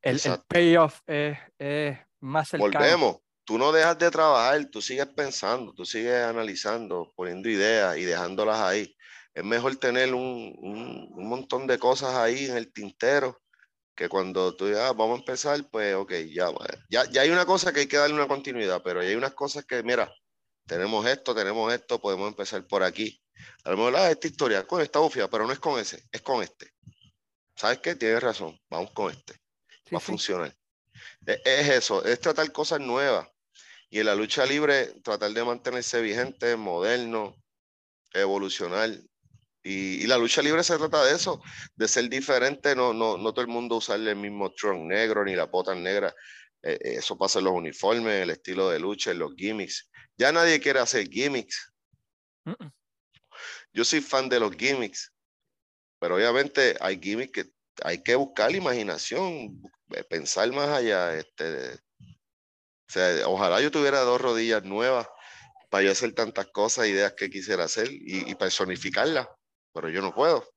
el, 0.03 0.21
el 0.25 0.39
payoff 0.47 1.01
es, 1.07 1.39
es 1.59 1.99
más 2.21 2.49
cercano. 2.49 2.73
Volvemos. 2.73 3.17
Tú 3.45 3.59
no 3.59 3.73
dejas 3.73 3.99
de 3.99 4.11
trabajar, 4.11 4.65
tú 4.71 4.81
sigues 4.81 5.07
pensando, 5.09 5.75
tú 5.75 5.85
sigues 5.85 6.15
analizando, 6.25 7.13
poniendo 7.17 7.49
ideas 7.51 7.97
y 7.99 8.05
dejándolas 8.05 8.61
ahí. 8.61 8.95
Es 9.35 9.45
mejor 9.45 9.77
tener 9.77 10.15
un, 10.15 10.55
un- 10.59 11.09
un 11.15 11.29
montón 11.29 11.67
de 11.67 11.79
cosas 11.79 12.15
ahí 12.15 12.47
en 12.47 12.57
el 12.57 12.73
tintero 12.73 13.43
que 13.97 14.09
cuando 14.09 14.57
tú 14.57 14.67
digas, 14.67 14.91
"Ah, 14.91 14.93
vamos 14.93 15.17
a 15.19 15.21
empezar, 15.21 15.69
pues 15.71 15.95
ok, 15.97 16.13
ya, 16.33 16.51
va. 16.51 16.67
ya, 16.91 17.05
ya 17.11 17.23
hay 17.23 17.31
una 17.31 17.47
cosa 17.47 17.73
que 17.73 17.81
hay 17.81 17.89
que 17.89 17.97
darle 17.99 18.17
una 18.17 18.29
continuidad, 18.29 18.83
pero 18.85 19.01
hay 19.01 19.15
unas 19.17 19.35
cosas 19.35 19.65
que, 19.67 19.83
mira, 19.83 20.13
tenemos 20.67 21.07
esto, 21.07 21.35
tenemos 21.35 21.73
esto, 21.75 22.01
podemos 22.01 22.29
empezar 22.29 22.67
por 22.69 22.83
aquí. 22.85 23.23
A 23.65 23.71
lo 23.73 23.77
mejor, 23.79 23.97
ah, 23.97 24.11
esta 24.11 24.27
historia, 24.29 24.67
con 24.67 24.81
esta 24.83 25.01
bufia, 25.01 25.29
pero 25.31 25.47
no 25.47 25.53
es 25.53 25.61
con 25.61 25.81
ese, 25.81 26.05
es 26.13 26.23
con 26.23 26.43
este. 26.43 26.71
¿Sabes 27.57 27.79
qué? 27.81 27.95
Tienes 27.97 28.23
razón, 28.23 28.59
vamos 28.71 28.91
con 28.93 29.11
este 29.13 29.35
Sí, 29.85 29.97
va 29.97 29.99
a 29.99 30.01
sí. 30.01 30.03
funcionar. 30.03 30.55
E- 31.27 31.43
Es 31.45 31.69
eso, 31.71 32.05
es 32.05 32.21
tratar 32.21 32.51
cosas 32.53 32.81
nuevas. 32.81 33.29
Y 33.95 34.01
en 34.01 34.07
la 34.07 34.17
lucha 34.17 34.45
libre, 34.45 34.87
tratar 35.05 35.31
de 35.31 35.45
mantenerse 35.45 36.03
vigente, 36.03 36.57
moderno, 36.57 37.41
evolucionar. 38.13 38.91
Y, 39.63 40.03
y 40.03 40.07
la 40.09 40.19
lucha 40.19 40.43
libre 40.43 40.65
se 40.65 40.77
trata 40.77 41.05
de 41.05 41.15
eso, 41.15 41.41
de 41.77 41.87
ser 41.87 42.09
diferente. 42.09 42.75
No, 42.75 42.93
no, 42.93 43.17
no 43.17 43.33
todo 43.33 43.43
el 43.43 43.53
mundo 43.53 43.77
usarle 43.77 44.11
el 44.11 44.17
mismo 44.17 44.53
trunk 44.53 44.87
negro 44.87 45.25
ni 45.25 45.37
la 45.37 45.45
bota 45.45 45.77
negra. 45.77 46.13
Eh, 46.61 46.73
eh, 46.73 46.95
eso 46.95 47.17
pasa 47.17 47.39
en 47.39 47.45
los 47.45 47.55
uniformes, 47.55 48.21
el 48.21 48.31
estilo 48.31 48.69
de 48.69 48.81
lucha, 48.81 49.13
en 49.13 49.21
los 49.21 49.33
gimmicks. 49.37 49.89
Ya 50.19 50.33
nadie 50.33 50.59
quiere 50.59 50.81
hacer 50.81 51.09
gimmicks. 51.09 51.73
Mm, 52.47 52.65
mm. 52.65 52.73
Yo 53.75 53.85
soy 53.85 54.01
fan 54.01 54.29
de 54.29 54.41
los 54.41 54.57
gimmicks, 54.57 55.15
pero 56.01 56.17
obviamente 56.17 56.77
hay 56.81 56.99
gimmicks 57.01 57.33
que 57.33 57.51
hay 57.85 58.03
que 58.03 58.17
buscar 58.17 58.51
la 58.51 58.57
imaginación, 58.57 59.63
eh, 59.91 60.03
pensar 60.03 60.51
más 60.51 60.69
allá. 60.71 61.15
Este, 61.17 61.79
sea, 62.95 63.29
ojalá 63.29 63.61
yo 63.61 63.71
tuviera 63.71 64.01
dos 64.01 64.21
rodillas 64.21 64.65
nuevas 64.65 65.07
para 65.71 65.85
yo 65.85 65.93
hacer 65.93 66.15
tantas 66.15 66.47
cosas, 66.49 66.87
ideas 66.87 67.15
que 67.15 67.31
quisiera 67.31 67.65
hacer 67.65 67.91
y, 67.91 68.31
y 68.31 68.35
personificarlas, 68.37 69.29
pero 69.73 69.89
yo 69.89 70.01
no 70.03 70.15
puedo. 70.15 70.49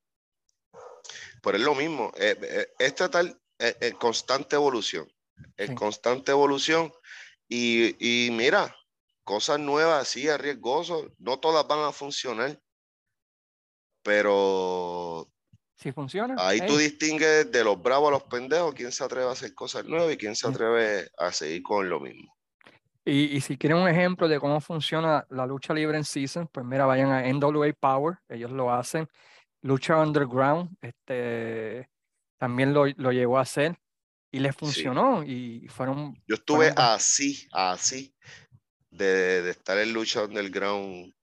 Pero 1.42 1.58
es 1.58 1.64
lo 1.64 1.76
mismo, 1.76 2.12
eh, 2.16 2.38
eh, 2.42 2.68
es 2.80 2.96
tratar 2.96 3.26
eh, 3.60 3.76
en 3.82 3.96
constante 3.98 4.56
evolución, 4.56 5.08
en 5.58 5.68
Sí. 5.68 5.76
constante 5.76 6.32
evolución 6.32 6.92
y, 7.48 7.96
y 8.00 8.32
mira, 8.32 8.76
cosas 9.24 9.60
nuevas, 9.60 10.02
así, 10.02 10.30
arriesgosos, 10.30 11.08
no 11.18 11.40
todas 11.40 11.68
van 11.68 11.80
a 11.80 11.92
funcionar, 11.92 12.60
pero 14.04 15.32
Si 15.78 15.92
funciona, 15.92 16.36
Ahí 16.40 16.60
tú 16.66 16.76
distingues 16.78 17.52
de 17.52 17.64
los 17.64 17.82
bravos 17.82 18.10
a 18.10 18.12
los 18.12 18.24
pendejos, 18.24 18.74
quién 18.74 18.92
se 18.92 19.04
atreve 19.04 19.28
a 19.28 19.32
hacer 19.32 19.54
cosas 19.54 19.86
nuevas 19.86 20.12
y 20.14 20.18
quién 20.18 20.36
se 20.36 20.48
Sí. 20.48 20.54
atreve 20.54 21.08
a 21.18 21.32
seguir 21.32 21.62
con 21.62 21.88
lo 21.88 22.00
mismo. 22.00 22.34
Y, 23.06 23.38
y 23.38 23.42
si 23.42 23.58
quieren 23.58 23.78
un 23.78 23.88
ejemplo 23.88 24.28
de 24.28 24.40
cómo 24.40 24.60
funciona 24.60 25.26
la 25.30 25.46
lucha 25.46 25.74
libre 25.74 25.98
en 25.98 26.04
season, 26.04 26.50
pues 26.52 26.66
mira, 26.66 26.86
vayan 26.86 27.12
a 27.12 27.26
NWA 27.28 27.72
Power, 27.80 28.18
ellos 28.28 28.52
lo 28.52 28.74
hacen. 28.74 29.08
Lucha 29.62 29.98
Underground, 30.02 30.76
este, 30.82 31.90
también 32.40 32.74
lo, 32.74 32.86
lo 32.88 33.12
llegó 33.12 33.38
a 33.38 33.42
hacer 33.42 33.78
y 34.32 34.40
les 34.40 34.56
funcionó 34.56 35.24
y 35.24 35.68
fueron, 35.70 36.16
Yo 36.28 36.36
estuve 36.36 36.68
Fueron 36.68 36.80
así, 36.80 37.48
así, 37.54 38.14
de, 38.92 39.42
de 39.44 39.52
estar 39.52 39.78
en 39.78 39.94
lucha 39.94 40.24
underground 40.26 41.14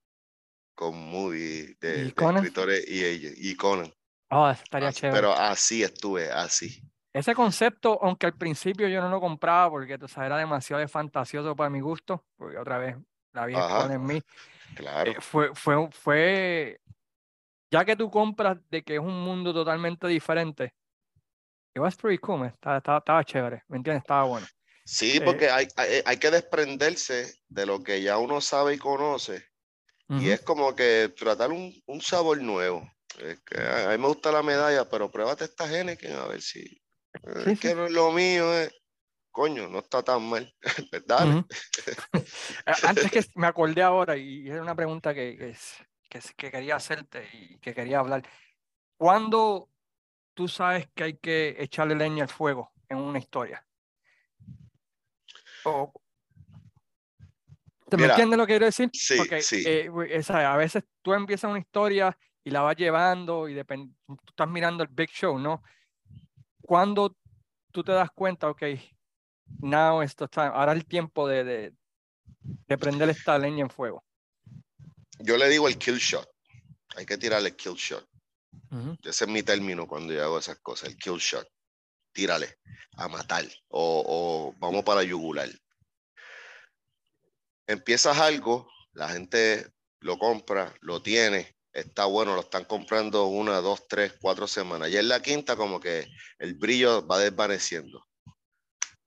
con 0.75 0.97
Moody, 0.97 1.75
de, 1.81 2.01
¿Y 2.01 2.05
de 2.07 2.13
Conan? 2.15 2.37
escritores 2.37 2.85
y 2.89 3.51
y 3.51 3.57
Conan. 3.57 3.93
Oh, 4.31 4.51
estaría 4.51 4.89
Así, 4.89 5.01
chévere. 5.01 5.17
pero 5.17 5.33
así 5.33 5.83
estuve, 5.83 6.31
así. 6.31 6.83
Ese 7.13 7.35
concepto, 7.35 7.99
aunque 8.03 8.27
al 8.27 8.37
principio 8.37 8.89
yo 8.89 9.01
no 9.01 9.09
lo 9.09 9.21
compraba 9.21 9.71
porque 9.71 9.97
tú 9.99 10.09
sabes, 10.09 10.27
era 10.27 10.39
demasiado 10.39 10.87
fantasioso 10.89 11.55
para 11.55 11.71
mi 11.71 11.81
gusto, 11.81 12.25
porque 12.37 12.59
otra 12.59 12.79
vez 12.79 12.97
la 13.33 13.47
vieja 13.47 13.93
en 13.93 14.05
mí. 14.05 14.21
Claro. 14.75 15.13
Eh, 15.13 15.17
fue, 15.21 15.55
fue, 15.55 15.89
fue, 15.93 16.81
ya 17.71 17.85
que 17.85 17.95
tú 17.95 18.11
compras 18.11 18.59
de 18.69 18.83
que 18.83 18.95
es 18.95 19.01
un 19.01 19.23
mundo 19.23 19.53
totalmente 19.53 20.09
diferente, 20.09 20.75
it 21.75 21.81
was 21.81 21.97
pretty 21.97 22.19
cool, 22.19 22.45
estaba, 22.47 22.79
estaba, 22.79 23.25
chévere, 23.25 23.63
¿me 23.69 23.77
entiendes? 23.77 24.03
Estaba 24.03 24.25
bueno. 24.25 24.47
Sí, 24.85 25.21
porque 25.25 25.49
hay, 25.49 25.67
hay, 25.77 26.03
hay, 26.05 26.17
que 26.19 26.31
desprenderse 26.31 27.41
de 27.49 27.65
lo 27.67 27.83
que 27.83 28.03
ya 28.03 28.19
uno 28.19 28.41
sabe 28.41 28.75
y 28.75 28.79
conoce. 28.79 29.49
Y 30.09 30.29
es 30.29 30.43
como 30.43 30.75
que 30.75 31.13
tratar 31.17 31.51
un, 31.51 31.75
un 31.87 32.01
sabor 32.03 32.41
nuevo. 32.43 32.87
Es 33.21 33.41
que 33.41 33.61
a, 33.61 33.91
mí 33.91 33.99
me 33.99 34.09
gusta 34.09 34.33
la 34.33 34.43
medalla, 34.43 34.89
pero 34.89 35.11
pruébate 35.11 35.45
esta 35.45 35.67
Heineken 35.67 36.17
a 36.17 36.27
ver 36.27 36.43
si. 36.43 36.83
Es 37.47 37.61
que 37.61 37.75
no 37.75 37.87
es 37.87 37.93
lo 37.93 38.11
mío, 38.11 38.53
eh. 38.59 38.71
coño, 39.31 39.69
no 39.69 39.79
está 39.79 40.03
tan 40.03 40.29
mal, 40.29 40.53
¿verdad? 40.93 41.45
Antes 42.83 43.11
que 43.11 43.25
me 43.37 43.47
acordé 43.47 43.83
ahora, 43.83 44.17
y 44.17 44.49
era 44.49 44.63
una 44.63 44.75
pregunta 44.75 45.15
que, 45.15 45.37
que, 46.09 46.21
que, 46.37 46.51
quería 46.51 46.77
hacerte 46.77 47.29
y 47.33 47.59
que 47.59 47.75
quería 47.75 48.01
hablar. 48.01 48.23
¿Cuándo 48.97 49.71
tú 50.35 50.49
sabes 50.49 50.89
que 50.95 51.05
hay 51.05 51.17
que 51.19 51.57
echarle 51.59 51.95
leña 51.95 52.25
al 52.25 52.31
fuego 52.31 52.73
en 52.89 52.99
una 52.99 53.19
historia? 53.19 53.65
O, 55.65 55.93
¿Te 57.89 57.97
me 57.97 58.07
entiendes 58.07 58.39
lo 58.39 58.47
que 58.47 58.53
quiero 58.55 58.67
decir? 58.67 58.91
Sí, 58.93 59.17
Porque, 59.17 59.43
sí. 59.43 59.63
Eh, 59.67 59.91
a 60.29 60.57
veces 60.57 60.85
tú 61.03 61.15
empiezas 61.15 61.51
una 61.51 61.61
historia 61.61 62.17
y 62.45 62.51
la 62.51 62.61
vas 62.61 62.77
llevando 62.77 63.49
y 63.49 63.55
tú 63.65 64.17
estás 64.29 64.49
mirando 64.49 64.83
el 64.83 64.91
big 64.91 65.09
show, 65.11 65.39
¿no? 65.39 65.63
Cuando 66.61 67.17
tú 67.73 67.83
te 67.83 67.93
das 67.93 68.11
cuenta, 68.15 68.49
ok, 68.49 68.63
now 69.61 70.03
esto 70.03 70.27
está, 70.27 70.49
ahora 70.49 70.73
el 70.73 70.85
tiempo 70.85 71.27
de, 71.27 71.45
de, 71.45 71.73
de 72.43 72.79
prender 72.79 73.09
esta 73.09 73.39
leña 73.39 73.63
en 73.63 73.71
fuego. 73.71 74.05
Yo 75.19 75.37
le 75.37 75.49
digo 75.49 75.69
el 75.69 75.79
kill 75.79 75.97
shot. 75.97 76.29
Hay 76.97 77.07
que 77.07 77.17
tirarle 77.17 77.49
el 77.49 77.57
kill 77.57 77.75
shot. 77.75 78.07
Ese 79.03 79.25
es 79.25 79.31
mi 79.31 79.43
término 79.43 79.87
cuando 79.87 80.13
yo 80.13 80.23
hago 80.23 80.39
esas 80.39 80.59
cosas, 80.59 80.91
el 80.91 80.97
kill 80.97 81.19
shot. 81.19 81.49
Tírale 82.13 82.59
a 82.97 83.09
matar 83.09 83.45
o, 83.69 84.05
o 84.07 84.55
vamos 84.59 84.85
para 84.85 85.03
yugular. 85.03 85.49
Empiezas 87.67 88.19
algo, 88.19 88.69
la 88.93 89.09
gente 89.09 89.73
lo 90.01 90.19
compra, 90.19 90.73
lo 90.81 91.03
tiene, 91.03 91.54
está 91.75 92.05
bueno, 92.07 92.35
lo 92.35 92.41
están 92.43 92.65
comprando 92.65 93.27
una, 93.27 93.61
dos, 93.61 93.87
tres, 93.89 94.15
cuatro 94.21 94.47
semanas. 94.47 94.91
Y 94.91 94.97
en 94.97 95.09
la 95.09 95.21
quinta 95.21 95.57
como 95.57 95.81
que 95.81 96.09
el 96.39 96.55
brillo 96.55 97.07
va 97.07 97.19
desvaneciendo. 97.19 98.07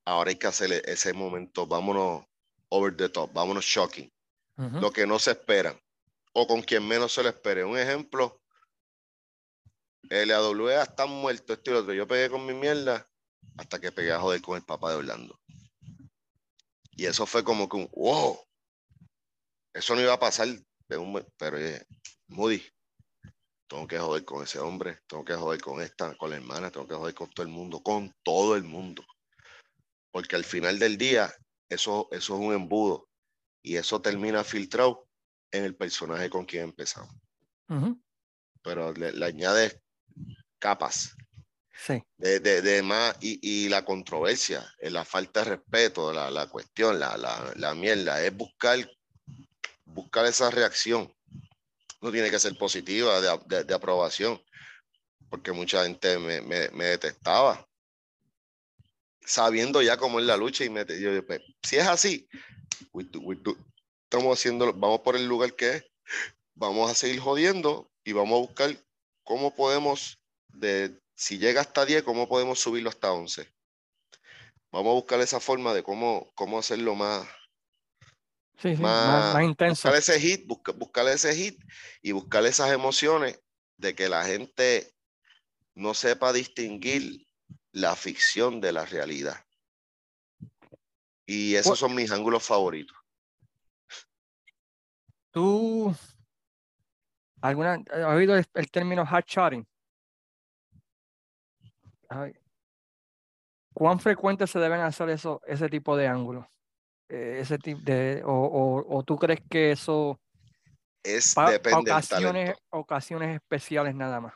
Ahora 0.05 0.29
hay 0.29 0.35
que 0.35 0.47
hacer 0.47 0.71
ese 0.85 1.13
momento, 1.13 1.65
vámonos 1.65 2.25
over 2.69 2.95
the 2.95 3.09
top, 3.09 3.33
vámonos 3.33 3.65
shocking. 3.65 4.11
Lo 4.57 4.91
que 4.91 5.05
no 5.05 5.19
se 5.19 5.31
espera. 5.31 5.79
O 6.33 6.47
con 6.47 6.61
quien 6.61 6.87
menos 6.87 7.13
se 7.13 7.21
lo 7.21 7.29
espere. 7.29 7.63
Un 7.63 7.77
ejemplo, 7.77 8.41
LAWA 10.09 10.81
está 10.83 11.05
muerto, 11.05 11.53
este 11.53 11.71
y 11.71 11.73
otro. 11.75 11.93
Yo 11.93 12.07
pegué 12.07 12.29
con 12.29 12.45
mi 12.45 12.53
mierda 12.53 13.07
hasta 13.57 13.79
que 13.79 13.91
pegué 13.91 14.11
a 14.11 14.19
joder 14.19 14.41
con 14.41 14.57
el 14.57 14.63
papá 14.63 14.91
de 14.91 14.97
Orlando. 14.97 15.39
Y 16.91 17.05
eso 17.05 17.27
fue 17.27 17.43
como 17.43 17.69
que 17.69 17.77
un 17.77 17.89
wow. 17.93 18.39
Eso 19.73 19.93
no 19.93 20.01
iba 20.01 20.13
a 20.13 20.19
pasar 20.19 20.47
de 20.87 20.97
un, 20.97 21.23
pero 21.37 21.59
eh, 21.59 21.85
Moody, 22.27 22.61
tengo 23.67 23.87
que 23.87 23.99
joder 23.99 24.25
con 24.25 24.43
ese 24.43 24.59
hombre, 24.59 24.99
tengo 25.07 25.23
que 25.23 25.35
joder 25.35 25.61
con 25.61 25.81
esta, 25.81 26.15
con 26.15 26.29
la 26.29 26.37
hermana, 26.37 26.71
tengo 26.71 26.87
que 26.87 26.95
joder 26.95 27.13
con 27.13 27.29
todo 27.29 27.45
el 27.45 27.51
mundo, 27.51 27.81
con 27.81 28.13
todo 28.23 28.55
el 28.55 28.63
mundo. 28.63 29.03
Porque 30.11 30.35
al 30.35 30.43
final 30.43 30.79
del 30.79 30.97
día, 30.97 31.33
eso, 31.69 32.07
eso 32.11 32.35
es 32.35 32.39
un 32.39 32.53
embudo 32.53 33.09
y 33.61 33.75
eso 33.75 34.01
termina 34.01 34.43
filtrado 34.43 35.07
en 35.51 35.63
el 35.63 35.75
personaje 35.75 36.29
con 36.29 36.45
quien 36.45 36.63
empezamos. 36.63 37.13
Pero 38.61 38.93
le, 38.93 39.25
añades 39.25 39.79
capas. 40.59 41.15
Sí. 41.73 42.01
De, 42.17 42.39
de, 42.39 42.81
más, 42.81 43.15
y, 43.21 43.39
y, 43.41 43.69
la 43.69 43.85
controversia, 43.85 44.65
eh, 44.79 44.89
la 44.89 45.05
falta 45.05 45.41
de 45.43 45.57
respeto, 45.57 46.11
la, 46.11 46.31
la 46.31 46.47
cuestión, 46.47 46.99
la, 46.99 47.15
la, 47.17 47.53
la 47.55 47.75
mierda, 47.75 48.23
es 48.25 48.35
buscar, 48.35 48.79
buscar 49.85 50.25
esa 50.25 50.49
reacción 50.49 51.13
no 52.01 52.11
tiene 52.11 52.29
que 52.29 52.39
ser 52.39 52.57
positiva, 52.57 53.19
de, 53.21 53.73
aprobación, 53.73 54.41
porque 55.29 55.51
mucha 55.51 55.83
gente 55.83 56.17
me, 56.19 56.87
detestaba, 56.87 57.67
sabiendo 59.21 59.81
ya 59.81 59.97
cómo 59.97 60.19
es 60.19 60.25
la 60.25 60.37
lucha 60.37 60.63
y 60.63 60.69
me 60.69 60.85
yo, 60.99 61.25
pues, 61.25 61.41
si 61.63 61.77
es 61.77 61.87
así, 61.87 62.27
estamos 64.03 64.37
haciendo, 64.37 64.71
vamos 64.73 65.01
por 65.01 65.15
el 65.15 65.27
lugar 65.27 65.53
que 65.53 65.77
es, 65.77 65.85
vamos 66.55 66.89
a 66.89 66.95
seguir 66.95 67.19
jodiendo 67.19 67.91
y 68.03 68.13
vamos 68.13 68.37
a 68.37 68.47
buscar 68.47 68.77
cómo 69.23 69.55
podemos, 69.55 70.19
de, 70.47 70.99
si 71.15 71.37
llega 71.37 71.61
hasta 71.61 71.85
10, 71.85 72.03
cómo 72.03 72.29
podemos 72.29 72.59
subirlo 72.59 72.89
hasta 72.89 73.11
11. 73.11 73.51
Vamos 74.71 74.91
a 74.91 74.93
buscar 74.93 75.19
esa 75.21 75.39
forma 75.39 75.73
de 75.73 75.83
cómo, 75.83 76.31
cómo 76.35 76.59
hacerlo 76.59 76.95
más, 76.95 77.27
Sí, 78.57 78.75
más, 78.77 79.33
más, 79.35 79.43
intenso. 79.43 79.87
Buscar 79.87 79.95
ese 79.95 80.19
hit, 80.19 80.47
buscar 80.47 81.07
ese 81.07 81.35
hit 81.35 81.61
y 82.01 82.11
buscar 82.11 82.45
esas 82.45 82.71
emociones 82.71 83.39
de 83.77 83.93
que 83.93 84.09
la 84.09 84.25
gente 84.25 84.93
no 85.75 85.93
sepa 85.93 86.33
distinguir 86.33 87.27
la 87.71 87.95
ficción 87.95 88.59
de 88.59 88.71
la 88.71 88.85
realidad. 88.85 89.45
Y 91.27 91.55
esos 91.55 91.77
son 91.77 91.93
mis 91.93 92.11
ángulos 92.11 92.43
favoritos. 92.43 92.97
¿Tú 95.29 95.95
alguna, 97.41 97.73
has 97.91 98.05
oído 98.05 98.35
el, 98.35 98.71
término 98.71 99.03
hard 99.03 99.25
shotting? 99.27 99.67
¿Cuán 103.73 103.99
frecuente 103.99 104.47
se 104.47 104.57
deben 104.57 104.79
hacer 104.81 105.09
eso, 105.09 105.41
ese 105.45 105.69
tipo 105.69 105.95
de 105.95 106.07
ángulos? 106.07 106.47
Eh, 107.09 107.39
ese 107.41 107.57
tipo 107.57 107.81
de, 107.83 108.21
o, 108.25 108.85
o, 108.85 109.03
tú 109.03 109.17
crees 109.17 109.39
que 109.49 109.71
eso 109.71 110.19
es 111.01 111.35
depende 111.35 111.91
ocasiones, 111.91 112.55
ocasiones 112.69 113.35
especiales 113.35 113.95
nada 113.95 114.19
más? 114.19 114.33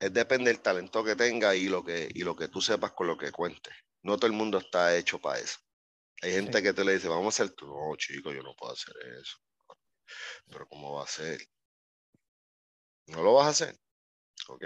Es 0.00 0.12
depende 0.12 0.50
del 0.50 0.60
talento 0.60 1.04
que 1.04 1.14
tenga 1.14 1.54
y 1.54 1.68
lo 1.68 1.84
que, 1.84 2.08
y 2.12 2.24
lo 2.24 2.34
que 2.34 2.48
tú 2.48 2.60
sepas 2.60 2.92
con 2.92 3.06
lo 3.06 3.16
que 3.16 3.30
cuentes. 3.30 3.72
No 4.02 4.16
todo 4.16 4.26
el 4.26 4.32
mundo 4.32 4.58
está 4.58 4.96
hecho 4.96 5.20
para 5.20 5.38
eso. 5.38 5.60
Hay 6.22 6.32
gente 6.32 6.60
que 6.60 6.72
te 6.72 6.84
le 6.84 6.94
dice, 6.94 7.08
vamos 7.08 7.38
a 7.38 7.44
hacer, 7.44 7.54
no, 7.62 7.94
chico, 7.96 8.32
yo 8.32 8.42
no 8.42 8.54
puedo 8.56 8.72
hacer 8.72 8.94
eso. 9.20 9.38
Pero 10.48 10.66
¿cómo 10.66 10.94
va 10.94 11.04
a 11.04 11.06
ser? 11.06 11.40
¿No 13.06 13.22
lo 13.22 13.34
vas 13.34 13.46
a 13.46 13.50
hacer? 13.50 13.78
Ok. 14.48 14.64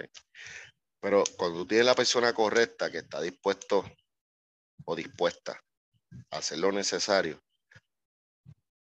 Pero 1.00 1.24
cuando 1.36 1.58
tú 1.58 1.66
tienes 1.66 1.86
la 1.86 1.94
persona 1.94 2.32
correcta 2.32 2.90
que 2.90 2.98
está 2.98 3.20
dispuesto 3.20 3.84
o 4.84 4.96
dispuesta 4.96 5.60
hacer 6.30 6.59
lo 6.59 6.72
necesario 6.72 7.43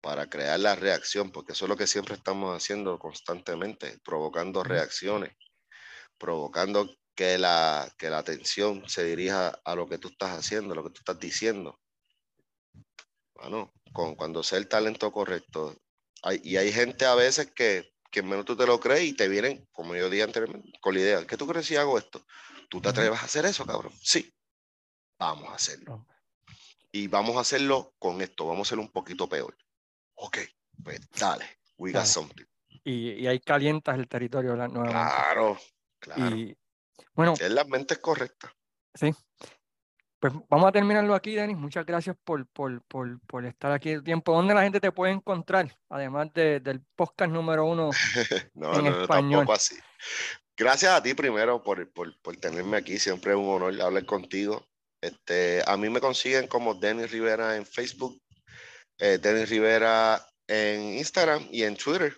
para 0.01 0.29
crear 0.29 0.59
la 0.61 0.75
reacción, 0.75 1.31
porque 1.31 1.53
eso 1.53 1.67
es 1.67 1.69
lo 1.69 1.77
que 1.77 1.87
siempre 1.87 2.15
estamos 2.15 2.57
haciendo 2.57 2.99
constantemente, 2.99 3.99
provocando 4.03 4.65
reacciones, 4.65 5.37
provocando 6.19 6.91
que 7.15 7.37
la, 7.37 7.93
que 7.99 8.09
la 8.09 8.19
atención 8.19 8.89
se 8.89 9.05
dirija 9.05 9.49
a 9.65 9.75
lo 9.75 9.87
que 9.89 9.99
tú 9.99 10.09
estás 10.09 10.39
haciendo, 10.39 10.75
lo 10.75 10.85
que 10.85 10.91
tú 10.91 11.01
estás 11.01 11.19
diciendo. 11.19 11.79
Bueno, 13.35 13.73
con, 13.93 14.15
cuando 14.15 14.43
sea 14.43 14.59
el 14.59 14.69
talento 14.69 15.13
correcto. 15.13 15.77
Hay, 16.23 16.41
y 16.43 16.57
hay 16.57 16.73
gente 16.73 17.05
a 17.05 17.15
veces 17.15 17.51
que, 17.53 17.93
que 18.11 18.23
menos 18.23 18.45
tú 18.45 18.57
te 18.57 18.67
lo 18.67 18.81
crees 18.81 19.05
y 19.05 19.13
te 19.15 19.29
vienen, 19.29 19.67
como 19.73 19.95
yo 19.97 20.09
dije 20.09 20.23
anteriormente, 20.23 20.79
con 20.81 20.95
la 20.95 21.01
idea, 21.01 21.27
¿qué 21.27 21.37
tú 21.37 21.47
crees 21.47 21.67
si 21.67 21.77
hago 21.77 21.99
esto? 21.99 22.25
¿Tú 22.69 22.81
te 22.81 22.89
atreves 22.89 23.21
a 23.21 23.25
hacer 23.25 23.45
eso, 23.45 23.67
cabrón? 23.67 23.93
Sí, 24.03 24.33
vamos 25.19 25.51
a 25.51 25.55
hacerlo 25.55 26.07
y 26.93 27.09
vamos 27.09 27.37
a 27.37 27.41
hacerlo 27.41 27.95
con 27.99 28.21
esto, 28.21 28.47
vamos 28.47 28.61
a 28.61 28.69
hacerlo 28.69 28.83
un 28.83 28.93
poquito 28.93 29.29
peor. 29.29 29.57
Ok, 30.15 30.39
pues 30.83 31.01
dale, 31.19 31.45
we 31.77 31.93
got 31.93 32.05
something. 32.05 32.45
Y, 32.85 33.13
y, 33.13 33.27
ahí 33.27 33.41
calientas 33.41 33.99
el 33.99 34.09
territorio 34.09 34.57
nuevamente. 34.57 34.91
Claro, 34.91 35.59
claro. 35.99 36.37
Y, 36.37 36.57
bueno. 37.15 37.35
Es 37.35 37.51
la 37.51 37.65
mente 37.65 37.97
correcta. 37.97 38.55
Sí. 38.95 39.15
Pues 40.19 40.35
vamos 40.51 40.69
a 40.69 40.73
terminarlo 40.73 41.15
aquí, 41.15 41.35
Denis. 41.35 41.57
Muchas 41.57 41.87
gracias 41.87 42.15
por, 42.23 42.47
por, 42.49 42.83
por, 42.83 43.19
por 43.27 43.47
estar 43.47 43.73
aquí 43.73 43.91
el 43.91 44.03
tiempo. 44.03 44.35
¿Dónde 44.35 44.55
la 44.55 44.63
gente 44.63 44.79
te 44.79 44.93
puede 44.93 45.13
encontrar? 45.13 45.75
Además 45.89 46.33
de, 46.35 46.61
del 46.61 46.83
podcast 46.95 47.33
número 47.33 47.65
uno 47.65 47.91
no, 48.55 48.79
en 48.79 48.85
no, 48.85 49.03
español. 49.03 49.41
Tampoco 49.41 49.55
así. 49.55 49.77
Gracias 50.57 50.93
a 50.93 51.03
ti 51.03 51.15
primero 51.15 51.63
por, 51.63 51.91
por, 51.91 52.21
por 52.21 52.37
tenerme 52.37 52.77
aquí. 52.77 52.99
Siempre 52.99 53.33
es 53.33 53.39
un 53.39 53.49
honor 53.49 53.81
hablar 53.81 54.05
contigo. 54.05 54.70
Este, 55.01 55.63
a 55.67 55.77
mí 55.77 55.89
me 55.89 56.01
consiguen 56.01 56.47
como 56.47 56.75
Denis 56.75 57.11
Rivera 57.11 57.57
en 57.57 57.65
Facebook, 57.65 58.21
eh, 58.99 59.19
Denis 59.19 59.49
Rivera 59.49 60.25
en 60.47 60.99
Instagram 60.99 61.49
y 61.51 61.63
en 61.63 61.77
Twitter. 61.77 62.17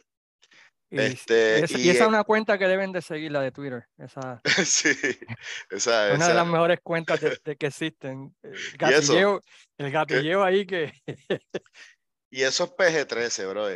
Y, 0.91 1.01
este, 1.01 1.65
y, 1.79 1.89
esa 1.89 2.03
es 2.03 2.09
una 2.09 2.25
cuenta 2.25 2.59
que 2.59 2.67
deben 2.67 2.93
de 2.93 3.01
seguir, 3.01 3.33
la 3.33 3.41
de 3.41 3.51
Twitter. 3.51 3.87
Esa, 3.97 4.43
sí, 4.67 4.91
esa, 5.71 6.13
Una 6.15 6.29
de 6.29 6.35
las 6.35 6.47
mejores 6.47 6.81
cuentas 6.83 7.21
de, 7.21 7.57
que 7.57 7.67
existen. 7.67 8.35
El 8.43 8.77
gatilleo, 8.77 9.41
el 9.79 9.91
gatilleo 9.91 10.45
ahí 10.45 10.67
que... 10.67 10.93
Y 12.31 12.43
eso 12.43 12.65
es 12.65 12.71
PG-13, 12.71 13.49
bro. 13.49 13.69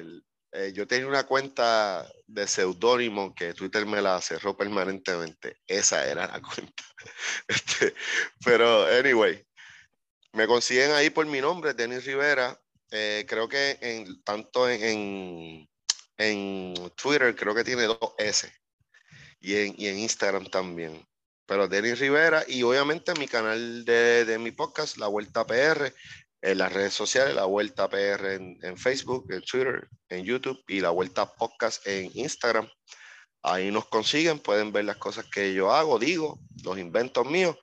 Eh, 0.58 0.72
yo 0.72 0.86
tenía 0.86 1.06
una 1.06 1.24
cuenta 1.24 2.10
de 2.26 2.48
seudónimo 2.48 3.34
que 3.34 3.52
Twitter 3.52 3.84
me 3.84 4.00
la 4.00 4.18
cerró 4.22 4.56
permanentemente. 4.56 5.58
Esa 5.66 6.08
era 6.10 6.26
la 6.26 6.40
cuenta. 6.54 6.82
Este, 7.46 7.92
pero, 8.42 8.86
anyway, 8.86 9.46
me 10.32 10.46
consiguen 10.46 10.92
ahí 10.92 11.10
por 11.10 11.26
mi 11.26 11.42
nombre, 11.42 11.74
Denis 11.74 12.06
Rivera. 12.06 12.58
Eh, 12.90 13.26
creo 13.28 13.46
que 13.48 13.76
en, 13.82 14.22
tanto 14.22 14.66
en, 14.70 15.68
en, 16.16 16.74
Twitter, 16.96 17.36
creo 17.36 17.54
que 17.54 17.64
tiene 17.64 17.82
dos 17.82 18.14
S. 18.16 18.50
Y 19.40 19.56
en, 19.56 19.74
y 19.76 19.88
en 19.88 19.98
Instagram 19.98 20.46
también. 20.46 21.06
Pero 21.44 21.68
Denis 21.68 21.98
Rivera 21.98 22.44
y 22.48 22.62
obviamente 22.62 23.12
mi 23.18 23.28
canal 23.28 23.84
de, 23.84 24.24
de 24.24 24.38
mi 24.38 24.52
podcast, 24.52 24.96
La 24.96 25.06
Vuelta 25.06 25.46
PR, 25.46 25.92
en 26.46 26.58
las 26.58 26.72
redes 26.72 26.94
sociales, 26.94 27.34
La 27.34 27.44
Vuelta 27.44 27.88
PR 27.88 28.34
en, 28.34 28.78
Facebook, 28.78 29.26
en 29.30 29.42
Twitter, 29.42 29.88
en 30.08 30.24
YouTube 30.24 30.62
y 30.68 30.80
La 30.80 30.90
Vuelta 30.90 31.34
Podcast 31.34 31.84
en 31.88 32.08
Instagram. 32.14 32.68
Ahí 33.42 33.72
nos 33.72 33.86
consiguen, 33.86 34.38
pueden 34.38 34.72
ver 34.72 34.84
las 34.84 34.96
cosas 34.96 35.24
que 35.24 35.52
yo 35.54 35.72
hago, 35.72 35.98
digo, 35.98 36.38
los 36.62 36.78
inventos 36.78 37.26
míos. 37.28 37.56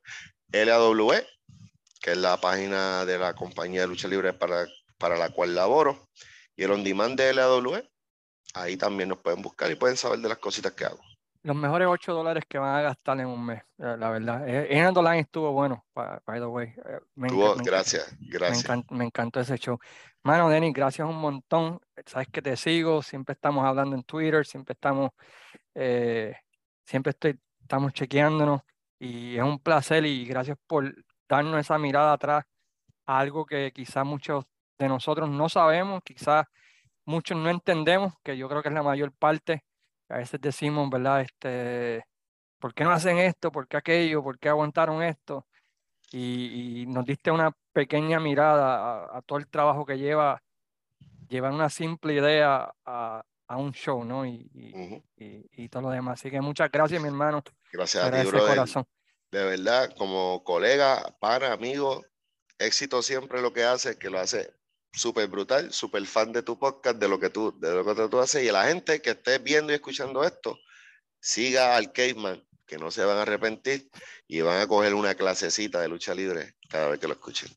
LAWE, 0.52 1.26
que 2.02 2.12
es 2.12 2.18
la 2.18 2.36
página 2.42 3.06
de 3.06 3.18
la 3.18 3.34
compañía 3.34 3.82
de 3.82 3.88
lucha 3.88 4.10
libre 4.10 4.34
para, 4.34 4.68
para 4.98 5.18
la 5.18 5.30
cual 5.30 5.56
laboro. 5.56 6.10
Y 6.58 6.64
el 6.64 6.72
on 6.72 6.84
demand 6.84 7.18
de 7.18 7.34
LAWE, 7.34 7.90
ahí 8.54 8.76
también 8.76 9.08
nos 9.08 9.20
pueden 9.20 9.42
buscar 9.42 9.72
y 9.72 9.76
pueden 9.76 9.96
saber 9.96 10.20
de 10.20 10.28
las 10.28 10.40
cositas 10.40 10.74
que 10.74 10.84
hago 10.84 11.02
los 11.44 11.56
mejores 11.56 11.88
8 11.90 12.14
dólares 12.14 12.46
que 12.48 12.58
van 12.58 12.76
a 12.76 12.82
gastar 12.82 13.20
en 13.20 13.28
un 13.28 13.46
mes, 13.46 13.62
eh, 13.78 13.96
la 13.98 14.10
verdad. 14.10 14.48
En 14.48 14.94
Line 14.94 15.20
estuvo 15.20 15.52
bueno, 15.52 15.86
by 15.94 16.40
the 16.40 16.46
way. 16.46 16.68
Eh, 16.70 17.00
me 17.16 17.28
gracias, 17.64 18.16
gracias. 18.20 18.86
Me 18.90 19.06
encantó, 19.06 19.42
ese 19.42 19.58
show. 19.58 19.78
Mano, 20.24 20.50
Denis, 20.50 20.74
gracias 20.74 21.08
un 21.08 21.18
montón. 21.18 21.82
Sabes 22.06 22.30
que 22.30 22.42
te 22.42 22.56
sigo, 22.56 23.04
siempre 23.04 23.34
estamos 23.34 23.66
hablando 23.66 23.96
en 23.96 24.04
Twitter, 24.04 24.46
siempre 24.46 24.72
estamos, 24.72 25.12
eh, 25.76 26.34
siempre 26.86 27.12
estoy, 27.12 27.38
estamos 27.62 27.92
chequeándonos 27.92 28.62
y 28.98 29.36
es 29.36 29.44
un 29.44 29.60
placer 29.60 30.06
y 30.06 30.26
gracias 30.26 30.58
por 30.66 30.96
darnos 31.28 31.60
esa 31.60 31.78
mirada 31.78 32.14
atrás 32.14 32.46
a 33.06 33.20
algo 33.20 33.46
que 33.46 33.74
quizás 33.74 34.06
muchos 34.06 34.46
de 34.80 34.88
nosotros 34.88 35.30
no 35.30 35.50
sabemos, 35.50 36.02
quizás 36.06 36.46
muchos 37.04 37.38
no 37.38 37.50
entendemos, 37.50 38.14
que 38.24 38.38
yo 38.38 38.48
creo 38.48 38.62
que 38.64 38.70
es 38.70 38.76
la 38.76 38.84
mayor 38.84 39.12
parte 39.12 39.66
a 40.14 40.18
veces 40.18 40.40
decimos, 40.40 40.90
¿verdad? 40.90 41.22
Este, 41.22 42.06
¿por 42.60 42.74
qué 42.74 42.84
no 42.84 42.92
hacen 42.92 43.18
esto? 43.18 43.52
¿Por 43.52 43.68
qué 43.68 43.78
aquello? 43.78 44.24
¿Por 44.24 44.38
qué 44.38 44.50
aguantaron 44.50 45.02
esto? 45.02 45.48
Y, 46.12 46.86
nos 46.88 47.06
diste 47.06 47.32
una 47.32 47.52
pequeña 47.72 48.20
mirada 48.20 49.18
a, 49.18 49.22
todo 49.24 49.40
el 49.40 49.48
trabajo 49.48 49.84
que 49.84 49.98
lleva 49.98 50.44
llevar 51.28 51.52
una 51.52 51.70
simple 51.70 52.14
idea 52.14 52.72
a, 52.86 53.26
a 53.48 53.58
un 53.58 53.72
show, 53.74 54.04
¿no? 54.06 54.24
Y, 54.24 54.48
y, 55.18 55.46
y, 55.52 55.70
todo 55.70 55.84
lo 55.84 55.90
demás. 55.90 56.20
Así 56.20 56.30
que 56.30 56.40
muchas 56.40 56.72
gracias, 56.72 57.02
mi 57.02 57.08
hermano. 57.08 57.44
Gracias 57.72 58.04
a 58.04 58.12
ti, 58.12 58.30
Corazón. 58.30 58.86
De 59.32 59.44
verdad, 59.44 59.92
como 59.98 60.44
colega, 60.44 61.16
para, 61.20 61.54
amigo, 61.54 62.06
éxito 62.60 63.02
siempre 63.02 63.42
lo 63.42 63.52
que 63.52 63.64
hace, 63.64 63.98
que 63.98 64.12
lo 64.12 64.20
hace 64.20 64.54
súper 64.94 65.28
brutal, 65.28 65.72
súper 65.74 66.06
fan 66.06 66.32
de 66.32 66.44
tu 66.44 66.58
podcast, 66.58 66.98
de 66.98 67.08
lo 67.08 67.20
que 67.20 67.30
tú, 67.30 67.58
de 67.60 67.74
lo 67.74 67.84
que 67.84 68.08
tú 68.08 68.20
haces. 68.20 68.44
Y 68.44 68.52
la 68.52 68.66
gente 68.66 69.02
que 69.02 69.12
esté 69.12 69.40
viendo 69.40 69.74
y 69.74 69.76
escuchando 69.76 70.24
esto, 70.24 70.58
siga 71.20 71.76
al 71.76 71.92
Caveman, 71.92 72.44
que 72.66 72.78
no 72.78 72.92
se 72.92 73.04
van 73.04 73.18
a 73.18 73.24
arrepentir 73.24 73.90
y 74.28 74.42
van 74.42 74.62
a 74.62 74.68
coger 74.68 74.94
una 74.94 75.16
clasecita 75.16 75.82
de 75.82 75.88
lucha 75.88 76.14
libre 76.14 76.56
cada 76.70 76.90
vez 76.90 77.00
que 77.00 77.08
lo 77.08 77.14
escuchen. 77.14 77.50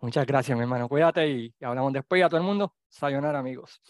Muchas 0.00 0.26
gracias, 0.26 0.56
mi 0.56 0.62
hermano. 0.62 0.88
Cuídate 0.88 1.28
y 1.28 1.54
hablamos 1.60 1.92
después. 1.92 2.18
Y 2.18 2.22
a 2.22 2.28
todo 2.28 2.38
el 2.38 2.46
mundo, 2.46 2.74
sayonara, 2.88 3.38
amigos. 3.38 3.80